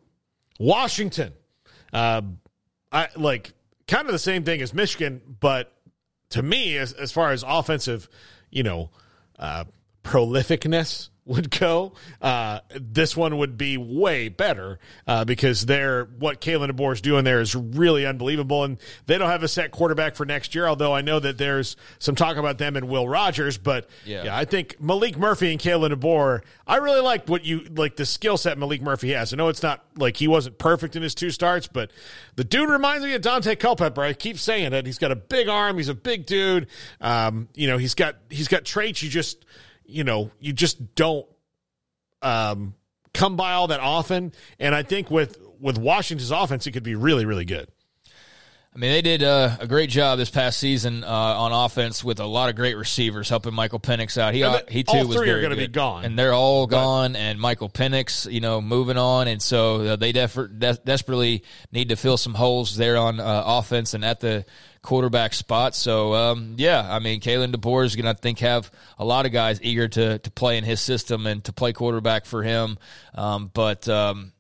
[0.60, 1.34] Washington.
[1.94, 2.22] Uh,
[2.92, 3.54] I like
[3.88, 5.74] kind of the same thing as Michigan, but
[6.30, 8.10] to me, as as far as offensive,
[8.50, 8.90] you know,
[9.40, 9.66] uh,
[10.04, 16.72] prolificness would go, uh, this one would be way better uh, because they're what Kalen
[16.72, 20.26] DeBoer is doing there is really unbelievable, and they don't have a set quarterback for
[20.26, 20.68] next year.
[20.68, 24.38] Although I know that there's some talk about them and Will Rogers, but yeah, yeah
[24.38, 26.42] I think Maalik Murphy and Kalen DeBoer.
[26.66, 29.34] I really like what you like the skill set Maalik Murphy has.
[29.34, 31.92] I know it's not like he wasn't perfect in his two starts, but
[32.36, 34.02] the dude reminds me of Daunte Culpepper.
[34.02, 34.86] I keep saying it.
[34.86, 35.78] He's got a big arm.
[35.78, 36.68] He's a big dude.
[37.02, 39.46] Um, you know, he's got he's got traits you just
[39.88, 41.26] you know, you just don't
[42.22, 42.76] um,
[43.14, 44.34] come by all that often.
[44.60, 47.70] And I think with with Washington's offense, it could be really, really good.
[48.78, 52.20] I mean, they did uh, a great job this past season uh, on offense with
[52.20, 54.36] a lot of great receivers helping Michael Penix out.
[54.36, 56.68] He the, he too all was very are going to be gone, and they're all
[56.68, 57.16] gone.
[57.16, 61.90] And Michael Penix, you know, moving on, and so uh, they def- de- desperately need
[61.90, 64.46] to fill some holes there on uh, offense and at the
[64.88, 65.76] quarterback spot.
[65.76, 69.26] So um, yeah, I mean, Kalen DeBoer is going to I think have a lot
[69.26, 72.78] of guys eager to to play in his system and to play quarterback for him.
[73.14, 74.32] Um, but um,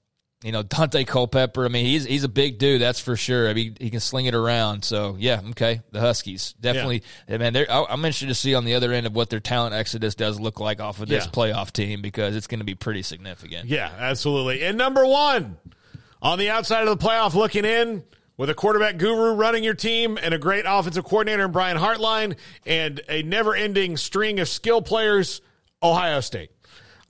[0.41, 1.65] you know, Daunte Culpepper.
[1.65, 3.49] I mean, he's he's a big dude, that's for sure.
[3.49, 4.85] I mean, he can sling it around.
[4.85, 5.81] So yeah, okay.
[5.91, 7.03] The Huskies definitely.
[7.27, 7.39] Yeah.
[7.39, 10.39] Man, I'm interested to see on the other end of what their talent exodus does
[10.39, 11.31] look like off of this yeah.
[11.31, 13.67] playoff team because it's going to be pretty significant.
[13.67, 14.63] Yeah, absolutely.
[14.63, 15.57] And number one
[16.21, 18.03] on the outside of the playoff, looking in
[18.37, 22.37] with a quarterback guru running your team and a great offensive coordinator in Brian Hartline
[22.65, 25.41] and a never-ending string of skill players,
[25.81, 26.51] Ohio State.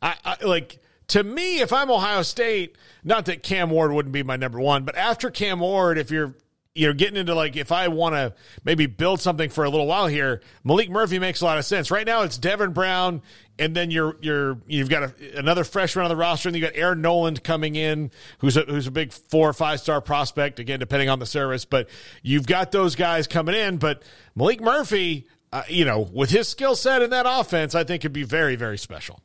[0.02, 4.24] I, I like to me, if I'm Ohio State, not that Cam Ward wouldn't be
[4.24, 6.34] my number one, but after Cam Ward, if you're
[6.78, 8.34] you're getting into like if I want to
[8.64, 11.90] maybe build something for a little while here, Maalik Murphy makes a lot of sense.
[11.90, 13.22] Right now, it's Devin Brown,
[13.58, 16.74] and then you're you're you've got a, another freshman on the roster, and you got
[16.76, 20.80] Aaron Noland coming in, who's a, who's a big four or five star prospect again,
[20.80, 21.66] depending on the service.
[21.66, 21.90] But
[22.22, 24.04] you've got those guys coming in, but
[24.38, 28.14] Maalik Murphy, uh, you know, with his skill set in that offense, I think could
[28.14, 29.22] be very very special.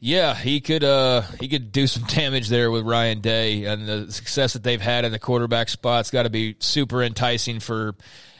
[0.00, 4.12] Yeah, he could uh he could do some damage there with Ryan Day and the
[4.12, 7.94] success that they've had in the quarterback spot's got to be super enticing for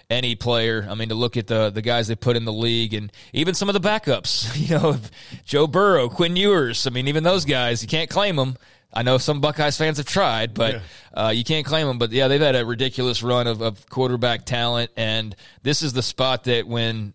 [0.09, 0.87] any player.
[0.91, 3.55] I mean, to look at the the guys they put in the league and even
[3.55, 4.97] some of the backups, you know,
[5.45, 6.87] Joe Burrow, Quinn Ewers.
[6.87, 8.57] I mean, even those guys, you can't claim them.
[8.93, 11.27] I know some Buckeyes fans have tried, but yeah.
[11.27, 11.99] uh, you can't claim them.
[11.99, 16.03] But yeah, they've had a ridiculous run of, of quarterback talent, and this is the
[16.03, 17.15] spot that when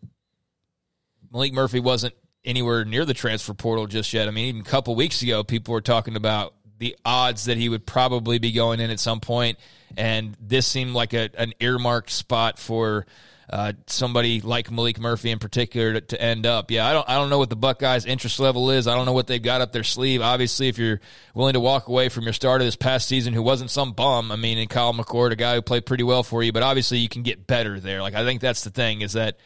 [1.33, 2.13] Maalik Murphy wasn't
[2.45, 4.27] anywhere near the transfer portal just yet.
[4.27, 7.69] I mean, even a couple weeks ago, people were talking about the odds that he
[7.69, 9.57] would probably be going in at some point,
[9.97, 13.05] and this seemed like a, an earmarked spot for
[13.49, 16.71] uh, somebody like Maalik Murphy in particular to, to, end up.
[16.71, 18.87] Yeah, I don't I don't know what the Buckeyes' interest level is.
[18.87, 20.21] I don't know what they've got up their sleeve.
[20.21, 20.99] Obviously, if you're
[21.35, 24.35] willing to walk away from your starter this past season, who wasn't some bum, I
[24.35, 27.09] mean, in Kyle McCord, a guy who played pretty well for you, but obviously you
[27.09, 28.01] can get better there.
[28.01, 29.37] Like I think that's the thing is that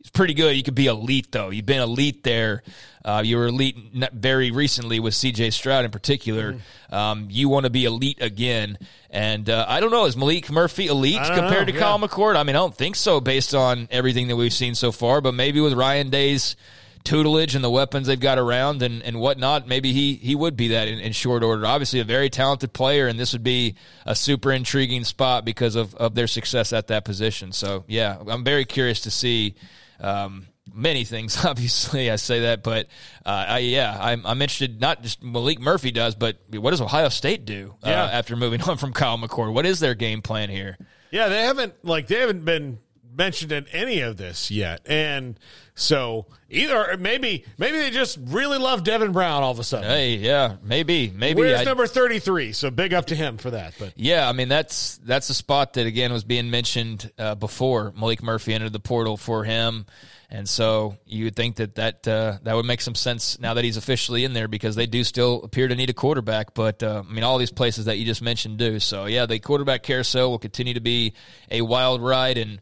[0.00, 0.56] It's pretty good.
[0.56, 1.50] You could be elite though.
[1.50, 2.62] You've been elite there.
[3.04, 3.76] Uh, you were elite
[4.12, 5.50] very recently with C.J.
[5.50, 6.54] Stroud in particular.
[6.54, 6.94] Mm-hmm.
[6.94, 10.04] Um, you want to be elite again, and uh, I don't know.
[10.04, 11.78] Is Maalik Murphy elite compared know, to yeah.
[11.78, 12.36] Kyle McCord?
[12.36, 15.20] I mean, I don't think so based on everything that we've seen so far.
[15.20, 16.56] But maybe with Ryan Day's
[17.04, 20.68] tutelage and the weapons they've got around and, and whatnot, maybe he, he would be
[20.68, 21.64] that in, in, short order.
[21.66, 25.94] Obviously, a very talented player, and this would be a super intriguing spot because of,
[25.94, 27.52] of their success at that position.
[27.52, 29.54] So, yeah, I'm very curious to see.
[30.00, 32.86] Um, many things, obviously, I say that, but
[33.24, 34.80] uh, I, yeah, I'm, I'm, interested.
[34.80, 38.04] Not just Maalik Murphy does, but what does Ohio State do uh, yeah.
[38.04, 39.52] after moving on from Kyle McCord?
[39.52, 40.78] What is their game plan here?
[41.10, 42.78] Yeah, they haven't like they haven't been
[43.16, 45.38] mentioned in any of this yet, and
[45.74, 49.88] so either maybe maybe they just really love Devin Brown all of a sudden.
[49.88, 51.40] Hey, yeah, maybe maybe.
[51.40, 52.52] Where's I, number thirty three?
[52.52, 53.74] So big up to him for that.
[53.78, 57.92] But yeah, I mean that's that's a spot that again was being mentioned uh, before
[57.92, 59.86] Maalik Murphy entered the portal for him.
[60.32, 63.64] And so you would think that that uh, that would make some sense now that
[63.64, 66.54] he's officially in there because they do still appear to need a quarterback.
[66.54, 68.78] But uh, I mean, all these places that you just mentioned do.
[68.78, 71.14] So yeah, the quarterback carousel will continue to be
[71.50, 72.60] a wild ride, and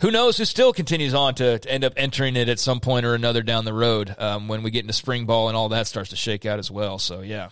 [0.00, 3.06] who knows who still continues on to, to, end up entering it at some point
[3.06, 5.86] or another down the road um, when we get into spring ball and all that
[5.86, 6.98] starts to shake out as well.
[6.98, 7.50] So, yeah.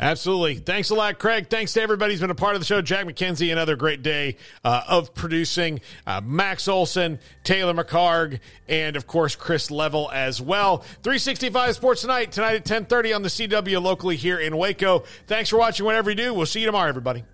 [0.00, 0.56] Absolutely.
[0.56, 1.48] Thanks a lot, Craig.
[1.48, 2.80] Thanks to everybody who's been a part of the show.
[2.80, 5.80] Jack McKenzie, another great day uh, of producing.
[6.06, 10.78] Uh, Max Olson, Taylor McHargue, and of course Chris Level as well.
[10.78, 15.00] 365 Sports Tonight, tonight at 1030 on the CW locally here in Waco.
[15.26, 16.34] Thanks for watching whatever you do.
[16.34, 17.24] We'll see you tomorrow, everybody.